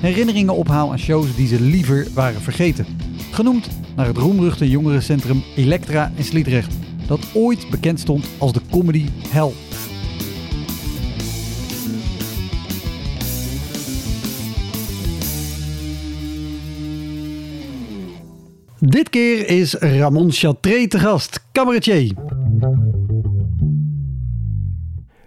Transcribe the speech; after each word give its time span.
herinneringen 0.00 0.54
ophaal 0.54 0.90
aan 0.90 0.98
shows 0.98 1.36
die 1.36 1.46
ze 1.46 1.60
liever 1.60 2.06
waren 2.14 2.40
vergeten. 2.40 2.86
Genoemd 3.30 3.68
naar 3.96 4.06
het 4.06 4.16
roemruchte 4.16 4.70
jongerencentrum 4.70 5.42
Elektra 5.56 6.12
in 6.14 6.24
Sliedrecht, 6.24 6.74
dat 7.06 7.20
ooit 7.34 7.70
bekend 7.70 8.00
stond 8.00 8.26
als 8.38 8.52
de 8.52 8.60
comedy 8.70 9.06
hell. 9.28 9.52
Dit 18.80 19.08
keer 19.08 19.48
is 19.48 19.74
Ramon 19.74 20.32
Chatré 20.32 20.88
te 20.88 20.98
gast, 20.98 21.44
cabaretier. 21.52 22.12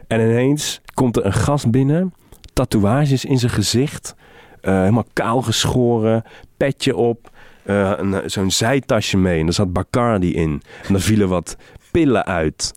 En 0.08 0.20
ineens 0.20 0.82
komt 0.94 1.18
er 1.18 1.26
een 1.26 1.34
gast 1.34 1.72
binnen, 1.72 2.14
tatoeages 2.54 3.26
in 3.26 3.38
zijn 3.38 3.52
gezicht, 3.52 4.16
helemaal 4.62 5.06
kaal 5.14 5.42
geschoren, 5.42 6.24
petje 6.58 6.96
op, 6.96 7.30
eh, 7.64 7.92
een- 7.98 8.30
zo'n 8.30 8.52
zijtasje 8.52 9.18
mee 9.18 9.40
en 9.40 9.48
er 9.48 9.54
zat 9.54 9.74
Bacardi 9.74 10.34
in. 10.36 10.62
En 10.88 10.94
er 10.96 11.02
vielen 11.02 11.30
wat 11.30 11.56
pillen 11.92 12.26
uit. 12.26 12.74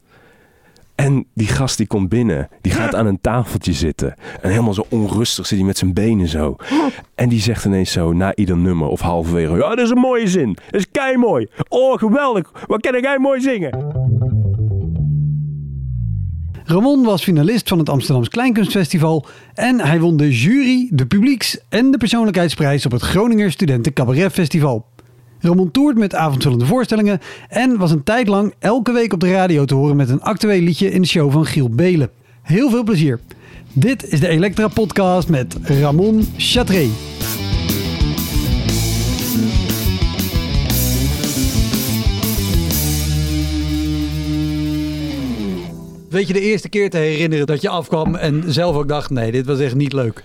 En 0.94 1.26
die 1.34 1.46
gast 1.46 1.76
die 1.76 1.86
komt 1.86 2.08
binnen, 2.08 2.48
die 2.60 2.72
gaat 2.72 2.94
aan 2.94 3.06
een 3.06 3.20
tafeltje 3.20 3.72
zitten. 3.72 4.14
En 4.40 4.50
helemaal 4.50 4.74
zo 4.74 4.84
onrustig 4.88 5.46
zit 5.46 5.58
hij 5.58 5.66
met 5.66 5.78
zijn 5.78 5.92
benen 5.92 6.28
zo. 6.28 6.56
En 7.14 7.28
die 7.28 7.40
zegt 7.40 7.64
ineens 7.64 7.92
zo, 7.92 8.12
na 8.12 8.34
ieder 8.34 8.56
nummer 8.56 8.88
of 8.88 9.00
halverwege... 9.00 9.52
Ja, 9.56 9.68
dat 9.68 9.78
is 9.78 9.90
een 9.90 9.98
mooie 9.98 10.28
zin. 10.28 10.52
Dat 10.70 10.80
is 10.80 10.90
kei 10.90 11.16
mooi. 11.16 11.46
Oh, 11.68 11.98
geweldig. 11.98 12.52
Wat 12.66 12.80
kan 12.80 13.00
jij 13.00 13.18
mooi 13.18 13.40
zingen? 13.40 13.92
Ramon 16.66 17.02
was 17.02 17.22
finalist 17.22 17.68
van 17.68 17.78
het 17.78 17.88
Amsterdams 17.88 18.28
Kleinkunstfestival 18.28 19.26
en 19.54 19.80
hij 19.80 20.00
won 20.00 20.16
de 20.16 20.30
jury, 20.30 20.88
de 20.90 21.06
publieks- 21.06 21.58
en 21.68 21.90
de 21.90 21.98
persoonlijkheidsprijs 21.98 22.86
op 22.86 22.92
het 22.92 23.02
Groninger 23.02 23.52
Studenten 23.52 23.92
Cabaret 23.92 24.32
Festival. 24.32 24.86
Ramon 25.38 25.70
toert 25.70 25.98
met 25.98 26.14
avondvullende 26.14 26.66
voorstellingen 26.66 27.20
en 27.48 27.76
was 27.76 27.90
een 27.90 28.02
tijd 28.02 28.28
lang 28.28 28.54
elke 28.58 28.92
week 28.92 29.12
op 29.12 29.20
de 29.20 29.32
radio 29.32 29.64
te 29.64 29.74
horen 29.74 29.96
met 29.96 30.08
een 30.08 30.22
actueel 30.22 30.60
liedje 30.60 30.90
in 30.90 31.00
de 31.00 31.08
show 31.08 31.32
van 31.32 31.46
Giel 31.46 31.68
Belen. 31.68 32.10
Heel 32.42 32.70
veel 32.70 32.84
plezier. 32.84 33.20
Dit 33.72 34.08
is 34.08 34.20
de 34.20 34.28
Elektra 34.28 34.68
Podcast 34.68 35.28
met 35.28 35.56
Ramon 35.62 36.28
Chatré. 36.36 36.88
Weet 46.14 46.26
je 46.26 46.32
de 46.32 46.40
eerste 46.40 46.68
keer 46.68 46.90
te 46.90 46.96
herinneren 46.98 47.46
dat 47.46 47.60
je 47.62 47.68
afkwam 47.68 48.14
en 48.14 48.42
zelf 48.46 48.76
ook 48.76 48.88
dacht: 48.88 49.10
nee, 49.10 49.32
dit 49.32 49.46
was 49.46 49.58
echt 49.58 49.74
niet 49.74 49.92
leuk? 49.92 50.24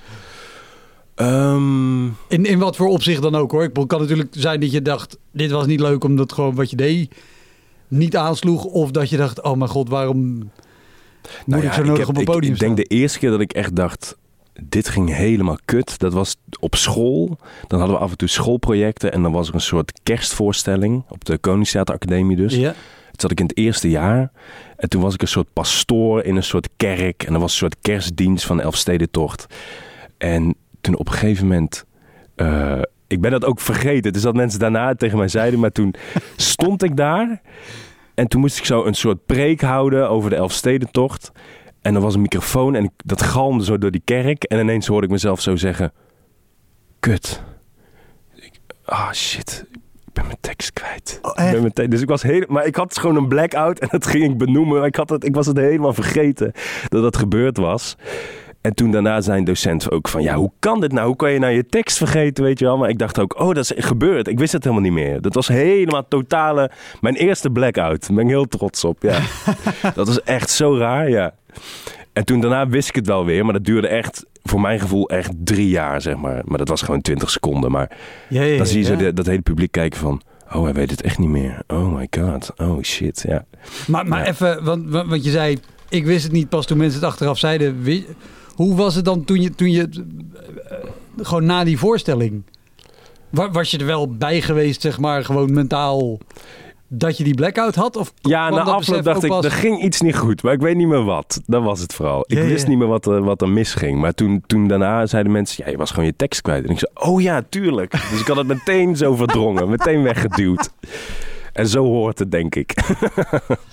Ehm... 1.15 2.05
In, 2.05 2.45
in 2.45 2.59
wat 2.59 2.75
voor 2.75 2.87
opzicht 2.87 3.21
dan 3.21 3.35
ook 3.35 3.51
hoor. 3.51 3.63
Ik 3.63 3.75
Het 3.75 3.87
kan 3.87 3.99
natuurlijk 3.99 4.29
zijn 4.31 4.59
dat 4.59 4.71
je 4.71 4.81
dacht: 4.81 5.17
dit 5.31 5.51
was 5.51 5.65
niet 5.65 5.79
leuk 5.79 6.03
omdat 6.03 6.33
gewoon 6.33 6.55
wat 6.55 6.69
je 6.69 6.75
deed 6.75 7.15
niet 7.87 8.17
aansloeg. 8.17 8.63
Of 8.63 8.91
dat 8.91 9.09
je 9.09 9.17
dacht: 9.17 9.41
oh 9.41 9.57
mijn 9.57 9.69
god, 9.69 9.89
waarom 9.89 10.17
moet 10.27 10.45
Nou 11.45 11.63
ik 11.63 11.73
zo 11.73 11.81
nodig 11.83 11.97
heb- 11.99 12.07
op 12.07 12.15
een 12.15 12.21
ik- 12.21 12.27
podium 12.27 12.53
Ik 12.53 12.59
denk 12.59 12.71
staan? 12.77 12.85
de 12.87 12.95
eerste 12.95 13.19
keer 13.19 13.29
dat 13.29 13.39
ik 13.41 13.53
echt 13.53 13.75
dacht, 13.75 14.17
dit 14.63 14.89
ging 14.89 15.15
helemaal 15.15 15.57
kut. 15.65 15.99
Dat 15.99 16.13
was 16.13 16.35
op 16.59 16.75
school. 16.75 17.37
Dan 17.67 17.79
hadden 17.79 17.97
we 17.97 18.03
af 18.03 18.11
en 18.11 18.17
toe 18.17 18.27
schoolprojecten. 18.27 19.11
En 19.13 19.21
dan 19.21 19.31
was 19.31 19.47
er 19.47 19.53
een 19.53 19.61
soort 19.61 19.99
kerstvoorstelling 20.03 21.03
op 21.09 21.25
de 21.25 21.37
Koningstheateracademie 21.37 22.35
dus. 22.37 22.55
Ja. 22.55 22.73
Zat 23.21 23.31
ik 23.31 23.39
in 23.39 23.45
het 23.45 23.57
eerste 23.57 23.89
jaar. 23.89 24.31
En 24.75 24.89
toen 24.89 25.01
was 25.01 25.13
ik 25.13 25.21
een 25.21 25.27
soort 25.27 25.53
pastoor 25.53 26.23
in 26.23 26.35
een 26.35 26.43
soort 26.43 26.69
kerk. 26.77 27.23
En 27.23 27.33
er 27.33 27.39
was 27.39 27.51
een 27.51 27.57
soort 27.57 27.77
kerstdienst 27.81 28.45
van 28.45 28.57
de 28.57 28.63
Elfstedentocht. 28.63 29.45
En 30.17 30.55
toen 30.81 30.95
op 30.97 31.07
een 31.07 31.13
gegeven 31.13 31.47
moment... 31.47 31.85
eh, 32.35 32.81
ik 33.07 33.21
ben 33.21 33.31
dat 33.31 33.45
ook 33.45 33.59
vergeten. 33.59 34.13
Dus 34.13 34.21
dat 34.21 34.35
mensen 34.35 34.59
daarna 34.59 34.95
tegen 34.95 35.17
mij 35.17 35.27
zeiden. 35.27 35.59
Maar 35.59 35.71
toen 35.71 35.93
stond 36.35 36.83
ik 36.83 36.95
daar. 36.95 37.41
En 38.15 38.27
toen 38.27 38.41
moest 38.41 38.57
ik 38.57 38.65
zo 38.65 38.85
een 38.85 38.93
soort 38.93 39.25
preek 39.25 39.61
houden 39.61 40.09
over 40.09 40.29
de 40.29 40.35
Elfstedentocht. 40.35 41.31
En 41.81 41.95
er 41.95 42.01
was 42.01 42.15
een 42.15 42.21
microfoon 42.21 42.75
en 42.75 42.83
ik, 42.83 42.91
dat 42.95 43.21
galmde 43.21 43.63
zo 43.63 43.77
door 43.77 43.91
die 43.91 44.01
kerk. 44.05 44.43
En 44.43 44.59
ineens 44.59 44.87
hoorde 44.87 45.05
ik 45.05 45.11
mezelf 45.11 45.41
zo 45.41 45.55
zeggen... 45.55 45.91
Kut. 46.99 47.43
Ah, 48.85 49.11
shit. 49.11 49.65
Ik 50.09 50.15
ben 50.15 50.25
mijn 50.25 50.37
tekst 50.41 50.73
kwijt. 50.73 51.19
Oh, 51.21 51.31
ik 51.31 51.37
echt? 51.37 51.51
ben 51.51 51.61
mijn 51.61 51.73
te- 51.73 51.87
dus 51.87 52.01
ik 52.01 52.07
was 52.07 52.21
heel, 52.21 52.43
maar 52.47 52.65
ik 52.65 52.75
had 52.75 52.97
gewoon 52.97 53.15
een 53.15 53.27
blackout 53.27 53.79
en 53.79 53.87
dat 53.91 54.07
ging 54.07 54.23
ik 54.23 54.37
benoemen. 54.37 54.83
Ik, 54.83 54.95
had 54.95 55.09
het, 55.09 55.23
ik 55.25 55.35
was 55.35 55.45
het 55.45 55.57
helemaal 55.57 55.93
vergeten 55.93 56.51
dat 56.87 57.01
dat 57.03 57.17
gebeurd 57.17 57.57
was. 57.57 57.95
En 58.61 58.73
toen 58.75 58.91
daarna 58.91 59.21
zijn 59.21 59.43
docent 59.43 59.91
ook 59.91 60.07
van, 60.07 60.21
ja, 60.21 60.35
hoe 60.35 60.51
kan 60.59 60.81
dit 60.81 60.91
nou? 60.91 61.07
Hoe 61.07 61.15
kan 61.15 61.31
je 61.31 61.39
nou 61.39 61.53
je 61.53 61.65
tekst 61.65 61.97
vergeten, 61.97 62.43
weet 62.43 62.59
je 62.59 62.65
wel? 62.65 62.77
Maar 62.77 62.89
ik 62.89 62.97
dacht 62.97 63.19
ook, 63.19 63.39
oh, 63.39 63.47
dat 63.47 63.57
is 63.57 63.71
gebeurd. 63.75 64.27
Ik 64.27 64.39
wist 64.39 64.53
het 64.53 64.63
helemaal 64.63 64.83
niet 64.83 64.93
meer. 64.93 65.21
Dat 65.21 65.33
was 65.33 65.47
helemaal 65.47 66.07
totale, 66.07 66.71
mijn 67.01 67.15
eerste 67.15 67.49
blackout. 67.49 68.07
Daar 68.07 68.15
ben 68.15 68.25
ik 68.25 68.29
heel 68.31 68.45
trots 68.47 68.83
op, 68.83 69.01
ja. 69.01 69.19
dat 69.95 70.07
was 70.07 70.23
echt 70.23 70.49
zo 70.49 70.77
raar, 70.77 71.09
ja. 71.09 71.33
En 72.13 72.25
toen 72.25 72.41
daarna 72.41 72.67
wist 72.67 72.89
ik 72.89 72.95
het 72.95 73.07
wel 73.07 73.25
weer, 73.25 73.43
maar 73.43 73.53
dat 73.53 73.65
duurde 73.65 73.87
echt, 73.87 74.25
voor 74.49 74.61
mijn 74.61 74.79
gevoel, 74.79 75.09
echt 75.09 75.31
drie 75.43 75.69
jaar, 75.69 76.01
zeg 76.01 76.15
maar. 76.15 76.41
Maar 76.45 76.57
dat 76.57 76.67
was 76.67 76.81
gewoon 76.81 77.01
twintig 77.01 77.29
seconden. 77.29 77.71
Maar 77.71 77.97
Ja, 78.29 78.41
ja, 78.41 78.57
dan 78.57 78.65
zie 78.67 78.79
je 78.79 78.85
zo 78.85 78.95
de- 78.95 79.13
dat 79.13 79.25
hele 79.25 79.41
publiek 79.41 79.71
kijken 79.71 79.99
van... 79.99 80.21
Oh, 80.53 80.63
hij 80.63 80.73
weet 80.73 80.91
het 80.91 81.01
echt 81.01 81.17
niet 81.17 81.29
meer. 81.29 81.61
Oh 81.67 81.95
my 81.95 82.07
god. 82.19 82.51
Oh 82.57 82.81
shit, 82.81 83.23
ja. 83.27 83.45
Maar, 83.87 84.07
maar 84.07 84.27
even, 84.27 84.63
want, 84.63 84.89
want 84.89 85.23
je 85.23 85.29
zei, 85.31 85.57
ik 85.89 86.05
wist 86.05 86.23
het 86.23 86.31
niet 86.31 86.49
pas 86.49 86.65
toen 86.65 86.77
mensen 86.77 86.99
het 86.99 87.09
achteraf 87.09 87.37
zeiden. 87.37 87.83
Hoe 88.55 88.75
was 88.75 88.95
het 88.95 89.05
dan 89.05 89.23
toen 89.25 89.41
je, 89.41 89.49
toen 89.55 89.71
je 89.71 89.87
eh, 90.69 90.77
gewoon 91.25 91.45
na 91.45 91.63
die 91.63 91.77
voorstelling, 91.77 92.43
wa- 93.29 93.51
was 93.51 93.71
je 93.71 93.77
er 93.77 93.85
wel 93.85 94.15
bij 94.15 94.41
geweest, 94.41 94.81
zeg 94.81 94.99
maar, 94.99 95.25
gewoon 95.25 95.53
mentaal, 95.53 96.17
dat 96.89 97.17
je 97.17 97.23
die 97.23 97.33
blackout 97.33 97.75
had? 97.75 97.95
Of 97.95 98.13
Ja, 98.21 98.49
na 98.49 98.55
dat 98.55 98.67
afloop 98.67 99.03
dacht 99.03 99.23
ik, 99.23 99.29
pas- 99.29 99.45
er 99.45 99.51
ging 99.51 99.81
iets 99.83 100.01
niet 100.01 100.15
goed. 100.15 100.43
Maar 100.43 100.53
ik 100.53 100.59
weet 100.61 100.75
niet 100.75 100.87
meer 100.87 101.03
wat. 101.03 101.41
Dat 101.45 101.63
was 101.63 101.79
het 101.79 101.93
vooral. 101.93 102.23
Ik 102.27 102.37
ja, 102.37 102.43
wist 102.43 102.63
ja. 102.63 102.69
niet 102.69 102.77
meer 102.77 102.87
wat 102.87 103.05
er, 103.05 103.23
wat 103.23 103.41
er 103.41 103.49
misging. 103.49 103.99
Maar 103.99 104.13
toen, 104.13 104.43
toen 104.47 104.67
daarna 104.67 105.05
zeiden 105.05 105.31
mensen, 105.31 105.63
ja, 105.65 105.71
je 105.71 105.77
was 105.77 105.89
gewoon 105.89 106.05
je 106.05 106.15
tekst 106.15 106.41
kwijt. 106.41 106.63
En 106.65 106.69
ik 106.71 106.79
zei, 106.79 106.91
oh 107.11 107.21
ja, 107.21 107.41
tuurlijk. 107.49 107.91
Dus 107.91 108.19
ik 108.19 108.27
had 108.27 108.37
het 108.37 108.47
meteen 108.47 108.95
zo 108.95 109.15
verdrongen. 109.25 109.69
meteen 109.69 110.03
weggeduwd. 110.03 110.69
En 111.59 111.67
zo 111.67 111.83
hoort 111.83 112.19
het, 112.19 112.31
denk 112.31 112.55
ik. 112.55 112.73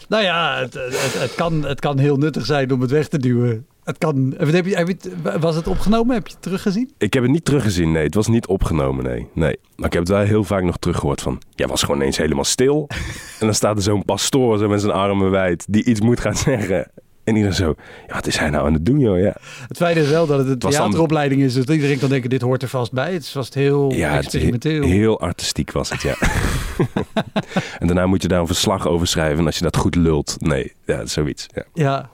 Nou 0.08 0.22
ja, 0.22 0.58
het, 0.58 0.74
het, 0.74 1.14
het, 1.18 1.34
kan, 1.34 1.64
het 1.64 1.80
kan 1.80 1.98
heel 1.98 2.16
nuttig 2.16 2.46
zijn 2.46 2.72
om 2.72 2.80
het 2.80 2.90
weg 2.90 3.08
te 3.08 3.18
duwen. 3.18 3.66
Het 3.84 3.98
kan, 3.98 4.34
heb 4.38 4.66
je, 4.66 4.76
heb 4.76 4.88
je 4.88 4.96
was 5.40 5.56
het 5.56 5.66
opgenomen? 5.66 6.14
Heb 6.14 6.26
je 6.26 6.32
het 6.32 6.42
teruggezien? 6.42 6.90
Ik 6.98 7.12
heb 7.12 7.22
het 7.22 7.32
niet 7.32 7.44
teruggezien, 7.44 7.92
nee. 7.92 8.04
Het 8.04 8.14
was 8.14 8.26
niet 8.26 8.46
opgenomen, 8.46 9.04
nee. 9.04 9.28
nee. 9.32 9.58
Maar 9.76 9.86
ik 9.86 9.92
heb 9.92 10.02
het 10.02 10.08
wel 10.08 10.20
heel 10.20 10.44
vaak 10.44 10.62
nog 10.62 10.76
teruggehoord 10.76 11.22
van... 11.22 11.42
Jij 11.54 11.66
was 11.66 11.82
gewoon 11.82 12.00
eens 12.00 12.16
helemaal 12.16 12.44
stil. 12.44 12.86
en 13.40 13.46
dan 13.46 13.54
staat 13.54 13.76
er 13.76 13.82
zo'n 13.82 14.04
pastoor 14.04 14.58
zo 14.58 14.68
met 14.68 14.80
zijn 14.80 14.92
armen 14.92 15.30
wijd... 15.30 15.64
die 15.68 15.84
iets 15.84 16.00
moet 16.00 16.20
gaan 16.20 16.36
zeggen. 16.36 16.90
En 17.26 17.34
iedereen 17.37 17.56
zo... 17.56 17.75
Ja, 18.06 18.14
wat 18.14 18.26
is 18.26 18.38
hij 18.38 18.50
nou 18.50 18.67
aan 18.67 18.73
het 18.73 18.87
doen, 18.87 18.99
joh? 18.99 19.19
Ja, 19.20 19.34
Het 19.69 19.76
fijne 19.76 20.00
is 20.00 20.08
wel 20.08 20.26
dat 20.26 20.38
het 20.38 20.49
een 20.49 20.58
was 20.58 20.75
theateropleiding 20.75 21.43
is. 21.43 21.55
Dus 21.55 21.64
iedereen 21.64 21.99
kan 21.99 22.08
denken, 22.08 22.31
dit 22.31 22.40
hoort 22.40 22.62
er 22.62 22.69
vast 22.69 22.93
bij. 22.93 23.12
Het 23.12 23.23
is 23.23 23.31
vast 23.31 23.55
heel 23.55 23.93
ja 23.93 24.11
het 24.14 24.32
he- 24.32 24.84
heel 24.87 25.20
artistiek 25.20 25.73
was 25.73 25.90
het, 25.90 26.02
ja. 26.02 26.14
en 27.78 27.87
daarna 27.87 28.06
moet 28.06 28.23
je 28.23 28.28
daar 28.28 28.40
een 28.40 28.46
verslag 28.46 28.87
over 28.87 29.06
schrijven... 29.06 29.38
en 29.38 29.46
als 29.46 29.56
je 29.56 29.62
dat 29.62 29.76
goed 29.76 29.94
lult, 29.94 30.37
nee. 30.38 30.73
Ja, 30.87 31.06
zoiets, 31.06 31.46
ja. 31.55 31.64
Ja, 31.75 32.08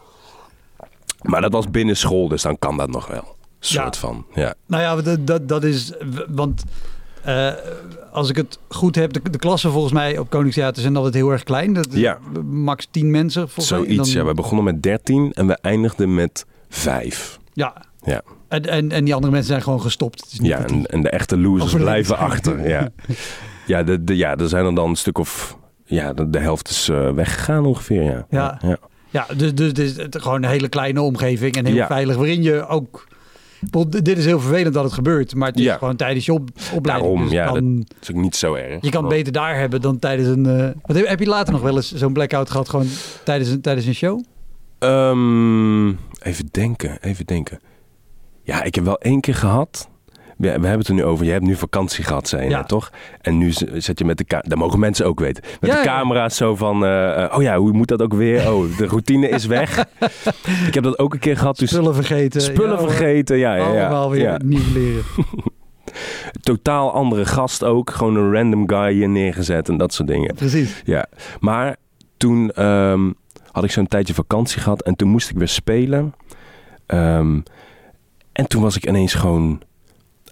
Maar 1.23 1.41
dat 1.41 1.53
was 1.53 1.70
binnen 1.70 1.97
school, 1.97 2.29
dus 2.29 2.43
dan 2.43 2.59
kan 2.59 2.76
dat 2.76 2.91
nog 2.91 3.06
wel. 3.06 3.37
Soort 3.61 3.94
Ja. 3.94 4.00
van, 4.00 4.26
ja. 4.35 4.55
nou 4.67 4.82
ja, 4.82 5.03
dat, 5.03 5.26
dat, 5.26 5.49
dat 5.49 5.64
is... 5.64 5.93
Want 6.29 6.62
eh, 7.24 7.48
als 8.12 8.30
ik 8.30 8.36
het 8.36 8.58
goed 8.69 8.94
heb, 8.94 9.12
de, 9.12 9.20
de 9.30 9.38
klassen 9.38 9.70
volgens 9.70 9.92
mij 9.92 10.19
op 10.19 10.30
Koningstheater 10.30 10.82
zijn 10.82 10.96
altijd 10.96 11.14
heel 11.14 11.30
erg 11.30 11.42
klein. 11.42 11.72
Dat 11.72 11.92
is 11.92 12.00
Ja. 12.00 12.19
Max 12.44 12.88
10 12.90 13.10
mensen 13.10 13.48
Zoiets, 13.56 13.96
dan- 14.12 14.22
ja. 14.22 14.24
We 14.24 14.34
begonnen 14.34 14.64
met 14.64 14.82
13 14.82 15.32
en 15.32 15.46
we 15.46 15.58
eindigden 15.60 16.14
met 16.14 16.44
5. 16.69 17.38
Ja. 17.52 17.74
Ja. 18.04 18.22
En, 18.48 18.62
en, 18.66 18.92
en 18.92 19.04
die 19.04 19.14
andere 19.14 19.32
mensen 19.32 19.50
zijn 19.50 19.62
gewoon 19.62 19.80
gestopt. 19.80 20.20
Het 20.20 20.32
is 20.32 20.38
niet 20.40 20.50
Ja, 20.50 20.66
en, 20.66 20.86
en 20.86 21.02
de 21.02 21.10
echte 21.10 21.38
losers 21.38 21.72
blijven 21.74 22.19
achter. 22.19 22.69
Ja, 22.69 22.88
ja, 23.66 23.82
de, 23.82 24.04
de, 24.04 24.16
ja, 24.16 24.36
er 24.36 24.48
zijn 24.48 24.64
er 24.66 24.75
dan 24.75 24.88
een 24.90 24.96
stuk 24.96 25.18
of... 25.18 25.56
Ja, 25.84 26.12
de, 26.12 26.30
de 26.30 26.38
helft 26.38 26.68
is 26.68 26.88
eh, 26.88 27.10
weggegaan 27.10 27.64
ongeveer, 27.66 28.02
ja. 28.02 28.26
Ja. 28.30 28.58
ja. 28.62 28.76
Ja, 29.10 29.26
dus, 29.36 29.54
dus, 29.54 29.72
dus 29.72 29.96
het 29.96 30.14
is 30.14 30.22
gewoon 30.22 30.42
een 30.42 30.48
hele 30.50 30.68
kleine 30.68 31.00
omgeving 31.02 31.54
en 31.56 31.64
heel 31.66 31.75
Ja. 31.75 31.86
veilig. 31.86 32.16
Waarin 32.16 32.42
je 32.42 32.66
ook... 32.66 33.06
Dit 33.88 34.19
is 34.19 34.25
heel 34.25 34.41
vervelend 34.41 34.75
dat 34.75 34.85
het 34.85 34.93
gebeurt. 34.93 35.35
Maar 35.35 35.49
het 35.49 35.59
is 35.59 35.64
Ja. 35.64 35.76
gewoon 35.76 35.97
tijdens 35.97 36.25
je 36.26 36.32
op, 36.32 36.50
opleiding. 36.75 36.82
Daarom, 36.85 37.23
dus 37.23 37.31
ja, 37.32 37.44
kan, 37.47 37.76
Dat 37.76 37.97
is 38.00 38.11
ook 38.11 38.17
niet 38.23 38.37
zo 38.37 38.55
erg. 38.55 38.82
je 38.85 38.91
kan 38.91 39.05
het 39.05 39.12
beter 39.12 39.32
daar 39.32 39.59
hebben 39.59 39.81
dan 39.81 39.99
tijdens 39.99 40.29
een... 40.29 40.47
eh, 40.47 40.69
wat 40.82 40.97
heb, 40.97 41.06
heb 41.06 41.19
je 41.20 41.26
later 41.26 41.53
nog 41.53 41.62
wel 41.62 41.76
eens 41.76 41.93
zo'n 41.94 42.12
blackout 42.12 42.50
gehad? 42.50 42.69
Gewoon 42.69 42.87
tijdens 43.25 43.50
een, 43.50 43.61
tijdens 43.61 43.87
een 43.87 43.94
show? 43.94 44.23
Ehm, 44.79 45.88
even 46.23 46.49
denken, 46.50 46.99
even 47.00 47.26
denken. 47.26 47.61
Ja, 48.43 48.62
ik 48.62 48.75
heb 48.75 48.85
wel 48.85 48.99
één 48.99 49.20
keer 49.20 49.35
gehad. 49.35 49.88
We, 50.42 50.48
we 50.48 50.52
hebben 50.52 50.78
het 50.78 50.88
er 50.88 50.94
nu 50.94 51.04
over. 51.04 51.24
Je 51.24 51.30
hebt 51.32 51.44
nu 51.44 51.56
vakantie 51.56 52.04
gehad, 52.04 52.28
zei 52.28 52.42
je 52.44 52.50
Ja. 52.50 52.56
net, 52.58 52.68
toch? 52.68 52.90
En 53.20 53.38
nu 53.38 53.52
zet 53.76 53.98
je 53.98 54.04
met 54.04 54.18
de 54.18 54.24
camera... 54.24 54.48
Dat 54.48 54.58
mogen 54.58 54.78
mensen 54.78 55.06
ook 55.06 55.20
weten. 55.20 55.42
Met 55.60 55.70
Ja, 55.70 55.76
de 55.76 55.86
camera's 55.88 56.36
zo 56.36 56.56
van... 56.56 56.84
eh, 56.84 57.24
eh, 57.24 57.36
oh 57.36 57.42
ja, 57.42 57.58
hoe 57.58 57.72
moet 57.72 57.88
dat 57.88 58.02
ook 58.02 58.14
weer? 58.14 58.52
Oh, 58.52 58.76
de 58.76 58.86
routine 58.86 59.28
is 59.28 59.46
weg. 59.46 59.78
ik 60.68 60.74
heb 60.74 60.82
dat 60.84 60.98
ook 60.98 61.12
een 61.14 61.18
keer 61.18 61.36
gehad. 61.36 61.58
Dus 61.58 61.70
Spullen 61.70 61.94
vergeten. 61.94 62.40
spullen 62.40 62.78
vergeten. 62.78 63.36
Ja, 63.38 63.54
ja, 63.54 63.72
ja. 63.72 63.80
Allemaal 63.80 64.10
weer 64.10 64.40
nieuw 64.44 64.72
leren. 64.74 65.02
Totaal 66.42 66.92
andere 66.92 67.24
gast 67.26 67.64
ook. 67.64 67.90
Gewoon 67.90 68.16
een 68.16 68.32
random 68.32 68.68
guy 68.68 68.92
hier 68.92 69.08
neergezet 69.08 69.68
en 69.68 69.76
dat 69.76 69.94
soort 69.94 70.08
dingen. 70.08 70.34
Precies. 70.34 70.82
Ja, 70.84 71.06
maar 71.40 71.76
toen 72.16 72.50
ehm, 72.50 73.10
had 73.52 73.64
ik 73.64 73.70
zo'n 73.70 73.86
tijdje 73.88 74.14
vakantie 74.14 74.60
gehad 74.60 74.82
en 74.82 74.96
toen 74.96 75.08
moest 75.08 75.30
ik 75.30 75.36
weer 75.36 75.48
spelen. 75.48 76.14
Ehm, 76.86 77.40
en 78.32 78.46
toen 78.48 78.62
was 78.62 78.76
ik 78.76 78.86
ineens 78.86 79.14
gewoon 79.14 79.60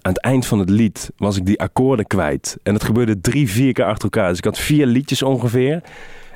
aan 0.01 0.11
het 0.11 0.21
eind 0.21 0.45
van 0.45 0.59
het 0.59 0.69
lied 0.69 1.11
was 1.17 1.37
ik 1.37 1.45
die 1.45 1.59
akkoorden 1.59 2.07
kwijt. 2.07 2.57
En 2.63 2.73
dat 2.73 2.83
gebeurde 2.83 3.21
drie, 3.21 3.49
vier 3.49 3.73
keer 3.73 3.85
achter 3.85 4.03
elkaar. 4.03 4.29
Dus 4.29 4.37
ik 4.37 4.43
had 4.43 4.59
vier 4.59 4.85
liedjes 4.85 5.23
ongeveer. 5.23 5.81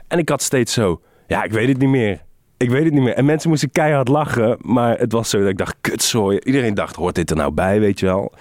En 0.07 0.17
ik 0.17 0.29
had 0.29 0.41
steeds 0.41 0.73
zo, 0.73 1.01
ja, 1.27 1.43
ik 1.43 1.51
weet 1.51 1.67
het 1.67 1.77
niet 1.77 1.89
meer. 1.89 2.23
Ik 2.57 2.69
weet 2.69 2.83
het 2.83 2.93
niet 2.93 3.03
meer. 3.03 3.13
En 3.13 3.25
mensen 3.25 3.49
moesten 3.49 3.71
keihard 3.71 4.07
lachen. 4.07 4.57
Maar 4.61 4.97
het 4.97 5.11
was 5.11 5.29
zo 5.29 5.39
dat 5.39 5.49
ik 5.49 5.57
dacht, 5.57 5.75
kutzooi. 5.81 6.39
Iedereen 6.43 6.73
dacht, 6.73 6.95
hoort 6.95 7.15
dit 7.15 7.29
er 7.29 7.35
nou 7.35 7.51
bij, 7.51 7.79
weet 7.79 7.99
je 7.99 8.05
wel. 8.05 8.33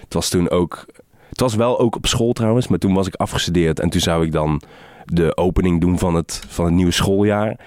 Het 0.00 0.14
was 0.14 0.28
toen 0.28 0.50
ook... 0.50 0.86
Het 1.28 1.40
was 1.40 1.54
wel 1.54 1.78
ook 1.78 1.96
op 1.96 2.06
school 2.06 2.32
trouwens. 2.32 2.68
Maar 2.68 2.78
toen 2.78 2.94
was 2.94 3.06
ik 3.06 3.14
afgestudeerd. 3.14 3.80
En 3.80 3.90
toen 3.90 4.00
zou 4.00 4.24
ik 4.24 4.32
dan 4.32 4.62
de 5.04 5.36
opening 5.36 5.80
doen 5.80 5.98
van 5.98 6.14
het, 6.14 6.42
van 6.48 6.64
het 6.64 6.74
nieuwe 6.74 6.92
schooljaar. 6.92 7.58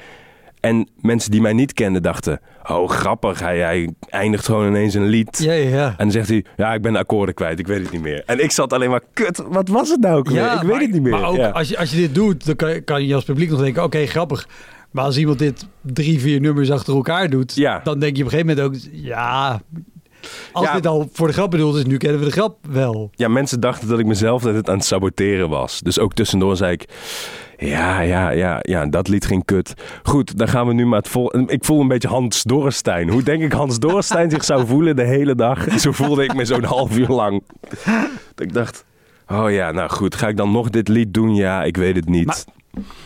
En 0.59 0.89
mensen 1.01 1.31
die 1.31 1.41
mij 1.41 1.53
niet 1.53 1.73
kenden 1.73 2.01
dachten... 2.01 2.39
Oh, 2.67 2.89
grappig. 2.89 3.39
Hij, 3.39 3.57
hij 3.59 3.89
eindigt 4.09 4.45
gewoon 4.45 4.67
ineens 4.67 4.93
een 4.93 5.05
lied. 5.05 5.37
Ja, 5.43 5.53
ja, 5.53 5.69
ja. 5.69 5.87
En 5.87 5.95
dan 5.97 6.11
zegt 6.11 6.27
hij, 6.29 6.45
ja, 6.57 6.73
ik 6.73 6.81
ben 6.81 6.93
de 6.93 6.99
akkoorden 6.99 7.35
kwijt, 7.35 7.59
ik 7.59 7.67
weet 7.67 7.81
het 7.81 7.91
niet 7.91 8.01
meer. 8.01 8.23
En 8.25 8.43
ik 8.43 8.51
zat 8.51 8.73
alleen 8.73 8.89
maar, 8.89 9.01
kut, 9.13 9.43
wat 9.49 9.67
was 9.67 9.89
het 9.89 9.99
nou 9.99 10.17
ook 10.17 10.29
weer? 10.29 10.53
ik 10.53 10.61
weet 10.61 10.81
het 10.81 10.91
niet 10.91 11.01
meer. 11.01 11.11
Maar 11.11 11.29
ook 11.29 11.37
als, 11.39 11.69
je, 11.69 11.77
als 11.77 11.91
je 11.91 11.97
dit 11.97 12.15
doet, 12.15 12.45
dan 12.45 12.55
kan 12.55 12.69
je, 12.73 12.81
kan 12.81 13.05
je 13.07 13.15
als 13.15 13.23
publiek 13.23 13.49
nog 13.49 13.59
denken, 13.59 13.83
oké, 13.83 14.05
grappig. 14.05 14.47
Maar 14.91 15.03
als 15.03 15.17
iemand 15.17 15.39
dit 15.39 15.67
drie, 15.81 16.19
vier 16.19 16.39
nummers 16.41 16.71
achter 16.71 16.95
elkaar 16.95 17.29
doet, 17.29 17.55
dan 17.83 17.99
denk 17.99 18.15
je 18.17 18.23
op 18.23 18.31
een 18.31 18.37
gegeven 18.39 18.55
moment 18.55 18.59
ook, 18.85 18.91
ja, 18.91 19.61
als 20.51 20.65
Ja. 20.65 20.73
dit 20.73 20.87
al 20.87 21.09
voor 21.13 21.27
de 21.27 21.33
grap 21.33 21.51
bedoeld 21.51 21.75
is, 21.75 21.85
nu 21.85 21.97
kennen 21.97 22.19
we 22.19 22.25
de 22.25 22.31
grap 22.31 22.57
wel. 22.69 23.09
ja, 23.15 23.27
mensen 23.27 23.59
dachten 23.59 23.87
dat 23.87 23.99
ik 23.99 24.05
mezelf 24.05 24.41
dat 24.41 24.55
het 24.55 24.69
aan 24.69 24.75
het 24.77 24.85
saboteren 24.85 25.49
was. 25.49 25.79
Dus 25.79 25.99
ook 25.99 26.13
tussendoor 26.13 26.57
zei 26.57 26.71
ik, 26.71 26.85
ja, 27.59 27.99
ja, 28.01 28.29
ja, 28.29 28.59
ja, 28.61 28.85
dat 28.85 29.07
lied 29.07 29.25
ging 29.25 29.45
kut. 29.45 29.73
Goed, 30.03 30.37
dan 30.37 30.47
gaan 30.47 30.67
we 30.67 30.73
nu 30.73 30.85
maar 30.85 30.97
het 30.99 31.07
vol... 31.07 31.37
Ik 31.49 31.63
voel 31.65 31.81
een 31.81 31.87
beetje 31.87 32.07
Hans 32.07 32.43
Dorrestein. 32.43 33.09
Hoe 33.09 33.23
denk 33.23 33.43
ik 33.43 33.51
Hans 33.51 33.79
Dorrestein 33.79 34.29
zich 34.29 34.43
zou 34.43 34.67
voelen 34.67 34.95
de 34.95 35.03
hele 35.05 35.35
dag? 35.35 35.79
Zo 35.79 35.91
voelde 35.91 36.23
ik 36.23 36.33
me 36.35 36.45
zo'n 36.45 36.63
half 36.63 36.97
uur 36.97 37.07
lang. 37.07 37.43
Dat 38.35 38.47
ik 38.47 38.53
dacht, 38.53 38.85
oh 39.27 39.51
ja, 39.51 39.71
nou 39.71 39.89
goed, 39.89 40.15
ga 40.15 40.27
ik 40.27 40.37
dan 40.37 40.51
nog 40.51 40.69
dit 40.69 40.87
lied 40.87 41.13
doen? 41.13 41.35
Ja, 41.35 41.63
ik 41.63 41.77
weet 41.77 41.95
het 41.95 42.09
niet. 42.09 42.25
Maar- 42.25 42.43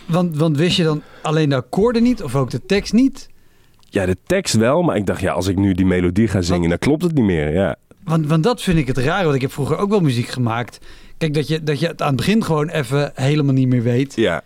Want, 0.06 0.36
want 0.36 0.56
wist 0.56 0.76
je 0.76 0.82
dan 0.84 1.02
alleen 1.22 1.48
de 1.48 1.54
akkoorden 1.54 2.02
niet 2.02 2.22
of 2.22 2.34
ook 2.34 2.50
de 2.50 2.66
tekst 2.66 2.92
niet? 2.92 3.28
Ja, 3.90 4.06
de 4.06 4.16
tekst 4.26 4.54
wel, 4.54 4.82
maar 4.82 4.96
ik 4.96 5.06
dacht, 5.06 5.20
ja, 5.20 5.32
als 5.32 5.46
ik 5.46 5.56
nu 5.56 5.72
die 5.72 5.86
melodie 5.86 6.28
ga 6.28 6.40
zingen, 6.40 6.68
dan 6.68 6.78
klopt 6.78 7.02
het 7.02 7.14
niet 7.14 7.24
meer. 7.24 7.52
Ja, 7.52 7.76
Want, 8.04 8.26
want 8.26 8.42
dat 8.42 8.62
vind 8.62 8.78
ik 8.78 8.86
het 8.86 8.98
raar, 8.98 9.22
want 9.22 9.34
ik 9.34 9.40
heb 9.40 9.52
vroeger 9.52 9.76
ook 9.76 9.90
wel 9.90 10.00
muziek 10.00 10.26
gemaakt. 10.28 10.78
Kijk, 11.18 11.34
dat 11.34 11.48
je, 11.48 11.62
dat 11.62 11.80
je 11.80 11.86
het 11.86 12.02
aan 12.02 12.08
het 12.08 12.16
begin 12.16 12.44
gewoon 12.44 12.68
even 12.68 13.12
helemaal 13.14 13.54
niet 13.54 13.68
meer 13.68 13.82
weet. 13.82 14.16
ja. 14.16 14.42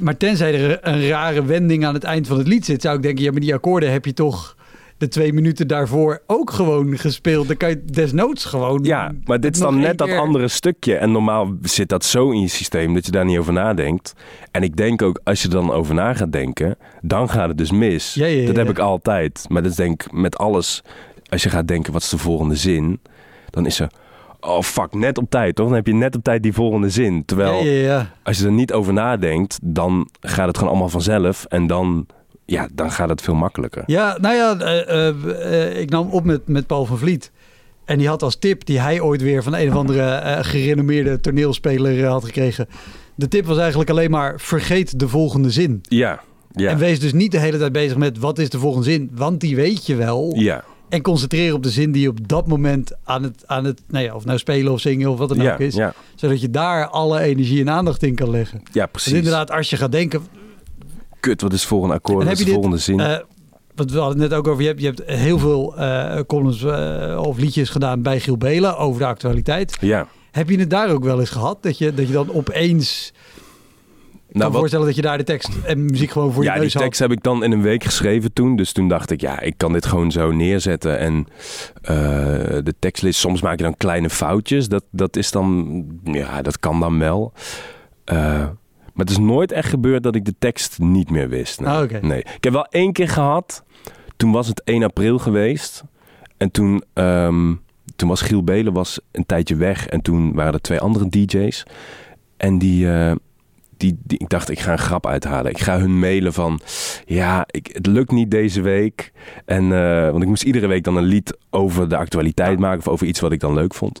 Maar 0.00 0.16
tenzij 0.16 0.54
er 0.60 0.78
een 0.82 1.08
rare 1.08 1.44
wending 1.44 1.86
aan 1.86 1.94
het 1.94 2.04
eind 2.04 2.26
van 2.26 2.38
het 2.38 2.48
lied 2.48 2.64
zit, 2.64 2.82
zou 2.82 2.96
ik 2.96 3.02
denken, 3.02 3.24
ja, 3.24 3.30
maar 3.30 3.40
die 3.40 3.54
akkoorden 3.54 3.92
heb 3.92 4.04
je 4.04 4.12
toch 4.12 4.56
de 4.96 5.08
twee 5.08 5.32
minuten 5.32 5.68
daarvoor 5.68 6.22
ook 6.26 6.50
gewoon 6.50 6.98
gespeeld. 6.98 7.46
Dan 7.46 7.56
kan 7.56 7.68
je 7.68 7.84
desnoods 7.84 8.44
gewoon. 8.44 8.84
Ja, 8.84 9.12
maar 9.24 9.40
dit 9.40 9.54
is 9.54 9.60
dan 9.60 9.78
net 9.78 9.98
dat 9.98 10.10
andere 10.10 10.48
stukje. 10.48 10.94
En 10.96 11.12
normaal 11.12 11.56
zit 11.62 11.88
dat 11.88 12.04
zo 12.04 12.30
in 12.30 12.40
je 12.40 12.48
systeem 12.48 12.94
dat 12.94 13.06
je 13.06 13.12
daar 13.12 13.24
niet 13.24 13.38
over 13.38 13.52
nadenkt. 13.52 14.12
En 14.50 14.62
ik 14.62 14.76
denk 14.76 15.02
ook, 15.02 15.20
als 15.24 15.42
je 15.42 15.48
er 15.48 15.54
dan 15.54 15.72
over 15.72 15.94
na 15.94 16.14
gaat 16.14 16.32
denken, 16.32 16.76
dan 17.02 17.28
gaat 17.28 17.48
het 17.48 17.58
dus 17.58 17.70
mis. 17.70 18.14
Ja, 18.14 18.26
ja, 18.26 18.40
ja, 18.40 18.46
dat 18.46 18.56
heb 18.56 18.70
ik 18.70 18.78
altijd. 18.78 19.44
Maar 19.48 19.62
dat 19.62 19.70
is 19.70 19.76
denk 19.76 20.02
ik 20.02 20.12
met 20.12 20.36
alles. 20.36 20.82
Als 21.28 21.42
je 21.42 21.48
gaat 21.48 21.68
denken, 21.68 21.92
wat 21.92 22.02
is 22.02 22.08
de 22.08 22.18
volgende 22.18 22.56
zin? 22.56 23.00
Dan 23.50 23.66
is 23.66 23.80
er, 23.80 23.90
oh 24.40 24.62
fuck, 24.62 24.94
net 24.94 25.18
op 25.18 25.30
tijd, 25.30 25.54
toch? 25.54 25.66
Dan 25.66 25.74
heb 25.74 25.86
je 25.86 25.94
net 25.94 26.16
op 26.16 26.22
tijd 26.22 26.42
die 26.42 26.52
volgende 26.52 26.90
zin. 26.90 27.24
Terwijl, 27.24 27.64
Ja, 27.64 27.70
ja, 27.70 27.82
ja. 27.82 28.10
als 28.22 28.38
je 28.38 28.44
er 28.44 28.52
niet 28.52 28.72
over 28.72 28.92
nadenkt, 28.92 29.58
dan 29.62 30.08
gaat 30.20 30.46
het 30.46 30.56
gewoon 30.56 30.72
allemaal 30.72 30.88
vanzelf. 30.88 31.44
En 31.44 31.66
dan, 31.66 32.06
ja, 32.44 32.68
dan 32.72 32.90
gaat 32.90 33.08
het 33.08 33.22
veel 33.22 33.34
makkelijker. 33.34 33.82
Ja, 33.86 34.16
nou 34.20 34.34
ja, 34.34 34.58
eh, 34.58 35.08
eh, 35.08 35.70
eh, 35.70 35.80
ik 35.80 35.90
nam 35.90 36.08
op 36.10 36.24
met, 36.24 36.48
met 36.48 36.66
Paul 36.66 36.84
van 36.84 36.98
Vliet. 36.98 37.30
En 37.84 37.98
die 37.98 38.08
had 38.08 38.22
als 38.22 38.36
tip, 38.36 38.64
die 38.64 38.80
hij 38.80 39.00
ooit 39.00 39.22
weer 39.22 39.42
van 39.42 39.54
een 39.54 39.68
of 39.68 39.74
andere 39.74 40.38
gerenommeerde 40.42 41.20
toneelspeler 41.20 42.06
had 42.06 42.24
gekregen. 42.24 42.68
De 43.14 43.28
tip 43.28 43.46
was 43.46 43.58
eigenlijk 43.58 43.90
alleen 43.90 44.10
maar, 44.10 44.40
vergeet 44.40 44.98
de 44.98 45.08
volgende 45.08 45.50
zin. 45.50 45.78
Ja, 45.82 46.20
ja, 46.52 46.70
En 46.70 46.78
wees 46.78 47.00
dus 47.00 47.12
niet 47.12 47.32
de 47.32 47.38
hele 47.38 47.58
tijd 47.58 47.72
bezig 47.72 47.96
met, 47.96 48.18
wat 48.18 48.38
is 48.38 48.50
de 48.50 48.58
volgende 48.58 48.90
zin? 48.90 49.10
Want 49.14 49.40
die 49.40 49.56
weet 49.56 49.86
je 49.86 49.96
wel. 49.96 50.32
ja. 50.34 50.64
En 50.88 51.02
concentreer 51.02 51.54
op 51.54 51.62
de 51.62 51.70
zin 51.70 51.92
die 51.92 52.02
je 52.02 52.08
op 52.08 52.28
dat 52.28 52.46
moment 52.46 52.92
aan 53.04 53.22
het, 53.22 53.42
aan 53.46 53.64
het 53.64 53.80
nou 53.88 54.04
ja, 54.04 54.14
of 54.14 54.24
nou 54.24 54.38
spelen 54.38 54.72
of 54.72 54.80
zingen 54.80 55.10
of 55.10 55.18
wat 55.18 55.28
dan 55.28 55.40
Ja, 55.40 55.52
ook 55.52 55.58
is. 55.58 55.74
ja, 55.74 55.94
Zodat 56.14 56.40
je 56.40 56.50
daar 56.50 56.86
alle 56.88 57.20
energie 57.20 57.60
en 57.60 57.70
aandacht 57.70 58.02
in 58.02 58.14
kan 58.14 58.30
leggen. 58.30 58.60
ja, 58.72 58.82
Dus 58.82 58.90
precies. 58.90 59.12
inderdaad, 59.12 59.50
als 59.50 59.70
je 59.70 59.76
gaat 59.76 59.92
denken, 59.92 60.22
Kut, 61.20 61.40
wat 61.40 61.52
is 61.52 61.58
het 61.60 61.68
volgende 61.68 61.94
akkoord? 61.94 62.24
Wat 62.24 62.38
is 62.38 62.44
de 62.44 62.52
volgende 62.52 62.78
zin? 62.78 63.00
Eh, 63.00 63.16
wat 63.74 63.90
we 63.90 63.98
hadden 63.98 64.20
het 64.20 64.30
net 64.30 64.38
ook 64.38 64.48
over. 64.48 64.62
Je 64.62 64.68
hebt, 64.68 64.80
je 64.80 64.86
hebt 64.86 65.02
heel 65.06 65.38
veel 65.38 65.76
eh 65.76 66.20
columns 66.26 66.62
eh, 66.64 67.20
of 67.24 67.38
liedjes 67.38 67.68
gedaan 67.68 68.02
bij 68.02 68.20
Giel 68.20 68.36
Belen 68.36 68.76
over 68.78 69.00
de 69.00 69.06
actualiteit. 69.06 69.76
ja. 69.80 70.08
Heb 70.30 70.48
je 70.50 70.58
het 70.58 70.70
daar 70.70 70.90
ook 70.90 71.04
wel 71.04 71.20
eens 71.20 71.30
gehad? 71.30 71.62
Dat 71.62 71.78
je, 71.78 71.94
dat 71.94 72.06
je 72.06 72.12
dan 72.12 72.32
opeens 72.34 73.12
kan 74.28 74.40
Nou, 74.40 74.50
wat, 74.50 74.60
voorstellen 74.60 74.86
dat 74.86 74.96
je 74.96 75.02
daar 75.02 75.18
de 75.18 75.24
tekst 75.24 75.48
en 75.64 75.84
muziek 75.84 76.10
gewoon 76.10 76.32
voor 76.32 76.42
ja, 76.42 76.48
je 76.48 76.54
die 76.54 76.62
neus 76.62 76.74
had? 76.74 76.82
tekst 76.82 77.00
heb 77.00 77.10
ik 77.10 77.22
dan 77.22 77.44
in 77.44 77.52
een 77.52 77.62
week 77.62 77.84
geschreven 77.84 78.32
toen. 78.32 78.56
Dus 78.56 78.72
toen 78.72 78.88
dacht 78.88 79.10
ik, 79.10 79.20
ja, 79.20 79.40
ik 79.40 79.54
kan 79.56 79.72
dit 79.72 79.86
gewoon 79.86 80.10
zo 80.10 80.30
neerzetten. 80.30 80.98
En 80.98 81.26
eh, 81.82 81.94
de 82.62 82.74
tekstlist, 82.78 83.20
soms 83.20 83.42
maak 83.42 83.58
je 83.58 83.64
dan 83.64 83.76
kleine 83.76 84.10
foutjes. 84.10 84.68
Dat, 84.68 84.84
dat 84.90 85.16
is 85.16 85.30
dan, 85.30 85.84
ja, 86.04 86.42
dat 86.42 86.58
kan 86.58 86.80
dan 86.80 86.98
wel. 86.98 87.32
Eh, 88.04 88.16
maar 88.98 89.06
het 89.06 89.10
is 89.10 89.18
nooit 89.18 89.52
echt 89.52 89.68
gebeurd 89.68 90.02
dat 90.02 90.14
ik 90.14 90.24
de 90.24 90.34
tekst 90.38 90.78
niet 90.78 91.10
meer 91.10 91.28
wist. 91.28 91.60
Nee. 91.60 91.70
Ah, 91.70 92.02
nee. 92.02 92.20
Ik 92.20 92.44
heb 92.44 92.52
wel 92.52 92.66
één 92.66 92.92
keer 92.92 93.08
gehad. 93.08 93.64
Toen 94.16 94.32
was 94.32 94.48
het 94.48 94.62
1 94.64 94.82
april 94.82 95.18
geweest. 95.18 95.84
En 96.36 96.50
toen, 96.50 96.82
ehm, 96.92 97.54
toen 97.96 98.08
was 98.08 98.22
Giel 98.22 98.44
Belen 98.44 98.72
was 98.72 99.00
een 99.12 99.26
tijdje 99.26 99.56
weg. 99.56 99.86
En 99.86 100.00
toen 100.00 100.32
waren 100.34 100.52
er 100.52 100.60
twee 100.60 100.80
andere 100.80 101.08
DJ's. 101.08 101.62
En 102.36 102.58
die, 102.58 102.90
eh, 102.90 103.12
die, 103.78 103.98
die, 104.04 104.18
ik 104.18 104.28
dacht, 104.28 104.50
ik 104.50 104.60
ga 104.60 104.72
een 104.72 104.78
grap 104.78 105.06
uithalen. 105.06 105.50
Ik 105.50 105.58
ga 105.58 105.78
hun 105.78 105.98
mailen 105.98 106.32
van, 106.32 106.60
ja, 107.06 107.46
ik, 107.50 107.70
het 107.72 107.86
lukt 107.86 108.10
niet 108.10 108.30
deze 108.30 108.60
week. 108.60 109.12
En, 109.44 109.72
eh, 109.72 110.10
want 110.10 110.22
ik 110.22 110.28
moest 110.28 110.42
iedere 110.42 110.66
week 110.66 110.84
dan 110.84 110.96
een 110.96 111.04
lied 111.04 111.36
over 111.50 111.88
de 111.88 111.96
actualiteit 111.96 112.58
maken 112.58 112.78
of 112.78 112.88
over 112.88 113.06
iets 113.06 113.20
wat 113.20 113.32
ik 113.32 113.40
dan 113.40 113.54
leuk 113.54 113.74
vond. 113.74 114.00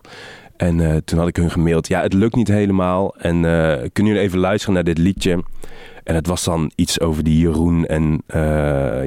En 0.56 0.80
eh, 0.80 0.96
toen 1.04 1.18
had 1.18 1.28
ik 1.28 1.36
hun 1.36 1.50
gemaild, 1.50 1.88
ja, 1.88 2.02
het 2.02 2.12
lukt 2.12 2.34
niet 2.34 2.48
helemaal. 2.48 3.14
En 3.16 3.34
eh, 3.34 3.88
kunnen 3.92 4.12
jullie 4.12 4.28
even 4.28 4.38
luisteren 4.38 4.74
naar 4.74 4.84
dit 4.84 4.98
liedje? 4.98 5.42
En 6.04 6.14
het 6.14 6.26
was 6.26 6.44
dan 6.44 6.70
iets 6.74 7.00
over 7.00 7.24
die 7.24 7.38
Jeroen 7.38 7.86
en, 7.86 8.22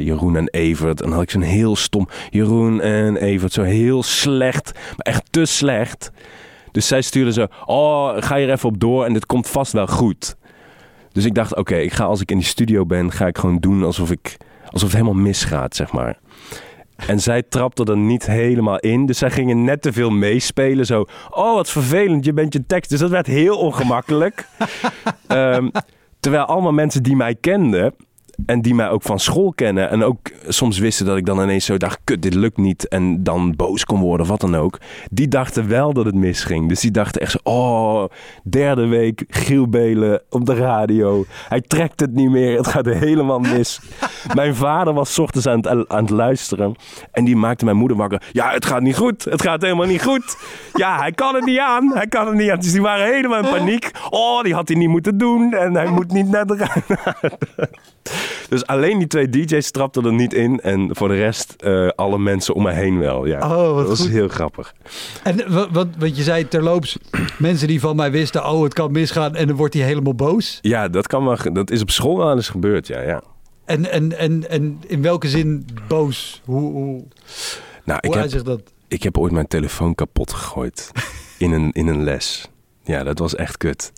Jeroen 0.03 0.35
en 0.35 0.47
Evert. 0.47 1.01
En 1.01 1.05
dan 1.05 1.13
had 1.13 1.23
ik 1.23 1.31
zo'n 1.31 1.41
heel 1.41 1.75
stom 1.75 2.07
Jeroen 2.29 2.81
en 2.81 3.17
Evert. 3.17 3.53
Zo 3.53 3.63
heel 3.63 4.03
slecht, 4.03 4.73
maar 4.73 5.05
echt 5.13 5.23
te 5.29 5.45
slecht. 5.45 6.11
Dus 6.71 6.87
zij 6.87 7.01
stuurde 7.01 7.33
zo, 7.33 7.47
oh, 7.65 8.13
ga 8.17 8.37
hier 8.37 8.51
even 8.51 8.69
op 8.69 8.79
door 8.79 9.05
en 9.05 9.13
dit 9.13 9.25
komt 9.25 9.47
vast 9.47 9.71
wel 9.71 9.87
goed. 9.87 10.35
Dus 11.11 11.25
ik 11.25 11.35
dacht, 11.35 11.55
oké, 11.55 11.75
ik 11.75 11.93
ga 11.93 12.03
als 12.03 12.21
ik 12.21 12.31
in 12.31 12.37
die 12.37 12.45
studio 12.45 12.85
ben, 12.85 13.11
ga 13.11 13.27
ik 13.27 13.37
gewoon 13.37 13.57
doen 13.57 13.83
alsof, 13.83 14.11
ik, 14.11 14.37
alsof 14.69 14.91
het 14.91 14.97
helemaal 15.01 15.23
misgaat, 15.23 15.75
zeg 15.75 15.91
maar. 15.91 16.19
En 17.07 17.19
zij 17.19 17.43
trapte 17.43 17.83
er 17.83 17.97
niet 17.97 18.25
helemaal 18.25 18.79
in. 18.79 19.05
Dus 19.05 19.17
zij 19.17 19.31
gingen 19.31 19.63
net 19.63 19.81
te 19.81 19.93
veel 19.93 20.09
meespelen. 20.09 20.85
Zo, 20.85 21.05
oh 21.29 21.53
wat 21.53 21.69
vervelend, 21.69 22.25
je 22.25 22.33
bent 22.33 22.53
je 22.53 22.65
tekst. 22.65 22.89
Dus 22.89 22.99
dat 22.99 23.09
werd 23.09 23.27
heel 23.27 23.57
ongemakkelijk. 23.57 24.45
Ehm, 25.27 25.69
terwijl 26.19 26.43
allemaal 26.43 26.71
mensen 26.71 27.03
die 27.03 27.15
mij 27.15 27.35
kenden... 27.35 27.93
En 28.45 28.61
die 28.61 28.75
mij 28.75 28.89
ook 28.89 29.01
van 29.01 29.19
school 29.19 29.53
kennen. 29.55 29.89
En 29.89 30.03
ook 30.03 30.17
soms 30.47 30.79
wisten 30.79 31.05
dat 31.05 31.17
ik 31.17 31.25
dan 31.25 31.41
ineens 31.41 31.65
zo 31.65 31.77
dacht: 31.77 31.99
kut, 32.03 32.21
dit 32.21 32.33
lukt 32.33 32.57
niet. 32.57 32.87
En 32.87 33.23
dan 33.23 33.55
boos 33.55 33.85
kon 33.85 33.99
worden 33.99 34.21
of 34.21 34.31
wat 34.31 34.41
dan 34.41 34.55
ook. 34.55 34.77
Die 35.11 35.27
dachten 35.27 35.67
wel 35.67 35.93
dat 35.93 36.05
het 36.05 36.15
misging. 36.15 36.69
Dus 36.69 36.79
die 36.79 36.91
dachten 36.91 37.21
echt 37.21 37.31
zo: 37.31 37.37
oh, 37.43 38.05
derde 38.43 38.87
week 38.87 39.23
Giel 39.27 39.69
Belen 39.69 40.21
op 40.29 40.45
de 40.45 40.55
radio. 40.55 41.25
Hij 41.47 41.61
trekt 41.61 41.99
het 41.99 42.13
niet 42.13 42.29
meer. 42.29 42.57
Het 42.57 42.67
gaat 42.67 42.85
helemaal 42.85 43.39
mis. 43.39 43.79
mijn 44.35 44.55
vader 44.55 44.93
was 44.93 45.19
ochtends 45.19 45.47
aan 45.47 45.57
het, 45.57 45.89
aan 45.89 46.01
het 46.01 46.09
luisteren. 46.09 46.75
En 47.11 47.25
die 47.25 47.35
maakte 47.35 47.65
mijn 47.65 47.77
moeder 47.77 47.97
wakker. 47.97 48.21
Ja, 48.31 48.51
het 48.51 48.65
gaat 48.65 48.81
niet 48.81 48.97
goed. 48.97 49.23
Het 49.23 49.41
gaat 49.41 49.61
helemaal 49.61 49.87
niet 49.87 50.03
goed. 50.03 50.37
Ja, 50.73 50.97
hij 50.97 51.11
kan 51.11 51.35
het 51.35 51.45
niet 51.45 51.59
aan. 51.59 51.91
Hij 51.93 52.07
kan 52.07 52.27
het 52.27 52.35
niet 52.35 52.49
aan. 52.49 52.59
Dus 52.59 52.71
die 52.71 52.81
waren 52.81 53.13
helemaal 53.13 53.43
in 53.43 53.49
paniek. 53.49 53.91
Oh, 54.09 54.43
die 54.43 54.53
had 54.53 54.67
hij 54.67 54.77
niet 54.77 54.89
moeten 54.89 55.17
doen. 55.17 55.53
En 55.53 55.75
hij 55.75 55.89
moet 55.89 56.11
niet 56.11 56.29
naar 56.29 56.45
de 56.45 56.57
radio. 56.65 56.95
Dus 58.49 58.65
alleen 58.65 58.97
die 58.97 59.07
twee 59.07 59.29
DJ's 59.29 59.71
trapten 59.71 60.05
er 60.05 60.13
niet 60.13 60.33
in. 60.33 60.59
En 60.59 60.89
voor 60.91 61.07
de 61.07 61.15
rest 61.15 61.55
eh, 61.57 61.87
alle 61.95 62.19
mensen 62.19 62.53
om 62.53 62.63
me 62.63 62.71
heen 62.71 62.99
wel. 62.99 63.25
Ja. 63.25 63.37
Oh, 63.37 63.77
dat 63.77 63.87
was 63.87 64.01
goed. 64.01 64.09
heel 64.09 64.27
grappig. 64.27 64.73
En 65.23 65.53
wat, 65.53 65.67
wat, 65.71 65.87
wat 65.97 66.17
je 66.17 66.23
zei 66.23 66.47
terloops, 66.47 66.97
mensen 67.37 67.67
die 67.67 67.79
van 67.79 67.95
mij 67.95 68.11
wisten, 68.11 68.45
oh 68.45 68.63
het 68.63 68.73
kan 68.73 68.91
misgaan 68.91 69.35
en 69.35 69.47
dan 69.47 69.55
wordt 69.55 69.73
hij 69.73 69.83
helemaal 69.83 70.15
boos. 70.15 70.59
Ja, 70.61 70.87
dat, 70.87 71.07
kan 71.07 71.25
wel, 71.25 71.37
dat 71.53 71.71
is 71.71 71.81
op 71.81 71.89
school 71.89 72.17
wel 72.17 72.35
eens 72.35 72.49
gebeurd. 72.49 72.87
Ja, 72.87 73.01
ja. 73.01 73.23
En, 73.65 73.91
en, 73.91 74.17
en, 74.17 74.49
en 74.49 74.81
in 74.87 75.01
welke 75.01 75.29
zin 75.29 75.65
boos? 75.87 76.41
Hoe, 76.45 76.71
hoe, 76.71 77.03
Nou, 77.83 77.99
ik 78.01 78.13
heb, 78.13 78.45
dat? 78.45 78.61
ik 78.87 79.03
heb 79.03 79.17
ooit 79.17 79.31
mijn 79.31 79.47
telefoon 79.47 79.95
kapot 79.95 80.33
gegooid. 80.33 80.91
in, 81.37 81.51
een, 81.51 81.71
in 81.71 81.87
een 81.87 82.03
les. 82.03 82.49
Ja, 82.83 83.03
dat 83.03 83.19
was 83.19 83.35
echt 83.35 83.57
kut. 83.57 83.91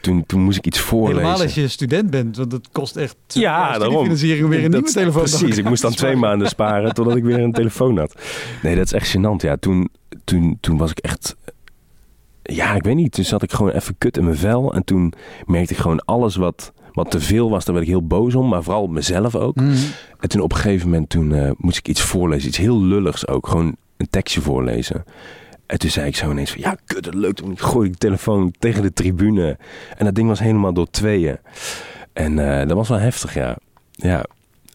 Toen, 0.00 0.26
toen 0.26 0.40
moest 0.42 0.58
ik 0.58 0.66
iets 0.66 0.80
voorlezen. 0.80 1.16
Helemaal 1.22 1.42
als 1.42 1.54
je 1.54 1.68
student 1.68 2.10
bent, 2.10 2.36
want 2.36 2.52
het 2.52 2.68
kost 2.72 2.96
echt 2.96 3.16
Ja, 3.26 3.58
daarom. 3.66 3.80
studiefinanciering 3.86 4.44
om 4.44 4.50
weer 4.50 4.64
een 4.64 4.70
Dat- 4.70 4.80
nieuwe 4.80 4.96
telefoon 4.98 5.24
te 5.24 5.36
Precies, 5.38 5.58
ik 5.58 5.64
moest 5.64 5.82
dan 5.82 5.94
twee 6.02 6.16
maanden 6.16 6.48
sparen 6.48 6.94
totdat 6.94 7.16
ik 7.16 7.24
weer 7.24 7.38
een 7.38 7.52
telefoon 7.52 7.98
had. 7.98 8.14
Nee, 8.62 8.76
dat 8.76 8.84
is 8.84 8.92
echt 8.92 9.16
gênant. 9.16 9.36
Ja, 9.36 9.56
toen, 9.56 9.88
toen, 10.24 10.58
toen 10.60 10.76
was 10.76 10.90
ik 10.90 10.98
echt... 10.98 11.36
Ja, 12.42 12.74
ik 12.74 12.82
weet 12.82 12.94
niet. 12.94 13.12
Toen 13.12 13.24
zat 13.24 13.42
ik 13.42 13.52
gewoon 13.52 13.72
even 13.72 13.94
kut 13.98 14.16
in 14.16 14.24
mijn 14.24 14.36
vel. 14.36 14.74
En 14.74 14.84
toen 14.84 15.12
merkte 15.46 15.72
ik 15.72 15.78
gewoon 15.80 16.04
alles 16.04 16.36
wat, 16.36 16.72
wat 16.92 17.10
te 17.10 17.20
veel 17.20 17.50
was. 17.50 17.64
Daar 17.64 17.74
werd 17.74 17.86
ik 17.86 17.92
heel 17.92 18.06
boos 18.06 18.34
om. 18.34 18.48
Maar 18.48 18.62
vooral 18.62 18.82
op 18.82 18.90
mezelf 18.90 19.34
ook. 19.34 19.54
Mhm. 19.56 19.74
En 20.20 20.28
toen 20.28 20.40
op 20.40 20.52
een 20.52 20.58
gegeven 20.58 20.88
moment 20.90 21.08
toen, 21.08 21.34
eh, 21.34 21.50
moest 21.56 21.78
ik 21.78 21.88
iets 21.88 22.00
voorlezen. 22.00 22.48
Iets 22.48 22.56
heel 22.58 22.82
lulligs 22.82 23.28
ook. 23.28 23.48
Gewoon 23.48 23.76
een 23.96 24.10
tekstje 24.10 24.40
voorlezen. 24.40 25.04
En 25.66 25.78
toen 25.78 25.90
zei 25.90 26.06
ik 26.06 26.16
zo 26.16 26.30
ineens 26.30 26.50
van... 26.50 26.60
Ja, 26.60 26.76
kut, 26.84 27.04
dat 27.04 27.14
lukt 27.14 27.46
niet. 27.46 27.62
Gooi 27.62 27.86
ik 27.86 27.92
de 27.92 27.98
telefoon 27.98 28.54
tegen 28.58 28.82
de 28.82 28.92
tribune. 28.92 29.58
En 29.96 30.04
dat 30.04 30.14
ding 30.14 30.28
was 30.28 30.38
helemaal 30.38 30.72
door 30.72 30.90
tweeën. 30.90 31.38
En 32.12 32.60
eh, 32.60 32.68
dat 32.68 32.76
was 32.76 32.88
wel 32.88 32.98
heftig, 32.98 33.34
ja. 33.34 33.56
Ja. 33.90 34.24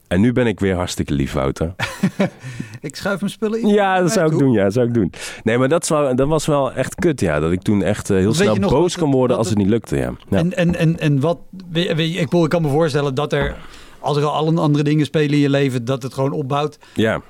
En 0.08 0.22
nu 0.22 0.34
ben 0.34 0.48
ik 0.48 0.60
weer 0.60 0.75
hartstikke 0.75 1.13
lief, 1.13 1.34
Wouter. 1.34 1.75
Ik 2.82 2.96
schuif 2.96 3.20
mijn 3.20 3.32
spullen 3.32 3.62
in. 3.62 3.67
Ja, 3.67 4.01
dat 4.01 4.12
zou 4.12 4.25
ik 4.25 4.32
toe. 4.32 4.41
doen. 4.41 4.51
Ja, 4.51 4.63
dat 4.63 4.74
zou 4.74 4.88
ik 4.88 4.94
doen. 4.94 5.12
Nee, 5.44 5.58
maar 5.58 5.70
dat, 5.70 5.84
is 5.84 5.89
wel, 5.89 6.15
dat 6.15 6.27
was 6.27 6.46
wel 6.46 6.74
echt 6.74 6.96
kut, 6.96 7.20
ja. 7.20 7.39
Dat 7.39 7.51
ik 7.51 7.62
toen 7.62 7.84
echt 7.84 8.10
eh, 8.10 8.17
heel 8.17 8.34
Weet 8.34 8.56
snel 8.56 8.70
boos 8.70 8.98
kon 8.98 9.12
worden 9.12 9.38
als 9.38 9.50
het 9.50 9.58
niet 9.58 9.67
lukte, 9.67 9.98
ja. 9.98 10.13
ja. 10.29 10.38
En, 10.38 10.53
en, 10.53 10.75
en, 10.75 11.00
en 11.00 11.20
wat, 11.20 11.38
weet 11.72 12.00
ik, 12.00 12.32
ik 12.32 12.50
kan 12.50 12.62
me 12.62 12.70
voorstellen 12.70 13.15
dat 13.15 13.34
er, 13.34 13.56
als 14.00 14.17
er 14.17 14.24
al 14.24 14.58
andere 14.58 14.84
dingen 14.84 15.06
spelen 15.06 15.32
in 15.32 15.39
je 15.39 15.50
leven, 15.50 15.86
dat 15.86 16.03
het 16.03 16.13
gewoon 16.13 16.32
opbouwt. 16.32 16.77
ja. 16.94 17.22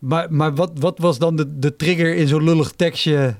Maar, 0.00 0.26
maar 0.30 0.54
wat, 0.54 0.70
wat 0.78 0.98
was 0.98 1.18
dan 1.18 1.36
de, 1.36 1.58
de 1.58 1.76
trigger 1.76 2.14
in 2.16 2.28
zo'n 2.28 2.44
lullig 2.44 2.70
tekstje? 2.72 3.34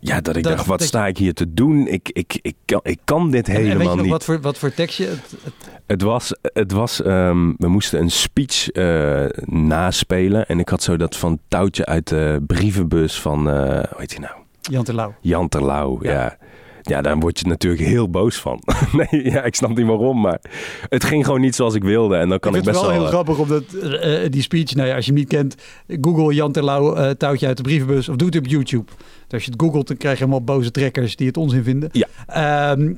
Ja, 0.00 0.20
dat 0.20 0.36
ik 0.36 0.42
Dat- 0.42 0.56
dacht, 0.56 0.66
wat 0.66 0.82
sta 0.82 1.06
ik 1.06 1.18
hier 1.18 1.34
te 1.34 1.54
doen? 1.54 1.86
Ik, 1.86 2.08
ik, 2.12 2.38
ik, 2.42 2.54
kan, 2.64 2.80
ik 2.82 2.98
kan 3.04 3.30
dit 3.30 3.48
En- 3.48 3.54
en 3.54 3.60
weet 3.60 3.66
helemaal 3.70 3.88
je 3.90 3.94
nog 3.96 4.02
niet. 4.02 4.12
wat 4.12 4.24
voor, 4.24 4.40
wat 4.40 4.58
voor 4.58 4.74
tekstje? 4.74 5.06
Het, 5.06 5.20
het- 5.44 5.52
Het 5.86 6.02
was, 6.02 6.34
het 6.42 6.72
was 6.72 7.02
ehm, 7.02 7.52
we 7.56 7.68
moesten 7.68 8.00
een 8.00 8.10
speech 8.10 8.70
eh, 8.70 9.24
naspelen. 9.46 10.46
En 10.46 10.58
ik 10.58 10.68
had 10.68 10.82
zo 10.82 10.96
dat 10.96 11.16
van 11.16 11.38
touwtje 11.48 11.86
uit 11.86 12.08
de 12.08 12.42
brievenbus 12.46 13.20
van, 13.20 13.50
eh 13.50 13.54
hoe 13.64 13.84
heet 13.96 14.10
hij 14.16 14.20
nou? 14.20 14.34
Jan 14.60 14.84
Terlouw. 14.84 15.14
Jan 15.20 15.48
Terlouw, 15.48 15.98
ja. 16.02 16.10
Ja. 16.12 16.36
Ja. 16.84 17.02
daar 17.02 17.18
word 17.18 17.38
je 17.38 17.46
natuurlijk 17.46 17.82
heel 17.82 18.10
boos 18.10 18.36
van. 18.36 18.62
nee, 19.10 19.30
ja, 19.30 19.42
ik 19.42 19.54
snap 19.54 19.76
niet 19.76 19.86
waarom, 19.86 20.20
maar 20.20 20.40
het 20.88 21.04
ging 21.04 21.24
gewoon 21.24 21.40
niet 21.40 21.54
zoals 21.54 21.74
ik 21.74 21.84
wilde. 21.84 22.16
En 22.16 22.28
dan 22.28 22.38
kan 22.38 22.54
ik 22.54 22.58
ik, 22.58 22.64
vind 22.64 22.76
het 22.76 22.84
best 22.84 22.96
wel 22.96 23.08
wel... 23.08 23.10
heel 23.10 23.22
grappig, 23.22 23.38
omdat 23.38 23.72
eh, 23.72 24.24
eh, 24.24 24.32
die 24.32 24.42
speech, 24.42 24.74
nou 24.74 24.88
ja, 24.88 24.94
als 24.94 25.04
je 25.04 25.10
hem 25.10 25.20
niet 25.20 25.28
kent, 25.28 25.54
Google 26.00 26.34
Jan 26.34 26.52
Terlouw 26.52 26.94
eh, 26.94 27.10
touwtje 27.10 27.46
uit 27.46 27.56
de 27.56 27.62
brievenbus 27.62 28.08
of 28.08 28.16
doe 28.16 28.28
het 28.28 28.36
op 28.36 28.46
YouTube. 28.46 28.90
Dus 29.24 29.32
als 29.32 29.44
je 29.44 29.50
het 29.50 29.60
googelt, 29.60 29.88
dan 29.88 29.96
krijg 29.96 30.18
je 30.18 30.24
helemaal 30.24 30.44
boze 30.44 30.70
trekkers 30.70 31.16
die 31.16 31.26
het 31.26 31.36
onzin 31.36 31.62
vinden. 31.62 31.88
Ja. 31.92 32.06
Ehm, 32.26 32.92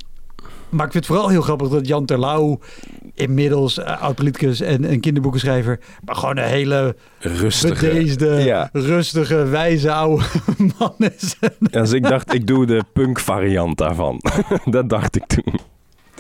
maar 0.77 0.87
ik 0.87 0.93
vind 0.93 1.05
het 1.05 1.15
vooral 1.15 1.29
heel 1.31 1.43
grappig 1.43 1.69
dat 1.69 1.87
Jan 1.87 2.05
Terlouw 2.05 2.59
inmiddels 3.15 3.79
eh, 3.79 4.03
oud-politicus 4.03 4.61
en, 4.61 4.85
en 4.85 5.01
kinderboekenschrijver, 5.01 5.81
maar 6.05 6.15
gewoon 6.15 6.37
een 6.37 6.45
hele 6.45 6.97
rustige... 7.19 7.87
bedeesde, 7.87 8.27
Ja. 8.27 8.69
rustige, 8.73 9.45
wijze 9.45 9.93
oude 9.93 10.25
man 10.79 10.95
is. 10.99 11.37
Dus 11.71 11.93
ik 11.93 12.03
dacht, 12.09 12.35
ik 12.35 12.47
doe 12.47 12.67
de 12.67 12.83
punk 12.93 13.21
variant 13.21 13.79
daarvan. 13.79 14.21
dat 14.65 14.89
dacht 14.89 15.17
ik 15.17 15.27
toen. 15.27 15.61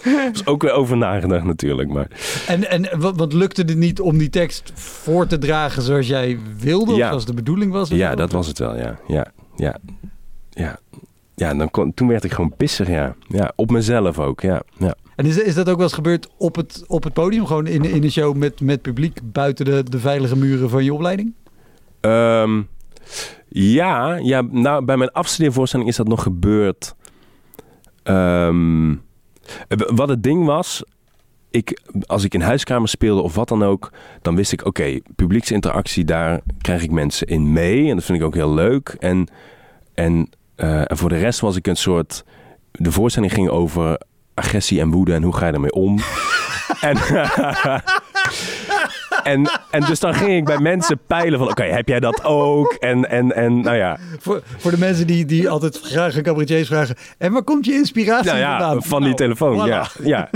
Er 0.03 0.31
is 0.33 0.47
ook 0.47 0.63
weer 0.63 0.73
over 0.73 0.97
nagedacht 0.97 1.45
natuurlijk, 1.45 1.89
maar... 1.89 2.09
En, 2.47 2.71
en 2.71 3.01
wat, 3.01 3.17
wat 3.17 3.33
lukte 3.33 3.61
het 3.63 3.77
niet 3.77 4.01
om 4.01 4.19
die 4.19 4.31
tekst 4.31 4.73
voor 4.75 5.27
te 5.27 5.39
dragen 5.39 5.83
zoals 5.83 6.07
jij 6.07 6.39
wilde? 6.59 6.93
Of 6.93 6.99
zoals 6.99 7.25
de 7.27 7.35
bedoeling 7.35 7.73
was? 7.73 7.89
Ja, 7.89 8.15
dat 8.15 8.33
was 8.33 8.47
het 8.47 8.59
wel, 8.59 8.77
ja. 8.77 8.99
Ja, 9.07 9.27
ja, 9.57 9.79
ja. 10.51 10.79
Ja, 11.37 11.55
dan 11.55 11.71
kon, 11.71 11.95
toen 11.95 12.09
werd 12.09 12.25
ik 12.25 12.33
gewoon 12.33 12.57
pissig, 12.57 12.89
ja. 12.89 13.15
Ja, 13.29 13.53
op 13.57 13.71
mezelf 13.71 14.19
ook, 14.19 14.41
ja. 14.41 14.63
ja. 14.79 14.95
En 15.17 15.27
is, 15.27 15.39
is 15.39 15.55
dat 15.55 15.69
ook 15.69 15.77
wel 15.77 15.85
eens 15.85 15.95
gebeurd 15.95 16.29
op 16.37 16.57
het, 16.57 16.85
op 16.87 17.05
het 17.05 17.13
podium? 17.13 17.47
Gewoon 17.47 17.67
in, 17.67 17.85
in 17.85 18.03
een 18.03 18.11
show 18.11 18.37
met, 18.37 18.61
met 18.61 18.83
publiek 18.83 19.21
buiten 19.23 19.65
de, 19.65 19.83
de 19.83 19.99
veilige 19.99 20.37
muren 20.37 20.71
van 20.71 20.85
je 20.85 20.95
opleiding? 20.95 21.35
Ehm, 22.01 22.63
ja, 23.49 24.15
ja, 24.15 24.41
nou, 24.41 24.85
bij 24.85 24.97
mijn 24.97 25.13
afstudeervoorstelling 25.13 25.89
is 25.89 25.97
dat 25.97 26.09
nog 26.09 26.23
gebeurd. 26.23 26.95
Ehm, 28.03 28.95
wat 29.95 30.09
het 30.09 30.23
ding 30.23 30.45
was, 30.45 30.85
ik, 31.51 31.81
als 32.07 32.25
ik 32.25 32.35
in 32.35 32.41
huiskamer 32.41 32.89
speelde 32.89 33.23
of 33.23 33.35
wat 33.35 33.49
dan 33.49 33.63
ook, 33.63 33.93
dan 34.23 34.37
wist 34.37 34.53
ik, 34.53 34.65
oké, 34.65 34.99
publieksinteractie, 35.17 36.05
daar 36.05 36.41
krijg 36.61 36.83
ik 36.83 36.91
mensen 36.91 37.27
in 37.27 37.53
mee. 37.53 37.89
En 37.89 37.95
dat 37.95 38.05
vind 38.05 38.19
ik 38.19 38.25
ook 38.25 38.35
heel 38.35 38.55
leuk. 38.55 38.97
En, 38.99 39.29
en, 39.95 40.29
eh, 40.57 40.91
en 40.91 40.97
voor 40.97 41.09
de 41.09 41.19
rest 41.19 41.41
was 41.41 41.57
ik 41.57 41.67
een 41.67 41.77
soort... 41.77 42.25
De 42.73 42.93
voorstelling 42.93 43.33
ging 43.33 43.49
over 43.49 44.01
agressie 44.35 44.81
en 44.81 44.91
woede 44.91 45.15
en 45.15 45.23
hoe 45.23 45.37
ga 45.37 45.47
je 45.47 45.53
ermee 45.53 45.73
om. 45.73 45.99
en, 46.81 46.97
en, 49.27 49.51
en 49.71 49.81
dus 49.81 50.01
dan 50.01 50.15
ging 50.15 50.31
ik 50.33 50.45
bij 50.45 50.59
mensen 50.59 50.99
peilen 51.07 51.39
van, 51.39 51.49
oké, 51.49 51.63
heb 51.65 51.89
jij 51.89 52.01
dat 52.01 52.25
ook? 52.25 52.73
En, 52.73 53.11
en, 53.11 53.35
en 53.35 53.61
nou 53.61 53.77
ja, 53.77 53.99
Voor, 54.19 54.43
voor 54.57 54.71
de 54.71 54.79
mensen 54.79 55.07
die, 55.07 55.25
die 55.25 55.51
altijd 55.51 55.81
graag 55.83 56.21
cabaretiers 56.21 56.69
vragen. 56.69 56.97
En 57.19 57.33
waar 57.33 57.43
komt 57.43 57.67
je 57.67 57.73
inspiratie 57.73 58.27
nou 58.27 58.39
ja 58.39 58.59
vandaan? 58.59 58.83
van 58.83 58.99
die 59.03 59.15
Nou, 59.15 59.17
telefoon. 59.17 59.67
voilà. 59.67 59.69
Ja, 59.69 59.87
ja. 60.03 60.29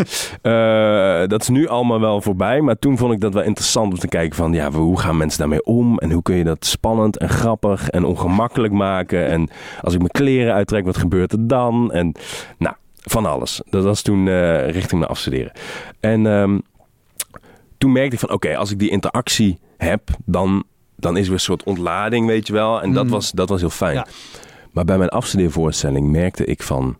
Eh, 1.22 1.28
dat 1.28 1.42
is 1.42 1.48
nu 1.48 1.68
allemaal 1.68 2.00
wel 2.00 2.20
voorbij. 2.20 2.60
Maar 2.60 2.78
toen 2.78 2.98
vond 2.98 3.12
ik 3.12 3.20
dat 3.20 3.34
wel 3.34 3.42
interessant 3.42 3.92
om 3.92 3.98
te 3.98 4.08
kijken 4.08 4.36
van... 4.36 4.52
Ja, 4.52 4.70
hoe 4.70 5.00
gaan 5.00 5.16
mensen 5.16 5.38
daarmee 5.38 5.64
om? 5.64 5.98
En 5.98 6.10
hoe 6.10 6.22
kun 6.22 6.36
je 6.36 6.44
dat 6.44 6.66
spannend 6.66 7.18
en 7.18 7.28
grappig 7.28 7.88
en 7.88 8.04
ongemakkelijk 8.04 8.72
maken? 8.72 9.26
En 9.26 9.50
als 9.80 9.92
ik 9.92 9.98
mijn 9.98 10.10
kleren 10.10 10.54
uittrek, 10.54 10.84
wat 10.84 10.96
gebeurt 10.96 11.32
er 11.32 11.46
dan? 11.46 11.92
En 11.92 12.12
nou, 12.58 12.74
van 13.00 13.26
alles. 13.26 13.60
Dat 13.70 13.84
was 13.84 14.02
toen 14.02 14.28
eh, 14.28 14.64
richting 14.70 15.00
mijn 15.00 15.10
afstuderen. 15.10 15.52
En 16.00 16.26
ehm, 16.26 16.58
toen 17.80 17.92
merkte 17.92 18.14
ik 18.14 18.20
van... 18.20 18.30
Oké, 18.30 18.56
als 18.56 18.70
ik 18.70 18.78
die 18.78 18.90
interactie 18.90 19.58
heb, 19.76 20.02
dan, 20.24 20.64
dan 20.96 21.12
is 21.16 21.20
er 21.20 21.24
weer 21.28 21.34
een 21.34 21.40
soort 21.40 21.62
ontlading, 21.62 22.26
weet 22.26 22.46
je 22.46 22.52
wel. 22.52 22.82
En 22.82 22.92
dat, 22.92 23.04
Mm. 23.04 23.10
was, 23.10 23.30
dat 23.30 23.48
was 23.48 23.60
heel 23.60 23.70
fijn. 23.70 23.94
Ja. 23.94 24.06
Maar 24.72 24.84
bij 24.84 24.98
mijn 24.98 25.10
afstudeervoorstelling 25.10 26.10
merkte 26.10 26.44
ik 26.44 26.62
van... 26.62 26.98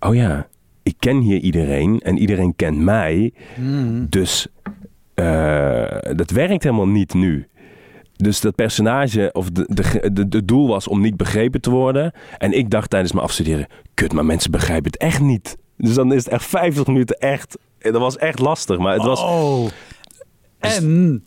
Oh 0.00 0.14
ja, 0.14 0.46
ik 0.82 0.94
ken 0.98 1.18
hier 1.18 1.38
iedereen 1.40 2.00
en 2.00 2.18
iedereen 2.18 2.56
kent 2.56 2.78
mij. 2.78 3.32
Hmm. 3.54 4.06
Dus 4.08 4.46
eh, 5.14 5.84
dat 6.16 6.30
werkt 6.30 6.62
helemaal 6.62 6.88
niet 6.88 7.14
nu. 7.14 7.48
Dus 8.16 8.40
dat 8.40 8.54
personage, 8.54 9.30
of 9.32 9.50
de, 9.50 9.66
de, 9.68 10.10
de, 10.12 10.28
de 10.28 10.44
doel 10.44 10.68
was 10.68 10.88
om 10.88 11.00
niet 11.00 11.16
begrepen 11.16 11.60
te 11.60 11.70
worden. 11.70 12.12
En 12.38 12.52
ik 12.52 12.70
dacht 12.70 12.90
tijdens 12.90 13.12
mijn 13.12 13.24
afstuderen, 13.24 13.66
kut, 13.94 14.12
maar 14.12 14.24
mensen 14.24 14.50
begrijpen 14.50 14.90
het 14.90 15.00
echt 15.00 15.20
niet. 15.20 15.56
Dus 15.76 15.94
dan 15.94 16.12
is 16.12 16.24
het 16.24 16.32
echt 16.32 16.44
50 16.44 16.86
minuten 16.86 17.18
echt, 17.18 17.58
dat 17.78 17.98
was 17.98 18.16
echt 18.16 18.38
lastig. 18.38 18.78
Maar 18.78 18.92
het 18.94 19.02
was, 19.04 19.20
Oh. 19.22 19.68
En... 20.64 21.24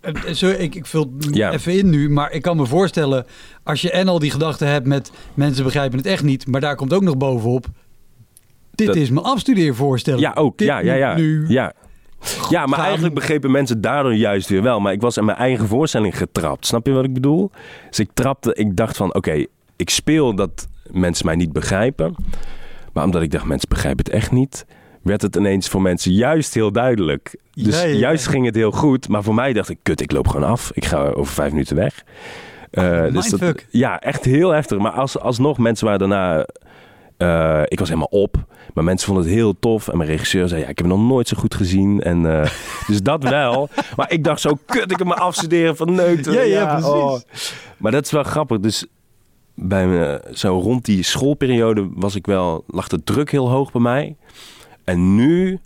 eh, 0.00 0.12
Sorry, 0.32 0.54
ik, 0.54 0.74
ik 0.74 0.86
vul 0.86 1.12
het 1.18 1.34
Ja. 1.36 1.52
even 1.52 1.78
in 1.78 1.90
nu, 1.90 2.10
maar 2.10 2.32
ik 2.32 2.42
kan 2.42 2.56
me 2.56 2.66
voorstellen... 2.66 3.26
als 3.62 3.80
je 3.82 3.90
en 3.90 4.08
al 4.08 4.18
die 4.18 4.30
gedachten 4.30 4.68
hebt 4.68 4.86
met... 4.86 5.10
mensen 5.34 5.64
begrijpen 5.64 5.98
het 5.98 6.06
echt 6.06 6.22
niet, 6.22 6.46
maar 6.46 6.60
daar 6.60 6.76
komt 6.76 6.92
ook 6.92 7.02
nog 7.02 7.16
bovenop... 7.16 7.66
dit 8.70 8.86
Dat- 8.86 8.96
is 8.96 9.10
mijn 9.10 9.26
afstudeervoorstelling. 9.26 10.22
ja 10.22 10.32
ook, 10.34 10.58
Dit 10.58 10.66
ja, 10.66 10.78
ja, 10.78 10.94
ja. 10.94 11.14
Nu 11.16 11.44
ja. 11.48 11.72
Ja, 12.50 12.66
maar 12.66 12.74
gaan. 12.76 12.84
eigenlijk 12.84 13.14
begrepen 13.14 13.50
mensen 13.50 13.80
daardoor 13.80 14.14
juist 14.14 14.48
weer 14.48 14.62
wel. 14.62 14.80
Maar 14.80 14.92
ik 14.92 15.00
was 15.00 15.16
in 15.16 15.24
mijn 15.24 15.38
eigen 15.38 15.66
voorstelling 15.66 16.16
getrapt. 16.16 16.66
Snap 16.66 16.86
je 16.86 16.92
wat 16.92 17.04
ik 17.04 17.12
bedoel? 17.14 17.50
Dus 17.88 17.98
ik 17.98 18.10
trapte, 18.14 18.54
ik 18.54 18.76
dacht 18.76 18.96
van, 18.96 19.14
oké, 19.14 19.44
ik 19.76 19.90
speel 19.90 20.34
dat 20.34 20.68
mensen 20.90 21.26
mij 21.26 21.34
niet 21.36 21.52
begrijpen. 21.52 22.14
Maar 22.92 23.04
omdat 23.04 23.22
ik 23.22 23.30
dacht, 23.30 23.44
mensen 23.44 23.68
begrijpen 23.68 24.04
het 24.04 24.14
echt 24.14 24.30
niet, 24.30 24.66
werd 25.02 25.22
het 25.22 25.36
ineens 25.36 25.68
voor 25.68 25.82
mensen 25.82 26.12
juist 26.12 26.54
heel 26.54 26.72
duidelijk. 26.72 27.36
Dus 27.52 27.80
Ja, 27.80 27.86
ja, 27.86 27.92
ja. 27.92 27.98
juist 27.98 28.26
ging 28.26 28.46
het 28.46 28.54
heel 28.54 28.70
goed. 28.70 29.08
Maar 29.08 29.22
voor 29.22 29.34
mij 29.34 29.52
dacht 29.52 29.68
ik, 29.68 29.78
kut, 29.82 30.00
ik 30.00 30.12
loop 30.12 30.28
gewoon 30.28 30.48
af. 30.48 30.70
Ik 30.74 30.84
ga 30.84 31.02
over 31.08 31.32
vijf 31.32 31.50
minuten 31.50 31.76
weg. 31.76 32.04
Eh, 32.70 33.02
dus 33.02 33.12
dat, 33.30 33.40
mindfuck. 33.40 33.66
ja, 33.70 34.00
echt 34.00 34.24
heel 34.24 34.50
heftig. 34.50 34.78
Maar 34.78 34.92
als, 34.92 35.18
alsnog, 35.18 35.58
mensen 35.58 35.84
waren 35.86 36.08
daarna... 36.08 36.46
eh, 37.16 37.62
ik 37.66 37.78
was 37.78 37.88
helemaal 37.88 38.08
op. 38.10 38.36
Maar 38.74 38.84
mensen 38.84 39.06
vonden 39.06 39.24
het 39.24 39.34
heel 39.34 39.58
tof. 39.60 39.88
En 39.88 39.96
mijn 39.96 40.10
regisseur 40.10 40.48
zei, 40.48 40.60
ja, 40.60 40.68
ik 40.68 40.78
heb 40.78 40.86
hem 40.88 40.98
nog 40.98 41.08
nooit 41.08 41.28
zo 41.28 41.36
goed 41.36 41.54
gezien. 41.54 42.00
En, 42.02 42.40
eh, 42.42 42.50
dus 42.88 43.02
dat 43.02 43.22
wel. 43.22 43.68
Maar 43.96 44.12
ik 44.12 44.24
dacht 44.24 44.40
zo, 44.40 44.58
kut, 44.66 44.90
ik 44.90 44.98
heb 44.98 45.06
me 45.06 45.14
afstuderen 45.14 45.76
van 45.76 45.94
neuten. 45.94 46.32
Ja, 46.32 46.40
ja, 46.40 46.74
precies. 46.78 47.54
Maar 47.76 47.92
dat 47.92 48.04
is 48.04 48.10
wel 48.10 48.22
grappig. 48.22 48.60
Dus 48.60 48.86
bij 49.54 49.86
me, 49.86 50.22
zo 50.32 50.58
rond 50.58 50.84
die 50.84 51.02
schoolperiode 51.02 51.88
was 51.94 52.14
ik 52.14 52.26
wel, 52.26 52.64
lag 52.66 52.88
de 52.88 53.04
druk 53.04 53.30
heel 53.30 53.50
hoog 53.50 53.72
bij 53.72 53.80
mij. 53.82 54.16
En 54.84 55.14
nu, 55.14 55.58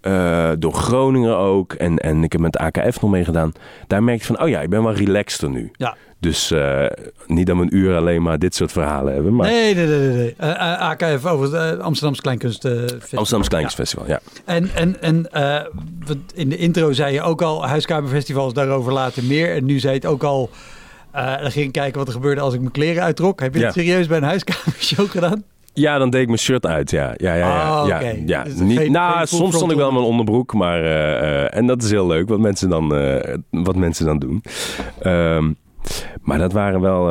eh, 0.00 0.50
door 0.58 0.72
Groningen 0.72 1.36
ook, 1.36 1.72
en, 1.72 1.98
en 1.98 2.24
ik 2.24 2.32
heb 2.32 2.40
met 2.40 2.56
AKF 2.58 3.00
nog 3.00 3.10
meegedaan, 3.10 3.52
daar 3.86 4.02
merk 4.02 4.18
je 4.18 4.24
van, 4.24 4.42
oh 4.42 4.48
ja, 4.48 4.60
ik 4.60 4.70
ben 4.70 4.82
wel 4.82 4.94
relaxter 4.94 5.50
nu. 5.50 5.70
Ja. 5.72 5.96
Dus 6.20 6.50
eh, 6.50 6.86
niet 7.26 7.46
dat 7.46 7.56
we 7.56 7.62
een 7.62 7.76
uur 7.76 7.96
alleen 7.96 8.22
maar 8.22 8.38
dit 8.38 8.54
soort 8.54 8.72
verhalen 8.72 9.14
hebben, 9.14 9.34
maar 9.36 9.46
Nee, 9.50 9.74
nee, 9.74 9.86
nee. 9.86 10.08
nee. 10.16 10.34
Eh, 10.36 10.80
AKF 10.80 11.26
over 11.26 11.52
het 11.56 11.76
uh, 11.78 11.84
Amsterdamse 11.84 12.22
Kleinkunst 12.22 12.64
eh, 12.64 12.72
Festival. 12.72 13.18
Amsterdamse 13.18 13.48
Kleinkunstfestival, 13.48 14.06
ja. 14.06 14.20
En, 14.44 14.70
en, 14.74 15.02
en 15.02 15.28
in 16.34 16.48
de 16.48 16.56
intro 16.56 16.92
zei 16.92 17.12
je 17.12 17.22
ook 17.22 17.42
al, 17.42 17.66
huiskamerfestivals, 17.66 18.52
daarover 18.52 18.92
later 18.92 19.24
meer. 19.24 19.54
En 19.54 19.64
nu 19.64 19.78
zei 19.78 19.92
je 19.92 19.98
het 19.98 20.08
ook 20.08 20.22
al, 20.22 20.50
dan 21.12 21.50
ging 21.50 21.66
ik 21.66 21.72
kijken 21.72 21.98
wat 21.98 22.06
er 22.06 22.14
gebeurde 22.14 22.40
als 22.40 22.54
ik 22.54 22.60
mijn 22.60 22.72
kleren 22.72 23.02
uittrok. 23.02 23.40
Heb 23.40 23.54
je 23.54 23.60
Ja. 23.60 23.66
het 23.66 23.74
serieus 23.74 24.06
bij 24.06 24.16
een 24.16 24.22
huiskamershow 24.22 25.10
gedaan? 25.10 25.44
Ja, 25.72 25.98
dan 25.98 26.10
deed 26.10 26.20
ik 26.20 26.26
mijn 26.26 26.38
shirt 26.38 26.66
uit, 26.66 26.90
ja. 26.90 27.14
Ja, 27.16 27.34
ja, 27.34 27.46
ja. 27.46 27.68
Ah, 27.80 27.88
ja, 27.88 28.00
ja. 28.26 28.44
Dus 28.44 28.54
Niet, 28.54 28.78
geen- 28.78 28.92
nou, 28.92 29.16
geen 29.16 29.26
soms 29.26 29.54
stond 29.56 29.70
ik 29.70 29.76
wel 29.76 29.88
in 29.88 29.94
mijn 29.94 30.06
onderbroek, 30.06 30.54
maar... 30.54 30.82
eh, 30.82 31.42
eh, 31.44 31.56
en 31.56 31.66
dat 31.66 31.82
is 31.82 31.90
heel 31.90 32.06
leuk, 32.06 32.28
wat 32.28 32.38
mensen 32.38 32.68
dan, 32.68 32.94
eh, 32.94 33.34
wat 33.50 33.76
mensen 33.76 34.06
dan 34.06 34.18
doen. 34.18 34.42
Ehm, 35.00 35.52
maar 36.20 36.38
dat 36.38 36.52
waren 36.52 36.80
wel... 36.80 37.10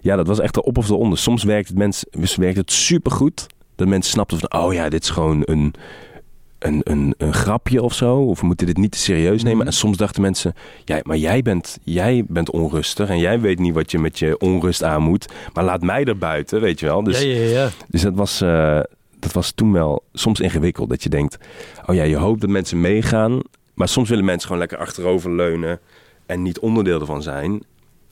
ja, 0.00 0.16
dat 0.16 0.26
was 0.26 0.40
echt 0.40 0.54
de 0.54 0.62
op 0.64 0.78
of 0.78 0.86
de 0.86 0.94
onder. 0.94 1.18
Soms 1.18 1.44
werkt 1.44 1.68
het, 1.68 1.76
mensen, 1.78 2.08
dus 2.10 2.36
werkt 2.36 2.56
het 2.56 2.72
supergoed. 2.72 3.46
Dat 3.76 3.88
mensen 3.88 4.12
snapten 4.12 4.38
van, 4.38 4.60
oh 4.62 4.72
ja, 4.72 4.88
dit 4.88 5.02
is 5.02 5.10
gewoon 5.10 5.42
een, 5.44 5.74
een, 6.64 6.80
een, 6.84 7.14
een 7.18 7.34
grapje 7.34 7.82
of 7.82 7.94
zo. 7.94 8.16
Of 8.16 8.40
we 8.40 8.46
moeten 8.46 8.66
dit 8.66 8.76
niet 8.76 8.92
te 8.92 8.98
serieus 8.98 9.42
nemen. 9.42 9.58
Mhm. 9.58 9.66
En 9.66 9.72
soms 9.72 9.96
dachten 9.96 10.22
mensen, 10.22 10.54
ja, 10.84 11.00
maar 11.02 11.16
jij 11.16 11.42
bent, 11.42 11.78
jij 11.82 12.24
bent 12.28 12.50
onrustig. 12.50 13.08
En 13.08 13.18
jij 13.18 13.40
weet 13.40 13.58
niet 13.58 13.74
wat 13.74 13.90
je 13.90 13.98
met 13.98 14.18
je 14.18 14.38
onrust 14.38 14.82
aan 14.82 15.02
moet. 15.02 15.32
Maar 15.52 15.64
laat 15.64 15.82
mij 15.82 16.04
er 16.04 16.18
buiten, 16.18 16.60
weet 16.60 16.80
je 16.80 16.86
wel. 16.86 17.02
Dus, 17.02 17.22
ja, 17.22 17.28
ja, 17.28 17.48
ja. 17.48 17.68
dus 17.88 18.02
dat 18.02 18.14
was, 18.14 18.40
eh, 18.40 18.80
dat 19.18 19.32
was 19.32 19.50
toen 19.50 19.72
wel 19.72 20.04
soms 20.12 20.40
ingewikkeld. 20.40 20.88
Dat 20.88 21.02
je 21.02 21.08
denkt, 21.08 21.38
oh 21.86 21.94
ja, 21.94 22.02
je 22.02 22.16
hoopt 22.16 22.40
dat 22.40 22.50
mensen 22.50 22.80
meegaan. 22.80 23.40
Maar 23.74 23.88
soms 23.88 24.08
willen 24.08 24.24
mensen 24.24 24.42
gewoon 24.42 24.58
lekker 24.58 24.78
achterover 24.78 25.34
leunen. 25.34 25.80
En 26.26 26.42
niet 26.42 26.58
onderdeel 26.58 27.00
ervan 27.00 27.22
zijn. 27.22 27.62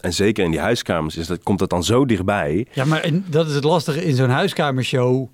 En 0.01 0.13
zeker 0.13 0.45
in 0.45 0.51
die 0.51 0.61
huiskamers 0.61 1.17
is 1.17 1.27
dat, 1.27 1.43
komt 1.43 1.59
dat 1.59 1.71
dan 1.71 1.85
zo 1.85 2.07
dichtbij. 2.07 2.67
Ja, 2.73 2.85
maar 2.85 3.01
en 3.01 3.25
dat 3.29 3.49
is 3.49 3.55
het 3.55 3.65
lastige 3.65 4.05
in 4.05 4.17
zo'n 4.17 4.29
huiskamershow. 4.29 5.29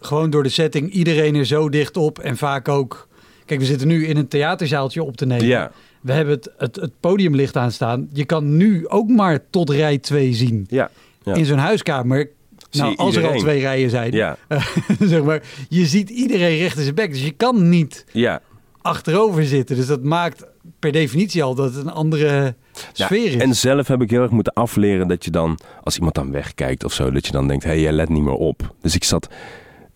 Gewoon 0.00 0.30
door 0.30 0.42
de 0.42 0.48
setting, 0.48 0.90
iedereen 0.90 1.34
er 1.34 1.46
zo 1.46 1.68
dicht 1.68 1.96
op. 1.96 2.18
En 2.18 2.36
vaak 2.36 2.68
ook... 2.68 3.08
Kijk, 3.44 3.60
we 3.60 3.66
zitten 3.66 3.88
nu 3.88 4.06
in 4.06 4.16
een 4.16 4.28
theaterzaaltje 4.28 5.02
op 5.02 5.16
te 5.16 5.26
nemen. 5.26 5.46
Ja, 5.46 5.72
We 6.00 6.12
hebben 6.12 6.34
het, 6.34 6.50
het, 6.56 6.76
het 6.76 6.92
podiumlicht 7.00 7.56
aanstaan. 7.56 8.08
Je 8.12 8.24
kan 8.24 8.56
nu 8.56 8.88
ook 8.88 9.08
maar 9.08 9.40
tot 9.50 9.70
rij 9.70 9.98
2 9.98 10.32
zien. 10.32 10.66
ja, 10.68 10.90
ja. 11.22 11.34
In 11.34 11.44
zo'n 11.44 11.58
huiskamer, 11.58 12.30
nou, 12.70 12.96
als 12.96 13.16
er 13.16 13.28
al 13.28 13.38
twee 13.38 13.60
rijen 13.60 13.90
zijn, 13.90 14.12
ja, 14.12 14.36
zeg 15.00 15.22
maar, 15.22 15.42
je 15.68 15.86
ziet 15.86 16.10
iedereen 16.10 16.58
recht 16.58 16.76
in 16.76 16.82
zijn 16.82 16.94
bek. 16.94 17.12
Dus 17.12 17.24
je 17.24 17.30
kan 17.30 17.68
niet 17.68 18.04
ja. 18.12 18.40
achterover 18.82 19.44
zitten. 19.44 19.76
Dus 19.76 19.86
dat 19.86 20.02
maakt 20.02 20.44
per 20.78 20.92
definitie 20.92 21.42
al 21.42 21.54
dat 21.54 21.74
het 21.74 21.84
een 21.84 21.92
andere 21.92 22.54
Ja, 22.92 23.06
sfeer 23.06 23.34
is. 23.34 23.42
En 23.42 23.54
zelf 23.54 23.88
heb 23.88 24.02
ik 24.02 24.10
heel 24.10 24.22
erg 24.22 24.30
moeten 24.30 24.52
afleren 24.52 25.08
dat 25.08 25.24
je 25.24 25.30
dan, 25.30 25.58
als 25.82 25.96
iemand 25.96 26.14
dan 26.14 26.30
wegkijkt 26.30 26.84
of 26.84 26.92
zo, 26.92 27.10
dat 27.10 27.26
je 27.26 27.32
dan 27.32 27.48
denkt, 27.48 27.64
hé, 27.64 27.70
hey, 27.70 27.80
jij 27.80 27.92
let 27.92 28.08
niet 28.08 28.22
meer 28.22 28.32
op. 28.32 28.74
Dus 28.80 28.94
ik 28.94 29.04
zat, 29.04 29.28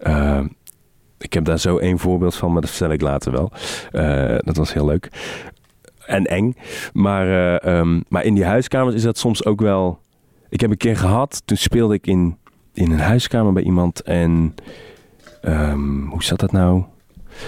eh, 0.02 0.40
ik 1.18 1.32
heb 1.32 1.44
daar 1.44 1.58
zo 1.58 1.76
één 1.76 1.98
voorbeeld 1.98 2.34
van, 2.34 2.52
maar 2.52 2.60
dat 2.60 2.70
vertel 2.70 2.90
ik 2.90 3.00
later 3.00 3.32
wel. 3.32 3.52
Eh, 3.90 4.38
dat 4.38 4.56
was 4.56 4.72
heel 4.72 4.86
leuk. 4.86 5.08
En 6.06 6.24
eng. 6.24 6.56
Maar, 6.92 7.26
eh, 7.26 7.78
ehm, 7.78 8.00
maar 8.08 8.24
in 8.24 8.34
die 8.34 8.44
huiskamers 8.44 8.94
is 8.94 9.02
dat 9.02 9.18
soms 9.18 9.44
ook 9.44 9.60
wel... 9.60 10.00
Ik 10.48 10.60
heb 10.60 10.70
een 10.70 10.76
keer 10.76 10.96
gehad, 10.96 11.42
toen 11.44 11.56
speelde 11.56 11.94
ik 11.94 12.06
in, 12.06 12.36
in 12.74 12.90
een 12.90 13.00
huiskamer 13.00 13.52
bij 13.52 13.62
iemand 13.62 14.02
en... 14.02 14.54
ehm, 15.40 16.06
hoe 16.06 16.22
zat 16.22 16.40
dat 16.40 16.52
nou? 16.52 16.84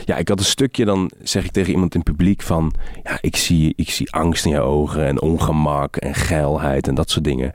Ja, 0.04 0.16
ik 0.16 0.28
had 0.28 0.38
een 0.38 0.44
stukje, 0.44 0.84
dan 0.84 1.10
zeg 1.22 1.44
ik 1.44 1.50
tegen 1.50 1.72
iemand 1.72 1.94
in 1.94 2.00
het 2.00 2.08
publiek 2.08 2.42
van... 2.42 2.72
Ja, 3.02 3.18
ik 3.20 3.36
zie, 3.36 3.72
ik 3.76 3.90
zie 3.90 4.12
angst 4.12 4.44
in 4.44 4.50
je 4.50 4.60
ogen 4.60 5.04
en 5.04 5.20
ongemak 5.20 5.96
en 5.96 6.14
geilheid 6.14 6.88
en 6.88 6.94
dat 6.94 7.10
soort 7.10 7.24
dingen. 7.24 7.52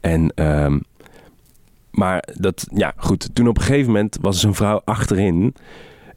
En, 0.00 0.32
ehm, 0.34 0.78
maar 1.96 2.24
dat, 2.34 2.66
ja, 2.74 2.92
goed. 2.96 3.34
Toen 3.34 3.48
op 3.48 3.56
een 3.56 3.62
gegeven 3.62 3.86
moment 3.86 4.18
was 4.20 4.34
er 4.34 4.40
zo'n 4.40 4.54
vrouw 4.54 4.80
achterin. 4.84 5.54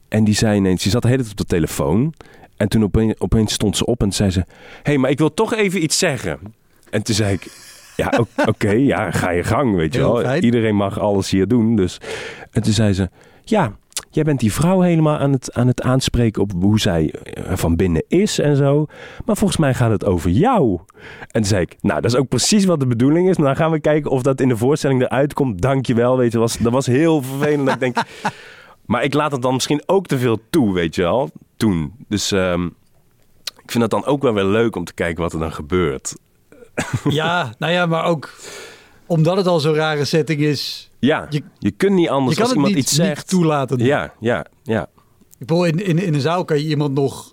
En 0.07 0.23
die 0.23 0.35
zei 0.35 0.57
ineens, 0.57 0.83
die 0.83 0.91
zat 0.91 1.01
de 1.01 1.07
hele 1.07 1.21
tijd 1.21 1.31
op 1.31 1.37
de 1.37 1.55
telefoon. 1.55 2.13
En 2.57 2.67
toen 2.67 2.83
opeens, 2.83 3.13
opeens 3.17 3.53
stond 3.53 3.77
ze 3.77 3.85
op 3.85 4.01
en 4.01 4.11
zei 4.11 4.31
ze... 4.31 4.39
Hé, 4.39 4.45
hey, 4.83 4.97
maar 4.97 5.09
ik 5.09 5.17
wil 5.17 5.33
toch 5.33 5.53
even 5.53 5.83
iets 5.83 5.97
zeggen. 5.97 6.39
En 6.89 7.03
toen 7.03 7.15
zei 7.15 7.33
ik... 7.33 7.51
Ja, 7.95 8.13
oké, 8.45 8.71
ja, 8.71 9.11
ga 9.11 9.29
je 9.29 9.43
gang, 9.43 9.75
weet 9.75 9.93
je 9.93 9.99
wel. 9.99 10.35
Iedereen 10.35 10.75
mag 10.75 10.99
alles 10.99 11.29
hier 11.29 11.47
doen, 11.47 11.75
dus... 11.75 11.97
En 12.51 12.61
toen 12.61 12.73
zei 12.73 12.93
ze... 12.93 13.09
Ja, 13.43 13.77
jij 14.09 14.23
bent 14.23 14.39
die 14.39 14.53
vrouw 14.53 14.81
helemaal 14.81 15.17
aan 15.17 15.31
het, 15.31 15.53
aan 15.53 15.67
het 15.67 15.81
aanspreken 15.81 16.41
op 16.41 16.51
hoe 16.59 16.79
zij 16.79 17.11
eh, 17.11 17.43
van 17.55 17.75
binnen 17.75 18.03
is 18.07 18.39
en 18.39 18.55
zo. 18.55 18.85
Maar 19.25 19.37
volgens 19.37 19.59
mij 19.59 19.73
gaat 19.73 19.91
het 19.91 20.05
over 20.05 20.29
jou. 20.29 20.79
En 21.19 21.27
toen 21.31 21.45
zei 21.45 21.61
ik, 21.61 21.75
nou, 21.81 22.01
dat 22.01 22.11
is 22.11 22.17
ook 22.17 22.27
precies 22.27 22.65
wat 22.65 22.79
de 22.79 22.87
bedoeling 22.87 23.29
is. 23.29 23.35
Nou, 23.35 23.47
dan 23.47 23.57
gaan 23.57 23.71
we 23.71 23.79
kijken 23.79 24.11
of 24.11 24.21
dat 24.21 24.41
in 24.41 24.47
de 24.47 24.57
voorstelling 24.57 25.01
eruit 25.01 25.33
komt. 25.33 25.61
Dankjewel, 25.61 26.17
weet 26.17 26.31
je. 26.31 26.37
Was, 26.37 26.57
dat 26.57 26.71
was 26.71 26.85
heel 26.85 27.21
vervelend. 27.21 27.65
dat 27.65 27.73
ik 27.73 27.79
denk, 27.79 27.97
maar 28.85 29.03
ik 29.03 29.13
laat 29.13 29.31
het 29.31 29.41
dan 29.41 29.53
misschien 29.53 29.83
ook 29.85 30.07
te 30.07 30.17
veel 30.17 30.39
toe, 30.49 30.73
weet 30.73 30.95
je 30.95 31.01
wel. 31.01 31.31
Toen. 31.57 31.93
Dus 32.07 32.31
ehm, 32.31 32.65
ik 33.63 33.71
vind 33.71 33.83
het 33.83 33.91
dan 33.91 34.05
ook 34.05 34.21
wel 34.21 34.33
weer 34.33 34.45
leuk 34.45 34.75
om 34.75 34.83
te 34.85 34.93
kijken 34.93 35.23
wat 35.23 35.33
er 35.33 35.39
dan 35.39 35.53
gebeurt. 35.53 36.15
Ja, 37.09 37.53
nou 37.57 37.73
ja, 37.73 37.85
maar 37.85 38.03
ook 38.03 38.33
omdat 39.05 39.37
het 39.37 39.47
al 39.47 39.59
zo'n 39.59 39.73
rare 39.73 40.05
setting 40.05 40.41
is. 40.41 40.88
Ja, 40.99 41.27
je, 41.29 41.41
Je- 41.59 41.71
kunt 41.71 41.93
niet 41.93 42.03
Je 42.03 42.09
anders 42.09 42.35
kan 42.35 42.43
als 42.43 42.53
het 42.53 42.55
iemand 42.57 42.75
niet, 42.75 42.83
iets 42.83 42.97
niet 42.97 43.07
zegt. 43.07 43.27
toelaten. 43.29 43.77
ja, 43.77 44.13
ja, 44.19 44.45
ja. 44.63 44.81
Ik 45.31 45.47
bedoel, 45.47 45.65
in, 45.65 45.85
in, 45.85 45.97
in 46.03 46.13
een 46.13 46.21
zaal 46.21 46.45
kan 46.45 46.57
je 46.57 46.67
iemand 46.67 46.93
nog 46.93 47.31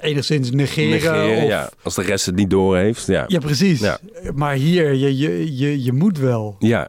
enigszins 0.00 0.50
negeren. 0.50 0.90
Negeren, 0.90 1.36
of, 1.42 1.48
ja. 1.48 1.70
Als 1.82 1.94
de 1.94 2.02
rest 2.02 2.26
het 2.26 2.34
niet 2.34 2.50
door 2.50 2.76
heeft. 2.76 3.06
Ja, 3.06 3.24
Ja, 3.26 3.38
precies. 3.38 3.80
Ja. 3.80 3.98
Maar 4.34 4.54
hier, 4.54 4.92
je, 4.94 5.16
je, 5.18 5.56
je, 5.56 5.82
je 5.84 5.92
moet 5.92 6.18
wel. 6.18 6.56
ja. 6.58 6.88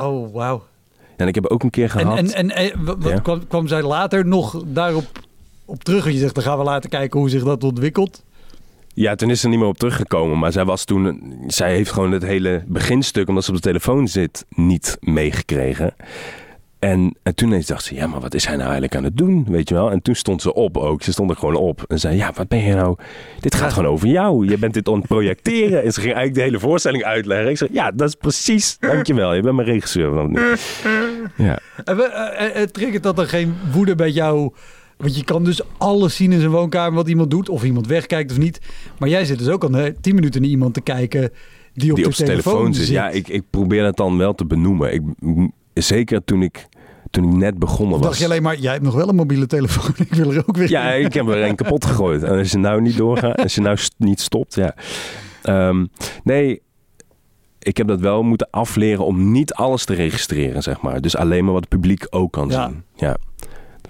Oh, 0.00 0.32
wauw. 0.34 0.62
En 1.16 1.28
ik 1.28 1.34
heb 1.34 1.46
ook 1.46 1.62
een 1.62 1.70
keer 1.70 1.82
En, 1.84 1.90
gehad. 1.90 2.18
en, 2.18 2.32
en, 2.32 2.50
en 2.50 2.84
wat, 2.84 2.96
wat 2.98 3.12
Ja. 3.12 3.18
kwam, 3.18 3.46
kwam 3.46 3.66
zij 3.68 3.82
later 3.82 4.26
nog 4.26 4.62
daarop 4.66 5.04
op 5.64 5.84
terug? 5.84 6.02
Want 6.02 6.14
je 6.14 6.20
zegt, 6.20 6.34
dan 6.34 6.44
gaan 6.44 6.58
we 6.58 6.64
later 6.64 6.90
kijken 6.90 7.20
hoe 7.20 7.28
zich 7.30 7.42
dat 7.44 7.64
ontwikkelt. 7.64 8.22
Ja, 8.94 9.14
toen 9.14 9.30
is 9.30 9.42
er 9.42 9.48
niet 9.48 9.58
meer 9.58 9.68
op 9.68 9.78
teruggekomen. 9.78 10.38
Maar 10.38 10.52
zij 10.52 10.64
was 10.64 10.84
toen. 10.84 11.34
Zij 11.46 11.74
heeft 11.74 11.90
gewoon 11.92 12.12
het 12.12 12.22
hele 12.22 12.62
beginstuk, 12.66 13.28
omdat 13.28 13.44
ze 13.44 13.50
op 13.50 13.56
de 13.56 13.62
telefoon 13.62 14.08
zit, 14.08 14.44
niet 14.48 14.96
meegekregen. 15.00 15.94
En, 16.78 17.16
en 17.22 17.34
toen 17.34 17.48
ineens 17.48 17.66
dacht 17.66 17.84
ze: 17.84 17.94
Ja, 17.94 18.06
maar 18.06 18.20
wat 18.20 18.34
is 18.34 18.42
hij 18.44 18.52
nou 18.56 18.64
eigenlijk 18.64 18.96
aan 18.96 19.04
het 19.04 19.16
doen? 19.16 19.46
Weet 19.48 19.68
je 19.68 19.74
wel? 19.74 19.90
En 19.90 20.02
toen 20.02 20.14
stond 20.14 20.42
ze 20.42 20.54
op 20.54 20.76
ook. 20.76 21.02
Ze 21.02 21.12
stond 21.12 21.30
er 21.30 21.36
gewoon 21.36 21.54
op. 21.56 21.84
En 21.88 21.98
zei: 21.98 22.16
Ja, 22.16 22.32
wat 22.34 22.48
ben 22.48 22.58
je 22.64 22.74
nou? 22.74 22.96
Dit 23.40 23.54
gaat 23.54 23.72
gewoon 23.72 23.90
over 23.90 24.08
jou. 24.08 24.48
Je 24.48 24.58
bent 24.58 24.74
dit 24.74 24.88
aan 24.88 24.94
het 24.94 25.06
projecteren. 25.06 25.82
En 25.82 25.92
ze 25.92 26.00
ging 26.00 26.14
eigenlijk 26.14 26.34
de 26.34 26.40
hele 26.40 26.58
voorstelling 26.58 27.04
uitleggen. 27.04 27.50
Ik 27.50 27.56
zei: 27.56 27.70
Ja, 27.72 27.90
dat 27.90 28.08
is 28.08 28.14
precies. 28.14 28.76
Dankjewel. 28.78 29.34
Je 29.34 29.42
bent 29.42 29.54
mijn 29.54 29.68
regisseur. 29.68 30.12
van. 30.12 30.38
Ja. 31.36 31.58
En 31.84 31.96
we- 31.96 32.02
eh, 32.02 32.46
eh, 32.46 32.62
eh, 32.62 32.68
triggert 32.68 33.02
dat 33.02 33.16
dan 33.16 33.26
geen 33.26 33.54
woede 33.72 33.94
bij 33.94 34.10
jou? 34.10 34.52
Want 34.96 35.16
je 35.16 35.24
kan 35.24 35.44
dus 35.44 35.60
alles 35.78 36.16
zien 36.16 36.32
in 36.32 36.38
zijn 36.38 36.50
woonkamer 36.52 36.94
wat 36.94 37.08
iemand 37.08 37.30
doet. 37.30 37.48
Of 37.48 37.64
iemand 37.64 37.86
wegkijkt 37.86 38.30
of 38.30 38.38
niet. 38.38 38.60
Maar 38.98 39.08
jij 39.08 39.24
zit 39.24 39.38
dus 39.38 39.48
ook 39.48 39.64
al 39.64 39.90
tien 40.00 40.14
minuten 40.14 40.40
naar 40.40 40.50
iemand 40.50 40.74
te 40.74 40.80
kijken 40.80 41.30
die 41.74 41.90
op 41.90 41.96
die 41.96 42.04
de 42.04 42.10
op 42.10 42.14
zijn 42.16 42.28
telefoon 42.28 42.74
zit. 42.74 42.88
Ja, 42.88 43.08
ik, 43.10 43.28
ik 43.28 43.42
probeer 43.50 43.84
het 43.84 43.96
dan 43.96 44.18
wel 44.18 44.34
te 44.34 44.44
benoemen. 44.46 44.92
Ik, 44.94 45.02
zeker 45.74 46.24
toen 46.24 46.42
ik, 46.42 46.66
toen 47.10 47.24
ik 47.24 47.32
net 47.36 47.58
begonnen 47.58 47.98
was. 47.98 48.06
dacht 48.06 48.18
je 48.18 48.24
alleen 48.24 48.42
maar, 48.42 48.58
jij 48.58 48.72
hebt 48.72 48.84
nog 48.84 48.94
wel 48.94 49.08
een 49.08 49.14
mobiele 49.14 49.46
telefoon. 49.46 49.94
ik 50.08 50.14
wil 50.14 50.32
er 50.32 50.48
ook 50.48 50.56
weer 50.56 50.70
Ja, 50.70 50.92
ik 50.92 51.14
heb 51.14 51.28
er 51.28 51.42
een 51.42 51.56
kapot 51.56 51.84
gegooid. 51.84 52.22
En 52.22 52.38
als 52.38 52.50
je 52.50 52.58
nou 52.58 52.80
niet 52.80 52.96
doorgaat, 52.96 53.42
als 53.42 53.54
je 53.54 53.60
nou 53.60 53.78
niet 53.96 54.20
stopt, 54.20 54.54
ja. 54.54 54.74
Ehm, 55.42 55.86
nee, 56.24 56.62
ik 57.58 57.76
heb 57.76 57.86
dat 57.86 58.00
wel 58.00 58.22
moeten 58.22 58.48
afleren 58.50 59.04
om 59.04 59.32
niet 59.32 59.54
alles 59.54 59.84
te 59.84 59.94
registreren, 59.94 60.62
zeg 60.62 60.80
maar. 60.80 61.00
Dus 61.00 61.16
alleen 61.16 61.44
maar 61.44 61.52
wat 61.52 61.62
het 61.62 61.70
publiek 61.70 62.06
ook 62.10 62.32
kan 62.32 62.48
Ja. 62.48 62.66
zien. 62.68 62.82
Ja, 62.96 63.08
dat 63.08 63.18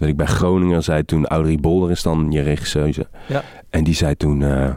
weet 0.03 0.11
ik, 0.11 0.17
bij 0.17 0.27
Groningen 0.27 0.83
zei 0.83 1.05
toen, 1.05 1.27
Audrey 1.27 1.57
Bolder 1.57 1.91
is 1.91 2.03
dan 2.03 2.27
je 2.31 2.41
regisseuse. 2.41 3.09
Ja. 3.29 3.45
En 3.71 3.85
die 3.85 3.95
zei 3.95 4.17
toen, 4.17 4.43
eh, 4.43 4.75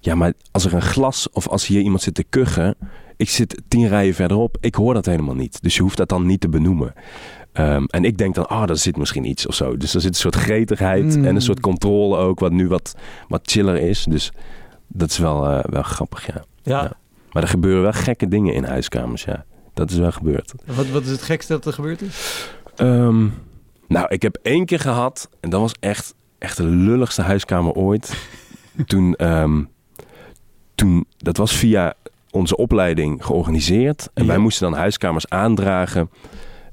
ja, 0.00 0.14
maar 0.14 0.32
als 0.50 0.64
er 0.64 0.74
een 0.74 0.82
glas 0.82 1.30
of 1.32 1.48
als 1.48 1.66
hier 1.66 1.80
iemand 1.80 2.02
zit 2.02 2.14
te 2.14 2.24
kuchen, 2.24 2.74
ik 3.16 3.28
zit 3.30 3.62
tien 3.68 3.88
rijen 3.88 4.14
verderop, 4.14 4.56
ik 4.60 4.74
hoor 4.74 4.94
dat 4.94 5.06
helemaal 5.06 5.34
niet. 5.34 5.62
Dus 5.62 5.76
je 5.76 5.82
hoeft 5.82 5.96
dat 5.96 6.08
dan 6.08 6.26
niet 6.26 6.40
te 6.40 6.48
benoemen. 6.48 6.92
Ehm, 7.52 7.84
en 7.84 8.04
ik 8.04 8.18
denk 8.18 8.34
dan, 8.34 8.48
ah, 8.48 8.60
oh, 8.60 8.66
daar 8.66 8.76
zit 8.76 8.96
misschien 8.96 9.24
iets 9.24 9.46
of 9.46 9.54
zo. 9.54 9.76
Dus 9.76 9.94
er 9.94 10.00
zit 10.00 10.10
een 10.10 10.20
soort 10.20 10.36
gretigheid 10.36 11.16
Mm. 11.16 11.24
en 11.24 11.34
een 11.34 11.42
soort 11.42 11.60
controle 11.60 12.16
ook, 12.16 12.40
wat 12.40 12.52
nu 12.52 12.68
wat, 12.68 12.94
wat 13.28 13.40
chiller 13.44 13.76
is. 13.76 14.04
Dus 14.08 14.32
dat 14.88 15.10
is 15.10 15.18
wel, 15.18 15.46
eh, 15.46 15.64
wel 15.70 15.82
grappig, 15.82 16.26
ja. 16.26 16.44
Ja. 16.62 16.82
Ja. 16.82 16.92
Maar 17.32 17.42
er 17.42 17.48
gebeuren 17.48 17.82
wel 17.82 17.92
gekke 17.92 18.28
dingen 18.28 18.54
in 18.54 18.64
huiskamers, 18.64 19.24
ja. 19.24 19.44
Dat 19.74 19.90
is 19.90 19.96
wel 19.96 20.12
gebeurd. 20.12 20.52
Wat, 20.64 20.88
wat 20.88 21.02
is 21.02 21.10
het 21.10 21.22
gekste 21.22 21.52
dat 21.52 21.66
er 21.66 21.72
gebeurd 21.72 22.02
is? 22.02 22.48
Ehm, 22.76 23.26
nou, 23.90 24.06
ik 24.08 24.22
heb 24.22 24.38
één 24.42 24.64
keer 24.64 24.80
gehad, 24.80 25.28
en 25.40 25.50
dat 25.50 25.60
was 25.60 25.74
echt, 25.80 26.14
echt 26.38 26.56
de 26.56 26.62
lulligste 26.64 27.22
huiskamer 27.22 27.72
ooit. 27.72 28.28
toen, 28.86 29.14
ehm, 29.14 29.62
toen, 30.74 31.06
dat 31.16 31.36
was 31.36 31.56
via 31.56 31.94
onze 32.30 32.56
opleiding 32.56 33.24
georganiseerd. 33.24 34.08
En 34.14 34.22
Ja. 34.22 34.28
wij 34.28 34.38
moesten 34.38 34.70
dan 34.70 34.78
huiskamers 34.78 35.28
aandragen. 35.28 36.10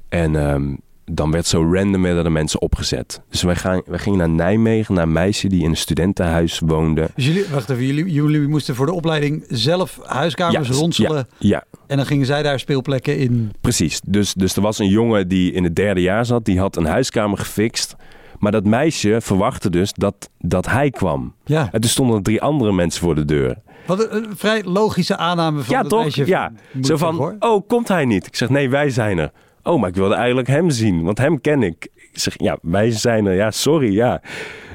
En 0.08 0.36
ehm, 0.36 0.74
dan 1.10 1.30
werd 1.30 1.46
zo 1.46 1.72
random 1.72 2.02
werden 2.02 2.24
de 2.24 2.30
mensen 2.30 2.60
opgezet. 2.60 3.20
Dus 3.30 3.42
wij, 3.42 3.56
gaan, 3.56 3.82
wij 3.86 3.98
gingen 3.98 4.18
naar 4.18 4.28
Nijmegen, 4.28 4.94
naar 4.94 5.02
een 5.02 5.12
meisje 5.12 5.48
die 5.48 5.62
in 5.62 5.70
een 5.70 5.76
studentenhuis 5.76 6.60
woonde. 6.64 7.08
Dus 7.14 7.26
jullie, 7.26 7.44
wacht 7.52 7.70
even, 7.70 7.86
jullie, 7.86 8.12
jullie 8.12 8.48
moesten 8.48 8.74
voor 8.74 8.86
de 8.86 8.92
opleiding 8.92 9.44
zelf 9.48 9.98
huiskamers 10.04 10.68
Ja, 10.68 10.74
ronselen. 10.74 11.28
Ja, 11.38 11.64
En 11.86 11.96
dan 11.96 12.06
gingen 12.06 12.26
zij 12.26 12.42
daar 12.42 12.58
speelplekken 12.58 13.18
in. 13.18 13.52
Precies. 13.60 14.00
Dus, 14.06 14.34
dus 14.34 14.56
er 14.56 14.62
was 14.62 14.78
een 14.78 14.88
jongen 14.88 15.28
die 15.28 15.52
in 15.52 15.64
het 15.64 15.76
derde 15.76 16.00
jaar 16.00 16.26
zat, 16.26 16.44
die 16.44 16.58
had 16.58 16.76
een 16.76 16.86
huiskamer 16.86 17.38
gefixt. 17.38 17.96
Maar 18.38 18.52
dat 18.52 18.64
meisje 18.64 19.16
verwachtte 19.20 19.70
dus 19.70 19.92
dat, 19.92 20.30
dat 20.38 20.66
hij 20.66 20.90
kwam. 20.90 21.34
Ja. 21.44 21.68
En 21.72 21.80
toen 21.80 21.90
stonden 21.90 22.16
er 22.16 22.22
drie 22.22 22.42
andere 22.42 22.72
mensen 22.72 23.00
voor 23.00 23.14
de 23.14 23.24
deur. 23.24 23.56
Wat 23.86 24.10
een, 24.10 24.26
vrij 24.36 24.62
logische 24.64 25.16
aanname 25.16 25.62
van 25.62 25.74
ja, 25.74 25.80
het 25.80 25.88
toch? 25.88 26.02
meisje. 26.02 26.26
Ja. 26.26 26.52
Zo 26.82 26.96
van, 26.96 27.16
hoor. 27.16 27.36
oh, 27.38 27.66
komt 27.66 27.88
hij 27.88 28.04
niet? 28.04 28.26
Ik 28.26 28.36
zeg, 28.36 28.48
nee, 28.48 28.70
wij 28.70 28.90
zijn 28.90 29.18
er. 29.18 29.30
Oh, 29.68 29.80
maar 29.80 29.88
ik 29.88 29.94
wilde 29.94 30.14
eigenlijk 30.14 30.48
hem 30.48 30.70
zien, 30.70 31.02
want 31.02 31.18
hem 31.18 31.40
ken 31.40 31.62
ik. 31.62 31.88
Ik 31.94 32.18
zeg, 32.18 32.34
ja, 32.36 32.58
wij 32.62 32.90
zijn 32.90 33.26
er. 33.26 33.34
Ja, 33.34 33.50
sorry, 33.50 33.92
ja. 33.94 34.22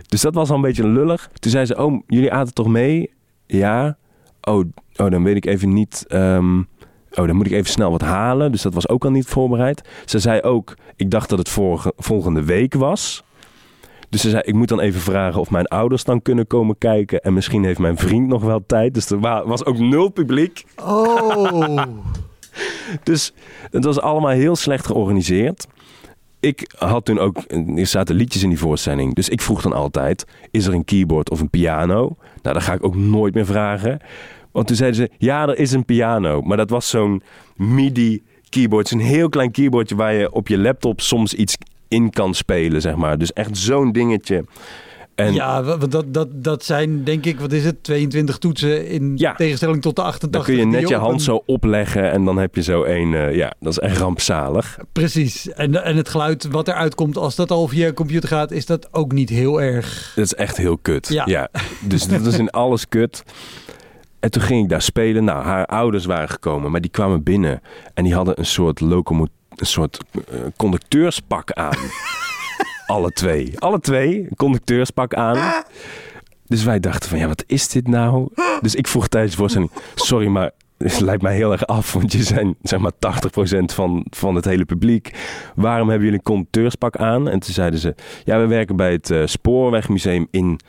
Dus 0.08 0.22
dat 0.22 0.34
was 0.34 0.50
al 0.50 0.56
een 0.56 0.62
beetje 0.62 0.88
lullig. 0.88 1.30
Toen 1.40 1.52
zei 1.52 1.66
ze, 1.66 1.78
oh, 1.78 2.02
jullie 2.08 2.32
aten 2.34 2.54
toch 2.54 2.68
mee? 2.68 3.14
Ja. 3.48 3.98
Oh, 4.42 4.64
oh 4.96 5.12
dan 5.12 5.24
weet 5.24 5.36
ik 5.36 5.46
even 5.46 5.74
niet... 5.74 6.06
ehm, 6.08 6.60
Oh, 7.16 7.28
dan 7.28 7.36
moet 7.36 7.46
ik 7.46 7.52
even 7.52 7.72
snel 7.72 7.92
wat 7.92 8.02
halen. 8.02 8.52
Dus 8.52 8.62
dat 8.62 8.74
was 8.74 8.90
ook 8.90 9.06
al 9.06 9.12
niet 9.12 9.26
voorbereid. 9.28 9.82
Ze 10.06 10.20
zei 10.20 10.42
ook, 10.42 10.74
ik 10.96 11.12
dacht 11.12 11.30
dat 11.30 11.40
het 11.40 11.50
volgende 11.98 12.44
week 12.44 12.74
was. 12.74 13.24
Dus 14.10 14.22
ze 14.22 14.30
zei, 14.30 14.42
ik 14.46 14.54
moet 14.54 14.68
dan 14.68 14.80
even 14.80 15.02
vragen 15.02 15.40
of 15.40 15.50
mijn 15.50 15.68
ouders 15.68 16.04
dan 16.04 16.22
kunnen 16.22 16.48
komen 16.48 16.78
kijken. 16.78 17.20
En 17.22 17.34
misschien 17.34 17.64
heeft 17.64 17.80
mijn 17.80 17.98
vriend 17.98 18.28
nog 18.28 18.44
wel 18.44 18.64
tijd. 18.66 18.94
Dus 18.94 19.10
er 19.10 19.20
wa- 19.20 19.46
was 19.48 19.66
ook 19.66 19.78
nul 19.78 20.10
publiek. 20.10 20.64
Oh. 20.84 21.82
Dus 23.04 23.34
het 23.72 23.84
was 23.84 24.00
allemaal 24.00 24.32
heel 24.32 24.56
slecht 24.56 24.86
georganiseerd. 24.86 25.68
Ik 26.40 26.74
had 26.78 27.06
toen 27.06 27.20
ook, 27.20 27.38
er 27.76 27.88
zaten 27.88 28.16
liedjes 28.16 28.44
in 28.44 28.50
die 28.50 28.60
voorstelling. 28.60 29.16
Dus 29.16 29.30
ik 29.30 29.42
vroeg 29.42 29.62
dan 29.62 29.74
altijd, 29.74 30.26
is 30.52 30.66
er 30.66 30.74
een 30.74 30.86
keyboard 30.86 31.30
of 31.30 31.40
een 31.40 31.50
piano? 31.50 32.16
Nou, 32.42 32.56
dat 32.56 32.64
ga 32.64 32.74
ik 32.74 32.84
ook 32.84 32.96
nooit 32.96 33.34
meer 33.34 33.46
vragen. 33.46 34.00
Want 34.52 34.68
toen 34.68 34.76
zeiden 34.76 35.00
ze, 35.00 35.10
ja, 35.18 35.48
er 35.48 35.58
is 35.58 35.72
een 35.72 35.86
piano. 35.86 36.42
Maar 36.42 36.58
dat 36.58 36.70
was 36.70 36.90
zo'n 36.90 37.22
MIDI 37.56 38.24
keyboard. 38.50 38.88
Zo'n 38.88 39.00
heel 39.00 39.30
klein 39.30 39.52
keyboardje 39.52 39.96
waar 39.96 40.14
je 40.14 40.32
op 40.32 40.48
je 40.48 40.58
laptop 40.58 41.02
soms 41.02 41.34
iets 41.34 41.58
in 41.88 42.10
kan 42.10 42.34
spelen, 42.34 42.82
zeg 42.82 42.96
maar. 42.96 43.18
Dus 43.18 43.34
echt 43.34 43.58
zo'n 43.58 43.92
dingetje. 43.92 44.46
En 45.16 45.34
Ja, 45.34 45.62
dat, 45.62 46.04
dat, 46.08 46.28
dat 46.32 46.64
zijn 46.66 47.04
denk 47.04 47.26
ik, 47.26 47.40
wat 47.40 47.52
is 47.52 47.66
het, 47.66 47.84
22 47.84 48.38
toetsen 48.38 48.88
in 48.88 49.12
Ja. 49.16 49.34
tegenstelling 49.36 49.82
tot 49.82 49.96
de 49.96 50.02
88. 50.02 50.32
dan 50.46 50.56
kun 50.56 50.72
je 50.72 50.78
net 50.80 50.90
je 50.90 50.96
hand 50.96 51.14
een- 51.14 51.20
zo 51.20 51.44
opleggen 51.46 52.12
en 52.12 52.26
dan 52.26 52.38
heb 52.38 52.56
je 52.56 52.62
zo 52.64 52.84
een, 52.84 53.14
eh, 53.14 53.36
ja, 53.36 53.54
dat 53.60 53.72
is 53.72 53.80
echt 53.80 53.98
rampzalig. 53.98 54.78
Precies. 54.92 55.50
En, 55.50 55.84
en 55.84 55.96
het 55.98 56.10
geluid 56.10 56.48
wat 56.52 56.68
eruit 56.68 56.96
komt 56.96 57.18
als 57.18 57.36
dat 57.36 57.52
al 57.52 57.68
via 57.68 57.94
computer 57.94 58.30
gaat, 58.30 58.52
is 58.52 58.66
dat 58.66 58.88
ook 58.92 59.12
niet 59.12 59.30
heel 59.30 59.62
erg. 59.62 60.12
Dat 60.16 60.26
is 60.26 60.34
echt 60.34 60.58
heel 60.58 60.78
kut. 60.78 61.08
Ja. 61.08 61.24
Ja. 61.26 61.50
Dus 61.82 62.08
dat 62.08 62.26
is 62.26 62.38
in 62.38 62.50
alles 62.64 62.88
kut. 62.88 63.24
En 64.20 64.32
toen 64.32 64.42
ging 64.42 64.64
ik 64.64 64.70
daar 64.70 64.82
spelen. 64.82 65.24
Nou, 65.24 65.44
haar 65.44 65.66
ouders 65.66 66.06
waren 66.06 66.30
gekomen, 66.30 66.72
maar 66.72 66.82
die 66.82 66.92
kwamen 66.92 67.24
binnen. 67.24 67.62
En 67.94 68.04
die 68.04 68.14
hadden 68.14 68.40
een 68.40 68.46
soort 68.46 68.80
locomo 68.80 69.26
een 69.56 69.66
soort 69.66 69.98
eh, 70.14 70.22
conducteurspak 70.58 71.52
aan. 71.52 71.78
Alle 72.94 73.12
twee. 73.12 73.60
Alle 73.60 73.80
twee 73.80 74.20
een 74.20 74.36
conducteurspak 74.36 75.14
aan. 75.14 75.64
Dus 76.48 76.64
wij 76.64 76.80
dachten 76.80 77.10
van, 77.10 77.20
ja, 77.20 77.28
wat 77.28 77.44
is 77.48 77.68
dit 77.68 77.88
nou? 77.88 78.28
Dus 78.62 78.76
ik 78.76 78.88
vroeg 78.88 79.08
tijdens 79.08 79.32
de 79.32 79.38
voorstelling, 79.38 79.72
sorry, 79.96 80.28
maar 80.28 80.52
het 80.78 81.00
lijkt 81.00 81.22
mij 81.22 81.36
heel 81.36 81.52
erg 81.52 81.68
af, 81.68 81.94
want 81.94 82.12
je 82.12 82.24
zijn 82.24 82.56
zeg 82.62 82.80
maar 82.80 82.92
80% 82.92 82.96
van, 83.66 84.06
van 84.10 84.36
het 84.36 84.46
hele 84.46 84.66
publiek. 84.66 85.12
Waarom 85.56 85.88
hebben 85.88 86.06
jullie 86.06 86.20
een 86.20 86.34
conducteurspak 86.34 86.96
aan? 86.98 87.30
En 87.30 87.40
toen 87.40 87.54
zeiden 87.54 87.80
ze, 87.80 87.96
ja, 88.24 88.40
we 88.40 88.48
werken 88.48 88.76
bij 88.76 88.92
het 88.92 89.10
eh, 89.10 89.22
Spoorwegmuseum 89.26 90.28
in, 90.32 90.60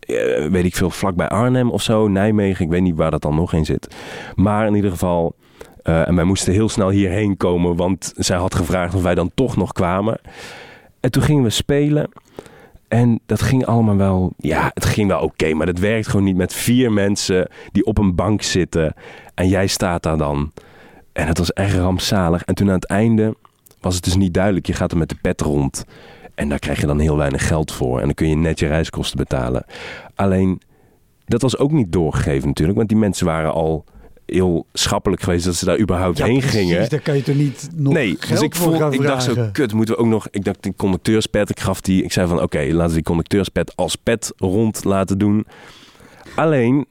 eh, 0.00 0.46
weet 0.46 0.64
ik 0.64 0.76
veel, 0.76 0.90
vlakbij 0.90 1.28
Arnhem 1.28 1.70
of 1.70 1.82
zo, 1.82 2.08
Nijmegen. 2.08 2.64
Ik 2.64 2.70
weet 2.70 2.82
niet 2.82 2.96
waar 2.96 3.10
dat 3.10 3.22
dan 3.22 3.34
nog 3.34 3.52
in 3.52 3.64
zit. 3.64 3.94
Maar 4.34 4.66
in 4.66 4.74
ieder 4.74 4.90
geval, 4.90 5.34
eh, 5.82 6.08
en 6.08 6.14
wij 6.14 6.24
moesten 6.24 6.52
heel 6.52 6.68
snel 6.68 6.90
hierheen 6.90 7.36
komen, 7.36 7.76
want 7.76 8.12
zij 8.16 8.36
had 8.36 8.54
gevraagd 8.54 8.94
of 8.94 9.02
wij 9.02 9.14
dan 9.14 9.30
toch 9.34 9.56
nog 9.56 9.72
kwamen. 9.72 10.20
En 11.04 11.10
toen 11.10 11.22
gingen 11.22 11.42
we 11.42 11.50
spelen. 11.50 12.08
En 12.88 13.20
dat 13.26 13.42
ging 13.42 13.66
allemaal 13.66 13.96
wel, 13.96 14.32
ja, 14.36 14.70
het 14.74 14.84
ging 14.84 15.08
wel 15.08 15.20
oké, 15.20 15.54
maar 15.54 15.66
dat 15.66 15.78
werkt 15.78 16.08
gewoon 16.08 16.24
niet 16.24 16.36
met 16.36 16.52
vier 16.52 16.92
mensen 16.92 17.48
die 17.72 17.84
op 17.84 17.98
een 17.98 18.14
bank 18.14 18.42
zitten 18.42 18.94
en 19.34 19.48
jij 19.48 19.66
staat 19.66 20.02
daar 20.02 20.16
dan. 20.16 20.52
En 21.12 21.26
het 21.26 21.38
was 21.38 21.52
echt 21.52 21.74
rampzalig. 21.74 22.44
En 22.44 22.54
toen 22.54 22.68
aan 22.68 22.74
het 22.74 22.86
einde 22.86 23.36
was 23.80 23.94
het 23.94 24.04
dus 24.04 24.16
niet 24.16 24.34
duidelijk. 24.34 24.66
Je 24.66 24.72
gaat 24.72 24.92
er 24.92 24.98
met 24.98 25.08
de 25.08 25.18
pet 25.22 25.40
rond 25.40 25.84
en 26.34 26.48
daar 26.48 26.58
krijg 26.58 26.80
je 26.80 26.86
dan 26.86 26.98
heel 26.98 27.16
weinig 27.16 27.46
geld 27.46 27.72
voor. 27.72 27.98
En 27.98 28.04
dan 28.04 28.14
kun 28.14 28.28
je 28.28 28.36
net 28.36 28.58
je 28.58 28.66
reiskosten 28.66 29.18
betalen. 29.18 29.64
Alleen, 30.14 30.60
dat 31.24 31.42
was 31.42 31.58
ook 31.58 31.72
niet 31.72 31.92
doorgegeven 31.92 32.48
natuurlijk, 32.48 32.76
want 32.76 32.88
die 32.88 32.98
mensen 32.98 33.26
waren 33.26 33.52
al 33.52 33.84
heel 34.26 34.66
schappelijk 34.72 35.22
geweest 35.22 35.44
dat 35.44 35.54
ze 35.54 35.64
daar 35.64 35.78
überhaupt 35.78 36.22
heen 36.22 36.38
precies, 36.38 36.60
gingen. 36.60 36.88
Daar 36.88 37.00
kan 37.00 37.16
je 37.16 37.22
toch 37.22 37.34
niet 37.34 37.68
nog 37.74 37.92
Nee, 37.92 38.16
geld 38.18 38.28
dus 38.28 38.40
ik, 38.40 38.54
voor 38.54 38.76
voel, 38.76 38.92
ik 38.92 39.02
dacht 39.02 39.22
zo, 39.22 39.48
kut, 39.52 39.72
moeten 39.72 39.94
we 39.94 40.00
ook 40.00 40.06
nog... 40.06 40.28
Ik 40.30 40.44
dacht, 40.44 40.62
die 40.62 40.74
conducteurspet, 40.76 41.50
ik 41.50 41.60
gaf 41.60 41.80
die... 41.80 42.02
Ik 42.02 42.12
zei 42.12 42.28
van, 42.28 42.42
oké, 42.42 42.58
laten 42.58 42.88
we 42.88 42.94
die 42.94 43.02
conducteurspet 43.02 43.76
als 43.76 43.96
pet 43.96 44.32
rond 44.36 44.84
laten 44.84 45.18
doen. 45.18 45.46
Alleen, 46.34 46.86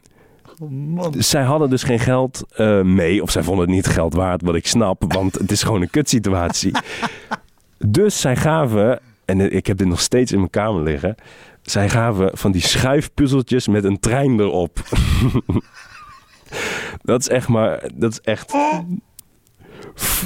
Oh, 0.96 1.08
zij 1.18 1.44
hadden 1.44 1.70
dus 1.70 1.84
geen 1.84 2.00
geld 2.00 2.44
eh, 2.56 2.82
mee. 2.82 3.22
Of 3.22 3.32
zij 3.32 3.44
vonden 3.44 3.66
het 3.66 3.76
niet 3.76 3.88
geld 3.88 4.14
waard, 4.14 4.42
wat 4.42 4.56
ik 4.56 4.68
snap. 4.68 5.14
Want 5.14 5.34
het 5.34 5.52
is 5.52 5.64
gewoon 5.64 5.82
een 5.82 5.90
kutsituatie. 5.90 6.72
dus 7.78 8.22
zij 8.22 8.36
gaven... 8.36 9.00
En 9.26 9.54
ik 9.54 9.68
heb 9.68 9.78
dit 9.78 9.88
nog 9.88 10.02
steeds 10.02 10.32
in 10.32 10.38
mijn 10.38 10.50
kamer 10.50 10.84
liggen. 10.84 11.16
Zij 11.62 11.90
gaven 11.90 12.38
van 12.38 12.52
die 12.52 12.62
schuifpuzzeltjes 12.62 13.68
met 13.68 13.84
een 13.84 14.00
trein 14.00 14.40
erop. 14.40 14.80
dat 17.04 17.20
is 17.20 17.30
echt 17.30 17.48
maar... 17.48 17.90
Dat 17.94 18.12
is 18.12 18.22
echt... 18.22 18.54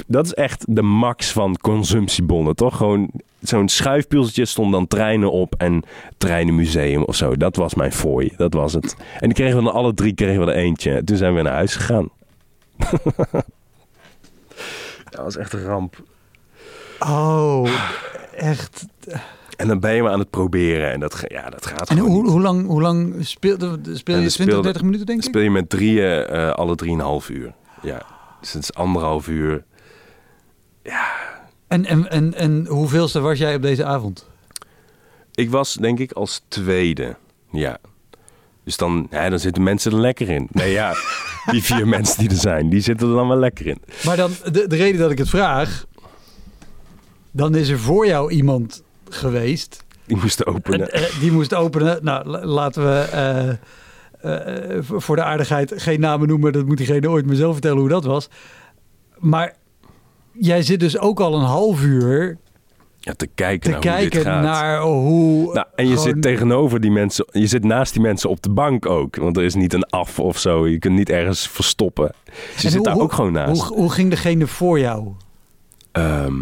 Dat 0.08 0.26
is 0.26 0.34
echt 0.34 0.66
de 0.68 0.82
max 0.82 1.32
van 1.32 1.58
consumptiebonnen, 1.58 2.56
toch? 2.56 2.78
Gewoon 2.78 3.12
zo'n 3.42 3.70
schuifpuzzeltje 3.70 4.46
stond 4.46 4.72
dan 4.72 4.88
treinen 4.88 5.32
op 5.32 5.56
en 5.58 5.84
treinenmuseum 6.18 7.04
of 7.04 7.16
zo. 7.16 7.36
Dat 7.36 7.56
was 7.56 7.74
mijn 7.74 7.92
fooi, 7.92 8.34
dat 8.38 8.54
was 8.54 8.74
het. 8.74 8.96
En 9.20 9.28
die 9.28 9.34
kregen 9.34 9.58
we 9.58 9.64
dan 9.64 9.74
alle 9.74 9.94
drie 9.94 10.14
kregen 10.14 10.46
we 10.46 10.52
er 10.52 10.58
eentje. 10.58 11.04
Toen 11.04 11.18
zijn 11.18 11.36
we 11.36 11.42
naar 11.42 11.54
huis 11.54 11.76
gegaan. 11.76 12.10
dat 15.10 15.22
was 15.24 15.38
echt 15.38 15.54
een 15.54 15.64
ramp. 15.64 16.04
Oh, 17.00 17.70
echt. 18.36 18.86
En 19.58 19.68
dan 19.68 19.80
ben 19.80 19.94
je 19.96 20.02
maar 20.02 20.12
aan 20.12 20.20
het 20.20 20.30
proberen 20.30 20.92
en 20.92 21.00
dat, 21.00 21.24
ja, 21.28 21.50
dat 21.50 21.66
gaat 21.66 21.90
En 21.90 21.98
gewoon 21.98 22.12
hoe, 22.12 22.22
niet. 22.22 22.32
hoe 22.32 22.42
lang, 22.42 22.66
hoe 22.68 22.82
lang 22.82 23.16
speelde, 23.20 23.68
speel 23.96 24.16
je? 24.16 24.22
we 24.24 24.30
20, 24.30 24.32
speelden- 24.32 24.64
30 24.64 24.82
minuten 24.82 25.06
denk 25.06 25.20
ik? 25.20 25.26
speel 25.26 25.42
je 25.42 25.52
met 25.52 25.70
drieën 25.70 26.26
eh, 26.26 26.50
alle 26.50 26.76
drieënhalf 26.76 27.30
uur. 27.30 27.54
Ja, 27.82 28.02
dus 28.42 28.54
het 28.54 28.64
is 28.64 28.74
anderhalf 28.74 29.28
uur. 29.28 29.64
En, 31.68 31.86
en, 31.86 32.10
en, 32.10 32.34
en 32.34 32.66
hoeveelste 32.70 33.20
was 33.20 33.38
jij 33.38 33.56
op 33.56 33.62
deze 33.62 33.86
avond? 33.86 34.28
Ik 35.34 35.50
was 35.50 35.74
denk 35.74 36.00
ik 36.00 36.12
als 36.12 36.42
tweede. 36.48 37.16
Ja. 37.52 37.78
Dus 38.64 38.78
dan, 38.78 39.08
ja, 39.12 39.30
dan 39.30 39.40
zitten 39.40 39.64
mensen 39.64 39.92
er 39.92 40.00
lekker 40.00 40.30
in. 40.30 40.48
Nee 40.52 40.72
ja, 40.72 40.94
die 41.52 41.64
vier 41.64 41.88
mensen 41.88 42.20
die 42.20 42.30
er 42.30 42.36
zijn, 42.36 42.70
die 42.70 42.82
zitten 42.82 43.08
er 43.10 43.14
dan 43.16 43.28
wel 43.28 43.38
lekker 43.38 43.68
in. 43.68 43.82
Maar 44.06 44.16
dan, 44.18 44.32
de, 44.52 44.68
de 44.68 44.76
reden 44.76 45.00
dat 45.02 45.12
ik 45.12 45.18
het 45.18 45.30
vraag, 45.30 45.86
dan 47.32 47.56
is 47.56 47.70
er 47.70 47.80
voor 47.80 48.06
jou 48.08 48.32
iemand 48.32 48.84
geweest 49.10 49.84
Die 50.06 50.18
moesten 50.18 50.46
openen. 50.48 50.92
en, 50.92 51.02
eh, 51.04 51.20
die 51.20 51.32
moest 51.32 51.54
openen. 51.54 52.00
Nou, 52.02 52.28
la- 52.28 52.46
laten 52.46 52.84
we 52.84 53.00
eh, 53.00 53.50
eh, 54.76 54.84
voor 54.84 55.16
de 55.16 55.24
aardigheid 55.24 55.74
geen 55.76 56.00
namen 56.00 56.28
noemen. 56.28 56.54
Dat 56.54 56.66
moet 56.66 56.78
diegene 56.78 57.10
ooit 57.10 57.26
maar 57.26 57.36
zelf 57.36 57.52
vertellen 57.54 57.80
hoe 57.80 57.90
dat 57.90 58.04
was. 58.06 58.30
Maar 59.20 59.56
jij 60.32 60.62
zit 60.62 60.80
dus 60.80 60.98
ook 61.00 61.20
al 61.20 61.34
een 61.36 61.46
half 61.46 61.82
uur 61.84 62.38
ja, 63.00 63.14
te 63.14 63.28
kijken 63.36 63.60
te 63.60 63.70
naar 63.70 63.82
hoe 63.94 64.00
kijken 64.00 64.22
gaat. 64.22 64.44
naar 64.44 64.82
hoe... 64.82 65.54
Nou, 65.54 65.66
en 65.76 65.88
je 65.88 65.92
gewoon- 65.92 66.06
zit 66.08 66.22
tegenover 66.22 66.80
die 66.82 66.92
mensen, 66.92 67.26
je 67.32 67.48
zit 67.48 67.64
naast 67.64 67.94
die 67.94 68.02
mensen 68.02 68.30
op 68.30 68.42
de 68.42 68.50
bank 68.50 68.86
ook. 68.86 69.16
Want 69.16 69.38
er 69.38 69.44
is 69.44 69.56
niet 69.56 69.74
een 69.74 69.86
af 69.86 70.20
of 70.20 70.38
zo. 70.38 70.68
Je 70.68 70.80
kunt 70.80 70.96
niet 70.96 71.10
ergens 71.10 71.48
verstoppen. 71.50 72.12
Dus 72.26 72.34
je 72.36 72.52
En 72.54 72.60
zit 72.62 72.74
hoe- 72.74 72.84
daar 72.84 72.94
hoe- 72.94 73.04
ook 73.04 73.14
gewoon 73.14 73.32
naast. 73.32 73.62
Hoe, 73.68 73.78
hoe 73.78 73.92
ging 73.92 74.10
degene 74.10 74.48
voor 74.48 74.80
jou? 74.80 75.08
Ehm, 75.92 76.34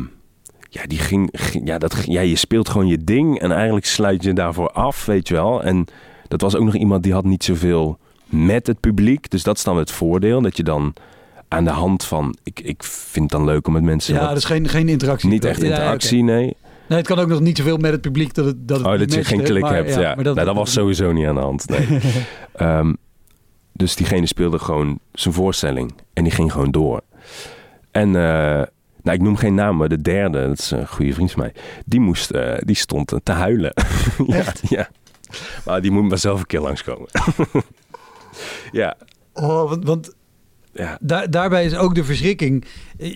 ja, 0.76 0.86
die 0.88 1.00
ging, 1.00 1.30
ging- 1.32 1.68
ja, 1.68 1.78
dat, 1.78 2.04
ja, 2.06 2.22
je 2.22 2.36
speelt 2.36 2.70
gewoon 2.70 2.88
je 2.88 3.04
ding 3.04 3.40
en 3.40 3.52
eigenlijk 3.52 3.86
sluit 3.86 4.24
je 4.24 4.34
daarvoor 4.34 4.70
af, 4.72 5.06
weet 5.06 5.28
je 5.28 5.34
wel. 5.34 5.64
En 5.64 5.86
dat 6.28 6.42
was 6.42 6.56
ook 6.56 6.64
nog 6.64 6.76
iemand 6.76 7.04
die 7.04 7.14
had 7.14 7.24
niet 7.24 7.44
zoveel 7.44 7.98
met 8.26 8.68
het 8.68 8.80
publiek. 8.80 9.30
Dus 9.30 9.44
dat 9.44 9.58
is 9.58 9.64
dan 9.64 9.78
het 9.78 9.92
voordeel, 9.92 10.42
dat 10.42 10.58
je 10.58 10.64
dan 10.64 10.94
aan 11.48 11.64
de 11.64 11.70
hand 11.70 12.04
van... 12.06 12.36
Ik, 12.44 12.60
ik 12.60 12.84
vind 12.84 13.32
het 13.32 13.40
dan 13.40 13.46
leuk 13.50 13.68
om 13.68 13.74
met 13.74 13.84
mensen... 13.84 14.14
Ja, 14.14 14.26
wat- 14.26 14.34
dus 14.34 14.46
geen, 14.46 14.68
geen 14.68 14.90
interactie. 14.90 15.30
niet 15.30 15.46
echt 15.46 15.62
Ja, 15.62 15.68
ja, 15.68 15.74
interactie, 15.76 16.24
nee. 16.24 16.56
Nee, 16.88 16.98
het 16.98 17.08
kan 17.08 17.20
ook 17.20 17.28
nog 17.28 17.40
niet 17.40 17.58
zoveel 17.58 17.78
met 17.78 17.92
het 17.92 18.02
publiek 18.02 18.34
dat 18.34 18.46
het 18.46 18.68
dat 18.68 18.78
het 18.78 18.88
Oh, 18.88 18.98
dat 19.00 19.14
je 19.14 19.24
geen 19.24 19.44
klik 19.44 19.66
hebt, 19.68 19.94
ja. 19.96 20.16
maar 20.16 20.24
dat, 20.24 20.36
nou, 20.36 20.48
dat 20.48 20.56
was 20.56 20.72
sowieso 20.72 21.12
niet 21.12 21.26
aan 21.28 21.36
de 21.36 21.42
hand, 21.42 21.70
nee. 21.70 21.88
Ehm, 22.54 22.94
dus 23.74 23.96
diegene 23.96 24.26
speelde 24.26 24.60
gewoon 24.60 25.00
zijn 25.14 25.34
voorstelling. 25.34 25.94
En 26.14 26.24
die 26.24 26.32
ging 26.32 26.52
gewoon 26.52 26.72
door. 26.72 27.02
En, 27.92 28.16
eh, 28.16 28.62
nou, 29.06 29.18
ik 29.18 29.24
noem 29.24 29.36
geen 29.36 29.54
naam, 29.56 29.78
maar 29.78 29.89
de 29.89 30.02
derde, 30.02 30.48
dat 30.48 30.60
is 30.60 30.72
een 30.72 30.88
goede 30.88 31.13
vriend 31.13 31.32
van 31.32 31.41
mij. 31.41 31.54
Die, 31.86 32.00
moest, 32.00 32.32
eh, 32.32 32.54
die 32.60 32.76
stond 32.76 33.13
te 33.24 33.32
huilen. 33.32 33.74
ja, 34.28 34.36
Echt? 34.36 34.62
ja. 34.70 34.89
Maar 35.65 35.82
die 35.82 35.91
moet 35.91 36.04
maar 36.10 36.18
zelf 36.18 36.39
een 36.39 36.46
keer 36.46 36.60
langskomen. 36.62 37.08
ja, 38.72 38.96
Oh, 39.34 39.70
want, 39.70 39.86
want 39.86 40.13
ja. 40.74 40.98
daar, 41.02 41.30
daarbij 41.30 41.65
is 41.65 41.76
ook 41.76 41.96
de 41.96 42.04
verschrikking. 42.04 42.65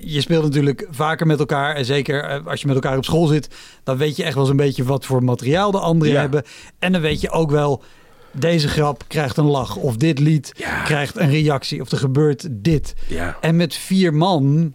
Je 0.01 0.21
speelt 0.21 0.43
natuurlijk 0.43 0.87
vaker 0.89 1.27
met 1.27 1.39
elkaar. 1.39 1.75
En 1.75 1.85
zeker 1.85 2.23
eh, 2.23 2.45
als 2.45 2.61
je 2.61 2.67
met 2.67 2.75
elkaar 2.75 2.97
op 2.97 3.05
school 3.05 3.27
zit, 3.27 3.49
dan 3.83 3.97
weet 3.97 4.15
je 4.15 4.23
echt 4.23 4.33
wel 4.33 4.41
eens 4.43 4.51
een 4.51 4.57
beetje 4.57 4.83
wat 4.83 5.05
voor 5.05 5.23
materiaal 5.23 5.71
de 5.71 5.79
anderen 5.79 6.13
Ja. 6.13 6.19
hebben. 6.19 6.43
En 6.79 6.91
dan 6.91 7.01
weet 7.01 7.21
je 7.21 7.29
ook 7.29 7.51
wel, 7.51 7.83
deze 8.31 8.67
grap 8.67 9.03
krijgt 9.07 9.37
een 9.37 9.45
lach. 9.45 9.75
Of 9.75 9.97
dit 9.97 10.19
lied 10.19 10.51
Ja. 10.57 10.83
krijgt 10.83 11.17
een 11.17 11.29
reactie. 11.29 11.81
Of 11.81 11.91
er 11.91 11.97
gebeurt 11.97 12.47
dit. 12.51 12.93
ja. 13.07 13.37
En 13.41 13.55
met 13.55 13.73
vier 13.75 14.13
man 14.13 14.73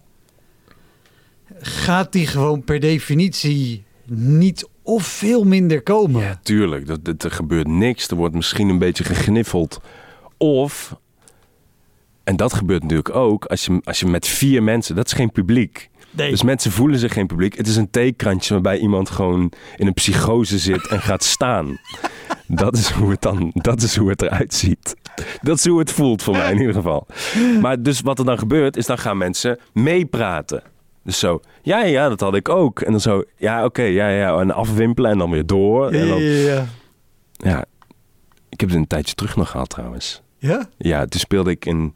gaat 1.58 2.12
die 2.12 2.26
gewoon 2.26 2.64
per 2.64 2.80
definitie 2.80 3.84
niet 4.06 4.68
of 4.82 5.06
veel 5.06 5.44
minder 5.44 5.82
komen. 5.82 6.22
Ja, 6.22 6.40
tuurlijk. 6.42 6.86
Dat, 6.86 7.04
dat, 7.04 7.24
er 7.24 7.30
gebeurt 7.30 7.68
niks. 7.68 8.08
Er 8.08 8.16
wordt 8.16 8.34
misschien 8.34 8.68
een 8.68 8.78
beetje 8.78 9.04
gegniffeld. 9.04 9.80
Of, 10.36 10.96
en 12.24 12.36
dat 12.36 12.52
gebeurt 12.52 12.82
natuurlijk 12.82 13.14
ook, 13.14 13.44
als 13.44 13.64
je, 13.64 13.80
als 13.84 14.00
je 14.00 14.06
met 14.06 14.26
vier 14.26 14.62
mensen, 14.62 14.94
dat 14.94 15.06
is 15.06 15.12
geen 15.12 15.32
publiek. 15.32 15.90
Nee. 16.10 16.30
Dus 16.30 16.42
mensen 16.42 16.70
voelen 16.70 16.98
zich 16.98 17.12
geen 17.12 17.26
publiek. 17.26 17.56
Het 17.56 17.66
is 17.66 17.76
een 17.76 17.90
theekrantje 17.90 18.52
waarbij 18.52 18.78
iemand 18.78 19.10
gewoon 19.10 19.52
in 19.76 19.86
een 19.86 19.94
psychose 19.94 20.58
zit 20.58 20.86
en 20.86 21.00
gaat 21.00 21.24
staan. 21.24 21.76
Dat 22.46 22.76
is 22.76 22.90
hoe 22.90 23.10
het 23.10 23.22
dan, 23.22 23.50
dat 23.54 23.82
is 23.82 23.96
hoe 23.96 24.08
het 24.08 24.22
eruit 24.22 24.54
ziet. 24.54 24.96
Dat 25.42 25.58
is 25.58 25.66
hoe 25.66 25.78
het 25.78 25.92
voelt 25.92 26.22
voor 26.22 26.36
mij 26.36 26.52
in 26.52 26.58
ieder 26.58 26.74
geval. 26.74 27.06
Maar 27.60 27.82
dus 27.82 28.00
wat 28.00 28.18
er 28.18 28.24
dan 28.24 28.38
gebeurt, 28.38 28.76
is 28.76 28.86
dan 28.86 28.98
gaan 28.98 29.18
mensen 29.18 29.58
meepraten. 29.72 30.62
Dus 31.04 31.18
zo, 31.18 31.40
ja, 31.62 31.84
ja, 31.84 32.08
dat 32.08 32.20
had 32.20 32.34
ik 32.34 32.48
ook. 32.48 32.80
En 32.80 32.90
dan 32.90 33.00
zo, 33.00 33.22
ja, 33.36 33.64
oké, 33.64 33.82
ja, 33.82 34.08
ja. 34.08 34.40
En 34.40 34.50
afwimpelen 34.50 35.10
en 35.10 35.18
dan 35.18 35.30
weer 35.30 35.46
door. 35.46 35.94
ja, 35.94 36.00
En 36.00 36.08
dan, 36.08 36.22
ja. 36.22 36.66
ja, 37.32 37.64
ik 38.48 38.60
heb 38.60 38.68
het 38.68 38.78
een 38.78 38.86
tijdje 38.86 39.14
terug 39.14 39.36
nog 39.36 39.50
gehad 39.50 39.68
trouwens. 39.68 40.22
Ja? 40.38 40.68
Ja, 40.76 41.06
toen 41.06 41.20
speelde 41.20 41.50
ik 41.50 41.64
in... 41.64 41.94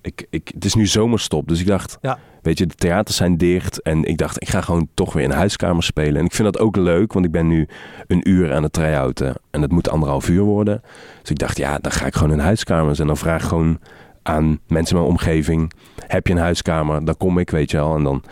Ik, 0.00 0.26
ik, 0.30 0.50
het 0.54 0.64
is 0.64 0.74
nu 0.74 0.86
zomerstop, 0.86 1.48
dus 1.48 1.60
ik 1.60 1.66
dacht... 1.66 1.98
Ja. 2.00 2.18
Weet 2.42 2.58
je, 2.58 2.66
de 2.66 2.74
theaters 2.74 3.16
zijn 3.16 3.36
dicht. 3.36 3.82
En 3.82 4.04
ik 4.04 4.18
dacht, 4.18 4.42
ik 4.42 4.48
ga 4.48 4.60
gewoon 4.60 4.88
toch 4.94 5.12
weer 5.12 5.22
in 5.22 5.28
de 5.28 5.34
huiskamer 5.34 5.82
spelen. 5.82 6.16
En 6.16 6.24
ik 6.24 6.34
vind 6.34 6.52
dat 6.52 6.62
ook 6.62 6.76
leuk, 6.76 7.12
want 7.12 7.24
ik 7.24 7.30
ben 7.32 7.46
nu 7.46 7.68
een 8.06 8.28
uur 8.28 8.54
aan 8.54 8.62
het 8.62 8.72
try-outen. 8.72 9.34
En 9.50 9.60
dat 9.60 9.70
moet 9.70 9.88
anderhalf 9.88 10.28
uur 10.28 10.42
worden. 10.42 10.82
Dus 11.20 11.30
ik 11.30 11.38
dacht, 11.38 11.56
ja, 11.56 11.78
dan 11.78 11.92
ga 11.92 12.06
ik 12.06 12.14
gewoon 12.14 12.32
in 12.32 12.38
huiskamers. 12.38 12.98
En 12.98 13.06
dan 13.06 13.16
vraag 13.16 13.42
ik 13.42 13.48
gewoon 13.48 13.78
aan 14.24 14.60
mensen 14.66 14.96
in 14.96 15.02
mijn 15.02 15.14
omgeving... 15.14 15.72
Heb 16.06 16.26
je 16.26 16.32
een 16.32 16.38
huiskamer? 16.38 17.04
Dan 17.04 17.16
kom 17.16 17.38
ik, 17.38 17.50
weet 17.50 17.70
je 17.70 17.76
wel. 17.76 17.96
En 17.96 18.02
dan... 18.02 18.22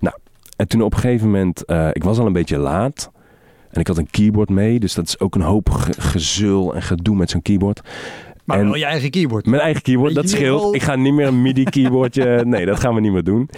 Nou, 0.00 0.16
en 0.56 0.68
toen 0.68 0.82
op 0.82 0.92
een 0.94 0.98
gegeven 0.98 1.26
moment... 1.30 1.64
eh, 1.64 1.88
ik 1.92 2.04
was 2.04 2.18
al 2.18 2.26
een 2.26 2.32
beetje 2.32 2.58
laat. 2.58 3.10
En 3.70 3.80
ik 3.80 3.86
had 3.86 3.98
een 3.98 4.10
keyboard 4.10 4.48
mee. 4.50 4.80
Dus 4.80 4.94
dat 4.94 5.06
is 5.06 5.20
ook 5.20 5.34
een 5.34 5.40
hoop 5.40 5.70
ge- 5.70 6.00
gezul 6.00 6.74
en 6.74 6.82
gedoe 6.82 7.16
met 7.16 7.30
zo'n 7.30 7.42
keyboard. 7.42 7.80
Maar 8.44 8.58
En- 8.58 8.64
wel 8.64 8.74
je 8.76 8.84
eigen 8.84 9.10
keyboard. 9.10 9.46
Mijn 9.46 9.62
eigen 9.62 9.82
keyboard, 9.82 10.14
dat 10.14 10.28
scheelt. 10.30 10.74
Ik 10.74 10.82
ga 10.82 10.94
niet 10.96 11.14
meer 11.14 11.26
een 11.26 11.42
MIDI-keyboardje... 11.42 12.40
nee, 12.46 12.66
dat 12.66 12.80
gaan 12.80 12.94
we 12.94 13.00
niet 13.00 13.12
meer 13.12 13.24
doen. 13.24 13.48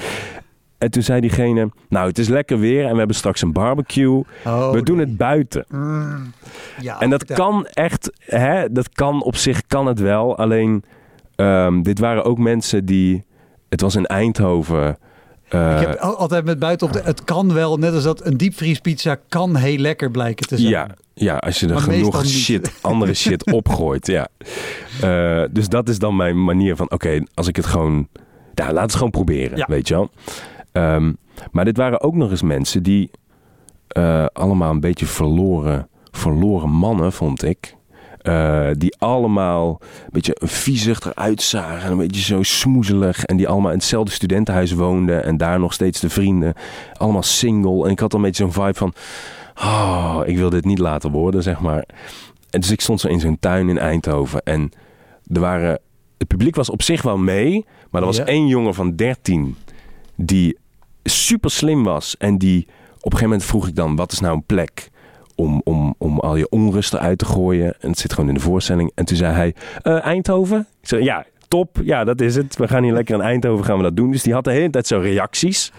En 0.78 0.90
toen 0.90 1.02
zei 1.02 1.20
diegene... 1.20 1.68
Nou, 1.88 2.08
het 2.08 2.18
is 2.18 2.28
lekker 2.28 2.58
weer 2.58 2.84
en 2.84 2.92
we 2.92 2.98
hebben 2.98 3.16
straks 3.16 3.42
een 3.42 3.52
barbecue. 3.52 4.24
Oh, 4.46 4.70
we 4.70 4.82
doen 4.82 4.96
nee. 4.96 5.06
het 5.06 5.16
buiten. 5.16 5.64
Mm. 5.68 6.32
Ja, 6.80 7.00
en 7.00 7.10
dat 7.10 7.24
kan 7.24 7.66
echt... 7.66 8.10
Hè, 8.18 8.72
dat 8.72 8.88
kan 8.92 9.22
op 9.22 9.36
zich 9.36 9.66
kan 9.66 9.86
het 9.86 9.98
wel. 9.98 10.36
Alleen, 10.38 10.84
ehm, 11.36 11.82
dit 11.82 11.98
waren 11.98 12.24
ook 12.24 12.38
mensen 12.38 12.84
die... 12.84 13.24
Het 13.68 13.80
was 13.80 13.94
in 13.96 14.06
Eindhoven... 14.06 14.98
eh, 15.48 15.80
Ik 15.80 15.86
heb 15.86 15.98
al- 15.98 16.16
altijd 16.16 16.44
met 16.44 16.58
buiten 16.58 16.86
op 16.86 16.92
de... 16.92 17.00
Het 17.04 17.24
kan 17.24 17.52
wel, 17.52 17.76
net 17.76 17.94
als 17.94 18.02
dat 18.04 18.26
een 18.26 18.36
diepvriespizza 18.36 19.16
kan 19.28 19.56
heel 19.56 19.78
lekker 19.78 20.10
blijken 20.10 20.46
te 20.46 20.56
zijn. 20.56 20.68
Ja, 20.70 20.88
ja, 21.14 21.36
als 21.36 21.60
je 21.60 21.66
er 21.66 21.72
Maar 21.72 21.82
genoeg 21.82 22.22
niet. 22.22 22.30
shit, 22.30 22.72
andere 22.80 23.14
shit 23.14 23.52
opgooit. 23.52 24.06
Ja. 24.06 24.28
Eh, 25.00 25.44
dus 25.50 25.68
dat 25.68 25.88
is 25.88 25.98
dan 25.98 26.16
mijn 26.16 26.44
manier 26.44 26.76
van, 26.76 26.90
oké, 26.90 27.20
als 27.34 27.48
ik 27.48 27.56
het 27.56 27.66
gewoon... 27.66 28.08
Ja, 28.54 28.72
laat 28.72 28.82
het 28.82 28.94
gewoon 28.94 29.10
proberen, 29.10 29.56
Ja. 29.58 29.66
weet 29.68 29.88
je 29.88 29.94
wel. 29.94 30.10
Ehm, 30.72 31.12
maar 31.52 31.64
dit 31.64 31.76
waren 31.76 32.00
ook 32.00 32.14
nog 32.14 32.30
eens 32.30 32.42
mensen 32.42 32.82
die 32.82 33.10
eh, 33.88 34.26
allemaal 34.32 34.70
een 34.70 34.80
beetje 34.80 35.06
verloren, 35.06 35.88
verloren 36.10 36.70
mannen, 36.70 37.12
vond 37.12 37.42
ik. 37.44 37.74
Eh, 38.24 38.68
die 38.78 38.94
allemaal 38.98 39.80
een 39.80 40.08
beetje 40.10 40.36
viezig 40.40 41.00
eruit 41.00 41.42
zagen. 41.42 41.84
En 41.84 41.90
een 41.90 41.96
beetje 41.98 42.22
zo 42.22 42.42
smoezelig. 42.42 43.24
En 43.24 43.36
die 43.36 43.48
allemaal 43.48 43.70
in 43.70 43.76
hetzelfde 43.76 44.10
studentenhuis 44.12 44.72
woonden. 44.72 45.24
En 45.24 45.36
daar 45.36 45.58
nog 45.58 45.72
steeds 45.72 46.00
de 46.00 46.08
vrienden. 46.10 46.54
Allemaal 46.96 47.22
single. 47.22 47.84
En 47.84 47.90
ik 47.90 47.98
had 47.98 48.12
al 48.12 48.18
een 48.18 48.24
beetje 48.24 48.42
zo'n 48.42 48.52
vibe 48.52 48.74
van... 48.74 48.92
Oh, 49.56 50.20
ik 50.24 50.36
wil 50.36 50.50
dit 50.50 50.64
niet 50.64 50.78
laten 50.78 51.10
worden, 51.10 51.42
zeg 51.42 51.60
maar. 51.60 51.84
En 52.50 52.60
dus 52.60 52.70
ik 52.70 52.80
stond 52.80 53.00
zo 53.00 53.08
in 53.08 53.20
zo'n 53.20 53.36
tuin 53.40 53.68
in 53.68 53.78
Eindhoven. 53.78 54.42
En 54.42 54.70
er 55.32 55.40
waren... 55.40 55.78
Het 56.18 56.28
publiek 56.28 56.54
was 56.56 56.70
op 56.70 56.82
zich 56.82 57.02
wel 57.02 57.18
mee. 57.18 57.64
Maar 57.90 58.00
er 58.00 58.06
was 58.06 58.16
Ja. 58.16 58.24
één 58.24 58.46
jongen 58.46 58.74
van 58.74 58.96
13 58.96 59.56
die 60.16 60.58
super 61.02 61.50
slim 61.50 61.84
was. 61.84 62.16
En 62.16 62.38
die 62.38 62.60
op 62.96 63.12
een 63.12 63.18
gegeven 63.18 63.28
moment 63.28 63.44
vroeg 63.44 63.68
ik 63.68 63.74
dan: 63.76 63.96
wat 63.96 64.12
is 64.12 64.20
nou 64.20 64.34
een 64.34 64.44
plek 64.46 64.90
om, 65.34 65.60
om, 65.64 65.94
om 65.98 66.20
al 66.20 66.36
je 66.36 66.48
onrust 66.48 66.94
eruit 66.94 67.18
te 67.18 67.24
gooien? 67.24 67.74
En 67.80 67.88
het 67.90 67.98
zit 67.98 68.12
gewoon 68.12 68.28
in 68.28 68.34
de 68.34 68.40
voorstelling. 68.40 68.92
En 68.94 69.04
toen 69.04 69.16
zei 69.16 69.32
hij: 69.32 69.54
"Eh, 69.82 70.04
Eindhoven? 70.04 70.66
Ik 70.80 70.88
zei: 70.88 71.04
ja. 71.04 71.26
Top, 71.48 71.80
ja, 71.82 72.04
dat 72.04 72.20
is 72.20 72.36
het. 72.36 72.56
We 72.56 72.68
gaan 72.68 72.82
hier 72.82 72.92
lekker 72.92 73.14
in 73.14 73.20
Eindhoven 73.20 73.64
gaan 73.64 73.76
we 73.76 73.82
dat 73.82 73.96
doen. 73.96 74.10
Dus 74.10 74.22
die 74.22 74.32
had 74.32 74.44
de 74.44 74.50
hele 74.50 74.70
tijd 74.70 74.86
zo 74.86 74.98
reacties. 74.98 75.72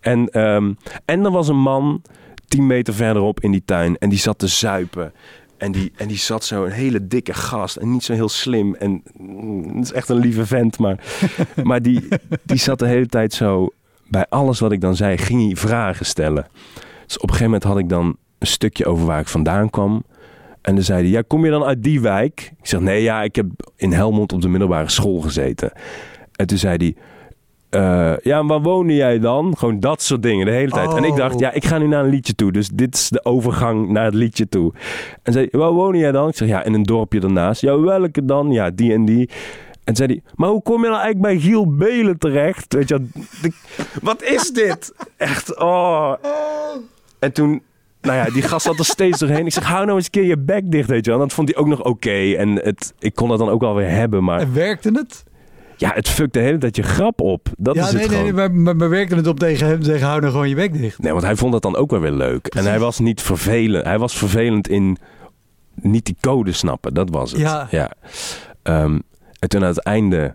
En, 0.00 0.28
ehm, 0.28 0.72
en 1.04 1.24
er 1.24 1.30
was 1.30 1.48
een 1.48 1.60
man 1.60 2.02
tien 2.48 2.66
meter 2.66 2.94
verderop 2.94 3.40
in 3.40 3.50
die 3.50 3.62
tuin 3.64 3.98
en 3.98 4.08
die 4.08 4.18
zat 4.18 4.38
te 4.38 4.46
zuipen. 4.46 5.12
En 5.60 5.72
die, 5.72 5.92
en 5.96 6.08
die 6.08 6.16
zat 6.16 6.44
zo 6.44 6.64
een 6.64 6.70
hele 6.70 7.06
dikke 7.06 7.34
gast 7.34 7.76
en 7.76 7.90
niet 7.90 8.04
zo 8.04 8.12
heel 8.12 8.28
slim. 8.28 8.74
En 8.74 9.02
mm, 9.16 9.76
het 9.76 9.84
is 9.84 9.92
echt 9.92 10.08
een 10.08 10.18
lieve 10.18 10.46
vent, 10.46 10.78
maar, 10.78 11.04
maar 11.62 11.82
die, 11.82 12.08
die 12.42 12.58
zat 12.58 12.78
de 12.78 12.86
hele 12.86 13.06
tijd 13.06 13.32
zo... 13.32 13.68
Bij 14.08 14.26
alles 14.28 14.60
wat 14.60 14.72
ik 14.72 14.80
dan 14.80 14.96
zei, 14.96 15.18
ging 15.18 15.46
hij 15.46 15.56
vragen 15.56 16.06
stellen. 16.06 16.46
Dus 17.06 17.16
op 17.16 17.22
een 17.22 17.34
gegeven 17.36 17.44
moment 17.44 17.64
had 17.64 17.78
ik 17.78 17.88
dan 17.88 18.16
een 18.40 18.46
stukje 18.46 18.86
over 18.86 19.06
waar 19.06 19.20
ik 19.20 19.28
vandaan 19.28 19.70
kwam. 19.70 20.02
En 20.62 20.74
dan 20.74 20.84
zei 20.84 21.00
hij, 21.02 21.10
ja, 21.10 21.22
kom 21.26 21.44
je 21.44 21.50
dan 21.50 21.64
uit 21.64 21.82
die 21.82 22.00
wijk? 22.00 22.52
Ik 22.60 22.66
zeg, 22.66 22.80
nee, 22.80 23.02
ja, 23.02 23.22
ik 23.22 23.36
heb 23.36 23.46
in 23.76 23.92
Helmond 23.92 24.32
op 24.32 24.40
de 24.42 24.48
middelbare 24.48 24.88
school 24.90 25.20
gezeten. 25.20 25.72
En 26.34 26.46
toen 26.46 26.58
zei 26.58 26.76
hij, 26.76 26.94
eh, 27.70 28.16
ja, 28.22 28.38
en 28.38 28.46
waar 28.46 28.60
woonde 28.62 28.94
jij 28.94 29.18
dan? 29.18 29.56
Gewoon 29.56 29.80
dat 29.80 30.02
soort 30.02 30.22
dingen 30.22 30.46
de 30.46 30.52
hele 30.52 30.70
tijd. 30.70 30.94
En 30.94 31.04
ik 31.04 31.16
dacht, 31.16 31.34
Oh. 31.34 31.40
ja, 31.40 31.52
ik 31.52 31.64
ga 31.64 31.78
nu 31.78 31.86
naar 31.86 32.04
een 32.04 32.10
liedje 32.10 32.34
toe. 32.34 32.52
Dus 32.52 32.68
dit 32.68 32.94
is 32.94 33.08
de 33.08 33.24
overgang 33.24 33.88
naar 33.88 34.04
het 34.04 34.14
liedje 34.14 34.48
toe. 34.48 34.72
En 35.22 35.32
zei 35.32 35.48
waar 35.50 35.70
woonde 35.72 35.98
jij 35.98 36.12
dan? 36.12 36.28
Ik 36.28 36.36
zeg, 36.36 36.48
ja, 36.48 36.62
in 36.64 36.74
een 36.74 36.82
dorpje 36.82 37.20
ernaast. 37.20 37.60
Ja, 37.60 37.78
welke 37.80 38.24
dan? 38.24 38.50
Ja, 38.52 38.70
die 38.70 38.92
en 38.92 39.04
die. 39.04 39.30
En 39.84 39.96
zei 39.96 40.08
hij, 40.08 40.22
maar 40.34 40.48
hoe 40.48 40.62
kom 40.62 40.82
je 40.82 40.88
nou 40.88 41.00
eigenlijk 41.02 41.22
bij 41.22 41.38
Giel 41.38 41.74
Belen 41.76 42.18
terecht? 42.18 42.74
Weet 42.74 42.88
je, 42.88 43.06
de- 43.42 43.52
wat 44.02 44.22
is 44.22 44.50
dit? 44.50 44.92
Echt, 45.16 45.58
oh. 45.58 46.12
En 47.18 47.32
toen, 47.32 47.62
nou 48.00 48.16
ja, 48.16 48.24
die 48.24 48.42
gast 48.42 48.66
zat 48.66 48.78
er 48.78 48.84
steeds 48.84 49.18
doorheen. 49.18 49.46
Ik 49.46 49.52
zeg, 49.52 49.64
hou 49.64 49.84
nou 49.84 49.96
eens 49.96 50.04
een 50.04 50.10
keer 50.10 50.24
je 50.24 50.38
bek 50.38 50.70
dicht, 50.70 50.88
weet 50.88 51.04
je 51.04 51.10
wel. 51.10 51.20
En 51.20 51.26
dat 51.26 51.36
vond 51.36 51.48
hij 51.48 51.58
ook 51.58 51.66
nog 51.66 51.82
oké. 51.82 52.32
En 52.32 52.48
het, 52.54 52.94
ik 52.98 53.14
kon 53.14 53.28
dat 53.28 53.38
dan 53.38 53.48
ook 53.48 53.60
wel 53.60 53.74
weer 53.74 53.90
hebben. 53.90 54.24
Maar 54.24 54.40
En 54.40 54.54
werkte 54.54 54.90
het? 54.92 55.24
ja, 55.76 55.90
het 55.94 56.08
fukt 56.08 56.32
de 56.32 56.40
hele 56.40 56.58
tijd 56.58 56.76
je 56.76 56.82
grap 56.82 57.20
op. 57.20 57.48
Dat 57.58 57.74
ja, 57.74 57.86
is 57.86 57.92
nee, 57.92 58.02
het 58.02 58.10
nee, 58.10 58.20
gewoon. 58.20 58.34
nee, 58.34 58.48
maar, 58.48 58.60
maar, 58.60 58.76
maar 58.76 58.88
werkte 58.88 59.14
het 59.14 59.26
op 59.26 59.38
tegen 59.38 59.66
hem 59.66 59.82
zeggen, 59.82 60.06
hou 60.06 60.20
nou 60.20 60.32
gewoon 60.32 60.48
je 60.48 60.54
bek 60.54 60.78
dicht. 60.78 60.98
Nee, 60.98 61.12
want 61.12 61.24
hij 61.24 61.36
vond 61.36 61.52
dat 61.52 61.62
dan 61.62 61.76
ook 61.76 61.90
wel 61.90 62.00
weer 62.00 62.12
leuk. 62.12 62.46
En 62.46 62.64
hij 62.64 62.78
was 62.78 62.98
niet 62.98 63.22
vervelend. 63.22 63.84
Hij 63.84 63.98
was 63.98 64.16
vervelend 64.16 64.68
in 64.68 64.96
niet 65.74 66.04
die 66.04 66.16
code 66.20 66.52
snappen. 66.52 66.94
Dat 66.94 67.10
was 67.10 67.32
het. 67.32 67.40
Ja. 67.70 67.90
Ehm, 68.62 68.98
en 69.38 69.48
toen 69.48 69.62
aan 69.62 69.68
het 69.68 69.82
einde, 69.82 70.34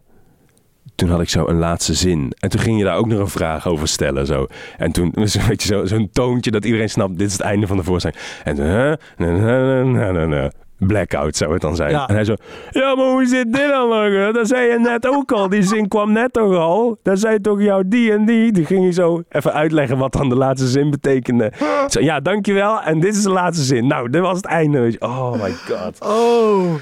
toen 0.95 1.09
had 1.09 1.21
ik 1.21 1.29
zo 1.29 1.47
een 1.47 1.57
laatste 1.59 1.93
zin. 1.93 2.33
En 2.39 2.49
toen 2.49 2.59
ging 2.59 2.77
je 2.77 2.83
daar 2.83 2.97
ook 2.97 3.07
nog 3.07 3.19
een 3.19 3.27
vraag 3.27 3.67
over 3.67 3.87
stellen. 3.87 4.25
Zo. 4.25 4.47
En 4.77 4.91
toen 4.91 5.11
was 5.15 5.35
een 5.35 5.47
beetje 5.47 5.67
zo- 5.67 5.85
zo'n 5.85 6.09
toontje 6.13 6.51
dat 6.51 6.65
iedereen 6.65 6.89
snapt, 6.89 7.17
dit 7.17 7.27
is 7.27 7.33
het 7.33 7.41
einde 7.41 7.67
van 7.67 7.77
de 7.77 7.83
voorstelling. 7.83 8.19
En 8.43 8.55
toen, 8.55 8.65
huh? 8.65 8.93
Na, 9.17 9.31
na, 9.31 9.83
na, 9.83 10.11
na, 10.11 10.25
na. 10.25 10.51
blackout 10.77 11.35
zou 11.35 11.53
het 11.53 11.61
dan 11.61 11.75
zijn. 11.75 11.91
Ja. 11.91 12.07
En 12.07 12.15
hij 12.15 12.23
zo, 12.23 12.33
ja, 12.71 12.95
maar 12.95 13.05
hoe 13.05 13.25
zit 13.25 13.53
dit 13.53 13.67
dan? 13.69 14.33
Dat 14.33 14.47
zei 14.47 14.71
je 14.71 14.79
net 14.79 15.07
ook 15.07 15.31
al. 15.31 15.49
Die 15.49 15.61
zin 15.63 15.87
kwam 15.87 16.11
net 16.11 16.33
toch 16.33 16.55
al? 16.55 16.97
Dat 17.03 17.19
zei 17.19 17.41
toch 17.41 17.61
jou 17.61 17.83
die 17.87 18.11
en 18.11 18.25
die? 18.25 18.51
Die 18.51 18.65
ging 18.65 18.85
je 18.85 18.91
zo 18.91 19.23
even 19.29 19.53
uitleggen 19.53 19.97
wat 19.97 20.13
dan 20.13 20.29
de 20.29 20.35
laatste 20.35 20.67
zin 20.67 20.89
betekende. 20.89 21.51
Zo, 21.87 21.99
ja, 22.01 22.19
dankjewel. 22.19 22.81
En 22.81 22.99
dit 22.99 23.15
is 23.15 23.23
de 23.23 23.29
laatste 23.31 23.63
zin. 23.63 23.87
Nou, 23.87 24.09
dit 24.09 24.21
was 24.21 24.35
het 24.37 24.45
einde. 24.45 24.79
Weet 24.79 24.93
je. 24.93 25.01
Oh 25.01 25.31
my 25.31 25.51
god. 25.51 25.99
Oh, 26.05 26.73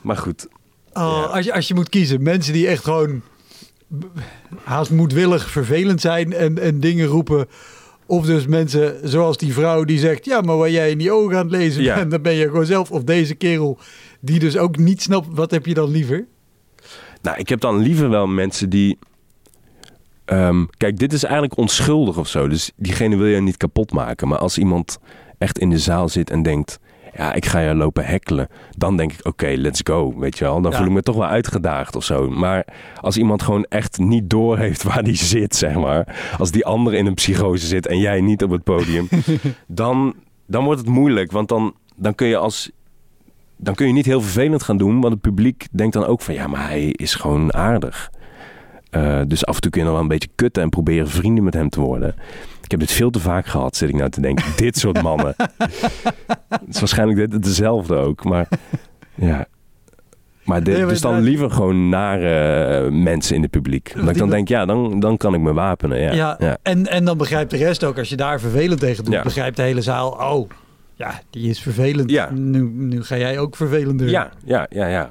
Maar 0.00 0.16
goed. 0.16 0.48
Oh 0.94 1.32
als, 1.32 1.44
je, 1.44 1.52
als 1.54 1.68
je 1.68 1.74
moet 1.74 1.88
kiezen. 1.88 2.22
Mensen 2.22 2.52
die 2.52 2.66
echt 2.68 2.84
gewoon 2.84 3.22
haast 4.64 4.90
moedwillig 4.90 5.50
vervelend 5.50 6.00
zijn 6.00 6.32
en, 6.32 6.58
en 6.58 6.80
dingen 6.80 7.06
roepen. 7.06 7.46
Of 8.06 8.26
dus 8.26 8.46
mensen 8.46 9.08
zoals 9.08 9.36
die 9.36 9.52
vrouw 9.52 9.84
die 9.84 9.98
zegt... 9.98 10.24
Ja, 10.24 10.40
maar 10.40 10.56
waar 10.56 10.70
jij 10.70 10.90
in 10.90 10.98
die 10.98 11.12
ogen 11.12 11.36
aan 11.36 11.42
het 11.42 11.50
lezen 11.50 11.82
Ja. 11.82 11.94
bent, 11.94 12.10
dan 12.10 12.22
ben 12.22 12.32
je 12.34 12.44
gewoon 12.44 12.66
zelf. 12.66 12.90
Of 12.90 13.02
deze 13.04 13.34
kerel 13.34 13.78
die 14.20 14.38
dus 14.38 14.56
ook 14.56 14.76
niet 14.76 15.02
snapt. 15.02 15.26
Wat 15.30 15.50
heb 15.50 15.66
je 15.66 15.74
dan 15.74 15.90
liever? 15.90 16.24
Nou, 17.22 17.38
ik 17.38 17.48
heb 17.48 17.60
dan 17.60 17.78
liever 17.78 18.10
wel 18.10 18.26
mensen 18.26 18.68
die. 18.70 18.98
ehm, 20.24 20.64
kijk, 20.76 20.98
dit 20.98 21.12
is 21.12 21.22
eigenlijk 21.22 21.56
onschuldig 21.56 22.18
of 22.18 22.28
zo. 22.28 22.48
Dus 22.48 22.70
diegene 22.76 23.16
wil 23.16 23.26
je 23.26 23.40
niet 23.40 23.56
kapot 23.56 23.92
maken. 23.92 24.28
Maar 24.28 24.38
als 24.38 24.58
iemand 24.58 24.98
echt 25.38 25.58
in 25.58 25.70
de 25.70 25.78
zaal 25.78 26.08
zit 26.08 26.30
en 26.30 26.42
denkt. 26.42 26.78
Ja, 27.16 27.32
ik 27.32 27.46
ga 27.46 27.58
je 27.60 27.74
lopen 27.74 28.04
hekkelen. 28.04 28.48
Dan 28.76 28.96
denk 28.96 29.12
ik, 29.12 29.26
oké, 29.26 29.46
let's 29.46 29.80
go. 29.84 30.18
Weet 30.18 30.38
je 30.38 30.44
wel. 30.44 30.60
Dan 30.60 30.70
Ja. 30.70 30.76
voel 30.76 30.86
ik 30.86 30.92
me 30.92 31.02
toch 31.02 31.16
wel 31.16 31.26
uitgedaagd 31.26 31.96
of 31.96 32.04
zo. 32.04 32.30
Maar 32.30 32.64
als 33.00 33.16
iemand 33.16 33.42
gewoon 33.42 33.64
echt 33.68 33.98
niet 33.98 34.30
doorheeft 34.30 34.82
waar 34.92 35.02
die 35.02 35.16
zit, 35.16 35.56
zeg 35.56 35.74
maar. 35.74 36.16
Als 36.38 36.50
die 36.50 36.64
andere 36.66 36.96
in 36.96 37.06
een 37.06 37.14
psychose 37.14 37.66
zit 37.66 37.86
en 37.86 37.98
jij 37.98 38.20
niet 38.20 38.42
op 38.42 38.50
het 38.50 38.62
podium. 38.64 39.08
dan, 39.66 40.14
dan 40.46 40.64
wordt 40.64 40.80
het 40.80 40.88
moeilijk. 40.88 41.32
Want 41.32 41.48
dan, 41.48 41.74
dan 41.96 42.14
kun 42.14 42.26
je 42.26 42.36
als 42.36 42.70
dan 43.56 43.74
kun 43.74 43.86
je 43.86 43.92
niet 43.92 44.06
heel 44.06 44.20
vervelend 44.20 44.62
gaan 44.62 44.76
doen, 44.76 45.00
want 45.00 45.12
het 45.12 45.22
publiek 45.22 45.66
denkt 45.70 45.92
dan 45.94 46.06
ook 46.06 46.20
van 46.20 46.34
ja, 46.34 46.46
maar 46.46 46.66
hij 46.68 46.84
is 46.90 47.14
gewoon 47.14 47.54
aardig. 47.54 48.10
Eh, 48.90 49.20
dus 49.26 49.46
af 49.46 49.54
en 49.54 49.60
toe 49.60 49.70
kun 49.70 49.80
je 49.80 49.86
nog 49.86 49.94
wel 49.96 50.02
een 50.04 50.10
beetje 50.12 50.28
kutten 50.34 50.62
en 50.62 50.68
proberen 50.68 51.08
vrienden 51.08 51.44
met 51.44 51.54
hem 51.54 51.68
te 51.68 51.80
worden. 51.80 52.14
Ik 52.74 52.80
heb 52.80 52.88
dit 52.88 52.98
veel 52.98 53.10
te 53.10 53.20
vaak 53.20 53.46
gehad, 53.46 53.76
zit 53.76 53.88
ik 53.88 53.94
nou 53.94 54.10
te 54.10 54.20
denken. 54.20 54.44
dit 54.56 54.78
soort 54.78 55.02
mannen. 55.02 55.34
Het 56.48 56.60
is 56.68 56.78
waarschijnlijk 56.78 57.30
dit, 57.30 57.42
dezelfde 57.42 57.94
ook, 57.94 58.24
maar 58.24 58.48
ja. 59.14 59.46
Maar, 60.44 60.62
dit, 60.62 60.74
Nee, 60.74 60.82
maar 60.82 60.92
dus 60.92 61.00
dan 61.00 61.20
liever 61.20 61.50
gewoon 61.50 61.88
nare 61.88 62.28
eh, 62.84 62.90
mensen 62.90 63.36
in 63.36 63.42
het 63.42 63.50
publiek. 63.50 63.92
Dat 63.96 64.08
ik 64.08 64.16
dan 64.18 64.30
denk, 64.30 64.48
ja, 64.48 64.64
dan, 64.64 65.00
dan 65.00 65.16
kan 65.16 65.34
ik 65.34 65.40
me 65.40 65.52
wapenen. 65.52 66.00
Ja, 66.00 66.12
Ja, 66.12 66.36
ja. 66.38 66.56
En, 66.62 66.86
en 66.86 67.04
dan 67.04 67.16
begrijpt 67.18 67.50
de 67.50 67.56
rest 67.56 67.84
ook, 67.84 67.98
als 67.98 68.08
je 68.08 68.16
daar 68.16 68.40
vervelend 68.40 68.80
tegen 68.80 69.04
doet, 69.04 69.14
Ja. 69.14 69.22
begrijpt 69.22 69.56
de 69.56 69.62
hele 69.62 69.82
zaal, 69.82 70.10
oh, 70.10 70.50
ja, 70.94 71.20
die 71.30 71.48
is 71.50 71.60
vervelend. 71.60 72.10
Ja. 72.10 72.30
Nu, 72.32 72.62
nu 72.74 73.02
ga 73.02 73.16
jij 73.16 73.38
ook 73.38 73.56
vervelender. 73.56 74.08
ja, 74.08 74.30
ja, 74.44 74.66
ja, 74.70 74.86
ja. 74.86 75.10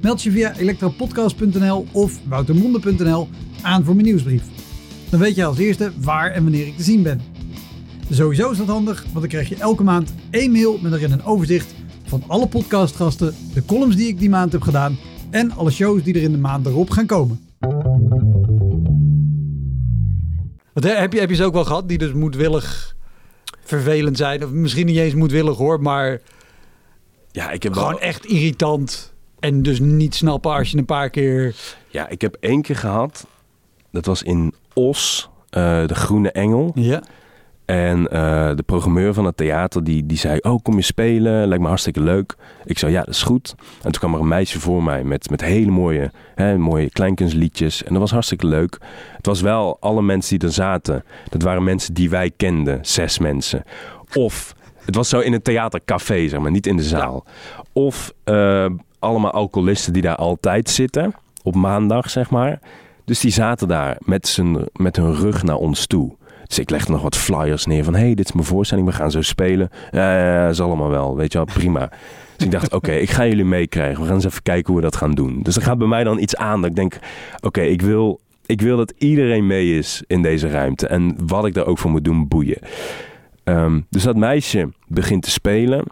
Meld 0.00 0.22
je 0.22 0.30
via 0.30 0.56
elektropodcast.nl 0.56 1.86
of 1.92 2.18
woutermonde.nl 2.24 3.28
aan 3.62 3.84
voor 3.84 3.94
mijn 3.94 4.06
nieuwsbrief. 4.06 4.42
Dan 5.10 5.20
weet 5.20 5.34
je 5.34 5.44
als 5.44 5.58
eerste 5.58 5.92
waar 6.00 6.30
en 6.30 6.42
wanneer 6.42 6.66
ik 6.66 6.76
te 6.76 6.82
zien 6.82 7.02
ben. 7.02 7.20
Sowieso 8.10 8.50
is 8.50 8.58
dat 8.58 8.66
handig, 8.66 9.02
want 9.02 9.14
dan 9.20 9.28
krijg 9.28 9.48
je 9.48 9.56
elke 9.56 9.82
maand 9.82 10.14
één 10.30 10.52
mail 10.52 10.78
met 10.82 10.92
erin 10.92 11.12
een 11.12 11.24
overzicht 11.24 11.74
van 12.04 12.22
alle 12.26 12.48
podcastgasten, 12.48 13.34
de 13.54 13.64
columns 13.64 13.96
die 13.96 14.08
ik 14.08 14.18
die 14.18 14.28
maand 14.28 14.52
heb 14.52 14.62
gedaan 14.62 14.98
en 15.30 15.50
alle 15.52 15.70
shows 15.70 16.02
die 16.02 16.14
er 16.14 16.22
in 16.22 16.32
de 16.32 16.38
maand 16.38 16.66
erop 16.66 16.90
gaan 16.90 17.06
komen. 17.06 17.40
Wat, 20.72 20.84
hè, 20.84 20.90
heb, 20.90 21.12
je, 21.12 21.20
heb 21.20 21.30
je 21.30 21.34
ze 21.36 21.44
ook 21.44 21.52
wel 21.52 21.64
gehad 21.64 21.88
die 21.88 21.98
dus 21.98 22.12
moedwillig 22.12 22.96
vervelend 23.64 24.16
zijn? 24.16 24.44
Of 24.44 24.50
misschien 24.50 24.86
niet 24.86 24.96
eens 24.96 25.14
moedwillig 25.14 25.56
hoor, 25.56 25.80
maar 25.82 26.20
Ja, 27.30 27.50
ik 27.50 27.62
heb 27.62 27.74
wel- 27.74 27.84
gewoon 27.84 28.00
echt 28.00 28.26
irritant. 28.26 29.14
En 29.40 29.62
dus 29.62 29.80
niet 29.80 30.14
snappen 30.14 30.52
als 30.52 30.70
je 30.70 30.78
een 30.78 30.84
paar 30.84 31.10
keer... 31.10 31.54
Ja, 31.88 32.08
ik 32.08 32.20
heb 32.20 32.36
één 32.40 32.62
keer 32.62 32.76
gehad. 32.76 33.26
Dat 33.90 34.06
was 34.06 34.22
in 34.22 34.54
Os, 34.74 35.30
eh, 35.50 35.86
de 35.86 35.94
Groene 35.94 36.30
Engel. 36.30 36.72
Ja. 36.74 37.02
En 37.64 38.08
eh, 38.10 38.56
de 38.56 38.62
programmeur 38.62 39.14
van 39.14 39.24
het 39.24 39.36
theater 39.36 39.84
die, 39.84 40.06
die 40.06 40.18
zei: 40.18 40.38
Oh, 40.38 40.62
kom 40.62 40.76
je 40.76 40.82
spelen? 40.82 41.48
Lijkt 41.48 41.62
me 41.62 41.68
hartstikke 41.68 42.00
leuk. 42.00 42.36
Ik 42.64 42.78
zei: 42.78 42.92
Ja, 42.92 43.02
dat 43.02 43.14
is 43.14 43.22
goed. 43.22 43.54
En 43.58 43.92
toen 43.92 44.00
kwam 44.00 44.14
er 44.14 44.20
een 44.20 44.28
meisje 44.28 44.60
voor 44.60 44.82
mij 44.82 45.04
met, 45.04 45.30
met 45.30 45.40
hele 45.40 45.70
mooie, 45.70 46.10
hè, 46.34 46.58
mooie 46.58 46.90
kleinkunstliedjes. 46.90 47.84
En 47.84 47.92
dat 47.92 48.00
was 48.00 48.10
hartstikke 48.10 48.46
leuk. 48.46 48.78
Het 49.16 49.26
was 49.26 49.40
wel 49.40 49.76
alle 49.80 50.02
mensen 50.02 50.38
die 50.38 50.48
er 50.48 50.54
zaten. 50.54 51.04
Dat 51.28 51.42
waren 51.42 51.64
mensen 51.64 51.94
die 51.94 52.10
wij 52.10 52.30
kenden, 52.36 52.78
zes 52.82 53.18
mensen. 53.18 53.64
Of 54.14 54.54
het 54.84 54.94
was 54.94 55.08
zo 55.08 55.20
in 55.20 55.32
een 55.32 55.42
theatercafé, 55.42 56.28
zeg 56.28 56.40
maar, 56.40 56.50
niet 56.50 56.66
in 56.66 56.76
de 56.76 56.82
zaal. 56.82 57.24
Of 57.72 58.12
eh, 58.24 58.66
allemaal 58.98 59.30
alcoholisten 59.30 59.92
die 59.92 60.02
daar 60.02 60.16
altijd 60.16 60.70
zitten, 60.70 61.14
op 61.42 61.54
maandag, 61.54 62.10
zeg 62.10 62.30
maar. 62.30 62.60
Dus 63.04 63.20
die 63.20 63.30
zaten 63.30 63.68
daar 63.68 63.96
met, 64.00 64.28
z'n, 64.28 64.66
met 64.72 64.96
hun 64.96 65.14
rug 65.14 65.42
naar 65.42 65.56
ons 65.56 65.86
toe. 65.86 66.16
Dus 66.46 66.58
ik 66.58 66.70
legde 66.70 66.92
nog 66.92 67.02
wat 67.02 67.16
flyers 67.16 67.66
neer 67.66 67.84
van... 67.84 67.94
hey, 67.94 68.14
dit 68.14 68.24
is 68.24 68.32
mijn 68.32 68.46
voorstelling, 68.46 68.86
we 68.86 68.92
gaan 68.92 69.10
zo 69.10 69.22
spelen. 69.22 69.70
Ja, 69.90 70.18
ja, 70.18 70.48
is 70.48 70.60
allemaal 70.60 70.88
wel, 70.88 71.16
weet 71.16 71.32
je 71.32 71.38
wel, 71.38 71.46
prima. 71.46 71.90
Dus 72.36 72.46
ik 72.46 72.52
dacht, 72.52 72.74
oké, 72.78 72.92
ik 72.92 73.10
ga 73.10 73.26
jullie 73.26 73.44
meekrijgen. 73.44 74.00
We 74.00 74.06
gaan 74.06 74.14
eens 74.14 74.24
even 74.24 74.42
kijken 74.42 74.66
hoe 74.66 74.76
we 74.76 74.88
dat 74.88 74.96
gaan 74.96 75.14
doen. 75.14 75.42
Dus 75.42 75.56
er 75.56 75.62
gaat 75.62 75.78
bij 75.78 75.86
mij 75.86 76.04
dan 76.04 76.18
iets 76.18 76.36
aan 76.36 76.60
dat 76.60 76.70
ik 76.70 76.76
denk... 76.76 76.98
oké, 77.40 77.60
ik, 77.60 77.82
wil, 77.82 78.20
ik 78.46 78.60
wil 78.60 78.76
dat 78.76 78.92
iedereen 78.98 79.46
mee 79.46 79.78
is 79.78 80.02
in 80.06 80.22
deze 80.22 80.48
ruimte. 80.48 80.86
En 80.86 81.16
wat 81.26 81.46
ik 81.46 81.54
daar 81.54 81.66
ook 81.66 81.78
voor 81.78 81.90
moet 81.90 82.04
doen, 82.04 82.28
boeien. 82.28 82.58
Ehm, 83.44 83.80
dus 83.90 84.02
dat 84.02 84.16
meisje 84.16 84.68
begint 84.86 85.22
te 85.22 85.30
spelen... 85.30 85.84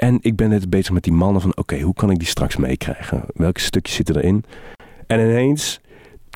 En 0.00 0.18
ik 0.20 0.36
ben 0.36 0.48
net 0.48 0.70
bezig 0.70 0.92
met 0.92 1.02
die 1.02 1.12
mannen 1.12 1.42
van... 1.42 1.56
oké, 1.56 1.80
hoe 1.80 1.94
kan 1.94 2.10
ik 2.10 2.18
die 2.18 2.28
straks 2.28 2.56
meekrijgen? 2.56 3.24
Welke 3.34 3.60
stukjes 3.60 3.96
zitten 3.96 4.16
erin? 4.16 4.44
En 5.06 5.20
ineens 5.20 5.80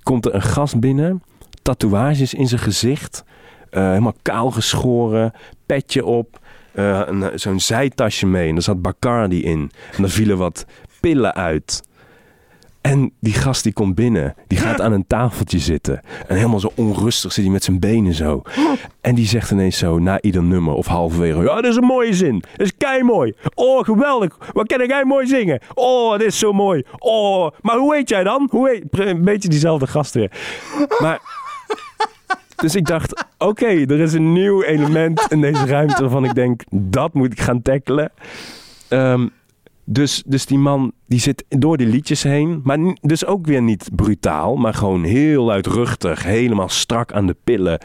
komt 0.03 0.27
er 0.27 0.35
een 0.35 0.43
gast 0.43 0.81
binnen... 0.81 1.23
tatoeages 1.63 2.35
in 2.35 2.49
zijn 2.49 2.61
gezicht... 2.61 3.25
eh, 3.71 3.89
helemaal 3.89 4.15
kaal 4.23 4.51
geschoren, 4.51 5.33
petje 5.67 6.05
op... 6.05 6.41
eh, 6.73 7.27
zo'n 7.35 7.61
zijtasje 7.61 8.27
mee 8.27 8.49
en 8.49 8.57
er 8.57 8.63
zat 8.63 8.83
Bacardi 8.83 9.43
in. 9.43 9.71
En 9.97 10.03
er 10.03 10.11
vielen 10.11 10.39
wat 10.39 10.67
pillen 11.01 11.35
uit. 11.35 11.83
En 12.85 13.13
die 13.21 13.33
gast 13.33 13.63
die 13.63 13.73
komt 13.73 13.95
binnen, 13.95 14.35
die 14.47 14.59
gaat 14.59 14.81
aan 14.81 14.93
een 14.93 15.07
tafeltje 15.07 15.59
zitten. 15.59 16.01
En 16.27 16.37
helemaal 16.37 16.61
zo 16.61 16.73
onrustig 16.75 17.33
zit 17.33 17.45
hij 17.45 17.53
met 17.53 17.65
zijn 17.65 17.79
benen 17.79 18.15
zo. 18.15 18.43
En 19.01 19.15
die 19.15 19.27
zegt 19.27 19.51
ineens 19.51 19.79
zo, 19.79 19.99
na 19.99 20.21
ieder 20.21 20.43
nummer 20.43 20.75
of 20.75 20.87
halverwege... 20.87 21.43
Ja, 21.43 21.55
dat 21.55 21.65
is 21.65 21.77
een 21.77 21.85
mooie 21.85 22.15
zin. 22.15 22.43
Dat 22.57 22.67
is 22.67 22.77
kei 22.79 23.03
mooi. 23.03 23.35
Oh, 23.55 23.85
geweldig. 23.85 24.39
Wat 24.53 24.67
kan 24.67 24.87
jij 24.87 25.05
mooi 25.05 25.27
zingen? 25.27 25.61
Oh, 25.75 26.19
dit 26.19 26.27
is 26.27 26.39
zo 26.39 26.53
mooi. 26.53 26.85
Oh, 26.99 27.51
maar 27.61 27.77
hoe 27.77 27.95
heet 27.95 28.09
jij 28.09 28.25
dan? 28.25 28.49
Hoe 28.51 28.69
heet... 28.69 29.07
Een 29.07 29.25
beetje 29.25 29.49
diezelfde 29.49 29.87
gast 29.87 30.15
weer. 30.15 30.31
Maar... 31.01 31.21
Dus 32.57 32.75
ik 32.75 32.87
dacht, 32.87 33.25
oké, 33.39 33.67
er 33.67 34.01
is 34.01 34.13
een 34.13 34.33
nieuw 34.33 34.63
element 34.63 35.27
in 35.29 35.41
deze 35.41 35.67
ruimte 35.67 36.01
waarvan 36.01 36.25
ik 36.25 36.35
denk, 36.35 36.63
dat 36.71 37.15
moet 37.15 37.33
ik 37.33 37.41
gaan 37.41 37.63
tackelen. 37.63 38.13
Ehm, 38.89 39.27
dus, 39.85 40.23
dus 40.27 40.47
die 40.47 40.59
man 40.59 40.93
die 41.07 41.21
zit 41.21 41.45
door 41.49 41.77
die 41.77 41.87
liedjes 41.87 42.23
heen, 42.23 42.61
maar 42.65 42.79
dus 43.01 43.27
ook 43.27 43.47
weer 43.47 43.63
niet 43.63 43.89
brutaal, 43.93 44.57
maar 44.57 44.75
gewoon 44.75 45.05
heel 45.05 45.45
luidruchtig, 45.45 46.23
helemaal 46.23 46.69
strak 46.69 47.13
aan 47.13 47.27
de 47.27 47.37
pillen. 47.45 47.79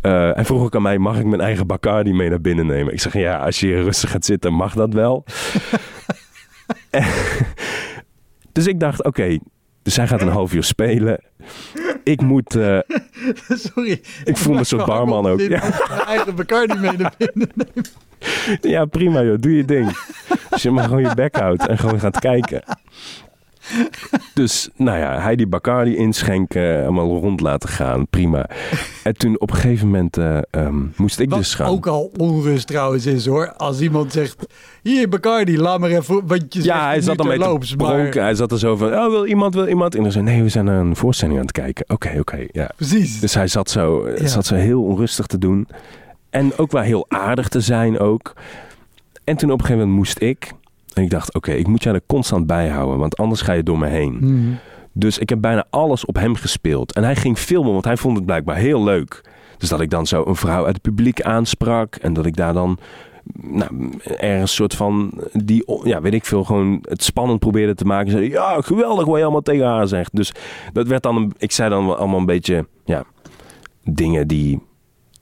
Eh 0.00 0.38
en 0.38 0.44
vroeg 0.44 0.62
ook 0.62 0.74
aan 0.74 0.82
mij, 0.82 0.98
mag 0.98 1.18
ik 1.18 1.26
mijn 1.26 1.40
eigen 1.40 1.66
Bacardi 1.66 2.12
mee 2.12 2.28
naar 2.28 2.40
binnen 2.40 2.66
nemen? 2.66 2.92
Ik 2.92 3.00
zeg, 3.00 3.12
ja, 3.12 3.38
als 3.38 3.60
je 3.60 3.66
hier 3.66 3.82
rustig 3.82 4.10
gaat 4.10 4.24
zitten, 4.24 4.52
mag 4.52 4.74
dat 4.74 4.92
wel. 4.92 5.24
dus 8.52 8.66
ik 8.66 8.80
dacht, 8.80 9.04
oké, 9.04 9.38
dus 9.82 9.96
hij 9.96 10.08
gaat 10.08 10.20
een 10.20 10.28
half 10.28 10.52
uur 10.52 10.64
spelen. 10.64 11.20
Ik 12.04 12.20
moet... 12.20 12.54
eh, 12.56 12.78
Sorry. 13.72 14.00
ik 14.24 14.36
voel 14.36 14.52
me 14.52 14.58
een 14.58 14.66
soort 14.66 14.86
barman 14.86 15.26
ook. 15.26 15.40
Ja. 15.40 15.68
Mijn 15.88 16.00
eigen 16.00 16.34
Bacardi 16.34 16.78
mee 16.78 16.96
naar 16.96 17.14
binnen. 17.18 17.50
Ja, 18.60 18.84
prima 18.84 19.22
joh. 19.22 19.38
Doe 19.40 19.56
je 19.56 19.64
ding. 19.64 19.96
Als 20.52 20.62
je 20.62 20.70
maar 20.70 20.84
gewoon 20.84 21.02
je 21.02 21.14
bek 21.14 21.36
houdt 21.36 21.66
en 21.66 21.78
gewoon 21.78 22.00
gaat 22.00 22.18
kijken. 22.18 22.62
Dus 24.34 24.68
nou 24.76 24.98
ja, 24.98 25.20
hij 25.20 25.36
die 25.36 25.46
Bacardi 25.46 25.96
inschenken, 25.96 26.62
helemaal 26.62 27.18
rond 27.18 27.40
laten 27.40 27.68
gaan, 27.68 28.06
prima. 28.08 28.46
En 29.02 29.16
toen 29.16 29.40
op 29.40 29.50
een 29.50 29.56
gegeven 29.56 29.86
moment 29.86 30.16
eh, 30.16 30.38
ehm, 30.50 30.76
moest 30.96 31.20
ik 31.20 31.30
Wat 31.30 31.38
dus 31.38 31.54
gaan. 31.54 31.66
ook 31.68 31.86
al 31.86 32.10
onrust 32.16 32.66
trouwens 32.66 33.06
is 33.06 33.26
hoor. 33.26 33.52
Als 33.56 33.80
iemand 33.80 34.12
zegt, 34.12 34.46
hier 34.82 35.08
Bacardi, 35.08 35.58
laat 35.58 35.78
maar 35.80 35.90
even, 35.90 36.26
want 36.26 36.54
je 36.54 36.62
Ja, 36.62 36.86
hij 36.86 37.00
zat 37.00 37.16
dan 37.16 37.26
mee 37.26 37.38
te 37.38 37.76
maar-. 37.76 38.12
Hij 38.12 38.34
zat 38.34 38.52
er 38.52 38.58
zo 38.58 38.76
van, 38.76 38.94
oh, 38.94 39.10
wil 39.10 39.26
iemand, 39.26 39.54
wil 39.54 39.66
iemand? 39.68 39.94
En 39.94 40.02
dan 40.02 40.12
zei 40.12 40.24
nee, 40.24 40.42
we 40.42 40.48
zijn 40.48 40.64
naar 40.64 40.80
een 40.80 40.96
voorstelling 40.96 41.38
aan 41.38 41.44
het 41.44 41.52
kijken. 41.52 41.84
Oké, 41.88 42.16
oké, 42.18 42.46
ja. 42.52 42.70
Precies. 42.76 43.20
Dus 43.20 43.34
hij 43.34 43.46
zat 43.48 43.70
zo, 43.70 44.02
eh, 44.04 44.20
Ja. 44.20 44.26
zat 44.26 44.46
zo 44.46 44.54
heel 44.54 44.82
onrustig 44.82 45.26
te 45.26 45.38
doen. 45.38 45.68
En 46.30 46.56
ook 46.58 46.72
wel 46.72 46.82
heel 46.82 47.04
aardig 47.08 47.48
te 47.48 47.60
zijn 47.60 47.98
ook. 47.98 48.32
En 49.24 49.36
toen 49.36 49.50
op 49.50 49.58
een 49.58 49.64
gegeven 49.64 49.86
moment 49.88 49.98
moest 49.98 50.20
ik. 50.20 50.52
En 50.94 51.02
ik 51.02 51.10
dacht, 51.10 51.34
oké, 51.34 51.52
ik 51.52 51.66
moet 51.66 51.82
jou 51.82 51.96
er 51.96 52.02
constant 52.06 52.46
bij 52.46 52.68
houden. 52.68 52.98
Want 52.98 53.16
anders 53.16 53.40
ga 53.40 53.52
je 53.52 53.62
door 53.62 53.78
me 53.78 53.86
heen. 53.86 54.16
Mhm. 54.20 54.52
Dus 54.92 55.18
ik 55.18 55.28
heb 55.28 55.40
bijna 55.40 55.64
alles 55.70 56.04
op 56.04 56.14
hem 56.16 56.34
gespeeld. 56.34 56.92
En 56.92 57.02
hij 57.02 57.16
ging 57.16 57.38
filmen, 57.38 57.72
want 57.72 57.84
hij 57.84 57.96
vond 57.96 58.16
het 58.16 58.26
blijkbaar 58.26 58.56
heel 58.56 58.84
leuk. 58.84 59.20
Dus 59.58 59.68
dat 59.68 59.80
ik 59.80 59.90
dan 59.90 60.06
zo 60.06 60.24
een 60.26 60.36
vrouw 60.36 60.64
uit 60.64 60.74
het 60.74 60.82
publiek 60.82 61.22
aansprak. 61.22 61.96
En 61.96 62.12
dat 62.12 62.26
ik 62.26 62.36
daar 62.36 62.52
dan 62.52 62.78
nou, 63.34 63.92
ergens 64.02 64.54
soort 64.54 64.74
van, 64.74 65.12
die, 65.32 65.64
ja, 65.84 66.00
weet 66.00 66.14
ik 66.14 66.24
veel, 66.24 66.44
gewoon 66.44 66.78
het 66.88 67.02
spannend 67.02 67.38
probeerde 67.38 67.74
te 67.74 67.84
maken. 67.84 68.10
Zei, 68.10 68.30
ja, 68.30 68.60
geweldig 68.60 69.06
wat 69.06 69.16
je 69.16 69.22
allemaal 69.22 69.42
tegen 69.42 69.66
haar 69.66 69.88
zegt. 69.88 70.16
Dus 70.16 70.32
dat 70.72 70.86
werd 70.86 71.02
dan, 71.02 71.16
een, 71.16 71.32
ik 71.38 71.52
zei 71.52 71.70
dan 71.70 71.98
allemaal 71.98 72.18
een 72.18 72.26
beetje, 72.26 72.66
ja, 72.84 73.04
dingen 73.84 74.26
die, 74.26 74.60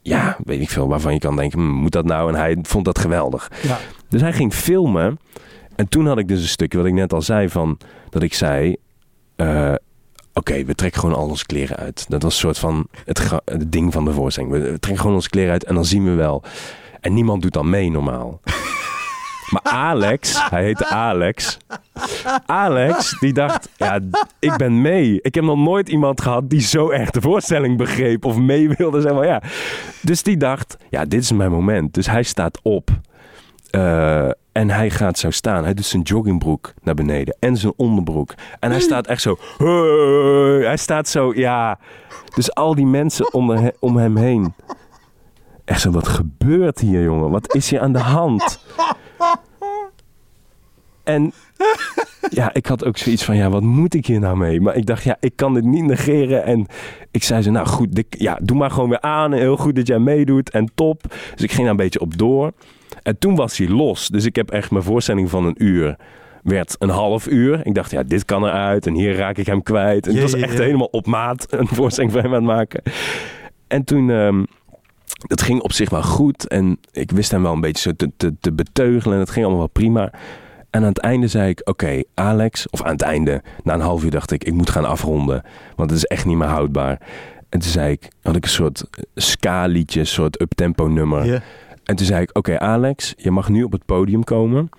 ja, 0.01 0.37
weet 0.43 0.61
ik 0.61 0.69
veel, 0.69 0.87
waarvan 0.87 1.13
je 1.13 1.19
kan 1.19 1.35
denken, 1.35 1.59
hm, 1.59 1.65
moet 1.71 1.91
dat 1.91 2.05
nou? 2.05 2.29
En 2.33 2.39
hij 2.39 2.57
vond 2.61 2.85
dat 2.85 2.99
geweldig. 2.99 3.51
Ja. 3.61 3.77
Dus 4.09 4.21
hij 4.21 4.33
ging 4.33 4.53
filmen. 4.53 5.19
En 5.75 5.89
toen 5.89 6.07
had 6.07 6.17
ik 6.17 6.27
dus 6.27 6.41
een 6.41 6.47
stukje 6.47 6.77
wat 6.77 6.87
ik 6.87 6.93
net 6.93 7.13
al 7.13 7.21
zei 7.21 7.49
van 7.49 7.77
dat 8.09 8.23
ik 8.23 8.33
zei. 8.33 8.75
eh, 9.35 9.73
Oké, 10.33 10.63
we 10.65 10.75
trekken 10.75 10.99
gewoon 11.01 11.15
al 11.15 11.27
onze 11.27 11.45
kleren 11.45 11.77
uit. 11.77 12.05
Dat 12.09 12.21
was 12.23 12.33
een 12.33 12.39
soort 12.39 12.57
van 12.57 12.87
het, 13.05 13.29
het 13.45 13.71
ding 13.71 13.93
van 13.93 14.05
de 14.05 14.13
voorstelling. 14.13 14.51
We 14.51 14.59
we 14.59 14.65
trekken 14.79 14.97
gewoon 14.97 15.15
onze 15.15 15.29
kleren 15.29 15.51
uit 15.51 15.63
en 15.63 15.75
dan 15.75 15.85
zien 15.85 16.03
we 16.03 16.11
wel. 16.11 16.43
En 17.01 17.13
niemand 17.13 17.41
doet 17.41 17.53
dan 17.53 17.69
mee 17.69 17.91
normaal. 17.91 18.39
Maar 19.51 19.61
Alex, 19.63 20.49
hij 20.49 20.63
heette 20.63 20.87
Alex. 20.87 21.57
Alex, 22.45 23.19
die 23.19 23.33
dacht, 23.33 23.69
ja, 23.77 23.99
ik 24.39 24.55
ben 24.57 24.81
mee. 24.81 25.19
Ik 25.21 25.35
heb 25.35 25.43
nog 25.43 25.57
nooit 25.57 25.89
iemand 25.89 26.21
gehad 26.21 26.49
die 26.49 26.61
zo 26.61 26.89
erg 26.89 27.09
de 27.09 27.21
voorstelling 27.21 27.77
begreep 27.77 28.25
of 28.25 28.37
mee 28.37 28.69
wilde. 28.69 29.13
Maar, 29.13 29.25
ja. 29.25 29.41
Dus 30.01 30.23
die 30.23 30.37
dacht, 30.37 30.77
ja, 30.89 31.05
dit 31.05 31.21
is 31.21 31.31
mijn 31.31 31.51
moment. 31.51 31.93
Dus 31.93 32.07
hij 32.07 32.23
staat 32.23 32.59
op. 32.63 32.89
Eh, 33.69 34.29
en 34.51 34.69
hij 34.69 34.89
gaat 34.89 35.19
zo 35.19 35.29
staan. 35.29 35.63
Hij 35.63 35.73
doet 35.73 35.85
zijn 35.85 36.01
joggingbroek 36.01 36.73
naar 36.81 36.93
beneden. 36.95 37.35
En 37.39 37.57
zijn 37.57 37.73
onderbroek. 37.75 38.33
En 38.59 38.71
hij 38.71 38.79
staat 38.79 39.07
echt 39.07 39.21
zo. 39.21 39.37
"Hey." 39.57 40.65
Hij 40.65 40.77
staat 40.77 41.07
zo, 41.07 41.33
ja. 41.35 41.79
Dus 42.35 42.53
al 42.53 42.75
die 42.75 42.85
mensen 42.85 43.33
om, 43.33 43.71
om 43.79 43.97
hem 43.97 44.17
heen. 44.17 44.53
Echt 45.65 45.81
zo, 45.81 45.91
wat 45.91 46.07
gebeurt 46.07 46.79
hier, 46.79 47.03
jongen? 47.03 47.29
Wat 47.29 47.55
is 47.55 47.69
hier 47.69 47.79
aan 47.81 47.93
de 47.93 47.99
hand? 47.99 48.59
En 51.03 51.33
ja, 52.39 52.53
ik 52.53 52.65
had 52.65 52.85
ook 52.85 52.97
zoiets 52.97 53.23
van, 53.23 53.35
ja, 53.35 53.49
wat 53.49 53.61
moet 53.61 53.93
ik 53.93 54.05
hier 54.05 54.19
nou 54.19 54.37
mee? 54.37 54.61
Maar 54.61 54.75
ik 54.75 54.85
dacht, 54.85 55.03
ja, 55.03 55.17
ik 55.19 55.35
kan 55.35 55.53
dit 55.53 55.63
niet 55.63 55.83
negeren. 55.83 56.43
En 56.43 56.65
ik 57.11 57.23
zei 57.23 57.41
ze, 57.41 57.51
nou 57.51 57.67
goed, 57.67 57.95
dik- 57.95 58.15
ja, 58.17 58.39
doe 58.41 58.57
maar 58.57 58.71
gewoon 58.71 58.89
weer 58.89 59.01
aan. 59.01 59.33
En 59.33 59.39
heel 59.39 59.57
goed 59.57 59.75
dat 59.75 59.87
jij 59.87 59.99
meedoet 59.99 60.49
en 60.49 60.71
top. 60.75 61.01
Dus 61.33 61.43
ik 61.43 61.49
ging 61.51 61.61
daar 61.61 61.69
een 61.69 61.75
beetje 61.75 61.99
op 61.99 62.17
door. 62.17 62.51
En 63.03 63.17
toen 63.19 63.35
was 63.35 63.57
hij 63.57 63.67
los. 63.67 64.07
Dus 64.07 64.25
ik 64.25 64.35
heb 64.35 64.49
echt 64.51 64.71
mijn 64.71 64.83
voorstelling 64.83 65.29
van 65.29 65.45
een 65.45 65.55
uur 65.57 65.95
werd 66.43 66.75
een 66.79 66.89
half 66.89 67.27
uur. 67.27 67.65
Ik 67.65 67.75
dacht, 67.75 67.91
ja, 67.91 68.03
dit 68.03 68.25
kan 68.25 68.45
eruit. 68.45 68.87
En 68.87 68.93
hier 68.93 69.15
raak 69.15 69.37
ik 69.37 69.45
hem 69.45 69.63
kwijt. 69.63 70.07
En 70.07 70.13
het 70.13 70.21
was 70.21 70.33
echt 70.41 70.57
helemaal 70.57 70.87
op 70.91 71.05
maat 71.05 71.45
een 71.53 71.67
voorstelling 71.67 72.11
van 72.11 72.21
hem 72.21 72.29
aan 72.29 72.35
het 72.35 72.55
maken. 72.57 72.81
En 73.67 73.83
toen... 73.83 74.09
ehm, 74.09 74.43
dat 75.27 75.41
ging 75.41 75.61
op 75.61 75.71
zich 75.71 75.89
wel 75.89 76.03
goed. 76.03 76.47
En 76.47 76.79
ik 76.91 77.11
wist 77.11 77.31
hem 77.31 77.41
wel 77.41 77.53
een 77.53 77.61
beetje 77.61 77.81
zo 77.89 77.95
te, 77.95 78.11
te, 78.17 78.33
te 78.39 78.51
beteugelen. 78.53 79.13
En 79.13 79.19
het 79.21 79.29
ging 79.29 79.45
allemaal 79.45 79.63
wel 79.63 79.71
prima. 79.83 80.11
En 80.71 80.81
aan 80.81 80.87
het 80.87 80.99
einde 80.99 81.27
zei 81.27 81.49
ik, 81.49 81.61
oké, 81.63 82.01
Alex... 82.13 82.69
Of 82.69 82.81
aan 82.83 82.91
het 82.91 83.01
einde, 83.01 83.41
na 83.63 83.73
een 83.73 83.79
half 83.79 84.03
uur 84.03 84.11
dacht 84.11 84.31
ik... 84.31 84.43
ik 84.43 84.53
moet 84.53 84.69
gaan 84.69 84.85
afronden. 84.85 85.43
Want 85.75 85.89
het 85.89 85.99
is 85.99 86.05
echt 86.05 86.25
niet 86.25 86.37
meer 86.37 86.47
houdbaar. 86.47 86.99
En 87.49 87.59
toen 87.59 87.71
zei 87.71 87.91
ik, 87.91 88.07
had 88.21 88.35
ik 88.35 88.43
een 88.43 88.49
soort 88.49 88.83
ska-liedje... 89.15 89.99
een 89.99 90.07
soort 90.07 90.41
uptempo 90.41 90.87
nummer. 90.87 91.43
En 91.83 91.95
toen 91.95 92.05
zei 92.05 92.21
ik, 92.21 92.37
oké 92.37 92.59
Alex, 92.59 93.13
je 93.17 93.31
mag 93.31 93.49
nu 93.49 93.63
op 93.63 93.71
het 93.71 93.85
podium 93.85 94.23
komen. 94.23 94.69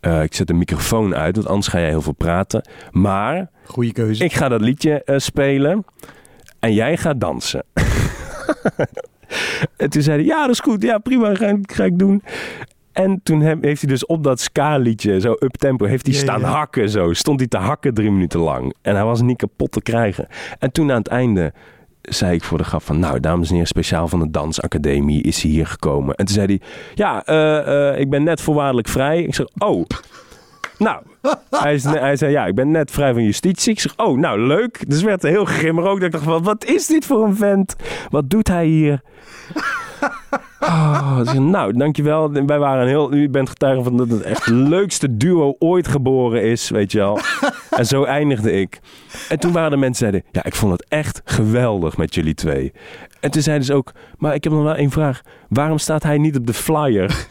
Eh, 0.00 0.22
ik 0.22 0.34
zet 0.34 0.46
de 0.46 0.54
microfoon 0.54 1.14
uit, 1.14 1.36
want 1.36 1.48
anders 1.48 1.68
ga 1.68 1.78
jij 1.78 1.88
heel 1.88 2.02
veel 2.02 2.12
praten. 2.12 2.68
Maar 2.90 3.50
Goeie 3.64 3.92
keuze. 3.92 4.24
ik 4.24 4.32
ga 4.32 4.48
dat 4.48 4.60
liedje 4.60 5.04
eh, 5.04 5.18
spelen 5.18 5.84
en 6.58 6.74
jij 6.74 6.96
gaat 6.96 7.20
dansen. 7.20 7.64
en 9.76 9.90
toen 9.90 10.02
zei 10.02 10.16
hij, 10.16 10.26
ja 10.26 10.40
dat 10.40 10.50
is 10.50 10.60
goed, 10.60 10.82
ja 10.82 10.98
prima, 10.98 11.34
ga, 11.34 11.58
ga 11.62 11.84
ik 11.84 11.98
doen. 11.98 12.22
En 12.98 13.20
toen 13.22 13.40
heeft 13.40 13.80
hij 13.80 13.90
dus 13.90 14.06
op 14.06 14.24
dat 14.24 14.40
ska-liedje, 14.40 15.20
zo 15.20 15.36
up-tempo, 15.38 15.84
heeft 15.84 16.06
hij 16.06 16.14
Ja, 16.14 16.20
staan 16.20 16.40
ja. 16.40 16.46
hakken 16.46 16.90
zo. 16.90 17.12
Stond 17.12 17.38
hij 17.38 17.48
te 17.48 17.56
hakken 17.56 17.94
drie 17.94 18.10
minuten 18.10 18.40
lang. 18.40 18.74
En 18.82 18.94
hij 18.94 19.04
was 19.04 19.20
niet 19.20 19.36
kapot 19.36 19.72
te 19.72 19.82
krijgen. 19.82 20.26
En 20.58 20.72
toen 20.72 20.90
aan 20.90 20.98
het 20.98 21.08
einde 21.08 21.52
zei 22.02 22.34
ik 22.34 22.44
voor 22.44 22.58
de 22.58 22.64
grap 22.64 22.82
van... 22.82 22.98
Nou, 22.98 23.20
dames 23.20 23.46
en 23.46 23.52
heren, 23.52 23.68
speciaal 23.68 24.08
van 24.08 24.18
de 24.18 24.30
Dansacademie 24.30 25.22
is 25.22 25.42
hij 25.42 25.50
hier 25.50 25.66
gekomen. 25.66 26.14
En 26.14 26.24
toen 26.24 26.34
zei 26.34 26.46
hij... 26.46 26.60
Ja, 26.94 27.24
eh, 27.24 27.90
eh, 27.90 28.00
ik 28.00 28.10
ben 28.10 28.22
net 28.22 28.40
voorwaardelijk 28.40 28.88
vrij. 28.88 29.22
Ik 29.22 29.34
zeg, 29.34 29.46
oh... 29.58 29.84
Nou, 30.78 31.02
hij, 31.50 31.80
hij 31.82 32.16
zei 32.16 32.32
ja, 32.32 32.46
ik 32.46 32.54
ben 32.54 32.70
net 32.70 32.90
vrij 32.90 33.12
van 33.12 33.22
justitie. 33.22 33.72
Ik 33.72 33.80
zeg, 33.80 33.96
oh, 33.96 34.18
nou 34.18 34.40
leuk. 34.40 34.90
Dus 34.90 35.02
werd 35.02 35.22
heel 35.22 35.44
grimmig 35.44 35.84
ook. 35.84 35.96
Dat 35.96 36.06
ik 36.06 36.12
dacht, 36.12 36.24
wat, 36.24 36.42
wat 36.42 36.64
is 36.64 36.86
dit 36.86 37.06
voor 37.06 37.24
een 37.24 37.36
vent? 37.36 37.76
Wat 38.10 38.30
doet 38.30 38.48
hij 38.48 38.66
hier? 38.66 39.00
Oh, 40.60 41.32
nou, 41.32 41.72
dankjewel. 41.72 42.32
Wij 42.32 42.58
waren 42.58 42.82
een 42.82 42.88
heel, 42.88 43.12
u 43.12 43.28
bent 43.28 43.48
getuige 43.48 43.82
van 43.82 43.96
dat 43.96 44.08
het 44.08 44.22
echt 44.22 44.46
leukste 44.46 45.16
duo 45.16 45.56
ooit 45.58 45.88
geboren 45.88 46.42
is, 46.42 46.70
weet 46.70 46.92
je 46.92 46.98
wel. 46.98 47.18
En 47.70 47.86
zo 47.86 48.04
eindigde 48.04 48.52
ik. 48.52 48.80
En 49.28 49.38
toen 49.38 49.52
waren 49.52 49.70
de 49.70 49.76
mensen 49.76 50.10
zeiden, 50.10 50.22
ja, 50.32 50.44
ik 50.44 50.54
vond 50.54 50.72
het 50.72 50.86
echt 50.88 51.20
geweldig 51.24 51.96
met 51.96 52.14
jullie 52.14 52.34
twee. 52.34 52.72
En 53.20 53.30
toen 53.30 53.42
zeiden 53.42 53.66
ze 53.66 53.74
ook, 53.74 53.92
maar 54.18 54.34
ik 54.34 54.44
heb 54.44 54.52
nog 54.52 54.62
wel 54.62 54.74
één 54.74 54.90
vraag. 54.90 55.20
Waarom 55.48 55.78
staat 55.78 56.02
hij 56.02 56.18
niet 56.18 56.36
op 56.36 56.46
de 56.46 56.54
flyer? 56.54 57.26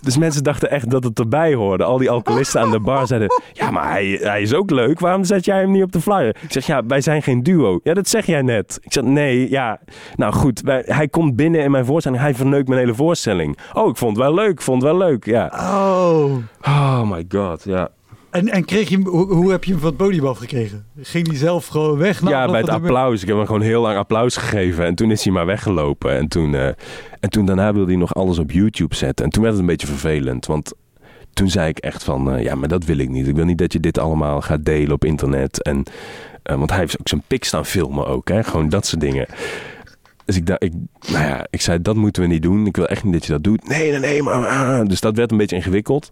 Dus 0.00 0.16
mensen 0.18 0.42
dachten 0.44 0.70
echt 0.70 0.90
dat 0.90 1.04
het 1.04 1.18
erbij 1.18 1.54
hoorde. 1.54 1.84
Al 1.84 1.98
die 1.98 2.10
alcoholisten 2.10 2.60
aan 2.60 2.70
de 2.70 2.80
bar 2.80 3.06
zeiden... 3.06 3.28
Ja, 3.52 3.70
maar 3.70 3.90
hij, 3.90 4.18
hij 4.22 4.42
is 4.42 4.54
ook 4.54 4.70
leuk. 4.70 5.00
Waarom 5.00 5.24
zet 5.24 5.44
jij 5.44 5.58
hem 5.60 5.70
niet 5.70 5.82
op 5.82 5.92
de 5.92 6.00
flyer? 6.00 6.36
Ik 6.42 6.52
zeg, 6.52 6.66
ja, 6.66 6.86
wij 6.86 7.00
zijn 7.00 7.22
geen 7.22 7.42
duo. 7.42 7.80
Ja, 7.82 7.94
dat 7.94 8.08
zeg 8.08 8.26
jij 8.26 8.42
net. 8.42 8.78
Ik 8.82 8.92
zeg, 8.92 9.04
nee, 9.04 9.50
ja. 9.50 9.80
Nou 10.16 10.32
goed, 10.32 10.60
wij- 10.60 10.82
hij 10.86 11.08
komt 11.08 11.36
binnen 11.36 11.60
in 11.60 11.70
mijn 11.70 11.84
voorstelling. 11.84 12.22
Hij 12.22 12.34
verneukt 12.34 12.68
mijn 12.68 12.80
hele 12.80 12.94
voorstelling. 12.94 13.58
Oh, 13.72 13.88
ik 13.88 13.96
vond 13.96 14.16
het 14.16 14.24
wel 14.26 14.34
leuk. 14.34 14.62
Vond 14.62 14.82
het 14.82 14.90
wel 14.90 15.00
leuk, 15.08 15.24
ja. 15.24 15.50
Oh. 15.54 16.32
Oh 16.66 17.10
my 17.10 17.24
god, 17.28 17.64
ja. 17.64 17.88
En, 18.38 18.48
en 18.48 18.64
kreeg 18.64 18.88
je 18.88 18.96
hem, 18.96 19.06
hoe, 19.06 19.32
hoe 19.32 19.50
heb 19.50 19.64
je 19.64 19.70
hem 19.70 19.80
van 19.80 19.88
het 19.88 19.98
podium 19.98 20.26
afgekregen? 20.26 20.84
Ging 21.00 21.26
hij 21.26 21.36
zelf 21.36 21.66
gewoon 21.66 21.98
weg? 21.98 22.28
Ja, 22.28 22.46
bij 22.46 22.60
het 22.60 22.68
applaus. 22.68 23.22
Ik 23.22 23.28
heb 23.28 23.36
hem 23.36 23.46
gewoon 23.46 23.60
heel 23.60 23.80
lang 23.80 23.96
applaus 23.96 24.36
gegeven. 24.36 24.84
En 24.84 24.94
toen 24.94 25.10
is 25.10 25.24
hij 25.24 25.32
maar 25.32 25.46
weggelopen. 25.46 26.16
En 26.16 26.28
toen, 26.28 26.54
eh, 26.54 26.66
en 27.20 27.30
toen 27.30 27.46
daarna 27.46 27.72
wilde 27.72 27.90
hij 27.90 28.00
nog 28.00 28.14
alles 28.14 28.38
op 28.38 28.50
YouTube 28.50 28.94
zetten. 28.94 29.24
En 29.24 29.30
toen 29.30 29.42
werd 29.42 29.54
het 29.54 29.62
een 29.62 29.70
beetje 29.70 29.86
vervelend. 29.86 30.46
Want 30.46 30.72
toen 31.32 31.48
zei 31.48 31.68
ik 31.68 31.78
echt 31.78 32.04
van... 32.04 32.32
eh, 32.32 32.42
ja, 32.42 32.54
maar 32.54 32.68
dat 32.68 32.84
wil 32.84 32.98
ik 32.98 33.08
niet. 33.08 33.28
Ik 33.28 33.34
wil 33.34 33.44
niet 33.44 33.58
dat 33.58 33.72
je 33.72 33.80
dit 33.80 33.98
allemaal 33.98 34.40
gaat 34.40 34.64
delen 34.64 34.92
op 34.92 35.04
internet. 35.04 35.62
En, 35.62 35.82
eh, 36.42 36.56
want 36.56 36.70
hij 36.70 36.78
heeft 36.78 37.00
ook 37.00 37.08
zijn 37.08 37.22
pik 37.26 37.44
staan 37.44 37.66
filmen 37.66 38.06
ook. 38.06 38.28
Hè? 38.28 38.44
Gewoon 38.44 38.68
dat 38.68 38.86
soort 38.86 39.00
dingen. 39.00 39.26
Dus 40.24 40.36
ik, 40.36 40.46
dacht, 40.46 40.62
ik, 40.62 40.72
nou 41.08 41.24
ja, 41.24 41.46
ik 41.50 41.60
zei, 41.60 41.82
dat 41.82 41.96
moeten 41.96 42.22
we 42.22 42.28
niet 42.28 42.42
doen. 42.42 42.66
Ik 42.66 42.76
wil 42.76 42.86
echt 42.86 43.04
niet 43.04 43.12
dat 43.12 43.26
je 43.26 43.32
dat 43.32 43.44
doet. 43.44 43.68
Nee, 43.68 43.90
nee, 43.90 44.00
nee. 44.00 44.22
Maar, 44.22 44.46
ah. 44.46 44.86
Dus 44.86 45.00
dat 45.00 45.16
werd 45.16 45.30
een 45.30 45.36
beetje 45.36 45.56
ingewikkeld. 45.56 46.10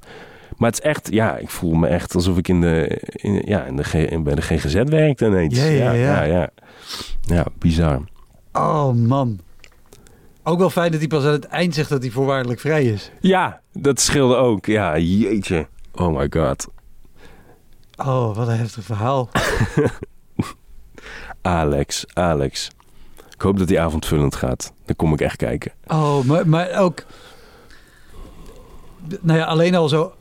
Maar 0.57 0.71
het 0.71 0.79
is 0.79 0.85
echt, 0.91 1.09
ja, 1.13 1.37
ik 1.37 1.49
voel 1.51 1.73
me 1.75 1.87
echt 1.87 2.15
alsof 2.15 2.39
ik 2.39 2.49
in 2.49 2.61
de, 2.61 3.01
in, 3.13 3.43
ja, 3.47 3.65
in 3.65 3.77
de, 3.77 3.83
G- 3.85 3.95
in- 3.95 4.23
bij 4.23 4.35
de 4.35 4.43
GGZ 4.43 4.83
werkte 4.85 5.27
ineens. 5.27 5.57
Ja, 5.59 5.65
ja, 5.65 5.93
ja. 5.93 6.23
ja, 6.23 6.23
ja. 6.23 6.49
Ja, 7.21 7.45
bizar. 7.59 8.03
Oh 8.53 8.93
man. 8.93 9.41
Ook 10.43 10.59
wel 10.59 10.71
fijn 10.71 10.91
dat 10.91 11.01
hij 11.01 11.09
pas 11.09 11.25
aan 11.25 11.33
het 11.33 11.45
eind 11.45 11.75
zegt 11.75 11.89
dat 11.89 12.03
hij 12.03 12.11
voorwaardelijk 12.11 12.61
vrij 12.61 12.85
is. 12.85 13.11
Ja, 13.21 13.61
dat 13.73 14.01
scheelde 14.01 14.35
ook. 14.37 14.67
Ja, 14.67 14.99
jeetje. 14.99 15.67
Oh 15.95 16.17
my 16.17 16.27
god. 16.31 16.67
Oh, 17.97 18.37
wat 18.37 18.49
een 18.49 18.57
heftig 18.57 18.85
verhaal. 18.85 19.29
Alex, 21.43 22.05
Alex. 22.13 22.71
Ik 23.35 23.41
hoop 23.43 23.59
dat 23.59 23.69
die 23.69 23.81
avondvullend 23.81 24.35
gaat. 24.37 24.73
Dan 24.85 24.97
kom 24.97 25.13
ik 25.13 25.21
echt 25.21 25.37
kijken. 25.37 25.73
Oh, 25.87 26.25
maar, 26.25 26.49
maar 26.49 26.71
ook... 26.79 27.05
Nou 29.21 29.39
ja, 29.39 29.45
alleen 29.45 29.75
al 29.75 29.89
zo 29.89 30.13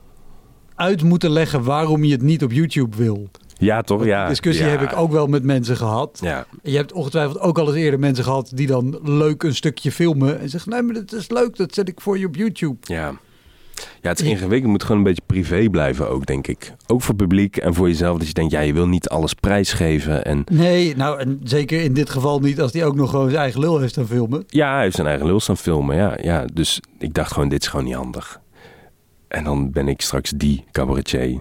uit 0.76 1.02
moeten 1.02 1.30
leggen 1.30 1.62
waarom 1.62 2.04
je 2.04 2.12
het 2.12 2.22
niet 2.22 2.42
op 2.44 2.52
YouTube 2.52 2.96
wil. 2.96 3.28
Ja, 3.58 3.82
toch? 3.82 4.04
Ja. 4.04 4.20
Die 4.20 4.28
discussie 4.28 4.64
ja. 4.64 4.70
heb 4.70 4.82
ik 4.82 4.96
ook 4.96 5.12
wel 5.12 5.26
met 5.26 5.42
mensen 5.42 5.76
gehad. 5.76 6.18
Ja, 6.22 6.46
Je 6.62 6.76
hebt 6.76 6.92
ongetwijfeld 6.92 7.40
ook 7.40 7.58
al 7.58 7.66
eens 7.66 7.76
eerder 7.76 8.00
mensen 8.00 8.24
gehad 8.24 8.50
die 8.54 8.66
dan 8.66 8.98
leuk 9.02 9.42
een 9.42 9.54
stukje 9.54 9.92
filmen 9.92 10.40
en 10.40 10.48
zeggen: 10.48 10.70
Nee, 10.70 10.82
maar 10.82 10.94
dat 10.94 11.12
is 11.12 11.30
leuk, 11.30 11.56
dat 11.56 11.74
zet 11.74 11.88
ik 11.88 12.00
voor 12.00 12.18
je 12.18 12.26
op 12.26 12.36
YouTube. 12.36 12.76
ja. 12.80 13.12
Ja, 14.02 14.08
het 14.08 14.20
is 14.20 14.26
ingewikkeld. 14.26 14.62
Het 14.62 14.70
moet 14.70 14.82
gewoon 14.82 14.96
een 14.98 15.04
beetje 15.04 15.22
privé 15.26 15.68
blijven 15.70 16.08
ook, 16.10 16.26
denk 16.26 16.46
ik. 16.46 16.72
Ook 16.86 17.02
voor 17.02 17.14
publiek 17.14 17.56
en 17.56 17.74
voor 17.74 17.88
jezelf. 17.88 18.18
Dat 18.18 18.26
je 18.26 18.32
denkt, 18.32 18.52
ja, 18.52 18.60
je 18.60 18.72
wil 18.72 18.86
niet 18.88 19.08
alles 19.08 19.34
prijsgeven. 19.34 20.24
En 20.24 20.44
Nee, 20.52 20.96
nou 20.96 21.18
en 21.20 21.40
zeker 21.44 21.80
in 21.82 21.94
dit 21.94 22.10
geval 22.10 22.38
niet 22.40 22.60
als 22.60 22.72
hij 22.72 22.84
ook 22.84 22.94
nog 22.94 23.10
gewoon 23.10 23.28
zijn 23.28 23.40
eigen 23.42 23.60
lul 23.60 23.78
heeft 23.78 23.98
aan 23.98 24.06
filmen. 24.06 24.44
ja, 24.46 24.72
hij 24.74 24.82
heeft 24.82 24.94
zijn 24.94 25.06
eigen 25.06 25.26
lul 25.26 25.40
staan 25.40 25.56
filmen. 25.56 25.96
Ja, 25.96 26.18
ja, 26.22 26.44
dus 26.52 26.80
ik 26.98 27.14
dacht 27.14 27.32
gewoon, 27.32 27.48
dit 27.48 27.62
is 27.62 27.68
gewoon 27.68 27.84
niet 27.84 27.94
handig. 27.94 28.40
En 29.36 29.44
dan 29.44 29.70
ben 29.70 29.88
ik 29.88 30.00
straks 30.00 30.30
die 30.30 30.64
cabaretier. 30.72 31.40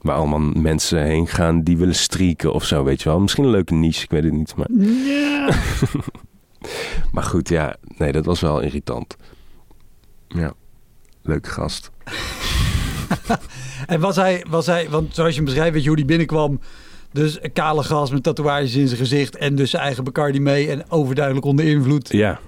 Waar 0.00 0.16
allemaal 0.16 0.38
mensen 0.40 1.02
heen 1.02 1.26
gaan 1.26 1.62
die 1.62 1.76
willen 1.76 1.94
strieken 1.94 2.52
of 2.52 2.64
zo, 2.64 2.84
weet 2.84 3.02
je 3.02 3.08
wel. 3.08 3.20
Misschien 3.20 3.44
een 3.44 3.50
leuke 3.50 3.74
niche, 3.74 4.02
ik 4.04 4.10
weet 4.10 4.24
het 4.24 4.32
niet. 4.32 4.54
Maar, 4.56 4.66
Ja. 5.04 5.54
maar 7.12 7.22
goed, 7.22 7.48
ja. 7.48 7.76
Nee, 7.96 8.12
dat 8.12 8.24
was 8.24 8.40
wel 8.40 8.60
irritant. 8.60 9.16
Ja, 10.28 10.52
leuke 11.22 11.48
gast. 11.50 11.90
En 13.86 14.00
was 14.00 14.16
hij, 14.16 14.44
was 14.48 14.66
hij, 14.66 14.88
want 14.88 15.14
zoals 15.14 15.30
je 15.30 15.36
hem 15.36 15.44
beschrijft, 15.44 15.72
weet 15.72 15.82
je 15.82 15.88
hoe 15.88 15.98
hij 15.98 16.06
binnenkwam. 16.06 16.60
Dus 17.12 17.42
een 17.42 17.52
kale 17.52 17.82
gast 17.82 18.12
met 18.12 18.22
tatoeages 18.22 18.74
in 18.74 18.86
zijn 18.86 19.00
gezicht 19.00 19.36
en 19.36 19.54
dus 19.54 19.70
zijn 19.70 19.82
eigen 19.82 20.04
Bacardi 20.04 20.40
mee 20.40 20.70
en 20.70 20.90
overduidelijk 20.90 21.46
onder 21.46 21.64
invloed. 21.64 22.08
Ja, 22.12 22.40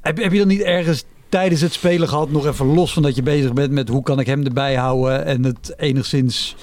Heb, 0.00 0.18
heb 0.18 0.32
je 0.32 0.38
dan 0.38 0.48
niet 0.48 0.60
ergens 0.60 1.04
tijdens 1.28 1.60
het 1.60 1.72
spelen 1.72 2.08
gehad, 2.08 2.30
nog 2.30 2.46
even 2.46 2.66
los 2.66 2.92
van 2.92 3.02
dat 3.02 3.14
je 3.14 3.22
bezig 3.22 3.52
bent 3.52 3.70
met 3.70 3.88
hoe 3.88 4.02
kan 4.02 4.20
ik 4.20 4.26
hem 4.26 4.44
erbij 4.44 4.74
houden 4.74 5.24
en 5.24 5.44
het 5.44 5.74
enigszins 5.76 6.56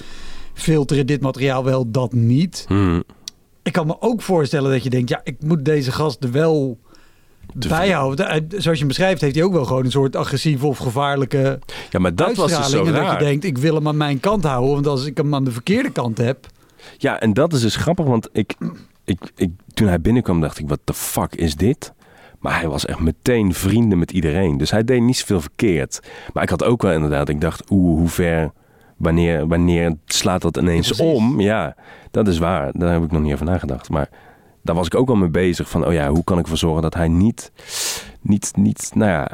filteren, 0.54 1.06
dit 1.06 1.20
materiaal 1.20 1.64
wel, 1.64 1.90
dat 1.90 2.12
niet. 2.12 2.64
hm. 2.68 3.00
Ik 3.62 3.72
kan 3.72 3.86
me 3.86 3.96
ook 4.00 4.22
voorstellen 4.22 4.70
dat 4.70 4.82
je 4.82 4.90
denkt, 4.90 5.08
ja, 5.08 5.20
ik 5.24 5.36
moet 5.40 5.64
deze 5.64 5.92
gast 5.92 6.24
er 6.24 6.32
wel 6.32 6.78
bijhouden. 7.54 8.28
En 8.28 8.46
Zoals 8.48 8.64
je 8.64 8.78
hem 8.78 8.86
beschrijft, 8.86 9.20
heeft 9.20 9.34
hij 9.34 9.44
ook 9.44 9.52
wel 9.52 9.64
gewoon 9.64 9.84
een 9.84 9.90
soort 9.90 10.16
agressieve 10.16 10.66
of 10.66 10.78
gevaarlijke 10.78 11.58
ja 11.90 11.98
maar 11.98 12.14
dat 12.14 12.36
was 12.36 12.56
dus 12.56 12.70
zo 12.70 12.78
en 12.78 12.92
dat 12.92 12.94
raar. 13.02 13.18
je 13.18 13.24
denkt, 13.24 13.44
ik 13.44 13.58
wil 13.58 13.74
hem 13.74 13.88
aan 13.88 13.96
mijn 13.96 14.20
kant 14.20 14.44
houden, 14.44 14.72
want 14.72 14.86
als 14.86 15.04
ik 15.04 15.16
hem 15.16 15.34
aan 15.34 15.44
de 15.44 15.50
verkeerde 15.50 15.90
kant 15.90 16.18
heb, 16.18 16.46
Ja, 16.98 17.20
en 17.20 17.32
dat 17.32 17.52
is 17.52 17.60
dus 17.60 17.76
grappig, 17.76 18.04
want 18.04 18.28
ik, 18.32 18.54
ik, 19.04 19.18
ik, 19.36 19.50
toen 19.74 19.86
hij 19.86 20.00
binnenkwam 20.00 20.40
dacht 20.40 20.58
ik, 20.58 20.68
wat 20.68 20.80
de 20.84 20.94
fuck 20.94 21.34
is 21.34 21.54
dit? 21.56 21.92
Maar 22.46 22.60
hij 22.60 22.68
was 22.68 22.86
echt 22.86 23.00
meteen 23.00 23.54
vrienden 23.54 23.98
met 23.98 24.10
iedereen. 24.10 24.56
Dus 24.56 24.70
hij 24.70 24.84
deed 24.84 25.00
niet 25.00 25.16
zoveel 25.16 25.40
verkeerd. 25.40 26.00
Maar 26.32 26.42
ik 26.42 26.48
had 26.48 26.64
ook 26.64 26.82
wel 26.82 26.92
inderdaad, 26.92 27.28
ik 27.28 27.40
dacht, 27.40 27.70
oeh, 27.70 27.98
hoe 27.98 28.08
ver, 28.08 28.52
wanneer, 28.96 29.46
wanneer 29.46 29.96
slaat 30.04 30.42
dat 30.42 30.56
ineens 30.56 30.86
precies. 30.86 31.14
om? 31.14 31.40
Ja, 31.40 31.76
dat 32.10 32.28
is 32.28 32.38
waar. 32.38 32.70
Daar 32.72 32.92
heb 32.92 33.02
ik 33.02 33.10
nog 33.10 33.22
niet 33.22 33.32
over 33.32 33.46
nagedacht. 33.46 33.88
Maar 33.88 34.08
daar 34.62 34.74
was 34.74 34.86
ik 34.86 34.94
ook 34.94 35.08
al 35.08 35.16
mee 35.16 35.28
bezig 35.28 35.68
van, 35.70 35.86
oh 35.86 35.92
ja, 35.92 36.08
hoe 36.08 36.24
kan 36.24 36.36
ik 36.36 36.42
ervoor 36.42 36.58
zorgen 36.58 36.82
dat 36.82 36.94
hij 36.94 37.08
niet, 37.08 37.52
niet, 38.20 38.52
niet, 38.56 38.90
nou 38.94 39.10
ja... 39.10 39.30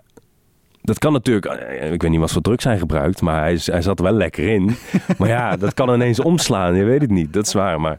Dat 0.83 0.99
kan 0.99 1.13
natuurlijk, 1.13 1.47
eh, 1.47 1.93
ik 1.93 2.03
weet 2.03 2.11
niet 2.11 2.21
wat 2.21 2.33
voor 2.33 2.43
drugs 2.43 2.65
hij 2.65 2.79
gebruikt, 2.79 3.21
maar 3.21 3.41
hij, 3.41 3.59
hij 3.65 3.83
zat 3.83 3.99
er 3.99 4.05
wel 4.05 4.15
lekker 4.15 4.49
in. 4.49 4.77
Maar 5.19 5.29
ja, 5.29 5.57
dat 5.57 5.75
kan 5.75 5.95
ineens 5.95 6.21
omslaan, 6.21 6.75
je 6.75 6.85
weet 6.85 7.01
het 7.01 7.11
niet. 7.11 7.33
Dat 7.33 7.47
is 7.47 7.53
waar, 7.53 7.81
maar 7.81 7.99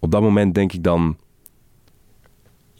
op 0.00 0.10
dat 0.10 0.22
moment 0.22 0.54
denk 0.54 0.72
ik 0.72 0.82
dan... 0.82 1.16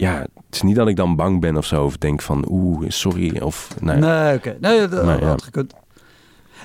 Ja, 0.00 0.18
het 0.20 0.54
is 0.54 0.62
niet 0.62 0.76
dat 0.76 0.88
ik 0.88 0.96
dan 0.96 1.16
bang 1.16 1.40
ben 1.40 1.56
of 1.56 1.64
zo, 1.64 1.84
of 1.84 1.96
denk 1.96 2.22
van 2.22 2.44
oeh, 2.48 2.84
sorry, 2.88 3.38
of... 3.40 3.68
Nou, 3.80 4.00
ja. 4.00 4.22
Nee, 4.24 4.36
oké. 4.36 4.56
Nee, 4.60 4.88
dat 4.88 5.04
Maar 5.04 5.20
ja. 5.20 5.26
had 5.26 5.42
gekund. 5.42 5.74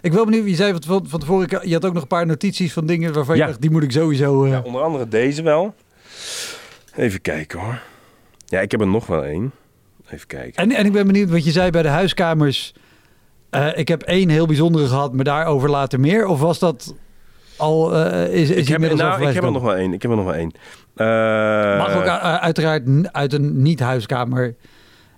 Ik 0.02 0.14
wil 0.14 0.26
benieuwd, 0.26 0.48
je 0.48 0.56
zei 0.56 0.76
van, 0.86 1.06
van, 1.08 1.20
tevoren, 1.20 1.68
je 1.68 1.74
had 1.74 1.86
ook 1.86 1.94
nog 1.94 2.02
een 2.02 2.08
paar 2.08 2.26
notities 2.26 2.74
van 2.74 2.86
dingen 2.86 3.14
waarvan 3.14 3.38
je 3.38 3.46
dacht, 3.46 3.62
die 3.62 3.72
moet 3.72 3.84
ik 3.84 3.92
sowieso... 3.92 4.44
eh, 4.46 4.52
Ja, 4.52 4.62
onder 4.64 4.82
andere 4.82 5.08
deze 5.08 5.42
wel. 5.44 5.74
Even 6.96 7.22
kijken 7.22 7.60
hoor. 7.60 7.82
Ja, 8.46 8.60
ik 8.60 8.72
heb 8.72 8.80
er 8.80 8.88
nog 8.88 9.06
wel 9.08 9.26
één. 9.26 9.52
Even 10.10 10.28
kijken. 10.28 10.64
En, 10.64 10.72
en 10.72 10.86
ik 10.86 10.92
ben 10.92 11.06
benieuwd, 11.08 11.30
wat 11.30 11.46
je 11.46 11.52
zei 11.52 11.70
bij 11.70 11.82
de 11.82 11.88
huiskamers, 11.88 12.74
eh, 13.50 13.68
ik 13.78 13.88
heb 13.88 14.02
één 14.02 14.30
heel 14.30 14.46
bijzondere 14.48 14.88
gehad, 14.88 15.14
maar 15.14 15.24
daarover 15.26 15.70
later 15.70 16.00
meer. 16.00 16.28
Of 16.28 16.40
was 16.40 16.60
dat 16.60 16.96
al, 17.58 17.96
eh, 17.96 18.34
is, 18.34 18.50
is 18.50 18.58
ik, 18.62 18.68
heb, 18.68 18.94
nou, 18.94 19.28
ik 19.28 19.34
heb 19.34 19.44
er 19.44 19.52
nog 19.52 19.64
wel 19.64 19.76
één. 19.76 19.94
Ik 19.94 20.02
heb 20.02 20.12
er 20.12 20.18
nog 20.18 20.26
wel 20.26 20.36
één. 20.36 20.52
Eh, 20.96 21.06
Mag 21.78 21.96
ook 21.96 22.06
uh, 22.06 22.36
uiteraard 22.36 22.84
uit 23.12 23.34
een 23.34 23.62
niet-huiskamer 23.62 24.56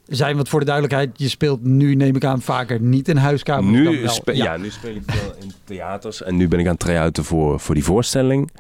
zijn, 0.06 0.36
want 0.36 0.50
voor 0.50 0.60
de 0.60 0.66
duidelijkheid, 0.66 1.10
je 1.14 1.30
speelt 1.30 1.64
nu, 1.64 1.96
neem 1.96 2.16
ik 2.16 2.24
aan, 2.26 2.42
vaker 2.42 2.82
niet 2.82 3.08
in 3.08 3.18
huiskamers. 3.18 3.84
dan 3.84 3.94
nu, 3.94 4.02
wel. 4.02 4.10
spe- 4.14 4.36
ja. 4.36 4.58
nu 4.58 4.70
speel 4.70 4.96
ik 4.96 5.02
veel 5.06 5.34
in 5.42 5.52
theaters. 5.64 6.24
En 6.24 6.36
nu 6.36 6.48
ben 6.48 6.60
ik 6.60 6.66
aan 6.66 6.72
het 6.72 6.80
try-outen 6.80 7.24
voor, 7.24 7.60
voor 7.60 7.76
die 7.76 7.84
voorstelling. 7.84 8.52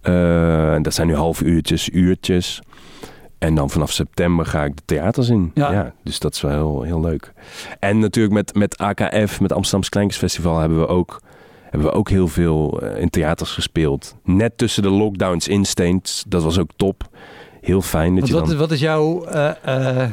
Eh, 0.00 0.74
en 0.74 0.82
dat 0.82 0.94
zijn 0.94 1.06
nu 1.06 1.14
half 1.14 1.40
uurtjes, 1.40 1.88
uurtjes. 1.92 2.60
En 3.38 3.54
dan 3.54 3.70
vanaf 3.70 3.92
september 3.92 4.46
ga 4.46 4.64
ik 4.64 4.76
de 4.76 4.82
theaters 4.84 5.28
in. 5.28 5.50
Ja. 5.54 5.72
Ja. 5.72 5.92
dus 6.04 6.18
dat 6.18 6.34
is 6.34 6.40
wel 6.40 6.50
heel, 6.52 6.82
heel 6.82 7.00
leuk. 7.00 7.32
En 7.78 7.98
natuurlijk 7.98 8.34
met, 8.34 8.54
met 8.54 8.78
AKF, 8.78 9.40
met 9.40 9.52
Amsterdamse 9.52 9.90
Kleinkunstfestival, 9.90 10.58
hebben 10.58 10.78
we 10.78 10.86
ook, 10.86 11.20
hebben 11.70 11.88
we 11.88 11.96
ook 11.96 12.08
heel 12.08 12.28
veel 12.28 12.80
eh, 12.82 13.00
in 13.00 13.10
theaters 13.10 13.50
gespeeld. 13.50 14.16
Net 14.24 14.58
tussen 14.58 14.82
de 14.82 14.90
lockdowns 14.90 15.48
in 15.48 15.64
Steens. 15.64 16.24
Dat 16.28 16.42
was 16.42 16.58
ook 16.58 16.70
top. 16.76 17.08
Heel 17.60 17.82
fijn 17.82 18.14
dat 18.14 18.18
Want 18.18 18.28
je 18.28 18.34
wat, 18.34 18.44
dan... 18.44 18.54
is, 18.54 18.60
wat 18.60 18.70
is 18.70 18.80
jouw... 18.80 19.24
eh, 19.24 20.02
eh, 20.02 20.10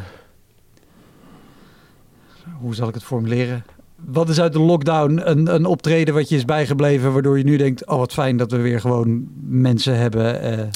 hoe 2.59 2.75
zal 2.75 2.87
ik 2.87 2.93
het 2.93 3.03
formuleren? 3.03 3.65
Wat 3.95 4.29
is 4.29 4.39
uit 4.39 4.53
de 4.53 4.59
lockdown 4.59 5.21
een, 5.23 5.53
een 5.53 5.65
optreden 5.65 6.13
wat 6.13 6.29
je 6.29 6.35
is 6.35 6.45
bijgebleven... 6.45 7.13
waardoor 7.13 7.37
je 7.37 7.43
nu 7.43 7.57
denkt, 7.57 7.87
oh 7.87 7.97
wat 7.97 8.13
fijn 8.13 8.37
dat 8.37 8.51
we 8.51 8.57
weer 8.57 8.79
gewoon 8.79 9.27
mensen 9.41 9.97
hebben... 9.97 10.69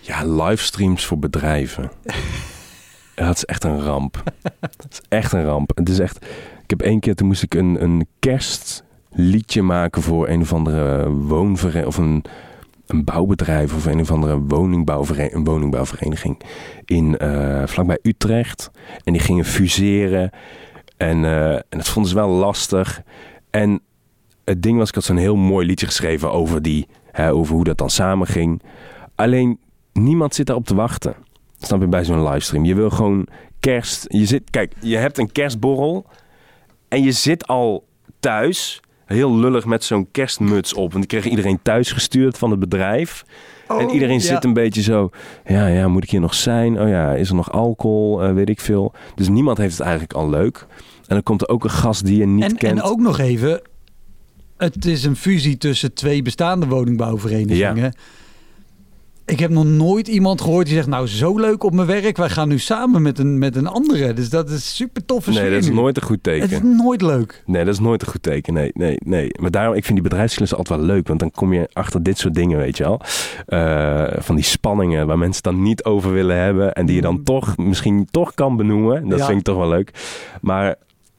Ja, 0.00 0.26
livestreams 0.44 1.04
voor 1.06 1.18
bedrijven. 1.18 1.90
Ja, 3.16 3.26
het 3.28 3.36
is 3.36 3.44
echt 3.44 3.64
een 3.64 3.80
ramp. 3.80 4.22
Het 4.60 4.86
is 4.90 5.00
echt 5.08 5.32
een 5.32 5.44
ramp. 5.44 5.70
Het 5.74 5.88
is 5.88 5.98
echt... 5.98 6.24
Ik 6.62 6.70
heb 6.70 6.82
één 6.82 7.00
keer, 7.00 7.14
toen 7.14 7.26
moest 7.26 7.42
ik 7.42 7.54
een, 7.54 7.82
een 7.82 8.06
kerstliedje 9.12 9.62
maken 9.62 10.02
voor 10.02 10.28
een 10.28 10.40
of 10.40 10.52
andere 10.52 11.10
woonvereniging... 11.10 11.86
of 11.86 11.96
een, 11.96 12.24
een 12.86 13.04
bouwbedrijf 13.04 13.74
of 13.74 13.86
een 13.86 14.00
of 14.00 14.10
andere 14.10 14.38
woningbouwvereniging, 14.38 15.38
een 15.38 15.52
woningbouwvereniging 15.52 16.40
in, 16.84 17.18
eh, 17.18 17.62
vlakbij 17.66 17.98
Utrecht. 18.02 18.70
En 19.04 19.12
die 19.12 19.22
gingen 19.22 19.44
fuseren. 19.44 20.30
En, 20.96 21.24
eh, 21.24 21.54
en 21.54 21.64
dat 21.68 21.88
vonden 21.88 22.10
ze 22.10 22.16
wel 22.16 22.28
lastig. 22.28 23.02
En 23.50 23.80
het 24.44 24.62
ding 24.62 24.78
was, 24.78 24.88
ik 24.88 24.94
had 24.94 25.04
zo'n 25.04 25.16
heel 25.16 25.36
mooi 25.36 25.66
liedje 25.66 25.86
geschreven 25.86 26.32
over, 26.32 26.62
die, 26.62 26.86
hè, 27.10 27.32
over 27.32 27.54
hoe 27.54 27.64
dat 27.64 27.78
dan 27.78 27.90
samen 27.90 28.26
ging. 28.26 28.62
Alleen 29.14 29.58
niemand 29.92 30.34
zit 30.34 30.46
daarop 30.46 30.66
te 30.66 30.74
wachten. 30.74 31.14
Snap 31.58 31.80
je 31.80 31.86
bij 31.86 32.04
zo'n 32.04 32.28
livestream? 32.28 32.64
Je 32.64 32.74
wil 32.74 32.90
gewoon 32.90 33.26
kerst. 33.60 34.04
Je 34.08 34.26
zit, 34.26 34.50
kijk, 34.50 34.72
je 34.80 34.96
hebt 34.96 35.18
een 35.18 35.32
kerstborrel. 35.32 36.06
En 36.88 37.02
je 37.02 37.12
zit 37.12 37.46
al 37.46 37.84
thuis. 38.20 38.81
Heel 39.12 39.36
lullig 39.38 39.64
met 39.64 39.84
zo'n 39.84 40.08
kerstmuts 40.10 40.74
op. 40.74 40.92
Want 40.92 41.08
die 41.08 41.20
kreeg 41.20 41.30
iedereen 41.30 41.58
thuis 41.62 41.92
gestuurd 41.92 42.38
van 42.38 42.50
het 42.50 42.60
bedrijf. 42.60 43.24
en 43.68 43.86
Oh, 43.86 43.92
iedereen 43.92 44.14
ja. 44.18 44.20
zit 44.20 44.44
een 44.44 44.52
beetje 44.52 44.82
zo. 44.82 45.10
Ja, 45.46 45.66
ja, 45.66 45.88
moet 45.88 46.02
ik 46.02 46.10
hier 46.10 46.20
nog 46.20 46.34
zijn? 46.34 46.80
Oh 46.80 46.88
ja, 46.88 47.12
is 47.14 47.28
er 47.28 47.34
nog 47.34 47.52
alcohol? 47.52 48.22
Eh, 48.22 48.32
weet 48.32 48.48
ik 48.48 48.60
veel. 48.60 48.92
Dus 49.14 49.28
niemand 49.28 49.58
heeft 49.58 49.72
het 49.72 49.80
eigenlijk 49.80 50.12
al 50.12 50.28
leuk. 50.30 50.66
En 51.06 51.18
dan 51.18 51.22
komt 51.22 51.42
er 51.42 51.48
ook 51.48 51.64
een 51.64 51.70
gast 51.70 52.04
die 52.04 52.16
je 52.18 52.26
niet 52.26 52.44
En, 52.44 52.56
kent. 52.56 52.78
en 52.78 52.82
ook 52.84 53.00
nog 53.00 53.18
even, 53.18 53.60
het 54.56 54.84
is 54.84 55.04
een 55.04 55.16
fusie 55.16 55.58
tussen 55.58 55.94
twee 55.94 56.22
bestaande 56.22 56.66
woningbouwverenigingen. 56.66 57.94
Ik 59.26 59.38
heb 59.38 59.50
nog 59.50 59.64
nooit 59.64 60.08
iemand 60.08 60.40
gehoord 60.40 60.66
die 60.66 60.74
zegt, 60.74 60.86
nou 60.86 61.06
zo 61.06 61.38
leuk 61.38 61.62
op 61.64 61.72
mijn 61.74 61.86
werk, 61.86 62.16
wij 62.16 62.28
gaan 62.28 62.48
nu 62.48 62.58
samen 62.58 63.02
met 63.02 63.18
een, 63.18 63.38
met 63.38 63.56
een 63.56 63.66
andere. 63.66 64.12
Dus 64.12 64.28
dat 64.30 64.50
is 64.50 64.76
super 64.76 65.04
toffe 65.04 65.30
nee, 65.30 65.50
dat 65.50 65.62
is 65.62 65.70
nooit 65.70 65.96
een 65.96 66.02
goed 66.02 66.22
teken. 66.22 66.42
Het 66.42 66.52
is 66.52 66.60
nooit 66.62 67.02
leuk. 67.02 67.42
Nee, 67.46 67.64
dat 67.64 67.74
is 67.74 67.80
nooit 67.80 68.02
een 68.02 68.08
goed 68.08 68.22
teken. 68.22 68.54
Nee, 68.54 68.70
nee, 68.74 68.96
nee. 69.04 69.28
Maar 69.40 69.50
daarom, 69.50 69.74
ik 69.74 69.84
vind 69.84 70.00
die 70.00 70.08
bedrijfsklussen 70.08 70.58
altijd 70.58 70.78
wel 70.78 70.88
leuk. 70.88 71.08
Want 71.08 71.20
dan 71.20 71.30
kom 71.30 71.52
je 71.52 71.68
achter 71.72 72.02
dit 72.02 72.18
soort 72.18 72.34
dingen, 72.34 72.58
weet 72.58 72.76
je 72.76 72.82
wel. 72.82 73.00
Eh, 73.46 74.04
van 74.22 74.34
die 74.34 74.44
spanningen 74.44 75.06
waar 75.06 75.18
mensen 75.18 75.42
dan 75.42 75.62
niet 75.62 75.84
over 75.84 76.12
willen 76.12 76.36
hebben. 76.36 76.72
En 76.72 76.86
die 76.86 76.94
je 76.94 77.02
dan 77.02 77.14
Mm. 77.14 77.24
toch, 77.24 77.56
misschien 77.56 78.08
toch 78.10 78.34
kan 78.34 78.56
benoemen. 78.56 79.08
Dat 79.08 79.18
Ja. 79.18 79.26
vind 79.26 79.38
ik 79.38 79.44
toch 79.44 79.56
wel 79.56 79.68
leuk. 79.68 79.90
Maar, 80.40 80.74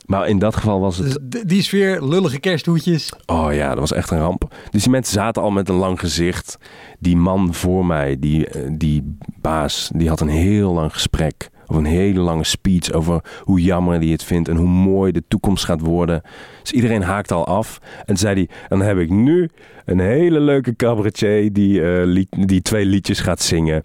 maar 0.05 0.27
in 0.27 0.39
dat 0.39 0.55
geval 0.55 0.79
was 0.79 0.97
het... 0.97 1.19
Dus 1.21 1.43
die 1.43 1.61
sfeer, 1.61 2.03
lullige 2.03 2.39
kersthoedjes. 2.39 3.13
Oh 3.25 3.53
ja, 3.53 3.69
dat 3.69 3.79
was 3.79 3.93
echt 3.93 4.11
een 4.11 4.17
ramp. 4.19 4.55
Dus 4.71 4.81
die 4.81 4.91
mensen 4.91 5.13
zaten 5.13 5.41
al 5.41 5.51
met 5.51 5.69
een 5.69 5.75
lang 5.75 5.99
gezicht. 5.99 6.57
Die 6.99 7.17
man 7.17 7.53
voor 7.53 7.85
mij, 7.85 8.17
die, 8.19 8.47
eh, 8.47 8.61
die 8.71 9.17
baas, 9.41 9.91
die 9.95 10.09
had 10.09 10.19
een 10.21 10.27
heel 10.27 10.73
lang 10.73 10.93
gesprek. 10.93 11.51
Of 11.67 11.75
een 11.75 11.85
hele 11.85 12.19
lange 12.19 12.43
speech 12.43 12.91
over 12.91 13.23
hoe 13.41 13.61
jammer 13.61 13.97
hij 13.97 14.07
het 14.07 14.23
vindt 14.23 14.49
en 14.49 14.55
hoe 14.55 14.67
mooi 14.67 15.11
de 15.11 15.23
toekomst 15.27 15.65
gaat 15.65 15.81
worden. 15.81 16.21
Dus 16.61 16.71
iedereen 16.71 17.01
haakte 17.03 17.33
al 17.33 17.45
af. 17.47 17.79
En 18.05 18.17
zei 18.17 18.33
hij, 18.35 18.49
dan 18.67 18.81
heb 18.81 18.97
ik 18.97 19.09
nu 19.09 19.49
een 19.85 19.99
hele 19.99 20.39
leuke 20.39 20.75
cabaretier 20.75 21.53
die, 21.53 21.81
eh, 21.81 22.05
lied- 22.05 22.47
die 22.47 22.61
twee 22.61 22.85
liedjes 22.85 23.19
gaat 23.19 23.41
zingen. 23.41 23.83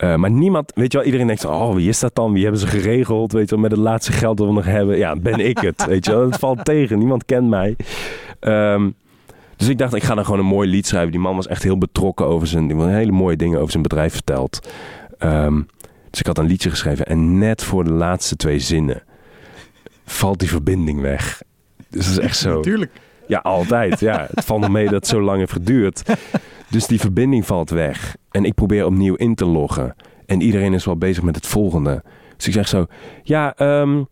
Eh, 0.00 0.14
maar 0.14 0.30
niemand, 0.30 0.72
weet 0.74 0.92
je 0.92 0.98
wel, 0.98 1.06
iedereen 1.06 1.26
denkt, 1.26 1.44
oh, 1.44 1.74
wie 1.74 1.88
is 1.88 1.98
dat 1.98 2.14
dan? 2.14 2.32
Wie 2.32 2.42
hebben 2.42 2.60
ze 2.60 2.66
geregeld? 2.66 3.32
Weet 3.32 3.48
je 3.48 3.54
wel, 3.54 3.64
met 3.64 3.70
het 3.70 3.80
laatste 3.80 4.12
geld 4.12 4.36
dat 4.36 4.46
we 4.46 4.52
nog 4.52 4.64
hebben. 4.64 4.96
Ja, 4.96 5.16
ben 5.16 5.38
ik 5.38 5.58
het, 5.58 5.84
weet 5.86 6.04
je 6.04 6.10
wel. 6.12 6.30
Het 6.30 6.38
valt 6.38 6.64
tegen, 6.64 6.98
niemand 6.98 7.24
kent 7.24 7.48
mij. 7.48 7.76
Ehm, 8.40 8.90
dus 9.56 9.68
ik 9.68 9.78
dacht, 9.78 9.94
ik 9.94 10.02
ga 10.02 10.14
dan 10.14 10.24
gewoon 10.24 10.40
een 10.40 10.46
mooi 10.46 10.68
lied 10.68 10.86
schrijven. 10.86 11.10
Die 11.10 11.20
man 11.20 11.36
was 11.36 11.46
echt 11.46 11.62
heel 11.62 11.78
betrokken 11.78 12.26
over 12.26 12.46
zijn... 12.46 12.68
Die 12.68 12.82
hele 12.82 13.12
mooie 13.12 13.36
dingen 13.36 13.58
over 13.58 13.70
zijn 13.70 13.82
bedrijf 13.82 14.12
verteld. 14.12 14.68
Ehm, 15.18 15.60
dus 16.10 16.20
ik 16.20 16.26
had 16.26 16.38
een 16.38 16.46
liedje 16.46 16.70
geschreven. 16.70 17.06
En 17.06 17.38
net 17.38 17.62
voor 17.62 17.84
de 17.84 17.92
laatste 17.92 18.36
twee 18.36 18.58
zinnen... 18.58 19.02
valt 20.04 20.38
die 20.38 20.48
verbinding 20.48 21.00
weg. 21.00 21.42
Dus 21.90 22.06
dat 22.06 22.18
is 22.18 22.24
echt 22.24 22.36
zo. 22.36 22.54
Natuurlijk. 22.56 22.92
Ja, 23.30 23.38
altijd. 23.38 24.00
Ja, 24.00 24.26
het 24.34 24.44
valt 24.44 24.60
nog 24.60 24.70
mee 24.70 24.84
dat 24.84 24.94
het 24.94 25.06
zo 25.06 25.20
lang 25.20 25.38
heeft 25.38 25.52
geduurd. 25.52 26.02
Dus 26.70 26.86
die 26.86 27.00
verbinding 27.00 27.46
valt 27.46 27.70
weg. 27.70 28.16
En 28.30 28.44
ik 28.44 28.54
probeer 28.54 28.86
opnieuw 28.86 29.14
in 29.14 29.34
te 29.34 29.44
loggen. 29.44 29.94
En 30.26 30.40
iedereen 30.40 30.74
is 30.74 30.84
wel 30.84 30.96
bezig 30.96 31.22
met 31.22 31.34
het 31.36 31.46
volgende. 31.46 32.02
Dus 32.36 32.46
ik 32.46 32.52
zeg 32.52 32.68
zo, 32.68 32.86
ja, 33.22 33.54
ehm, 33.56 34.02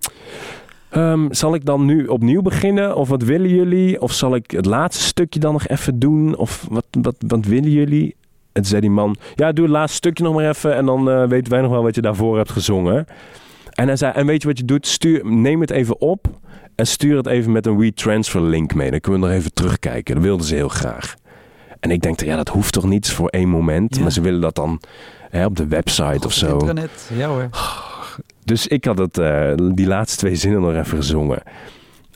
ehm, 0.90 1.26
zal 1.30 1.54
ik 1.54 1.64
dan 1.64 1.84
nu 1.84 2.06
opnieuw 2.06 2.42
beginnen? 2.42 2.96
Of 2.96 3.08
wat 3.08 3.22
willen 3.22 3.48
jullie? 3.48 4.00
Of 4.00 4.12
zal 4.12 4.34
ik 4.34 4.50
het 4.50 4.66
laatste 4.66 5.04
stukje 5.04 5.40
dan 5.40 5.52
nog 5.52 5.66
even 5.68 5.98
doen? 5.98 6.36
Of 6.36 6.66
wat, 6.70 6.86
wat, 6.90 7.16
wat 7.18 7.44
willen 7.44 7.70
jullie? 7.70 8.16
En 8.52 8.64
zei 8.64 8.80
die 8.80 8.90
man, 8.90 9.16
ja, 9.34 9.52
doe 9.52 9.64
het 9.64 9.74
laatste 9.74 9.96
stukje 9.96 10.24
nog 10.24 10.34
maar 10.34 10.48
even. 10.48 10.74
En 10.74 10.86
dan 10.86 11.10
eh, 11.10 11.24
weten 11.24 11.52
wij 11.52 11.60
nog 11.60 11.70
wel 11.70 11.82
wat 11.82 11.94
je 11.94 12.00
daarvoor 12.00 12.36
hebt 12.36 12.50
gezongen. 12.50 13.06
En 13.78 13.86
hij 13.86 13.96
zei, 13.96 14.12
en 14.12 14.26
weet 14.26 14.42
je 14.42 14.48
wat 14.48 14.58
je 14.58 14.64
doet? 14.64 14.86
Stuur, 14.86 15.26
neem 15.26 15.60
het 15.60 15.70
even 15.70 16.00
op 16.00 16.26
en 16.74 16.86
stuur 16.86 17.16
het 17.16 17.26
even 17.26 17.52
met 17.52 17.66
een 17.66 17.78
WeTransfer 17.78 18.42
link 18.42 18.74
mee. 18.74 18.90
Dan 18.90 19.00
kunnen 19.00 19.20
we 19.20 19.26
nog 19.26 19.36
even 19.36 19.52
terugkijken. 19.52 20.14
Dat 20.14 20.24
wilden 20.24 20.46
ze 20.46 20.54
heel 20.54 20.68
graag. 20.68 21.14
En 21.80 21.90
ik 21.90 22.02
denk, 22.02 22.20
ja, 22.20 22.36
dat 22.36 22.48
hoeft 22.48 22.72
toch 22.72 22.84
niet 22.84 23.10
voor 23.10 23.28
één 23.28 23.48
moment. 23.48 23.96
Ja. 23.96 24.02
Maar 24.02 24.12
ze 24.12 24.20
willen 24.20 24.40
dat 24.40 24.54
dan 24.54 24.80
hè, 25.30 25.44
op 25.44 25.56
de 25.56 25.66
website 25.66 26.26
of 26.26 26.32
zo. 26.32 26.52
Intranet. 26.52 27.10
Ja 27.14 27.28
hoor. 27.28 27.48
Dus 28.44 28.66
ik 28.66 28.84
had 28.84 28.98
het, 28.98 29.18
eh, 29.18 29.52
die 29.74 29.86
laatste 29.86 30.18
twee 30.18 30.34
zinnen 30.34 30.60
nog 30.60 30.74
even 30.74 30.96
gezongen. 30.96 31.42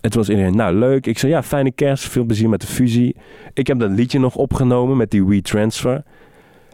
En 0.01 0.11
toen 0.11 0.21
was 0.21 0.29
iedereen, 0.29 0.57
nou 0.57 0.75
leuk. 0.75 1.07
Ik 1.07 1.19
zei, 1.19 1.33
ja, 1.33 1.43
fijne 1.43 1.73
kerst, 1.73 2.09
veel 2.09 2.25
plezier 2.25 2.49
met 2.49 2.61
de 2.61 2.67
fusie. 2.67 3.17
Ik 3.55 3.67
heb 3.67 3.79
dat 3.79 3.91
liedje 3.91 4.19
nog 4.19 4.35
opgenomen 4.35 4.97
met 4.97 5.11
die 5.11 5.25
WeTransfer. 5.25 6.03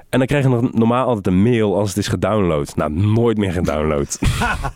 En 0.09 0.19
dan 0.19 0.27
krijg 0.27 0.45
je 0.45 0.51
nog 0.51 0.73
normaal 0.73 1.07
altijd 1.07 1.27
een 1.27 1.43
mail 1.43 1.77
als 1.77 1.89
het 1.89 1.99
is 1.99 2.09
gedownload. 2.09 2.77
Nou, 2.77 2.93
nooit 2.93 3.39
meer 3.39 3.53
gedownload. 3.53 4.19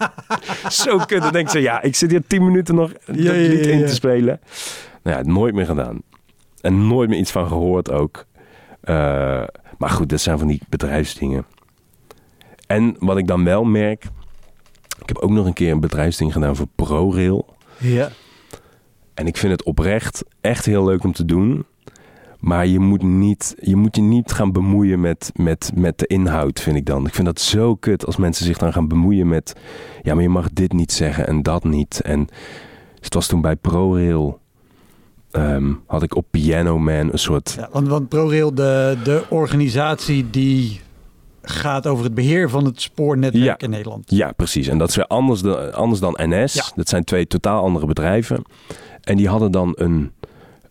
Zo 0.69 0.97
kut. 0.97 1.23
Dan 1.23 1.33
denk 1.33 1.49
zo, 1.49 1.59
ja, 1.59 1.83
ik 1.83 1.97
zit 1.97 2.11
hier 2.11 2.27
tien 2.27 2.45
minuten 2.45 2.75
nog 2.75 2.93
dat 3.07 3.17
Ja, 3.17 3.33
ja, 3.33 3.49
lied 3.49 3.65
ja, 3.65 3.71
in 3.71 3.87
te 3.87 3.95
spelen. 3.95 4.41
Nou 5.03 5.17
ja, 5.17 5.33
nooit 5.33 5.55
meer 5.55 5.67
gedaan. 5.67 6.03
En 6.61 6.87
nooit 6.87 7.09
meer 7.09 7.19
iets 7.19 7.31
van 7.31 7.47
gehoord 7.47 7.91
ook. 7.91 8.27
Eh, 8.81 8.95
maar 9.79 9.91
goed, 9.91 10.09
dat 10.09 10.21
zijn 10.21 10.39
van 10.39 10.49
die 10.49 10.61
bedrijfsdingen. 10.69 11.45
En 12.67 12.97
wat 12.99 13.17
ik 13.17 13.27
dan 13.27 13.45
wel 13.45 13.65
merk... 13.65 14.05
Ik 15.01 15.09
heb 15.09 15.19
ook 15.19 15.31
nog 15.31 15.47
een 15.47 15.53
keer 15.53 15.73
een 15.73 15.81
bedrijfsding 15.81 16.33
gedaan 16.33 16.57
voor 16.57 16.67
ProRail. 16.75 17.57
Ja. 17.79 18.11
En 19.15 19.27
ik 19.27 19.37
vind 19.37 19.53
het 19.53 19.63
oprecht 19.63 20.25
echt 20.41 20.65
heel 20.65 20.85
leuk 20.85 21.05
om 21.05 21.13
te 21.13 21.25
doen. 21.25 21.65
Maar 22.43 22.67
je 22.67 22.79
moet, 22.79 23.03
niet, 23.03 23.55
je 23.61 23.77
moet 23.77 23.97
je 23.97 24.03
niet 24.03 24.33
gaan 24.33 24.53
bemoeien 24.53 25.01
met, 25.01 25.31
met, 25.37 25.71
met 25.75 25.99
de 25.99 26.07
inhoud, 26.07 26.61
vind 26.61 26.77
ik 26.77 26.87
dan. 26.87 27.07
Ik 27.07 27.15
vind 27.15 27.27
dat 27.27 27.41
zo 27.41 27.75
kut 27.75 28.07
als 28.07 28.17
mensen 28.17 28.45
zich 28.47 28.59
dan 28.59 28.73
gaan 28.73 28.89
bemoeien 28.89 29.29
met... 29.29 29.57
Ja, 30.03 30.15
maar 30.15 30.23
je 30.23 30.29
mag 30.29 30.53
dit 30.53 30.73
niet 30.73 30.93
zeggen 30.93 31.27
en 31.27 31.43
dat 31.43 31.65
niet. 31.65 32.01
En 32.01 32.29
het 33.01 33.15
was 33.15 33.27
toen 33.27 33.41
bij 33.41 33.57
ProRail... 33.57 34.41
ehm, 35.31 35.73
had 35.87 36.03
ik 36.03 36.17
op 36.17 36.27
Piano 36.31 36.79
Man 36.79 37.13
een 37.13 37.19
soort... 37.19 37.55
Ja, 37.59 37.69
want, 37.73 37.89
want 37.89 38.09
ProRail, 38.09 38.55
de, 38.55 38.97
de 39.05 39.25
organisatie 39.29 40.31
die 40.31 40.81
gaat 41.43 41.87
over 41.87 42.05
het 42.05 42.15
beheer 42.15 42.51
van 42.51 42.65
het 42.65 42.81
spoornetwerk 42.83 43.45
Ja. 43.61 43.67
in 43.67 43.71
Nederland. 43.71 44.11
Ja, 44.11 44.33
precies. 44.33 44.67
En 44.69 44.79
dat 44.79 44.89
is 44.89 44.97
weer 44.97 45.07
anders, 45.07 45.41
dan- 45.41 45.73
anders 45.75 46.01
dan 46.01 46.19
NS. 46.23 46.55
Ja. 46.55 46.65
Dat 46.75 46.89
zijn 46.89 47.05
twee 47.05 47.27
totaal 47.27 47.63
andere 47.63 47.87
bedrijven. 47.87 48.43
En 49.01 49.17
die 49.17 49.29
hadden 49.29 49.51
dan 49.53 49.73
een... 49.77 50.13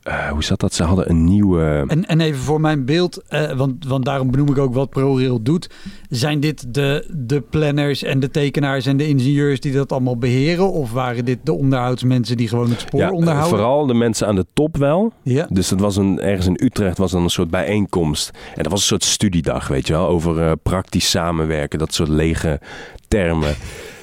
eh, 0.01 0.29
hoe 0.29 0.43
zat 0.43 0.59
dat? 0.59 0.73
Ze 0.73 0.83
hadden 0.83 1.09
een 1.09 1.23
nieuwe... 1.23 1.85
En, 1.87 2.05
en 2.05 2.21
even 2.21 2.41
voor 2.41 2.61
mijn 2.61 2.85
beeld, 2.85 3.21
eh, 3.27 3.51
want, 3.51 3.85
want 3.87 4.05
daarom 4.05 4.31
benoem 4.31 4.49
ik 4.49 4.57
ook 4.57 4.73
wat 4.73 4.89
ProRail 4.89 5.41
doet. 5.41 5.69
Zijn 6.09 6.39
dit 6.39 6.73
de, 6.73 7.05
de 7.09 7.41
planners 7.41 8.03
en 8.03 8.19
de 8.19 8.29
tekenaars 8.29 8.85
en 8.85 8.97
de 8.97 9.07
ingenieurs 9.07 9.59
die 9.59 9.71
dat 9.73 9.91
allemaal 9.91 10.17
beheren? 10.17 10.71
Of 10.71 10.91
waren 10.91 11.25
dit 11.25 11.39
de 11.43 11.53
onderhoudsmensen 11.53 12.37
die 12.37 12.47
gewoon 12.47 12.69
het 12.69 12.79
spoor 12.79 12.99
Ja, 12.99 13.11
onderhouden? 13.11 13.49
vooral 13.49 13.85
de 13.85 13.93
mensen 13.93 14.27
aan 14.27 14.35
de 14.35 14.45
top 14.53 14.77
wel. 14.77 15.13
Ja. 15.23 15.45
Dus 15.49 15.67
dat 15.69 15.79
was 15.79 15.95
een, 15.95 16.19
ergens 16.19 16.47
in 16.47 16.59
Utrecht 16.61 16.97
was 16.97 17.11
dan 17.11 17.23
een 17.23 17.29
soort 17.29 17.49
bijeenkomst. 17.49 18.31
En 18.55 18.63
dat 18.63 18.71
was 18.71 18.81
een 18.81 18.87
soort 18.87 19.03
studiedag, 19.03 19.67
weet 19.67 19.87
je 19.87 19.93
wel. 19.93 20.07
Over 20.07 20.41
eh, 20.41 20.51
praktisch 20.63 21.09
samenwerken. 21.09 21.79
Dat 21.79 21.93
soort 21.93 22.09
lege 22.09 22.59
termen. 23.07 23.55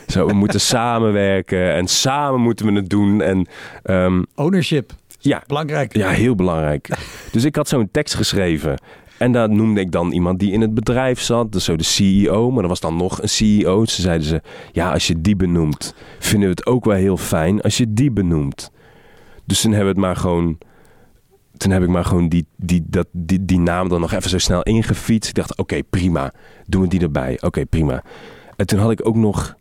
Zo, 0.06 0.26
we 0.26 0.32
moeten 0.32 0.60
samenwerken 0.76 1.74
en 1.74 1.86
samen 1.86 2.40
moeten 2.40 2.66
we 2.66 2.72
het 2.72 2.90
doen. 2.90 3.20
En 3.22 3.46
ehm, 3.82 4.22
Ownership, 4.34 4.92
ja, 5.18 5.42
belangrijk. 5.46 5.96
ja, 5.96 6.08
heel 6.08 6.34
belangrijk. 6.34 6.88
Dus 7.32 7.44
ik 7.44 7.56
had 7.56 7.68
zo'n 7.68 7.90
tekst 7.90 8.14
geschreven. 8.14 8.78
En 9.18 9.32
daar 9.32 9.50
noemde 9.50 9.80
ik 9.80 9.92
dan 9.92 10.12
iemand 10.12 10.38
die 10.38 10.52
in 10.52 10.60
het 10.60 10.74
bedrijf 10.74 11.20
zat. 11.20 11.52
Dus 11.52 11.64
zo 11.64 11.76
de 11.76 11.84
CEO. 11.84 12.50
Maar 12.50 12.62
er 12.62 12.68
was 12.68 12.80
dan 12.80 12.96
nog 12.96 13.22
een 13.22 13.28
CEO. 13.28 13.84
Ze 13.84 14.02
zeiden 14.02 14.26
ze, 14.26 14.42
ja, 14.72 14.92
als 14.92 15.06
je 15.06 15.20
die 15.20 15.36
benoemt, 15.36 15.94
vinden 16.18 16.48
we 16.48 16.54
het 16.54 16.66
ook 16.66 16.84
wel 16.84 16.96
heel 16.96 17.16
fijn 17.16 17.60
als 17.60 17.76
je 17.76 17.92
die 17.92 18.10
benoemt. 18.10 18.70
Dus 19.44 19.60
toen 19.60 19.72
hebben 19.72 19.94
we 19.94 20.00
het 20.00 20.08
maar 20.08 20.16
gewoon... 20.16 20.58
Toen 21.56 21.70
heb 21.70 21.82
ik 21.82 21.88
maar 21.88 22.04
gewoon 22.04 22.28
die, 22.28 22.46
die, 22.56 22.84
dat, 22.86 23.06
die, 23.12 23.44
die 23.44 23.58
naam 23.58 23.88
dan 23.88 24.00
nog 24.00 24.12
even 24.12 24.30
zo 24.30 24.38
snel 24.38 24.62
ingefietst. 24.62 25.28
Ik 25.28 25.34
dacht, 25.34 25.56
oké, 25.56 25.82
prima. 25.82 26.32
Doen 26.66 26.82
we 26.82 26.88
die 26.88 27.00
erbij. 27.00 27.38
Oké, 27.40 27.66
prima. 27.66 28.02
En 28.56 28.66
toen 28.66 28.78
had 28.78 28.90
ik 28.90 29.06
ook 29.06 29.16
nog... 29.16 29.56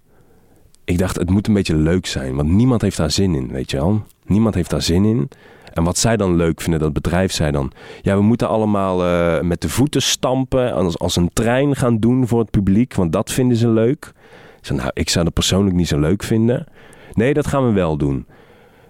Ik 0.84 0.98
dacht, 0.98 1.16
het 1.16 1.30
moet 1.30 1.48
een 1.48 1.54
beetje 1.54 1.76
leuk 1.76 2.06
zijn. 2.06 2.36
Want 2.36 2.50
niemand 2.50 2.82
heeft 2.82 2.98
daar 2.98 3.12
zin 3.12 3.36
in, 3.36 3.48
weet 3.48 3.72
je 3.72 3.78
wel. 3.78 4.04
Niemand 4.28 4.56
heeft 4.56 4.70
daar 4.70 4.82
zin 4.82 5.06
in. 5.06 5.30
En 5.74 5.84
wat 5.84 5.98
zij 5.98 6.18
dan 6.18 6.36
leuk 6.36 6.62
vinden, 6.62 6.80
dat 6.80 6.94
bedrijf 6.94 7.32
zei 7.32 7.52
dan... 7.52 7.72
Ja, 8.02 8.16
we 8.16 8.22
moeten 8.22 8.48
allemaal 8.48 9.04
eh, 9.04 9.42
met 9.42 9.62
de 9.62 9.70
voeten 9.70 10.02
stampen... 10.02 10.74
Als, 10.74 11.00
als 11.00 11.16
een 11.16 11.30
trein 11.34 11.76
gaan 11.76 12.00
doen 12.00 12.28
voor 12.28 12.40
het 12.40 12.52
publiek. 12.52 12.94
Want 12.94 13.12
dat 13.12 13.32
vinden 13.32 13.58
ze 13.58 13.68
leuk. 13.68 14.14
Ik 14.60 14.66
zei, 14.66 14.80
nou, 14.80 14.92
ik 14.94 15.10
zou 15.10 15.26
dat 15.26 15.34
persoonlijk 15.34 15.76
niet 15.76 15.88
zo 15.88 16.00
leuk 16.00 16.24
vinden. 16.24 16.66
Nee, 17.14 17.34
dat 17.34 17.48
gaan 17.48 17.68
we 17.68 17.72
wel 17.74 17.98
doen. 17.98 18.26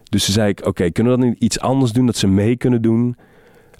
Dus 0.04 0.26
toen 0.26 0.34
zei 0.34 0.50
ik, 0.50 0.66
oké, 0.66 0.90
kunnen 0.90 1.14
we 1.14 1.20
dan 1.20 1.36
iets 1.40 1.60
anders 1.60 1.92
doen... 1.92 2.06
dat 2.06 2.16
ze 2.16 2.28
mee 2.28 2.58
kunnen 2.58 2.82
doen? 2.82 3.16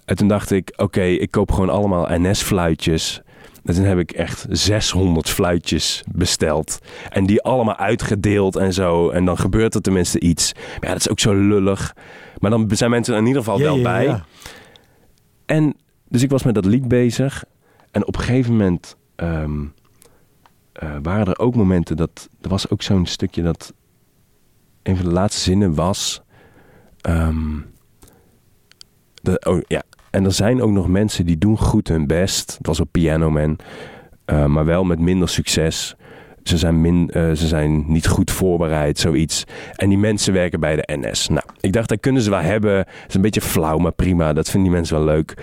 En 0.06 0.16
toen 0.16 0.28
dacht 0.28 0.52
ik, 0.52 0.74
oké, 0.76 1.04
ik 1.04 1.32
koop 1.32 1.52
gewoon 1.52 1.70
allemaal 1.70 2.08
NS-fluitjes... 2.10 3.22
En 3.68 3.74
toen 3.74 3.84
heb 3.84 3.98
ik 3.98 4.12
echt 4.12 4.46
600 4.50 5.30
fluitjes 5.30 6.04
besteld. 6.12 6.80
En 7.10 7.26
die 7.26 7.42
allemaal 7.42 7.76
uitgedeeld 7.76 8.56
en 8.56 8.74
zo. 8.74 9.10
En 9.10 9.26
dan 9.26 9.38
gebeurt 9.38 9.76
er 9.76 9.82
tenminste 9.82 10.20
iets. 10.20 10.54
Maar 10.54 10.64
ja, 10.82 10.88
dat 10.90 11.00
is 11.00 11.10
ook 11.10 11.20
zo 11.20 11.34
lullig. 11.34 11.96
Maar 12.40 12.50
dan 12.52 12.70
zijn 12.74 12.90
mensen 12.90 13.14
er 13.14 13.20
in 13.20 13.26
ieder 13.26 13.42
geval 13.42 13.58
Ja, 13.58 13.64
wel 13.64 13.76
ja, 13.76 13.84
bij. 13.84 14.04
ja. 14.06 14.26
En 15.46 15.76
dus 16.10 16.24
ik 16.24 16.30
was 16.30 16.44
met 16.44 16.56
dat 16.56 16.66
lied 16.66 16.88
bezig. 16.88 17.44
En 17.92 18.06
op 18.06 18.16
een 18.16 18.22
gegeven 18.22 18.52
moment 18.52 18.96
eh, 19.16 19.46
waren 21.02 21.26
er 21.28 21.40
ook 21.40 21.56
momenten 21.56 21.98
dat... 21.98 22.30
Er 22.42 22.50
was 22.50 22.70
ook 22.70 22.82
zo'n 22.82 23.06
stukje 23.06 23.42
dat... 23.42 23.74
Een 24.84 24.96
van 24.96 25.06
de 25.06 25.12
laatste 25.12 25.42
zinnen 25.42 25.74
was... 25.74 26.22
ehm, 27.02 27.60
de, 29.22 29.42
oh, 29.48 29.62
ja. 29.68 29.84
En 30.18 30.26
er 30.26 30.32
zijn 30.32 30.62
ook 30.62 30.72
nog 30.72 30.88
mensen 30.88 31.26
die 31.26 31.38
doen 31.38 31.58
goed 31.58 31.88
hun 31.88 32.08
best. 32.08 32.56
Het 32.58 32.68
was 32.68 32.80
op 32.80 32.88
Piano 32.92 33.32
Man. 33.32 33.58
eh, 34.26 34.46
maar 34.46 34.66
wel 34.66 34.84
met 34.84 35.00
minder 35.00 35.30
succes. 35.30 35.96
Ze 36.44 36.58
zijn, 36.58 36.82
min, 36.82 37.10
eh, 37.10 37.32
ze 37.32 37.48
zijn 37.48 37.84
niet 37.88 38.08
goed 38.08 38.32
voorbereid, 38.32 39.00
zoiets. 39.00 39.44
En 39.76 39.90
die 39.90 39.98
mensen 39.98 40.34
werken 40.34 40.60
bij 40.60 40.76
de 40.76 40.98
NS. 41.02 41.28
Nou, 41.28 41.42
ik 41.60 41.74
dacht, 41.74 41.90
dat 41.90 42.00
kunnen 42.00 42.22
ze 42.22 42.30
wel 42.30 42.40
hebben. 42.40 42.78
Het 42.78 43.06
is 43.08 43.16
een 43.16 43.22
beetje 43.22 43.42
flauw, 43.42 43.78
maar 43.78 43.92
prima. 43.92 44.34
Dat 44.34 44.50
vinden 44.50 44.70
die 44.70 44.78
mensen 44.80 44.96
wel 44.98 45.06
leuk. 45.06 45.34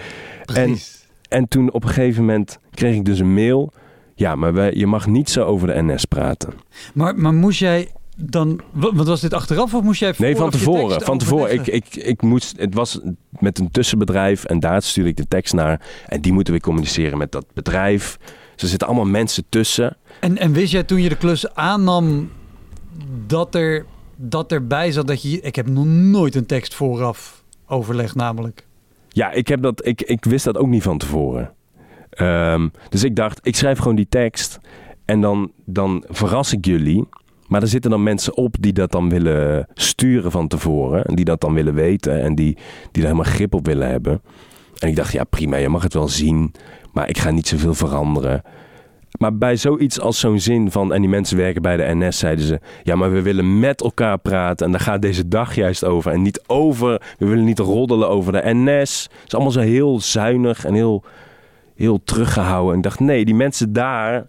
Precies. 0.44 1.06
En 1.28 1.48
toen 1.48 1.72
op 1.72 1.82
een 1.82 1.88
gegeven 1.88 2.24
moment 2.24 2.58
kreeg 2.70 2.94
ik 2.94 3.04
dus 3.04 3.18
een 3.18 3.34
mail. 3.34 3.72
Ja, 4.14 4.34
maar 4.34 4.52
wij, 4.54 4.72
je 4.74 4.86
mag 4.86 5.06
niet 5.06 5.30
zo 5.30 5.44
over 5.44 5.66
de 5.66 5.82
NS 5.82 6.04
praten. 6.04 6.52
Maar, 6.94 7.16
maar 7.16 7.34
moest 7.34 7.58
jij 7.58 7.88
dan... 8.14 8.60
wa- 8.72 8.94
Want 8.94 9.08
was 9.08 9.20
dit 9.20 9.34
achteraf 9.34 9.74
of 9.74 9.82
moest 9.82 10.00
jij 10.00 10.14
Nee, 10.18 10.36
van 10.36 10.50
tevoren. 10.50 11.00
Van 11.00 11.18
tevoren. 11.18 11.52
Ik, 11.52 11.66
ik, 11.66 11.96
ik 11.96 12.22
moest, 12.22 12.54
het 12.60 12.74
was 12.74 13.00
met 13.38 13.58
een 13.58 13.70
tussenbedrijf 13.70 14.44
en 14.44 14.60
daar 14.60 14.82
stuurde 14.82 15.10
ik 15.10 15.16
de 15.16 15.28
tekst 15.28 15.52
naar. 15.54 15.80
En 16.06 16.20
die 16.20 16.32
moeten 16.32 16.52
weer 16.52 16.62
communiceren 16.62 17.18
met 17.18 17.32
dat 17.32 17.46
bedrijf. 17.54 18.18
Dus 18.54 18.62
er 18.62 18.68
zitten 18.68 18.86
allemaal 18.88 19.06
mensen 19.06 19.44
tussen. 19.48 19.96
En, 20.20 20.38
en 20.38 20.52
wist 20.52 20.72
jij 20.72 20.82
toen 20.82 21.02
je 21.02 21.08
de 21.08 21.16
klus 21.16 21.54
aannam 21.54 22.30
dat 23.26 23.54
er 23.54 23.86
dat 24.16 24.52
erbij 24.52 24.92
zat 24.92 25.06
dat 25.06 25.22
je... 25.22 25.40
Ik 25.40 25.56
heb 25.56 25.68
nog 25.68 25.84
nooit 25.86 26.34
een 26.34 26.46
tekst 26.46 26.74
vooraf 26.74 27.42
overlegd 27.66 28.14
namelijk. 28.14 28.66
Ja, 29.08 29.32
ik, 29.32 29.48
heb 29.48 29.62
dat, 29.62 29.86
ik, 29.86 30.02
ik 30.02 30.24
wist 30.24 30.44
dat 30.44 30.56
ook 30.56 30.66
niet 30.68 30.82
van 30.82 30.98
tevoren. 30.98 31.52
Ehm, 32.10 32.68
dus 32.88 33.04
ik 33.04 33.16
dacht, 33.16 33.38
ik 33.42 33.56
schrijf 33.56 33.78
gewoon 33.78 33.96
die 33.96 34.06
tekst. 34.08 34.58
En 35.04 35.20
dan, 35.20 35.52
dan 35.64 36.04
verras 36.08 36.52
ik 36.52 36.64
jullie. 36.64 37.04
Maar 37.46 37.62
er 37.62 37.68
zitten 37.68 37.90
dan 37.90 38.02
mensen 38.02 38.36
op 38.36 38.56
die 38.60 38.72
dat 38.72 38.92
dan 38.92 39.08
willen 39.08 39.66
sturen 39.74 40.30
van 40.30 40.48
tevoren. 40.48 41.04
En 41.04 41.14
die 41.14 41.24
dat 41.24 41.40
dan 41.40 41.54
willen 41.54 41.74
weten. 41.74 42.22
En 42.22 42.34
die, 42.34 42.56
die 42.92 43.02
er 43.02 43.08
helemaal 43.08 43.32
grip 43.32 43.54
op 43.54 43.66
willen 43.66 43.88
hebben. 43.88 44.22
En 44.78 44.88
ik 44.88 44.96
dacht, 44.96 45.12
ja 45.12 45.24
prima, 45.24 45.56
je 45.56 45.68
mag 45.68 45.82
het 45.82 45.94
wel 45.94 46.08
zien. 46.08 46.54
Maar 46.92 47.08
ik 47.08 47.18
ga 47.18 47.30
niet 47.30 47.48
zoveel 47.48 47.74
veranderen. 47.74 48.42
Maar 49.18 49.36
bij 49.36 49.56
zoiets 49.56 50.00
als 50.00 50.20
zo'n 50.20 50.40
zin 50.40 50.70
van... 50.70 50.92
en 50.92 51.00
die 51.00 51.10
mensen 51.10 51.36
werken 51.36 51.62
bij 51.62 51.76
de 51.76 51.94
NS, 51.94 52.18
zeiden 52.18 52.44
ze... 52.44 52.60
ja, 52.82 52.96
maar 52.96 53.12
we 53.12 53.22
willen 53.22 53.58
met 53.58 53.82
elkaar 53.82 54.18
praten... 54.18 54.66
en 54.66 54.72
daar 54.72 54.80
gaat 54.80 55.02
deze 55.02 55.28
dag 55.28 55.54
juist 55.54 55.84
over. 55.84 56.12
En 56.12 56.22
niet 56.22 56.42
over... 56.46 57.02
we 57.18 57.26
willen 57.26 57.44
niet 57.44 57.58
roddelen 57.58 58.08
over 58.08 58.32
de 58.32 58.40
NS. 58.44 59.02
Het 59.02 59.26
is 59.26 59.34
allemaal 59.34 59.52
zo 59.52 59.60
heel 59.60 60.00
zuinig 60.00 60.64
en 60.64 60.74
heel, 60.74 61.04
heel 61.74 62.00
teruggehouden. 62.04 62.70
En 62.70 62.76
ik 62.76 62.82
dacht, 62.82 63.00
nee, 63.00 63.24
die 63.24 63.34
mensen 63.34 63.72
daar... 63.72 64.26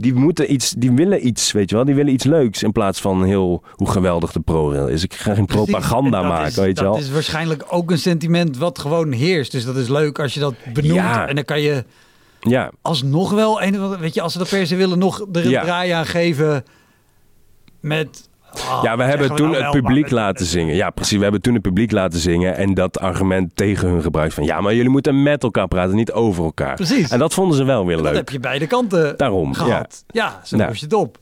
die 0.00 0.14
moeten 0.14 0.52
iets, 0.52 0.70
die 0.70 0.92
willen 0.92 1.26
iets, 1.26 1.52
weet 1.52 1.70
je 1.70 1.76
wel. 1.76 1.84
Die 1.84 1.94
willen 1.94 2.12
iets 2.12 2.24
leuks 2.24 2.62
in 2.62 2.72
plaats 2.72 3.00
van 3.00 3.24
heel 3.24 3.62
hoe 3.70 3.90
geweldig 3.90 4.32
de 4.32 4.40
ProRail 4.40 4.88
is. 4.88 5.02
Ik 5.02 5.14
ga 5.14 5.34
geen 5.34 5.46
propaganda 5.46 6.16
En 6.16 6.22
dat 6.22 6.32
maken, 6.32 6.48
is, 6.48 6.56
weet 6.56 6.66
je 6.66 6.74
dat 6.74 6.84
wel. 6.84 6.96
is 6.96 7.10
waarschijnlijk 7.10 7.64
ook 7.68 7.90
een 7.90 7.98
sentiment 7.98 8.56
wat 8.56 8.78
gewoon 8.78 9.12
heerst. 9.12 9.52
Dus 9.52 9.64
dat 9.64 9.76
is 9.76 9.88
leuk 9.88 10.18
als 10.18 10.34
je 10.34 10.40
dat 10.40 10.54
benoemt. 10.72 10.94
Ja. 10.94 11.28
En 11.28 11.34
dan 11.34 11.44
kan 11.44 11.60
je 11.60 11.84
Ja, 12.40 12.70
alsnog 12.82 13.30
wel, 13.30 13.60
weet 13.98 14.14
je, 14.14 14.20
als 14.20 14.32
ze 14.32 14.38
dat 14.38 14.48
per 14.48 14.66
se 14.66 14.76
willen, 14.76 14.98
nog 14.98 15.26
er 15.32 15.44
een 15.44 15.50
Ja. 15.50 15.62
draai 15.62 15.90
aan 15.90 16.06
geven 16.06 16.64
met... 17.80 18.28
ah, 18.68 18.80
ja 18.82 18.96
we 18.96 19.02
hebben 19.02 19.34
toen 19.34 19.50
nou 19.50 19.62
het 19.62 19.70
publiek 19.70 20.10
laten 20.10 20.46
zingen. 20.46 20.74
Ja, 20.74 20.90
precies. 20.90 21.16
We 21.16 21.22
hebben 21.22 21.40
toen 21.40 21.52
het 21.54 21.62
publiek 21.62 21.92
laten 21.92 22.18
zingen 22.18 22.56
en 22.56 22.74
dat 22.74 22.98
argument 23.00 23.56
tegen 23.56 23.88
hun 23.88 24.02
gebruikt 24.02 24.34
van 24.34 24.44
ja, 24.44 24.60
maar 24.60 24.74
jullie 24.74 24.90
moeten 24.90 25.22
met 25.22 25.42
elkaar 25.42 25.68
praten, 25.68 25.96
niet 25.96 26.12
over 26.12 26.44
elkaar. 26.44 26.74
Precies. 26.74 27.10
En 27.10 27.18
dat 27.18 27.34
vonden 27.34 27.56
ze 27.56 27.64
wel 27.64 27.86
weer 27.86 27.96
Dat 27.96 28.04
leuk. 28.04 28.14
heb 28.14 28.28
je 28.28 28.40
beide 28.40 28.66
kanten 28.66 29.16
Daarom, 29.16 29.54
gehad. 29.54 30.04
Ja, 30.06 30.40
zo 30.44 30.56
Nou. 30.56 30.70
je 30.74 30.78
het 30.84 30.92
op. 30.92 31.18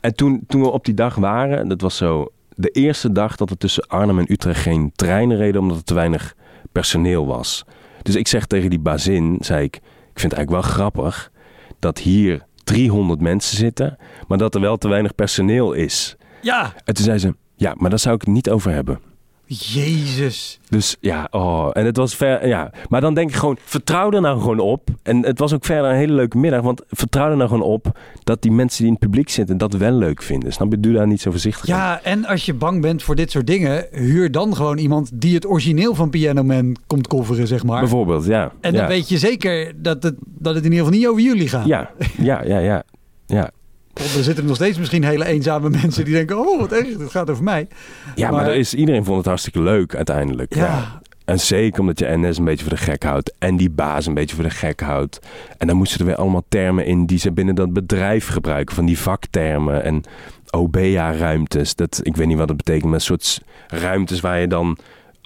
En 0.00 0.14
toen, 0.14 0.44
toen 0.46 0.60
we 0.60 0.70
op 0.70 0.84
die 0.84 0.94
dag 0.94 1.14
waren, 1.14 1.68
dat 1.68 1.80
was 1.80 1.96
zo 1.96 2.28
de 2.54 2.68
eerste 2.68 3.12
dag 3.12 3.36
dat 3.36 3.50
er 3.50 3.56
tussen 3.58 3.86
Arnhem 3.86 4.18
en 4.18 4.32
Utrecht 4.32 4.60
geen 4.62 4.92
treinen 4.94 5.36
reden 5.36 5.60
omdat 5.60 5.76
er 5.76 5.84
te 5.84 5.94
weinig 5.94 6.34
personeel 6.72 7.26
was. 7.26 7.64
Dus 8.02 8.14
ik 8.14 8.28
zeg 8.28 8.46
tegen 8.46 8.70
die 8.70 8.78
bazin, 8.78 9.36
zei 9.40 9.64
ik, 9.64 9.76
ik 9.76 10.20
vind 10.20 10.32
het 10.32 10.32
eigenlijk 10.32 10.50
wel 10.66 10.74
grappig 10.74 11.30
dat 11.78 11.98
hier 11.98 12.42
300 12.64 13.20
mensen 13.20 13.56
zitten, 13.56 13.98
maar 14.28 14.38
dat 14.38 14.54
er 14.54 14.60
wel 14.60 14.76
te 14.76 14.88
weinig 14.88 15.14
personeel 15.14 15.72
is. 15.72 16.16
Ja, 16.44 16.72
En 16.84 16.94
toen 16.94 17.04
zei 17.04 17.18
ze, 17.18 17.34
ja, 17.56 17.74
maar 17.76 17.90
daar 17.90 17.98
zou 17.98 18.14
ik 18.14 18.20
het 18.20 18.30
niet 18.30 18.50
over 18.50 18.72
hebben. 18.72 19.00
Jezus. 19.46 20.60
Dus 20.68 20.96
ja, 21.00 21.28
oh, 21.30 21.70
en 21.72 21.84
het 21.84 21.96
was 21.96 22.16
ver, 22.16 22.46
ja. 22.46 22.72
Maar 22.88 23.00
dan 23.00 23.14
denk 23.14 23.28
ik 23.30 23.36
gewoon, 23.36 23.56
vertrouw 23.64 24.10
er 24.10 24.20
nou 24.20 24.40
gewoon 24.40 24.58
op. 24.58 24.88
En 25.02 25.24
het 25.24 25.38
was 25.38 25.52
ook 25.52 25.64
verder 25.64 25.90
een 25.90 25.96
hele 25.96 26.12
leuke 26.12 26.38
middag, 26.38 26.62
want 26.62 26.82
vertrouw 26.88 27.30
er 27.30 27.36
nou 27.36 27.48
gewoon 27.48 27.64
op 27.64 27.98
dat 28.22 28.42
die 28.42 28.52
mensen 28.52 28.78
die 28.78 28.86
in 28.86 28.92
het 28.92 29.02
publiek 29.02 29.28
zitten 29.28 29.58
dat 29.58 29.72
wel 29.72 29.92
leuk 29.92 30.22
vinden. 30.22 30.52
Snap 30.52 30.70
je? 30.70 30.80
Doe 30.80 30.92
daar 30.92 31.06
niet 31.06 31.20
zo 31.20 31.30
voorzichtig 31.30 31.70
aan. 31.70 31.78
Ja, 31.78 32.00
en 32.02 32.24
als 32.24 32.46
je 32.46 32.54
bang 32.54 32.80
bent 32.80 33.02
voor 33.02 33.14
dit 33.14 33.30
soort 33.30 33.46
dingen, 33.46 33.86
huur 33.90 34.30
dan 34.30 34.56
gewoon 34.56 34.78
iemand 34.78 35.10
die 35.14 35.34
het 35.34 35.46
origineel 35.46 35.94
van 35.94 36.10
Piano 36.10 36.42
Man 36.42 36.76
komt 36.86 37.08
coveren, 37.08 37.46
zeg 37.46 37.64
maar. 37.64 37.80
Bijvoorbeeld, 37.80 38.24
ja. 38.24 38.52
En 38.60 38.72
ja. 38.72 38.78
dan 38.78 38.88
weet 38.88 39.08
je 39.08 39.18
zeker 39.18 39.72
dat 39.82 40.02
het, 40.02 40.14
dat 40.24 40.54
het 40.54 40.64
in 40.64 40.70
ieder 40.72 40.84
geval 40.84 41.00
niet 41.00 41.08
over 41.08 41.22
jullie 41.22 41.48
gaat. 41.48 41.66
Ja, 41.66 41.90
ja, 42.16 42.42
ja, 42.44 42.58
ja. 42.58 42.82
ja. 43.26 43.50
Er 43.94 44.22
zitten 44.24 44.44
nog 44.44 44.56
steeds 44.56 44.78
misschien 44.78 45.04
hele 45.04 45.24
eenzame 45.26 45.70
mensen 45.70 46.04
die 46.04 46.14
denken, 46.14 46.38
oh 46.38 46.60
wat 46.60 46.72
erg, 46.72 46.98
het 46.98 47.10
gaat 47.10 47.30
over 47.30 47.44
mij. 47.44 47.68
Ja, 48.14 48.30
maar, 48.30 48.40
Maar- 48.40 48.50
er 48.50 48.56
is, 48.56 48.74
iedereen 48.74 49.04
vond 49.04 49.16
het 49.16 49.26
hartstikke 49.26 49.60
leuk 49.62 49.94
uiteindelijk. 49.94 50.54
Ja. 50.54 51.02
En 51.24 51.40
zeker 51.40 51.80
omdat 51.80 51.98
je 51.98 52.16
NS 52.16 52.38
een 52.38 52.44
beetje 52.44 52.64
voor 52.64 52.74
de 52.74 52.80
gek 52.82 53.02
houdt. 53.02 53.32
En 53.38 53.56
die 53.56 53.70
baas 53.70 54.06
een 54.06 54.14
beetje 54.14 54.34
voor 54.34 54.44
de 54.44 54.50
gek 54.50 54.80
houdt. 54.80 55.18
En 55.58 55.66
dan 55.66 55.76
moesten 55.76 56.00
er 56.00 56.06
weer 56.06 56.16
allemaal 56.16 56.44
termen 56.48 56.86
in 56.86 57.06
die 57.06 57.18
ze 57.18 57.32
binnen 57.32 57.54
dat 57.54 57.72
bedrijf 57.72 58.26
gebruiken. 58.28 58.74
Van 58.74 58.84
die 58.84 58.98
vaktermen 58.98 59.84
en 59.84 60.02
OBA-ruimtes. 60.50 61.74
Dat, 61.74 62.00
ik 62.02 62.16
weet 62.16 62.26
niet 62.26 62.38
wat 62.38 62.48
dat 62.48 62.56
betekent, 62.56 62.84
maar 62.84 62.94
een 62.94 63.00
soort 63.00 63.40
ruimtes 63.68 64.20
waar 64.20 64.40
je 64.40 64.46
dan 64.48 64.78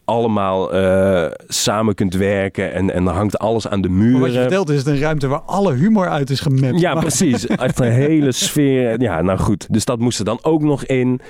allemaal 0.08 0.72
eh, 0.72 1.30
samen 1.48 1.94
kunt 1.94 2.14
werken. 2.14 2.72
En, 2.72 2.94
en 2.94 3.04
dan 3.04 3.14
hangt 3.14 3.38
alles 3.38 3.68
aan 3.68 3.80
de 3.80 3.88
Maar 3.88 4.04
wat 4.04 4.12
je 4.12 4.18
muren. 4.18 4.40
vertelt 4.40 4.68
is 4.70 4.78
het 4.78 4.86
een 4.86 4.98
ruimte 5.00 5.26
waar 5.26 5.40
alle 5.40 5.72
humor 5.72 6.08
uit 6.08 6.30
is 6.30 6.40
gemapt. 6.40 6.80
Ja, 6.80 6.92
Maar- 6.92 7.02
precies. 7.02 7.46
Echt 7.56 7.80
een 7.80 7.92
hele 7.92 8.32
sfeer. 8.32 9.00
Ja, 9.00 9.22
nou 9.22 9.38
goed. 9.38 9.66
Dus 9.70 9.84
dat 9.84 9.98
moest 9.98 10.18
er 10.18 10.24
dan 10.24 10.38
ook 10.42 10.62
nog 10.62 10.84
in. 10.84 11.20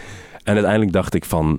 En 0.45 0.53
uiteindelijk 0.55 0.93
dacht 0.93 1.15
ik 1.15 1.25
van... 1.25 1.59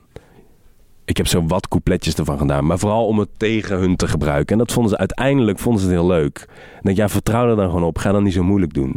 Ik 1.05 1.17
heb 1.17 1.28
zo 1.28 1.43
wat 1.47 1.67
coupletjes 1.67 2.15
ervan 2.15 2.38
gedaan. 2.38 2.65
Maar 2.65 2.80
vooral 2.80 3.05
om 3.07 3.20
het 3.20 3.30
tegen 3.38 3.78
hun 3.78 3.95
te 3.95 4.07
gebruiken. 4.07 4.51
En 4.51 4.57
dat 4.57 4.72
vonden 4.72 4.91
ze 4.91 4.97
uiteindelijk 4.97 5.59
vonden 5.59 5.82
ze 5.82 5.88
het 5.88 5.97
heel 5.97 6.07
leuk. 6.07 6.45
En 6.76 6.82
denk, 6.82 6.97
ja, 6.97 7.09
vertrouw 7.09 7.49
er 7.49 7.55
dan 7.55 7.65
gewoon 7.70 7.84
op. 7.84 7.97
Ga 7.97 8.11
dan 8.11 8.24
niet 8.24 8.34
zo 8.34 8.43
moeilijk 8.43 8.74
doen. 8.74 8.95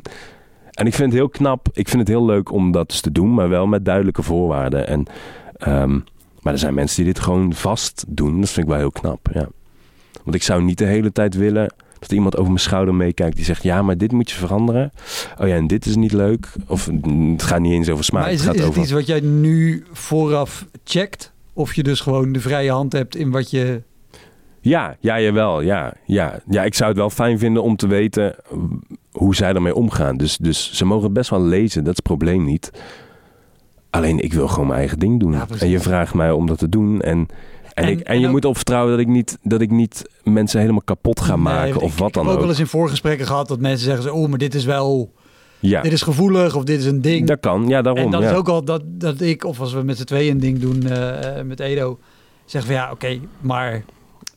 En 0.70 0.87
ik 0.87 0.95
vind 0.95 1.09
het 1.11 1.18
heel 1.20 1.29
knap. 1.29 1.66
Ik 1.73 1.89
vind 1.89 2.01
het 2.01 2.09
heel 2.09 2.25
leuk 2.25 2.53
om 2.53 2.70
dat 2.73 2.89
dus 2.89 3.01
te 3.01 3.12
doen. 3.12 3.35
Maar 3.35 3.49
wel 3.49 3.66
met 3.66 3.85
duidelijke 3.85 4.23
voorwaarden. 4.23 4.87
En, 4.89 5.05
ehm, 5.57 5.99
maar 6.43 6.53
er 6.53 6.59
zijn 6.59 6.74
mensen 6.74 7.05
die 7.05 7.12
dit 7.12 7.22
gewoon 7.22 7.55
vast 7.55 8.05
doen. 8.09 8.40
Dat 8.40 8.51
vind 8.51 8.66
ik 8.66 8.72
wel 8.72 8.80
heel 8.80 8.90
knap, 8.90 9.28
ja. 9.32 9.49
Want 10.22 10.36
ik 10.36 10.43
zou 10.43 10.62
niet 10.62 10.78
de 10.78 10.84
hele 10.84 11.12
tijd 11.12 11.34
willen 11.34 11.74
dat 12.03 12.12
iemand 12.12 12.36
over 12.36 12.49
mijn 12.49 12.64
schouder 12.64 12.95
meekijkt 12.95 13.36
die 13.36 13.45
zegt: 13.45 13.62
Ja, 13.62 13.82
maar 13.82 13.99
dit 13.99 14.12
moet 14.12 14.30
je 14.30 14.36
veranderen. 14.36 14.93
Oh 15.38 15.49
ja, 15.49 15.55
en 15.55 15.66
dit 15.66 15.86
is 15.86 15.97
niet 15.97 16.12
leuk. 16.12 16.49
Of 16.66 16.90
mm, 16.90 17.32
het 17.32 17.43
gaat 17.43 17.61
niet 17.61 17.72
eens 17.72 17.88
over 17.88 18.05
smaak. 18.05 18.22
Maar 18.22 18.32
is, 18.32 18.38
het 18.38 18.47
gaat 18.47 18.59
is 18.59 18.64
het 18.64 18.76
iets 18.76 18.90
wat 18.90 19.07
jij 19.07 19.20
nu 19.20 19.84
vooraf 19.93 20.66
checkt? 20.84 21.32
Of 21.53 21.74
je 21.74 21.82
dus 21.82 22.01
gewoon 22.01 22.32
de 22.32 22.40
vrije 22.40 22.70
hand 22.70 22.93
hebt 22.93 23.16
in 23.16 23.30
wat 23.30 23.51
je... 23.51 23.82
Ja, 24.61 24.97
ja, 25.01 25.20
jawel. 25.20 25.61
Ja, 25.61 25.95
ja. 26.07 26.40
ja, 26.49 26.64
ik 26.64 26.74
zou 26.74 26.88
het 26.88 26.99
wel 26.99 27.11
fijn 27.11 27.38
vinden 27.38 27.62
om 27.62 27.76
te 27.76 27.86
weten 27.86 28.34
hoe 29.11 29.34
zij 29.34 29.55
ermee 29.55 29.74
omgaan. 29.74 30.16
Dus, 30.16 30.36
dus 30.36 30.72
ze 30.72 30.84
mogen 30.84 31.05
het 31.05 31.12
best 31.12 31.30
wel 31.30 31.43
lezen, 31.43 31.84
dat 31.84 31.93
is 31.93 31.97
het 31.97 32.16
probleem 32.16 32.45
niet. 32.45 32.70
Alleen 33.93 34.20
ik 34.20 34.32
wil 34.32 34.49
gewoon 34.49 34.66
mijn 34.66 34.78
eigen 34.78 34.99
ding 34.99 35.20
doen. 35.20 35.32
Ja, 35.32 35.47
en 35.59 35.68
je 35.68 35.80
vraagt 35.80 36.14
mij 36.14 36.30
om 36.30 36.47
dat 36.47 36.59
te 36.59 36.68
doen. 36.68 37.01
En, 37.01 37.18
en, 37.18 37.28
En- 37.84 37.88
ik, 37.88 37.99
en, 37.99 38.05
en 38.05 38.20
je 38.20 38.26
ook- 38.26 38.32
moet 38.32 38.45
op 38.45 38.57
vertrouwen 38.57 38.90
dat 38.90 39.01
ik, 39.01 39.07
niet, 39.07 39.38
dat 39.43 39.61
ik 39.61 39.70
niet 39.70 40.05
mensen 40.24 40.61
helemaal 40.61 40.82
kapot 40.84 41.20
ga 41.20 41.34
Nee, 41.34 41.43
maken 41.43 41.80
of 41.80 41.93
ik- 41.93 41.99
wat 41.99 42.09
ik 42.09 42.14
dan 42.14 42.22
heb 42.24 42.32
ook 42.32 42.38
wel 42.38 42.43
ook. 42.45 42.49
eens 42.51 42.59
in 42.61 42.66
voorgesprekken 42.66 43.26
gehad 43.26 43.49
dat 43.49 43.61
mensen 43.61 43.84
zeggen... 43.84 44.03
zo, 44.03 44.14
Oh, 44.14 44.28
maar 44.28 44.38
dit 44.38 44.55
is 44.55 44.64
wel... 44.64 45.12
Ja, 45.59 45.80
Dit 45.82 45.93
is 45.93 46.03
gevoelig 46.03 46.55
of 46.57 46.64
dit 46.64 46.78
is 46.78 46.84
een 46.86 47.01
ding. 47.01 47.26
dat 47.26 47.40
kan. 47.40 47.68
Ja, 47.68 47.82
daarom. 47.82 48.05
en 48.05 48.11
dat 48.11 48.22
ja. 48.22 48.30
is 48.30 48.36
ook 48.36 48.49
al 48.49 48.64
dat, 48.64 48.82
dat 48.86 49.20
ik, 49.20 49.45
of 49.45 49.61
als 49.61 49.72
we 49.72 49.82
met 49.82 49.97
z'n 49.97 50.05
tweeën 50.05 50.30
een 50.32 50.40
ding 50.40 50.59
doen 50.59 50.82
eh, 50.86 51.38
eh, 51.38 51.47
met 51.47 51.61
Edo... 51.61 51.99
zeggen 52.45 52.72
van 52.72 52.80
ja, 52.82 52.90
oké, 52.90 53.18
maar 53.40 53.84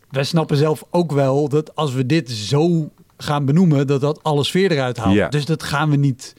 wij 0.10 0.24
snappen 0.24 0.58
zelf 0.58 0.84
ook 0.90 1.12
wel... 1.12 1.50
dat 1.50 1.76
als 1.76 1.94
we 1.94 2.06
dit 2.06 2.32
zo 2.32 2.90
gaan 3.18 3.46
benoemen... 3.46 3.88
dat 3.88 4.02
dat 4.02 4.24
alle 4.24 4.44
sfeer 4.44 4.72
eruit 4.72 4.98
haalt. 4.98 5.16
Ja. 5.16 5.30
Dus 5.30 5.46
dat 5.46 5.64
gaan 5.64 5.90
we 5.90 5.96
niet 5.96 6.36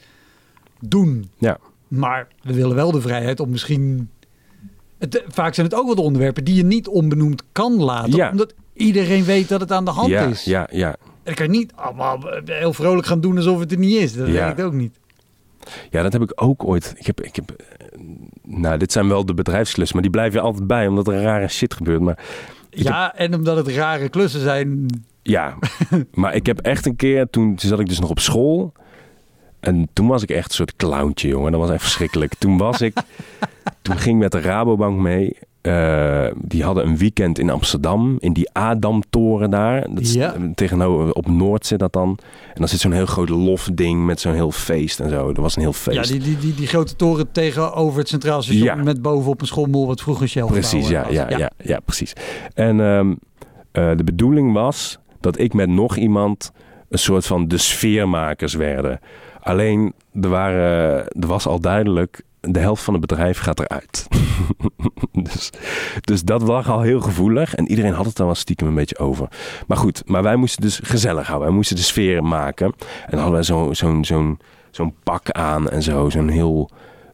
doen. 0.79 1.29
Ja. 1.37 1.57
Maar 1.87 2.27
we 2.41 2.53
willen 2.53 2.75
wel 2.75 2.91
de 2.91 3.01
vrijheid 3.01 3.39
om 3.39 3.49
misschien... 3.49 4.09
Het, 4.97 5.23
vaak 5.27 5.53
zijn 5.53 5.67
het 5.67 5.75
ook 5.75 5.85
wel 5.85 5.95
de 5.95 6.01
onderwerpen 6.01 6.43
die 6.43 6.55
je 6.55 6.65
niet 6.65 6.87
onbenoemd 6.87 7.43
kan 7.51 7.83
laten. 7.83 8.15
Ja. 8.15 8.31
Omdat 8.31 8.53
iedereen 8.73 9.23
weet 9.23 9.49
dat 9.49 9.59
het 9.59 9.71
aan 9.71 9.85
de 9.85 9.91
hand 9.91 10.09
ja, 10.09 10.25
is. 10.25 10.43
ja, 10.43 10.67
ja. 10.71 10.87
En 10.89 10.97
dan 11.23 11.33
kan 11.33 11.45
je 11.45 11.51
niet 11.51 11.71
allemaal 11.75 12.19
heel 12.45 12.73
vrolijk 12.73 13.07
gaan 13.07 13.21
doen 13.21 13.37
alsof 13.37 13.59
het 13.59 13.71
er 13.71 13.77
niet 13.77 13.95
is. 13.95 14.13
Dat 14.13 14.29
werkt 14.29 14.61
ook 14.61 14.73
niet. 14.73 14.99
Ja, 15.89 16.01
dat 16.01 16.13
heb 16.13 16.21
ik 16.21 16.31
ook 16.35 16.63
ooit. 16.63 16.93
Ik 16.97 17.05
heb, 17.05 17.21
ik 17.21 17.35
heb, 17.35 17.51
eh, 17.51 17.99
nou, 18.43 18.77
dit 18.77 18.91
zijn 18.91 19.07
wel 19.07 19.25
de 19.25 19.33
bedrijfsklussen, 19.33 19.95
maar 19.95 20.05
die 20.05 20.11
blijven 20.11 20.39
er 20.39 20.45
altijd 20.45 20.67
bij 20.67 20.87
omdat 20.87 21.07
er 21.07 21.21
rare 21.21 21.47
shit 21.47 21.73
gebeurt. 21.73 22.01
Maar 22.01 22.19
Ik 22.69 22.83
ja, 22.83 23.15
en 23.15 23.35
omdat 23.35 23.57
het 23.57 23.67
rare 23.67 24.09
klussen 24.09 24.41
zijn. 24.41 24.85
ja, 25.21 25.57
maar 26.13 26.35
ik 26.35 26.45
heb 26.45 26.59
echt 26.59 26.85
een 26.85 26.95
keer, 26.95 27.29
toen 27.29 27.59
zat 27.59 27.79
ik 27.79 27.87
dus 27.87 27.99
nog 27.99 28.09
op 28.09 28.19
school. 28.19 28.73
En 29.59 29.87
toen 29.93 30.07
was 30.07 30.23
ik 30.23 30.29
echt 30.29 30.49
een 30.49 30.55
soort 30.55 30.75
clowntje, 30.75 31.27
jongen. 31.27 31.51
Dat 31.51 31.61
was 31.61 31.69
echt 31.69 31.81
verschrikkelijk. 31.81 32.35
Toen 32.35 32.57
was 32.57 32.81
ik, 32.81 32.93
toen 33.81 33.97
ging 33.97 34.15
ik 34.15 34.21
met 34.21 34.31
de 34.31 34.41
Rabobank 34.41 34.99
mee. 34.99 35.35
Eh, 35.61 36.27
die 36.37 36.63
hadden 36.63 36.85
een 36.85 36.97
weekend 36.97 37.39
in 37.39 37.49
Amsterdam, 37.49 38.17
in 38.19 38.33
die 38.33 38.49
Adamtoren 38.51 39.49
daar. 39.49 39.87
Dat 39.89 40.13
Ja. 40.13 40.35
Tegenover, 40.55 41.13
op 41.13 41.27
Noord 41.27 41.65
zit 41.65 41.79
dat 41.79 41.93
dan. 41.93 42.17
En 42.47 42.53
dan 42.55 42.67
zit 42.67 42.79
zo'n 42.79 42.91
heel 42.91 43.05
groot 43.05 43.29
lofding 43.29 44.05
met 44.05 44.19
zo'n 44.19 44.33
heel 44.33 44.51
feest 44.51 44.99
en 44.99 45.09
zo. 45.09 45.27
Dat 45.27 45.37
was 45.37 45.55
een 45.55 45.61
heel 45.61 45.73
feest. 45.73 46.09
Ja, 46.09 46.13
die, 46.13 46.21
die, 46.21 46.37
die, 46.37 46.55
die 46.55 46.67
grote 46.67 46.95
toren 46.95 47.31
tegenover 47.31 47.99
het 47.99 48.07
Centraal 48.07 48.41
Station. 48.41 48.63
Ja. 48.63 48.75
Met 48.75 49.01
bovenop 49.01 49.41
een 49.41 49.47
schommel 49.47 49.87
wat 49.87 50.01
vroeger 50.01 50.27
Shell 50.27 50.45
Precies, 50.45 50.89
ja, 50.89 51.07
ja, 51.09 51.29
ja, 51.37 51.51
ja, 51.63 51.79
precies. 51.79 52.13
En 52.53 52.79
ehm, 52.79 53.13
eh, 53.71 53.91
de 53.97 54.03
bedoeling 54.03 54.53
was 54.53 54.97
dat 55.19 55.39
ik 55.39 55.53
met 55.53 55.69
nog 55.69 55.95
iemand 55.97 56.51
een 56.89 56.99
soort 56.99 57.25
van 57.25 57.47
de 57.47 57.57
sfeermakers 57.57 58.53
werden. 58.53 58.99
Alleen, 59.47 59.93
er, 60.21 60.29
waren, 60.29 61.07
er 61.07 61.27
was 61.27 61.47
al 61.47 61.59
duidelijk, 61.59 62.21
de 62.41 62.59
helft 62.59 62.83
van 62.83 62.93
het 62.93 63.01
bedrijf 63.01 63.39
gaat 63.39 63.59
eruit. 63.59 64.07
dus, 65.29 65.49
dus 66.01 66.23
dat 66.23 66.41
lag 66.41 66.69
al 66.69 66.81
heel 66.81 66.99
gevoelig. 67.01 67.55
En 67.55 67.67
iedereen 67.67 67.93
had 67.93 68.05
het 68.05 68.15
dan 68.15 68.25
wel 68.25 68.35
stiekem 68.35 68.67
een 68.67 68.75
beetje 68.75 68.97
over. 68.97 69.27
Maar 69.67 69.77
goed, 69.77 70.01
maar 70.05 70.23
wij 70.23 70.35
moesten 70.35 70.61
dus 70.61 70.79
gezellig 70.83 71.27
houden. 71.27 71.47
Wij 71.47 71.55
moesten 71.57 71.75
de 71.75 71.81
sfeer 71.81 72.23
maken. 72.23 72.73
En 73.07 73.15
hadden 73.15 73.33
wij 73.33 73.43
zo- 73.43 73.73
zo'n 73.73 74.05
zo'n 74.05 74.39
zo'n 74.71 74.93
pak 75.03 75.31
aan 75.31 75.69
en 75.69 75.83
zo. 75.83 76.09
Zo'n 76.09 76.29
heel 76.29 76.69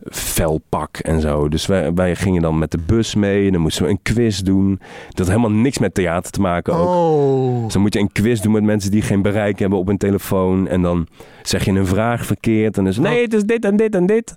fel 0.09 0.61
pak 0.69 0.97
en 0.97 1.21
zo. 1.21 1.49
Dus 1.49 1.65
wij, 1.65 1.93
wij 1.93 2.15
gingen 2.15 2.41
dan 2.41 2.57
met 2.57 2.71
de 2.71 2.79
bus 2.85 3.15
mee. 3.15 3.45
En 3.45 3.51
dan 3.51 3.61
moesten 3.61 3.83
we 3.83 3.89
een 3.89 4.01
quiz 4.01 4.39
doen. 4.39 4.79
Dat 5.07 5.17
had 5.17 5.27
helemaal 5.27 5.51
niks 5.51 5.77
met 5.77 5.93
theater 5.93 6.31
te 6.31 6.41
maken 6.41 6.73
ook. 6.73 6.87
Oh. 6.87 7.63
Dus 7.63 7.73
dan 7.73 7.81
moet 7.81 7.93
je 7.93 7.99
een 7.99 8.11
quiz 8.11 8.39
doen 8.39 8.51
met 8.51 8.63
mensen 8.63 8.91
die 8.91 9.01
geen 9.01 9.21
bereik 9.21 9.59
hebben 9.59 9.79
op 9.79 9.87
een 9.87 9.97
telefoon. 9.97 10.67
En 10.67 10.81
dan 10.81 11.07
zeg 11.41 11.65
je 11.65 11.71
een 11.71 11.87
vraag 11.87 12.25
verkeerd. 12.25 12.77
En 12.77 12.83
dan 12.83 12.93
is 12.93 12.99
nee, 12.99 13.21
het 13.21 13.33
is 13.33 13.43
dit 13.43 13.65
en 13.65 13.75
dit 13.75 13.95
en 13.95 14.05
dit. 14.05 14.33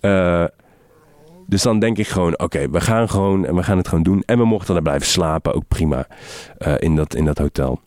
Eh, 0.00 0.44
dus 1.46 1.62
dan 1.62 1.78
denk 1.78 1.98
ik 1.98 2.08
gewoon, 2.08 2.38
oké, 2.38 2.70
we 2.70 2.80
gaan 2.80 3.08
gewoon 3.08 3.46
en 3.46 3.54
we 3.54 3.62
gaan 3.62 3.76
het 3.76 3.88
gewoon 3.88 4.04
doen. 4.04 4.22
En 4.26 4.38
we 4.38 4.44
mochten 4.44 4.74
daar 4.74 4.82
blijven 4.82 5.06
slapen, 5.06 5.54
ook 5.54 5.68
prima, 5.68 6.06
eh, 6.58 6.74
in, 6.78 6.96
dat, 6.96 7.14
in 7.14 7.24
dat 7.24 7.38
hotel. 7.38 7.80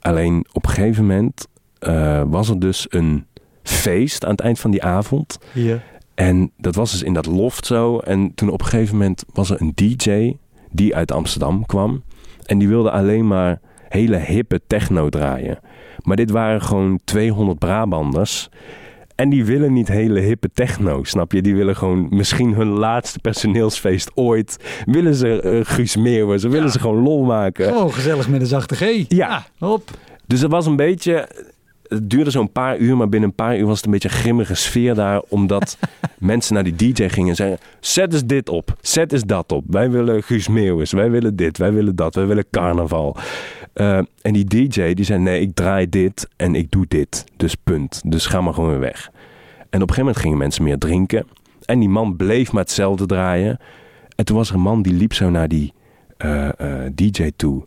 Alleen 0.00 0.46
op 0.52 0.64
een 0.64 0.70
gegeven 0.70 1.06
moment 1.06 1.46
eh, 1.78 2.22
was 2.26 2.48
er 2.48 2.60
dus 2.60 2.86
een 2.88 3.26
feest 3.62 4.24
aan 4.24 4.30
het 4.30 4.40
eind 4.40 4.58
van 4.58 4.70
die 4.70 4.82
avond. 4.82 5.38
Ja. 5.52 5.78
En 6.14 6.50
dat 6.56 6.74
was 6.74 6.90
dus 6.90 7.02
in 7.02 7.14
dat 7.14 7.26
loft 7.26 7.66
zo. 7.66 7.98
En 7.98 8.34
toen 8.34 8.48
op 8.50 8.60
een 8.60 8.66
gegeven 8.66 8.96
moment 8.96 9.24
was 9.32 9.50
er 9.50 9.60
een 9.60 9.72
DJ 9.74 10.36
die 10.70 10.94
uit 10.94 11.12
Amsterdam 11.12 11.66
kwam. 11.66 12.02
En 12.46 12.58
die 12.58 12.68
wilde 12.68 12.90
alleen 12.90 13.26
maar 13.26 13.60
hele 13.88 14.16
hippe 14.16 14.60
techno 14.66 15.08
draaien. 15.08 15.58
Maar 16.02 16.16
dit 16.16 16.30
waren 16.30 16.62
gewoon 16.62 17.00
200 17.04 17.58
Brabanders. 17.58 18.48
En 19.14 19.28
die 19.28 19.44
willen 19.44 19.72
niet 19.72 19.88
hele 19.88 20.20
hippe 20.20 20.50
techno, 20.54 21.04
snap 21.04 21.32
je? 21.32 21.42
Die 21.42 21.56
willen 21.56 21.76
gewoon 21.76 22.06
misschien 22.10 22.54
hun 22.54 22.68
laatste 22.68 23.18
personeelsfeest 23.18 24.10
ooit. 24.14 24.82
Willen 24.86 25.14
ze 25.14 25.42
uh, 25.44 25.60
Guus 25.64 25.96
Meeuwen, 25.96 26.40
ze 26.40 26.48
willen 26.48 26.70
ze 26.70 26.80
gewoon 26.80 27.02
lol 27.02 27.24
maken. 27.24 27.66
Gewoon 27.66 27.92
gezellig 27.92 28.28
met 28.28 28.40
een 28.40 28.46
zachte 28.46 28.74
G. 28.74 29.04
Ja. 29.08 29.46
hop. 29.58 29.90
Dus 30.26 30.40
het 30.40 30.50
was 30.50 30.66
een 30.66 30.76
beetje... 30.76 31.28
Het 31.88 32.10
duurde 32.10 32.30
zo'n 32.30 32.52
paar 32.52 32.78
uur, 32.78 32.96
maar 32.96 33.08
binnen 33.08 33.28
een 33.28 33.34
paar 33.34 33.58
uur 33.58 33.66
was 33.66 33.76
het 33.76 33.86
een 33.86 33.92
beetje 33.92 34.08
een 34.08 34.14
grimmige 34.14 34.54
sfeer 34.54 34.94
daar. 34.94 35.22
Omdat 35.28 35.78
mensen 36.18 36.54
naar 36.54 36.64
die 36.64 36.74
DJ 36.92 37.08
gingen 37.08 37.28
en 37.28 37.36
zeiden... 37.36 37.58
Zet 37.80 38.12
eens 38.12 38.24
dit 38.24 38.48
op, 38.48 38.76
zet 38.80 39.12
eens 39.12 39.24
dat 39.24 39.52
op. 39.52 39.64
Wij 39.66 39.90
willen 39.90 40.22
Guus 40.22 40.48
Meeuwis, 40.48 40.92
wij 40.92 41.10
willen 41.10 41.36
dit, 41.36 41.58
wij 41.58 41.72
willen 41.72 41.96
dat, 41.96 42.14
wij 42.14 42.26
willen 42.26 42.44
carnaval. 42.50 43.16
Uh, 43.74 43.96
en 44.22 44.32
die 44.32 44.44
DJ 44.44 44.94
die 44.94 45.04
zei: 45.04 45.18
Nee, 45.18 45.40
ik 45.40 45.54
draai 45.54 45.88
dit 45.88 46.28
en 46.36 46.54
ik 46.54 46.70
doe 46.70 46.84
dit. 46.88 47.24
Dus 47.36 47.54
punt. 47.54 48.02
Dus 48.04 48.26
ga 48.26 48.40
maar 48.40 48.54
gewoon 48.54 48.70
weer 48.70 48.78
weg. 48.78 49.10
En 49.70 49.82
op 49.82 49.88
een 49.88 49.94
gegeven 49.94 49.98
moment 49.98 50.16
gingen 50.16 50.38
mensen 50.38 50.64
meer 50.64 50.78
drinken. 50.78 51.26
En 51.64 51.78
die 51.78 51.88
man 51.88 52.16
bleef 52.16 52.52
maar 52.52 52.62
hetzelfde 52.62 53.06
draaien. 53.06 53.58
En 54.16 54.24
toen 54.24 54.36
was 54.36 54.48
er 54.48 54.54
een 54.54 54.60
man 54.60 54.82
die 54.82 54.92
liep 54.92 55.12
zo 55.12 55.30
naar 55.30 55.48
die 55.48 55.72
uh, 56.18 56.48
uh, 56.60 56.74
DJ 56.94 57.30
toe. 57.36 57.64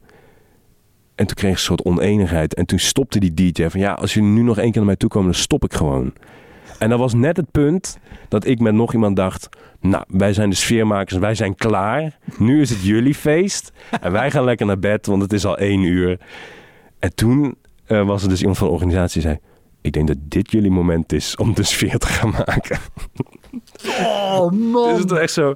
En 1.17 1.25
toen 1.25 1.35
kreeg 1.35 1.59
ze 1.59 1.71
een 1.71 1.77
soort 1.77 1.83
oneenigheid. 1.83 2.53
En 2.53 2.65
toen 2.65 2.79
stopte 2.79 3.19
die 3.19 3.33
DJ 3.33 3.67
van 3.67 3.79
ja, 3.79 3.93
als 3.93 4.13
jullie 4.13 4.29
nu 4.29 4.41
nog 4.41 4.57
één 4.57 4.65
keer 4.65 4.75
naar 4.75 4.85
mij 4.85 4.95
toe 4.95 5.09
komen, 5.09 5.31
dan 5.31 5.41
stop 5.41 5.63
ik 5.63 5.73
gewoon. 5.73 6.13
En 6.79 6.89
dat 6.89 6.99
was 6.99 7.13
net 7.13 7.37
het 7.37 7.51
punt 7.51 7.97
dat 8.27 8.45
ik 8.45 8.59
met 8.59 8.73
nog 8.73 8.93
iemand 8.93 9.15
dacht: 9.15 9.49
Nou, 9.79 10.03
wij 10.07 10.33
zijn 10.33 10.49
de 10.49 10.55
sfeermakers, 10.55 11.19
wij 11.19 11.35
zijn 11.35 11.55
klaar. 11.55 12.17
Nu 12.37 12.61
is 12.61 12.69
het 12.69 12.83
jullie 12.83 13.15
feest. 13.15 13.71
En 14.01 14.11
wij 14.11 14.31
gaan 14.31 14.43
lekker 14.43 14.65
naar 14.65 14.79
bed, 14.79 15.05
want 15.05 15.21
het 15.21 15.33
is 15.33 15.45
al 15.45 15.57
één 15.57 15.83
uur. 15.83 16.19
En 16.99 17.15
toen 17.15 17.57
uh, 17.87 18.05
was 18.05 18.23
er 18.23 18.29
dus 18.29 18.39
iemand 18.39 18.57
van 18.57 18.67
de 18.67 18.73
organisatie 18.73 19.21
die 19.21 19.29
zei: 19.29 19.41
Ik 19.81 19.91
denk 19.91 20.07
dat 20.07 20.17
dit 20.19 20.51
jullie 20.51 20.71
moment 20.71 21.13
is 21.13 21.35
om 21.35 21.53
de 21.53 21.63
sfeer 21.63 21.97
te 21.97 22.07
gaan 22.07 22.29
maken. 22.29 22.79
Oh 23.99 24.51
man. 24.51 24.93
Dus 24.93 24.99
het 24.99 25.11
echt 25.11 25.33
zo. 25.33 25.53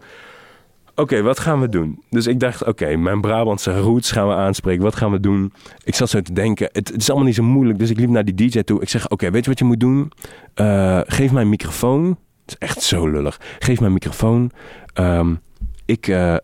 Oké, 0.95 1.21
wat 1.21 1.39
gaan 1.39 1.59
we 1.59 1.69
doen? 1.69 2.03
Dus 2.09 2.27
ik 2.27 2.39
dacht, 2.39 2.65
oké, 2.65 2.95
mijn 2.95 3.21
Brabantse 3.21 3.79
roots 3.79 4.11
gaan 4.11 4.27
we 4.27 4.33
aanspreken. 4.33 4.83
Wat 4.83 4.95
gaan 4.95 5.11
we 5.11 5.19
doen? 5.19 5.53
Ik 5.83 5.95
zat 5.95 6.09
zo 6.09 6.21
te 6.21 6.33
denken, 6.33 6.69
het, 6.71 6.95
is 6.95 7.09
allemaal 7.09 7.27
niet 7.27 7.35
zo 7.35 7.43
moeilijk. 7.43 7.79
Dus 7.79 7.89
ik 7.89 7.97
liep 7.97 8.09
naar 8.09 8.25
die 8.25 8.49
DJ 8.49 8.61
toe. 8.61 8.81
Ik 8.81 8.89
zeg, 8.89 9.09
oké, 9.09 9.31
weet 9.31 9.43
je 9.43 9.49
wat 9.49 9.59
je 9.59 9.65
moet 9.65 9.79
doen? 9.79 10.11
Uh, 10.55 10.99
geef 11.05 11.31
mij 11.31 11.41
een 11.41 11.49
microfoon. 11.49 12.05
Het 12.45 12.59
is 12.61 12.67
echt 12.67 12.81
zo 12.81 13.07
lullig. 13.07 13.39
Geef 13.59 13.77
mij 13.77 13.87
een 13.87 13.93
microfoon. 13.93 14.51
Um, 14.99 15.39
ik, 15.85 16.07
uh, 16.07 16.35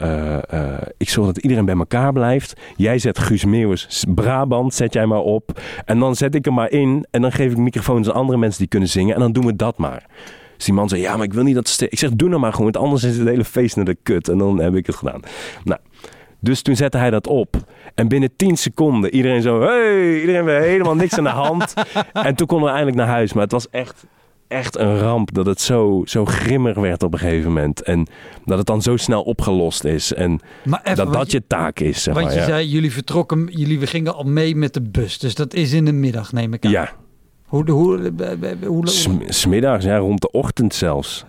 uh, 0.53 0.77
ik 0.97 1.09
zorg 1.09 1.27
dat 1.27 1.37
iedereen 1.37 1.65
bij 1.65 1.75
elkaar 1.75 2.13
blijft. 2.13 2.59
Jij 2.75 2.99
zet 2.99 3.19
Guus 3.19 3.45
Meeuwis 3.45 4.05
Brabant, 4.09 4.73
zet 4.73 4.93
jij 4.93 5.05
maar 5.05 5.19
op. 5.19 5.61
En 5.85 5.99
dan 5.99 6.15
zet 6.15 6.35
ik 6.35 6.45
hem 6.45 6.53
maar 6.53 6.71
in. 6.71 7.05
En 7.11 7.21
dan 7.21 7.31
geef 7.31 7.51
ik 7.51 7.57
microfoons 7.57 8.07
aan 8.07 8.15
andere 8.15 8.37
mensen 8.37 8.59
die 8.59 8.67
kunnen 8.67 8.89
zingen. 8.89 9.15
En 9.15 9.21
dan 9.21 9.31
doen 9.31 9.45
we 9.45 9.55
dat 9.55 9.77
maar. 9.77 10.05
Dus 10.57 10.65
die 10.65 10.73
man 10.73 10.89
zei, 10.89 11.01
ja, 11.01 11.15
maar 11.15 11.25
ik 11.25 11.33
wil 11.33 11.43
niet 11.43 11.55
dat... 11.55 11.77
Ik 11.89 11.99
zeg, 11.99 12.09
doe 12.09 12.29
nou 12.29 12.41
maar 12.41 12.51
gewoon, 12.51 12.71
want 12.71 12.85
anders 12.85 13.03
is 13.03 13.17
het 13.17 13.27
hele 13.27 13.45
feest 13.45 13.75
naar 13.75 13.85
de 13.85 13.97
kut. 14.03 14.29
En 14.29 14.37
dan 14.37 14.59
heb 14.59 14.75
ik 14.75 14.85
het 14.85 14.95
gedaan. 14.95 15.21
Nou, 15.63 15.79
dus 16.39 16.61
toen 16.61 16.75
zette 16.75 16.97
hij 16.97 17.09
dat 17.09 17.27
op. 17.27 17.55
En 17.95 18.07
binnen 18.07 18.29
10 18.35 18.57
seconden, 18.57 19.15
iedereen 19.15 19.41
zo... 19.41 19.61
Hey, 19.61 20.19
iedereen 20.19 20.45
weer 20.45 20.61
helemaal 20.61 20.95
niks 20.95 21.17
aan 21.17 21.23
de 21.23 21.29
hand. 21.29 21.73
en 22.13 22.35
toen 22.35 22.47
konden 22.47 22.67
we 22.67 22.73
eindelijk 22.73 22.97
naar 22.97 23.15
huis. 23.15 23.33
Maar 23.33 23.43
het 23.43 23.51
was 23.51 23.69
echt, 23.69 24.05
echt 24.47 24.77
een 24.77 24.97
ramp 24.99 25.33
dat 25.33 25.45
het 25.45 25.61
zo, 25.61 26.01
zo 26.05 26.25
grimmig 26.25 26.77
werd 26.77 27.03
op 27.03 27.13
een 27.13 27.19
gegeven 27.19 27.47
moment. 27.47 27.81
En 27.81 28.07
dat 28.45 28.57
het 28.57 28.67
dan 28.67 28.81
zo 28.81 28.97
snel 28.97 29.21
opgelost 29.21 29.83
is. 29.83 30.13
En 30.13 30.39
even, 30.83 30.95
dat 30.95 31.13
dat 31.13 31.31
je, 31.31 31.37
je 31.37 31.43
taak 31.47 31.79
is, 31.79 32.03
zeg 32.03 32.13
Want 32.13 32.25
maar, 32.25 32.35
je 32.35 32.41
ja. 32.41 32.45
zei, 32.45 32.67
jullie 32.67 32.91
vertrokken... 32.91 33.47
Jullie 33.51 33.87
gingen 33.87 34.15
al 34.15 34.23
mee 34.23 34.55
met 34.55 34.73
de 34.73 34.81
bus. 34.81 35.19
Dus 35.19 35.35
dat 35.35 35.53
is 35.53 35.73
in 35.73 35.85
de 35.85 35.93
middag, 35.93 36.31
neem 36.31 36.53
ik 36.53 36.65
aan. 36.65 36.71
Ja, 36.71 36.93
Hoe, 37.47 37.71
hoe, 37.71 38.11
hoe, 38.11 38.65
hoe, 38.65 38.89
Sm- 38.89 39.21
smiddags, 39.27 39.85
ja, 39.85 39.97
rond 39.97 40.21
de 40.21 40.31
ochtend 40.31 40.73
zelfs. 40.73 41.25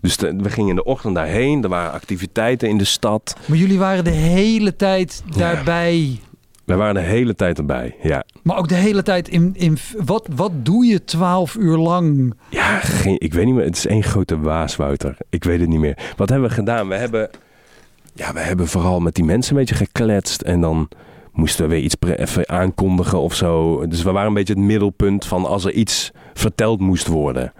Dus 0.00 0.16
de- 0.16 0.36
we 0.36 0.50
gingen 0.50 0.70
in 0.70 0.76
de 0.76 0.84
ochtend 0.84 1.14
daarheen. 1.14 1.62
Er 1.62 1.68
waren 1.68 1.92
activiteiten 1.92 2.68
in 2.68 2.78
de 2.78 2.84
stad. 2.84 3.36
Maar 3.46 3.56
jullie 3.58 3.78
waren 3.78 4.04
de 4.04 4.10
hele 4.10 4.76
tijd 4.76 5.22
daarbij. 5.36 6.20
We 6.64 6.74
waren 6.76 6.94
de 6.94 7.00
hele 7.00 7.34
tijd 7.34 7.58
erbij, 7.58 7.96
ja. 8.02 8.24
Maar 8.42 8.58
ook 8.58 8.68
de 8.68 8.74
hele 8.74 9.02
tijd 9.02 9.28
in... 9.28 9.50
in 9.56 9.78
wat, 10.04 10.28
wat 10.34 10.52
doe 10.64 10.84
je 10.86 11.04
twaalf 11.04 11.54
uur 11.56 11.76
lang? 11.76 12.34
Ja, 12.48 12.78
geen, 12.78 13.16
ik 13.18 13.32
weet 13.34 13.44
niet 13.44 13.54
meer. 13.54 13.64
Het 13.64 13.76
is 13.76 13.86
één 13.86 14.02
grote 14.02 14.40
waas, 14.40 14.76
Wouter. 14.76 15.16
Ik 15.30 15.44
weet 15.44 15.60
het 15.60 15.68
niet 15.68 15.78
meer. 15.80 15.98
Wat 16.16 16.28
hebben 16.28 16.48
we 16.48 16.54
gedaan? 16.54 16.88
We 16.88 16.94
hebben, 16.94 17.30
ja, 18.14 18.32
we 18.32 18.40
hebben 18.40 18.68
vooral 18.68 19.00
met 19.00 19.14
die 19.14 19.24
mensen 19.24 19.52
een 19.52 19.58
beetje 19.60 19.74
gekletst. 19.74 20.40
En 20.42 20.60
dan 20.60 20.88
moesten 21.40 21.68
we 21.68 21.74
weer 21.74 21.82
iets 21.82 21.96
even 22.16 22.48
aankondigen 22.48 23.20
of 23.20 23.34
zo. 23.34 23.86
Dus 23.86 24.02
we 24.02 24.12
waren 24.12 24.28
een 24.28 24.34
beetje 24.34 24.54
het 24.54 24.62
middelpunt 24.62 25.24
van 25.24 25.44
als 25.46 25.64
er 25.64 25.72
iets 25.72 26.10
verteld 26.34 26.80
moest 26.80 27.06
worden. 27.06 27.52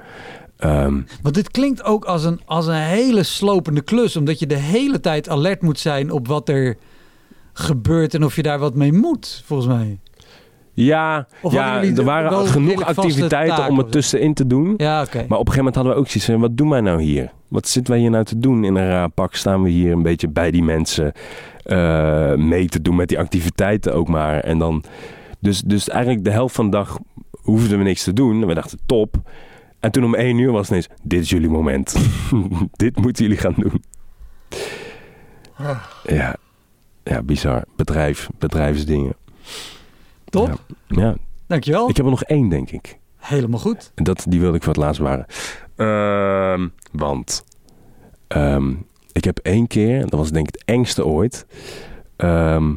Ehm, 0.56 1.00
Want 1.22 1.34
dit 1.34 1.50
klinkt 1.50 1.84
ook 1.84 2.04
als 2.04 2.24
een, 2.24 2.40
als 2.44 2.66
een 2.66 2.74
hele 2.74 3.22
slopende 3.22 3.80
klus. 3.80 4.16
Omdat 4.16 4.38
je 4.38 4.46
de 4.46 4.56
hele 4.56 5.00
tijd 5.00 5.28
alert 5.28 5.62
moet 5.62 5.78
zijn 5.78 6.10
op 6.10 6.26
wat 6.26 6.48
er 6.48 6.76
gebeurt. 7.52 8.14
En 8.14 8.24
of 8.24 8.36
je 8.36 8.42
daar 8.42 8.58
wat 8.58 8.74
mee 8.74 8.92
moet, 8.92 9.42
volgens 9.46 9.68
mij. 9.68 9.98
ja, 10.72 11.26
Of 11.42 11.52
ja 11.52 11.82
er 11.82 12.04
waren 12.04 12.46
genoeg 12.46 12.84
activiteiten 12.84 13.68
om 13.68 13.78
het 13.78 13.92
tussenin 13.92 14.34
te 14.34 14.46
doen. 14.46 14.74
Ja, 14.76 15.02
oké. 15.02 15.24
Maar 15.28 15.38
op 15.38 15.46
een 15.46 15.52
gegeven 15.52 15.56
moment 15.56 15.74
hadden 15.74 15.92
we 15.92 15.98
ook 15.98 16.08
zoiets 16.08 16.24
van, 16.30 16.40
wat 16.40 16.56
doen 16.56 16.68
wij 16.68 16.80
nou 16.80 17.02
hier? 17.02 17.32
Wat 17.50 17.68
zitten 17.68 17.92
wij 17.92 18.02
hier 18.02 18.10
nou 18.10 18.24
te 18.24 18.38
doen? 18.38 18.64
In 18.64 18.76
een 18.76 18.88
raar 18.88 19.08
pak 19.08 19.34
staan 19.34 19.62
we 19.62 19.68
hier 19.70 19.92
een 19.92 20.02
beetje 20.02 20.28
bij 20.28 20.50
die 20.50 20.62
mensen 20.62 21.12
eh, 21.62 22.34
mee 22.34 22.68
te 22.68 22.82
doen 22.82 22.96
met 22.96 23.08
die 23.08 23.18
activiteiten 23.18 23.94
ook 23.94 24.08
maar. 24.08 24.40
En 24.40 24.58
dan, 24.58 24.84
dus, 25.38 25.60
dus 25.60 25.88
eigenlijk 25.88 26.24
de 26.24 26.30
helft 26.30 26.54
van 26.54 26.64
de 26.64 26.76
dag 26.76 26.98
hoefden 27.30 27.78
we 27.78 27.84
niks 27.84 28.04
te 28.04 28.12
doen. 28.12 28.40
En 28.40 28.46
we 28.46 28.54
dachten, 28.54 28.78
top. 28.86 29.16
En 29.80 29.90
toen 29.90 30.04
om 30.04 30.14
één 30.14 30.38
uur 30.38 30.52
was 30.52 30.60
het 30.60 30.70
ineens, 30.70 30.88
dit 31.02 31.22
is 31.22 31.30
jullie 31.30 31.48
moment. 31.48 31.94
dit 32.72 32.96
moeten 32.96 33.24
jullie 33.24 33.40
gaan 33.40 33.54
doen. 33.56 33.82
Ja, 36.04 36.36
ja 37.04 37.22
bizar. 37.22 37.64
Bedrijf, 37.76 38.28
bedrijfsdingen. 38.38 39.14
Top, 40.24 40.60
Ja. 40.86 41.02
ja, 41.02 41.16
dankjewel. 41.46 41.88
ik 41.88 41.96
heb 41.96 42.04
er 42.04 42.10
nog 42.10 42.24
één, 42.24 42.48
denk 42.48 42.70
ik. 42.70 42.99
Helemaal 43.20 43.60
goed. 43.60 43.92
Dat, 43.94 44.24
die 44.28 44.40
wilde 44.40 44.56
ik 44.56 44.62
voor 44.62 44.72
het 44.72 44.82
laatst 44.82 45.00
bewaren. 45.00 45.26
Ehm, 45.76 46.68
want 46.92 47.44
ehm, 48.26 48.74
ik 49.12 49.24
heb 49.24 49.38
één 49.38 49.66
keer, 49.66 50.00
dat 50.00 50.18
was 50.18 50.30
denk 50.30 50.48
ik 50.48 50.54
het 50.54 50.64
engste 50.64 51.06
ooit. 51.06 51.46
Ehm, 52.16 52.72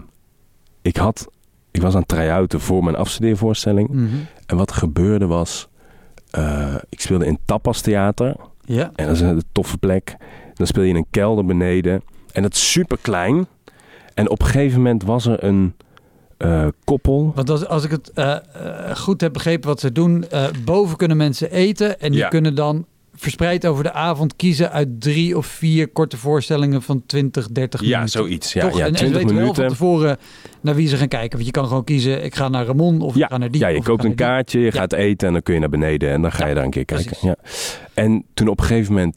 ik, 0.81 0.97
had, 0.97 1.27
ik 1.71 1.81
was 1.81 1.93
aan 1.93 1.99
het 1.99 2.09
try-outen 2.09 2.59
voor 2.59 2.83
mijn 2.83 2.95
afstudeervoorstelling. 2.95 3.89
Mhm. 3.89 4.15
En 4.45 4.57
wat 4.57 4.69
er 4.69 4.75
gebeurde 4.75 5.25
was, 5.25 5.69
eh, 6.29 6.75
ik 6.89 7.01
speelde 7.01 7.25
in 7.25 7.39
Tapas 7.45 7.81
Theater. 7.81 8.35
Ja. 8.61 8.91
En 8.95 9.05
dat 9.05 9.15
is 9.15 9.21
een 9.21 9.43
toffe 9.51 9.77
plek. 9.77 10.15
Dan 10.53 10.67
speel 10.67 10.83
je 10.83 10.89
in 10.89 10.95
een 10.95 11.07
kelder 11.11 11.45
beneden. 11.45 12.03
En 12.31 12.41
dat 12.41 12.53
is 12.53 12.71
super 12.71 12.97
klein. 13.01 13.47
En 14.13 14.29
op 14.29 14.39
een 14.39 14.45
gegeven 14.45 14.77
moment 14.77 15.03
was 15.03 15.25
er 15.25 15.43
een 15.43 15.75
eh, 16.37 16.67
koppel. 16.83 17.31
Want 17.35 17.49
als, 17.49 17.67
als 17.67 17.83
ik 17.83 17.91
het 17.91 18.11
eh, 18.13 18.31
eh, 18.35 18.95
goed 18.95 19.21
heb 19.21 19.33
begrepen 19.33 19.69
wat 19.69 19.79
ze 19.79 19.91
doen, 19.91 20.25
boven 20.65 20.97
kunnen 20.97 21.17
mensen 21.17 21.51
eten 21.51 21.99
en 21.99 22.11
die 22.11 22.19
Ja. 22.19 22.27
kunnen 22.27 22.55
dan 22.55 22.85
verspreid 23.15 23.65
over 23.65 23.83
de 23.83 23.91
avond 23.91 24.35
kiezen 24.35 24.71
uit 24.71 25.01
drie 25.01 25.37
of 25.37 25.45
vier 25.45 25.87
korte 25.87 26.17
voorstellingen 26.17 26.81
van 26.81 27.03
20, 27.05 27.47
30 27.51 27.81
Ja, 27.81 27.87
minuten. 27.87 28.09
zoiets. 28.09 28.53
Ja, 28.53 28.61
Toch? 28.67 28.77
ja 28.77 28.85
en, 28.85 28.91
en 28.91 28.97
ze 28.97 29.03
20 29.03 29.21
weten 29.21 29.35
wel 29.45 29.53
van 29.53 29.67
tevoren 29.67 30.17
naar 30.61 30.75
wie 30.75 30.87
ze 30.87 30.97
gaan 30.97 31.07
kijken. 31.07 31.31
Want 31.31 31.45
je 31.45 31.51
kan 31.51 31.67
gewoon 31.67 31.83
kiezen, 31.83 32.23
ik 32.23 32.35
ga 32.35 32.47
naar 32.49 32.65
Ramon 32.65 33.01
of 33.01 33.15
ik 33.15 33.25
ga 33.29 33.37
naar 33.37 33.51
die. 33.51 33.61
Ja, 33.61 33.67
je 33.67 33.83
koopt 33.83 34.03
een 34.03 34.15
kaartje, 34.15 34.59
je 34.59 34.65
Ja. 34.65 34.71
gaat 34.71 34.93
eten 34.93 35.27
en 35.27 35.33
dan 35.33 35.43
kun 35.43 35.53
je 35.53 35.59
naar 35.59 35.69
beneden 35.69 36.11
en 36.11 36.21
dan 36.21 36.31
ga 36.31 36.43
je 36.43 36.49
Ja, 36.49 36.55
daar 36.55 36.63
een 36.63 36.69
keer 36.69 36.85
kijken. 36.85 37.05
precies. 37.05 37.21
Ja. 37.27 37.35
En 37.93 38.25
toen 38.33 38.47
op 38.47 38.59
een 38.59 38.65
gegeven 38.65 38.93
moment, 38.93 39.15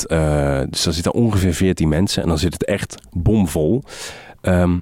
dus 0.70 0.82
daar 0.82 0.92
zitten 0.94 1.12
ongeveer 1.14 1.54
14 1.54 1.88
mensen 1.88 2.22
en 2.22 2.28
dan 2.28 2.38
zit 2.38 2.52
het 2.52 2.64
echt 2.64 2.94
bomvol. 3.12 3.82
Ehm, 4.40 4.78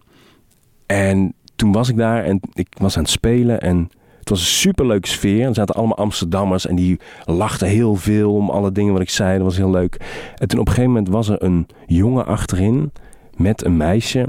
en 0.87 1.35
toen 1.57 1.72
was 1.72 1.88
ik 1.88 1.96
daar 1.96 2.24
en 2.24 2.40
ik 2.52 2.66
was 2.78 2.96
aan 2.96 3.02
het 3.02 3.12
spelen 3.12 3.61
en 3.61 3.90
het 4.18 4.28
was 4.28 4.40
een 4.40 4.46
superleuke 4.46 5.09
sfeer. 5.09 5.46
Er 5.46 5.55
zaten 5.55 5.74
allemaal 5.74 5.96
Amsterdammers 5.96 6.66
en 6.66 6.74
die 6.74 7.00
lachten 7.24 7.68
heel 7.68 7.94
veel 7.94 8.34
om 8.34 8.50
alle 8.50 8.72
dingen 8.72 8.92
wat 8.92 9.02
ik 9.02 9.11
zei. 9.11 9.36
Dat 9.36 9.46
was 9.46 9.57
heel 9.57 9.70
leuk. 9.70 9.96
En 10.36 10.48
toen 10.48 10.61
op 10.61 10.66
een 10.66 10.72
gegeven 10.72 10.92
moment 10.92 11.09
was 11.09 11.28
er 11.28 11.42
een 11.42 11.66
jongen 11.86 12.26
achterin 12.26 12.92
met 13.36 13.64
een 13.64 13.76
meisje 13.76 14.28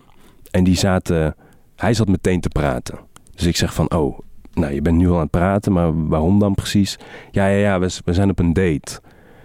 en 0.51 0.63
die 0.63 0.75
zaten, 0.75 1.35
hij 1.75 1.93
zat 1.93 2.07
meteen 2.07 2.39
te 2.39 2.49
praten. 2.49 2.99
Dus 3.35 3.45
ik 3.45 3.55
zeg 3.55 3.73
van, 3.73 3.91
oh, 3.91 4.19
nou, 4.53 4.73
je 4.73 4.81
bent 4.81 4.97
nu 4.97 5.07
al 5.09 5.15
aan 5.15 5.21
het 5.21 5.31
praten, 5.31 5.71
maar 5.71 6.07
waarom 6.07 6.39
dan 6.39 6.55
precies? 6.55 6.97
Ja, 7.31 7.47
ja, 7.47 7.57
ja, 7.57 7.79
we, 7.79 8.13
zijn 8.13 8.29
op 8.29 8.39
een 8.39 8.53
date. 8.53 8.99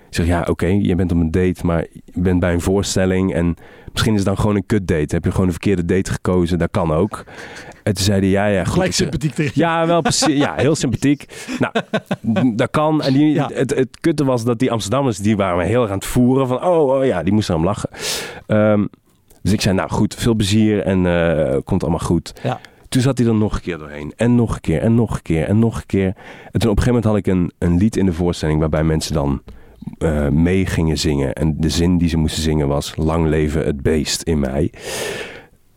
Ik 0.08 0.16
zeg, 0.16 0.26
ja, 0.26 0.46
oké, 0.48 0.66
je 0.66 0.94
bent 0.94 1.12
op 1.12 1.18
een 1.18 1.30
date, 1.30 1.66
maar 1.66 1.86
je 2.04 2.20
bent 2.20 2.40
bij 2.40 2.52
een 2.52 2.60
voorstelling 2.60 3.34
en 3.34 3.56
misschien 3.92 4.12
is 4.12 4.18
het 4.18 4.28
dan 4.28 4.38
gewoon 4.38 4.56
een 4.56 4.66
kut 4.66 4.88
date. 4.88 5.14
Heb 5.14 5.24
je 5.24 5.30
gewoon 5.30 5.46
een 5.46 5.52
verkeerde 5.52 5.84
date 5.84 6.12
gekozen? 6.12 6.58
Dat 6.58 6.70
kan 6.70 6.92
ook. 6.92 7.24
En 7.82 7.94
toen 7.94 8.04
zeiden 8.04 8.28
ja, 8.28 8.46
ja, 8.46 8.64
goed. 8.64 8.72
Gelijk 8.72 8.92
zeg, 8.92 9.08
sympathiek 9.08 9.34
tegen. 9.34 9.52
ja, 9.54 9.86
wel 9.86 10.00
precies. 10.00 10.38
Ja, 10.38 10.54
heel 10.56 10.74
sympathiek. 10.74 11.26
Nou, 11.58 11.72
dat 12.56 12.70
kan. 12.70 13.02
En 13.02 13.12
die, 13.12 13.32
Ja. 13.32 13.50
het, 13.52 13.74
het 13.74 14.00
kutte 14.00 14.24
was 14.24 14.44
dat 14.44 14.58
die 14.58 14.70
Amsterdammers, 14.70 15.18
die 15.18 15.36
waren 15.36 15.56
me 15.56 15.64
heel 15.64 15.80
erg 15.82 15.90
aan 15.90 15.96
het 15.96 16.06
voeren. 16.06 16.46
Van, 16.46 16.64
oh, 16.64 16.88
oh 16.88 17.04
ja, 17.04 17.22
die 17.22 17.32
moesten 17.32 17.54
hem 17.54 17.64
lachen. 17.64 17.90
Ehm, 18.46 18.86
dus 19.42 19.52
ik 19.52 19.60
zei, 19.60 19.74
nou 19.74 19.90
goed, 19.90 20.14
veel 20.14 20.34
plezier 20.34 20.82
en 20.82 21.06
eh, 21.06 21.56
komt 21.64 21.82
allemaal 21.82 22.00
goed. 22.00 22.32
Ja. 22.42 22.60
Toen 22.88 23.02
zat 23.02 23.18
hij 23.18 23.26
er 23.26 23.34
nog 23.34 23.54
een 23.54 23.60
keer 23.60 23.78
doorheen. 23.78 24.12
En 24.16 24.34
nog 24.34 24.54
een 24.54 24.60
keer, 24.60 24.80
en 24.80 24.94
nog 24.94 25.14
een 25.14 25.22
keer, 25.22 25.44
en 25.44 25.58
nog 25.58 25.76
een 25.76 25.86
keer. 25.86 26.14
En 26.50 26.60
toen 26.60 26.70
op 26.70 26.76
een 26.76 26.82
gegeven 26.82 26.86
moment 26.86 27.04
had 27.04 27.16
ik 27.16 27.26
een, 27.26 27.52
een 27.58 27.76
lied 27.78 27.96
in 27.96 28.06
de 28.06 28.12
voorstelling 28.12 28.60
waarbij 28.60 28.84
mensen 28.84 29.14
dan 29.14 29.42
uh, 29.98 30.28
mee 30.28 30.66
gingen 30.66 30.98
zingen. 30.98 31.32
En 31.32 31.54
de 31.60 31.68
zin 31.68 31.98
die 31.98 32.08
ze 32.08 32.16
moesten 32.16 32.42
zingen 32.42 32.68
was: 32.68 32.92
Lang 32.96 33.26
leven 33.26 33.64
het 33.64 33.82
beest 33.82 34.22
in 34.22 34.38
mij. 34.38 34.70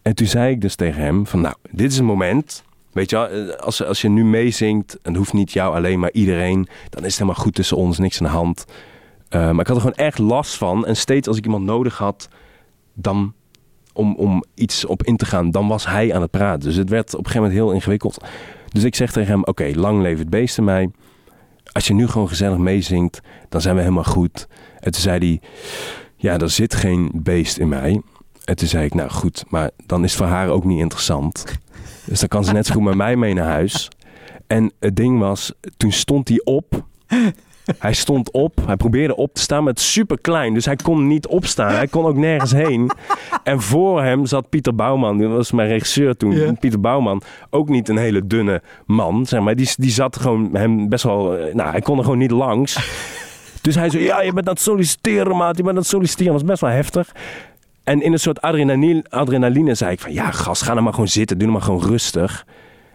En 0.03 0.15
toen 0.15 0.27
zei 0.27 0.51
ik 0.51 0.61
dus 0.61 0.75
tegen 0.75 1.01
hem: 1.01 1.27
van 1.27 1.41
nou, 1.41 1.55
dit 1.71 1.91
is 1.91 1.97
een 1.97 2.05
moment. 2.05 2.63
Weet 2.91 3.09
je 3.09 3.17
eh, 3.17 3.63
als, 3.63 3.83
als 3.83 4.01
je 4.01 4.09
nu 4.09 4.25
meezingt, 4.25 4.99
en 5.01 5.15
hoeft 5.15 5.33
niet 5.33 5.51
jou 5.51 5.75
alleen, 5.75 5.99
maar 5.99 6.11
iedereen, 6.11 6.67
dan 6.89 7.03
is 7.03 7.09
het 7.09 7.19
helemaal 7.19 7.41
goed 7.43 7.55
tussen 7.55 7.77
ons, 7.77 7.97
niks 7.97 8.21
aan 8.21 8.27
de 8.27 8.33
hand. 8.33 8.65
Uh, 9.29 9.39
maar 9.39 9.59
ik 9.59 9.67
had 9.67 9.75
er 9.75 9.81
gewoon 9.81 9.95
echt 9.95 10.17
last 10.17 10.55
van. 10.55 10.85
En 10.85 10.95
steeds 10.95 11.27
als 11.27 11.37
ik 11.37 11.45
iemand 11.45 11.65
nodig 11.65 11.97
had, 11.97 12.27
dan 12.93 13.33
om, 13.93 14.15
om 14.15 14.43
iets 14.53 14.85
op 14.85 15.03
in 15.03 15.17
te 15.17 15.25
gaan, 15.25 15.51
dan 15.51 15.67
was 15.67 15.87
hij 15.87 16.13
aan 16.13 16.21
het 16.21 16.31
praten. 16.31 16.67
Dus 16.67 16.75
het 16.75 16.89
werd 16.89 17.13
op 17.13 17.19
een 17.19 17.25
gegeven 17.25 17.41
moment 17.41 17.59
heel 17.59 17.71
ingewikkeld. 17.71 18.17
Dus 18.67 18.83
ik 18.83 18.95
zeg 18.95 19.11
tegen 19.11 19.31
hem: 19.31 19.43
Oké, 19.43 19.71
lang 19.75 20.01
leven 20.01 20.19
het 20.19 20.29
beest 20.29 20.57
in 20.57 20.63
mij. 20.63 20.89
Als 21.71 21.87
je 21.87 21.93
nu 21.93 22.07
gewoon 22.07 22.27
gezellig 22.27 22.57
meezingt, 22.57 23.21
dan 23.49 23.61
zijn 23.61 23.75
we 23.75 23.81
helemaal 23.81 24.03
goed. 24.03 24.47
En 24.79 24.91
toen 24.91 25.01
zei 25.01 25.17
hij: 25.17 25.41
Ja, 26.15 26.37
er 26.37 26.49
zit 26.49 26.75
geen 26.75 27.11
beest 27.13 27.57
in 27.57 27.69
mij. 27.69 28.01
En 28.45 28.55
toen 28.55 28.67
zei 28.67 28.85
ik: 28.85 28.93
Nou 28.93 29.09
goed, 29.09 29.43
maar 29.49 29.69
dan 29.85 30.03
is 30.03 30.11
het 30.11 30.21
voor 30.21 30.31
haar 30.31 30.49
ook 30.49 30.63
niet 30.63 30.79
interessant. 30.79 31.45
Dus 32.05 32.19
dan 32.19 32.29
kan 32.29 32.45
ze 32.45 32.53
net 32.53 32.65
zo 32.65 32.73
goed 32.73 32.83
met 32.83 32.95
mij 32.95 33.15
mee 33.15 33.33
naar 33.33 33.49
huis. 33.49 33.89
En 34.47 34.71
het 34.79 34.95
ding 34.95 35.19
was, 35.19 35.53
toen 35.77 35.91
stond 35.91 36.27
hij 36.27 36.41
op. 36.43 36.85
Hij 37.77 37.93
stond 37.93 38.31
op, 38.31 38.61
hij 38.65 38.75
probeerde 38.75 39.15
op 39.15 39.33
te 39.33 39.41
staan, 39.41 39.63
maar 39.63 39.73
het 39.73 39.81
super 39.81 40.19
klein. 40.21 40.53
Dus 40.53 40.65
hij 40.65 40.75
kon 40.75 41.07
niet 41.07 41.27
opstaan. 41.27 41.71
Hij 41.71 41.87
kon 41.87 42.05
ook 42.05 42.15
nergens 42.15 42.51
heen. 42.51 42.91
En 43.43 43.61
voor 43.61 44.03
hem 44.03 44.25
zat 44.25 44.49
Pieter 44.49 44.75
Bouwman, 44.75 45.17
die 45.17 45.27
was 45.27 45.51
mijn 45.51 45.67
regisseur 45.67 46.17
toen. 46.17 46.57
Pieter 46.59 46.79
Bouwman, 46.79 47.21
ook 47.49 47.69
niet 47.69 47.89
een 47.89 47.97
hele 47.97 48.27
dunne 48.27 48.61
man, 48.85 49.25
zeg 49.25 49.41
maar. 49.41 49.55
Die, 49.55 49.69
die 49.75 49.91
zat 49.91 50.17
gewoon 50.17 50.49
hem 50.53 50.89
best 50.89 51.03
wel, 51.03 51.37
eh, 51.37 51.53
nou, 51.53 51.69
hij 51.69 51.81
kon 51.81 51.97
er 51.97 52.03
gewoon 52.03 52.19
niet 52.19 52.31
langs. 52.31 52.77
Dus 53.61 53.75
hij 53.75 53.89
zei, 53.89 54.03
ja, 54.03 54.21
je 54.21 54.33
bent 54.33 54.47
aan 54.47 54.53
het 54.53 54.61
solliciteren, 54.61 55.37
maat. 55.37 55.57
Je 55.57 55.63
bent 55.63 55.75
aan 55.75 55.81
het 55.81 55.91
solliciteren. 55.91 56.31
Dat 56.31 56.41
was 56.41 56.49
best 56.49 56.61
wel 56.61 56.69
heftig. 56.69 57.11
En 57.84 58.01
in 58.01 58.11
een 58.11 58.19
soort 58.19 58.41
adrenaline, 58.41 59.03
adrenaline 59.09 59.75
zei 59.75 59.91
ik 59.91 59.99
van, 59.99 60.13
ja, 60.13 60.31
gast, 60.31 60.61
ga 60.61 60.71
nou 60.71 60.84
maar 60.84 60.93
gewoon 60.93 61.07
zitten. 61.07 61.38
Doe 61.38 61.47
nou 61.47 61.59
maar 61.59 61.67
gewoon 61.67 61.89
rustig. 61.89 62.45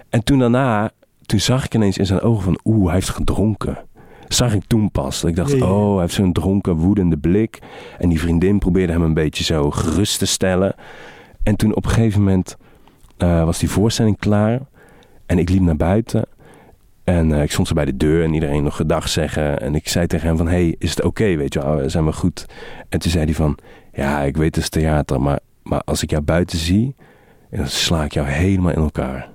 En 0.09 0.25
toen 0.25 0.39
daarna, 0.39 0.91
toen 1.27 1.41
zag 1.41 1.65
ik 1.65 1.75
ineens 1.75 1.99
in 1.99 2.07
zijn 2.07 2.21
ogen 2.21 2.43
van, 2.43 2.59
oeh, 2.65 2.85
hij 2.85 2.95
heeft 2.95 3.09
gedronken 3.09 3.87
zag 4.29 4.55
ik 4.55 4.65
toen 4.67 4.91
pas. 4.91 5.21
Dat 5.21 5.31
ik 5.31 5.37
dacht, 5.37 5.63
oh, 5.63 5.93
hij 5.93 6.01
heeft 6.01 6.15
zo'n 6.15 6.33
dronken, 6.33 6.75
woedende 6.75 7.17
blik. 7.17 7.59
En 7.99 8.09
die 8.09 8.21
vriendin 8.21 8.59
probeerde 8.59 8.93
hem 8.93 9.03
een 9.03 9.15
beetje 9.15 9.45
zo 9.45 9.71
gerust 9.71 10.19
te 10.19 10.27
stellen. 10.27 10.75
En 11.43 11.57
toen 11.57 11.75
op 11.75 11.85
een 11.85 11.91
gegeven 11.91 12.21
moment 12.21 12.57
uh, 13.19 13.45
was 13.45 13.59
die 13.59 13.71
voorstelling 13.71 14.19
klaar. 14.19 14.61
En 15.27 15.39
ik 15.39 15.49
liep 15.49 15.61
naar 15.61 15.77
buiten. 15.77 16.25
En 17.05 17.31
uh, 17.31 17.43
ik 17.43 17.51
stond 17.51 17.69
zo 17.69 17.75
bij 17.75 17.85
de 17.85 17.97
deur 17.97 18.25
en 18.25 18.35
iedereen 18.35 18.63
nog 18.63 18.77
gedag 18.77 19.09
zeggen. 19.09 19.61
En 19.61 19.75
ik 19.75 19.89
zei 19.89 20.07
tegen 20.07 20.27
hem 20.27 20.37
van, 20.37 20.49
hey, 20.49 20.75
is 20.79 20.91
het 20.91 21.03
oké, 21.03 21.37
weet 21.37 21.53
je 21.53 21.61
wel, 21.61 21.91
zijn 21.91 22.05
we 22.05 22.13
goed? 22.13 22.47
En 22.89 22.99
toen 22.99 23.11
zei 23.11 23.25
hij 23.25 23.35
van, 23.35 23.59
ja, 23.99 24.21
ik 24.21 24.37
weet 24.37 24.55
het 24.55 24.65
is 24.65 24.69
theater, 24.69 25.21
maar, 25.21 25.39
maar 25.63 25.83
als 25.85 26.03
ik 26.03 26.11
jou 26.11 26.23
buiten 26.23 26.59
zie, 26.59 26.95
dan 27.51 27.67
sla 27.67 28.05
ik 28.05 28.13
jou 28.13 28.27
helemaal 28.27 28.73
in 28.73 28.83
elkaar. 28.83 29.29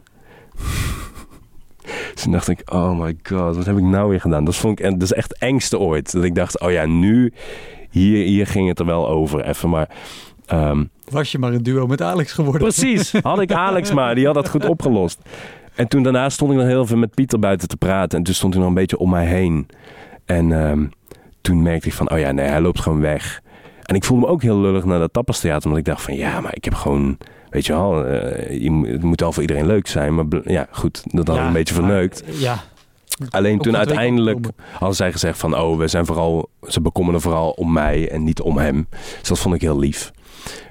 toen 2.21 2.31
dacht 2.31 2.47
ik, 2.47 2.61
oh 2.73 2.99
my 2.99 3.17
god, 3.23 3.55
wat 3.55 3.65
heb 3.65 3.77
ik 3.77 3.83
nou 3.83 4.09
weer 4.09 4.21
gedaan? 4.21 4.43
Dat, 4.43 4.55
vond 4.55 4.79
ik, 4.79 4.91
dat 4.91 5.01
is 5.01 5.13
echt 5.13 5.37
engste 5.37 5.79
ooit. 5.79 6.11
Dat 6.11 6.23
ik 6.23 6.35
dacht, 6.35 6.59
oh 6.59 6.71
ja, 6.71 6.85
nu, 6.85 7.33
hier, 7.89 8.25
hier 8.25 8.47
ging 8.47 8.67
het 8.67 8.79
er 8.79 8.85
wel 8.85 9.07
over 9.07 9.45
even. 9.45 9.69
Maar 9.69 9.89
um, 10.51 10.89
was 11.09 11.31
je 11.31 11.39
maar 11.39 11.53
een 11.53 11.63
duo 11.63 11.87
met 11.87 12.01
Alex 12.01 12.31
geworden. 12.31 12.61
Precies, 12.61 13.11
had 13.21 13.41
ik 13.41 13.51
Alex 13.51 13.93
maar, 13.93 14.15
die 14.15 14.25
had 14.25 14.35
dat 14.35 14.49
goed 14.49 14.65
opgelost. 14.65 15.19
En 15.75 15.87
toen 15.87 16.03
daarna 16.03 16.29
stond 16.29 16.51
ik 16.51 16.57
nog 16.57 16.67
heel 16.67 16.85
veel 16.85 16.97
met 16.97 17.13
Pieter 17.13 17.39
buiten 17.39 17.67
te 17.67 17.77
praten. 17.77 18.17
En 18.17 18.23
toen 18.23 18.33
stond 18.33 18.53
hij 18.53 18.61
nog 18.61 18.71
een 18.71 18.77
beetje 18.77 18.97
om 18.97 19.09
mij 19.09 19.25
heen. 19.25 19.67
En 20.25 20.51
um, 20.51 20.91
toen 21.41 21.61
merkte 21.61 21.87
ik 21.87 21.93
van, 21.93 22.11
oh 22.11 22.19
ja, 22.19 22.31
nee, 22.31 22.47
hij 22.47 22.61
loopt 22.61 22.79
gewoon 22.79 22.99
weg. 22.99 23.41
En 23.83 23.95
ik 23.95 24.03
voelde 24.03 24.25
me 24.25 24.31
ook 24.31 24.41
heel 24.41 24.59
lullig 24.59 24.85
naar 24.85 24.99
dat 24.99 25.13
tapastheater. 25.13 25.63
Omdat 25.63 25.79
ik 25.79 25.85
dacht 25.85 26.01
van, 26.01 26.15
ja, 26.15 26.41
maar 26.41 26.55
ik 26.55 26.63
heb 26.63 26.73
gewoon 26.73 27.17
Weet 27.49 27.65
je 27.65 27.73
wel, 27.73 28.05
uh, 28.05 28.61
je, 28.61 28.87
het 28.91 29.03
moet 29.03 29.19
wel 29.19 29.31
voor 29.31 29.41
iedereen 29.41 29.65
leuk 29.65 29.87
zijn. 29.87 30.15
Maar 30.15 30.25
ja, 30.43 30.67
goed, 30.71 31.03
dat 31.05 31.27
had 31.27 31.35
ja, 31.35 31.47
een 31.47 31.53
beetje 31.53 31.73
verneukt. 31.73 32.23
ja. 32.25 32.63
Alleen 33.29 33.59
toen 33.59 33.77
uiteindelijk 33.77 34.47
hadden 34.71 34.95
zij 34.95 35.11
gezegd 35.11 35.37
van... 35.37 35.57
oh, 35.57 35.77
we 35.77 35.87
zijn 35.87 36.05
vooral, 36.05 36.49
ze 36.67 36.81
bekommeren 36.81 37.21
vooral 37.21 37.49
om 37.49 37.71
mij 37.73 38.09
en 38.09 38.23
niet 38.23 38.41
om 38.41 38.57
hem. 38.57 38.87
Dus 39.19 39.27
dat 39.27 39.39
vond 39.39 39.55
ik 39.55 39.61
heel 39.61 39.79
lief. 39.79 40.11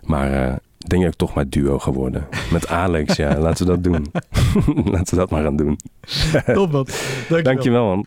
Maar 0.05 0.33
uh, 0.33 0.55
denk 0.87 1.03
dat 1.03 1.13
ik 1.13 1.19
toch 1.19 1.35
maar 1.35 1.49
duo 1.49 1.79
geworden. 1.79 2.27
Met 2.51 2.69
Alex, 2.69 3.17
ja. 3.17 3.39
Laten 3.39 3.67
we 3.67 3.73
dat 3.73 3.85
doen. 3.85 4.07
laten 4.93 5.15
we 5.15 5.21
dat 5.21 5.31
maar 5.31 5.43
gaan 5.43 5.57
doen. 5.57 5.77
Top, 6.55 6.73
man. 6.73 6.87
Dankjewel. 7.29 7.43
Dankjewel, 7.43 7.87
man. 7.87 8.07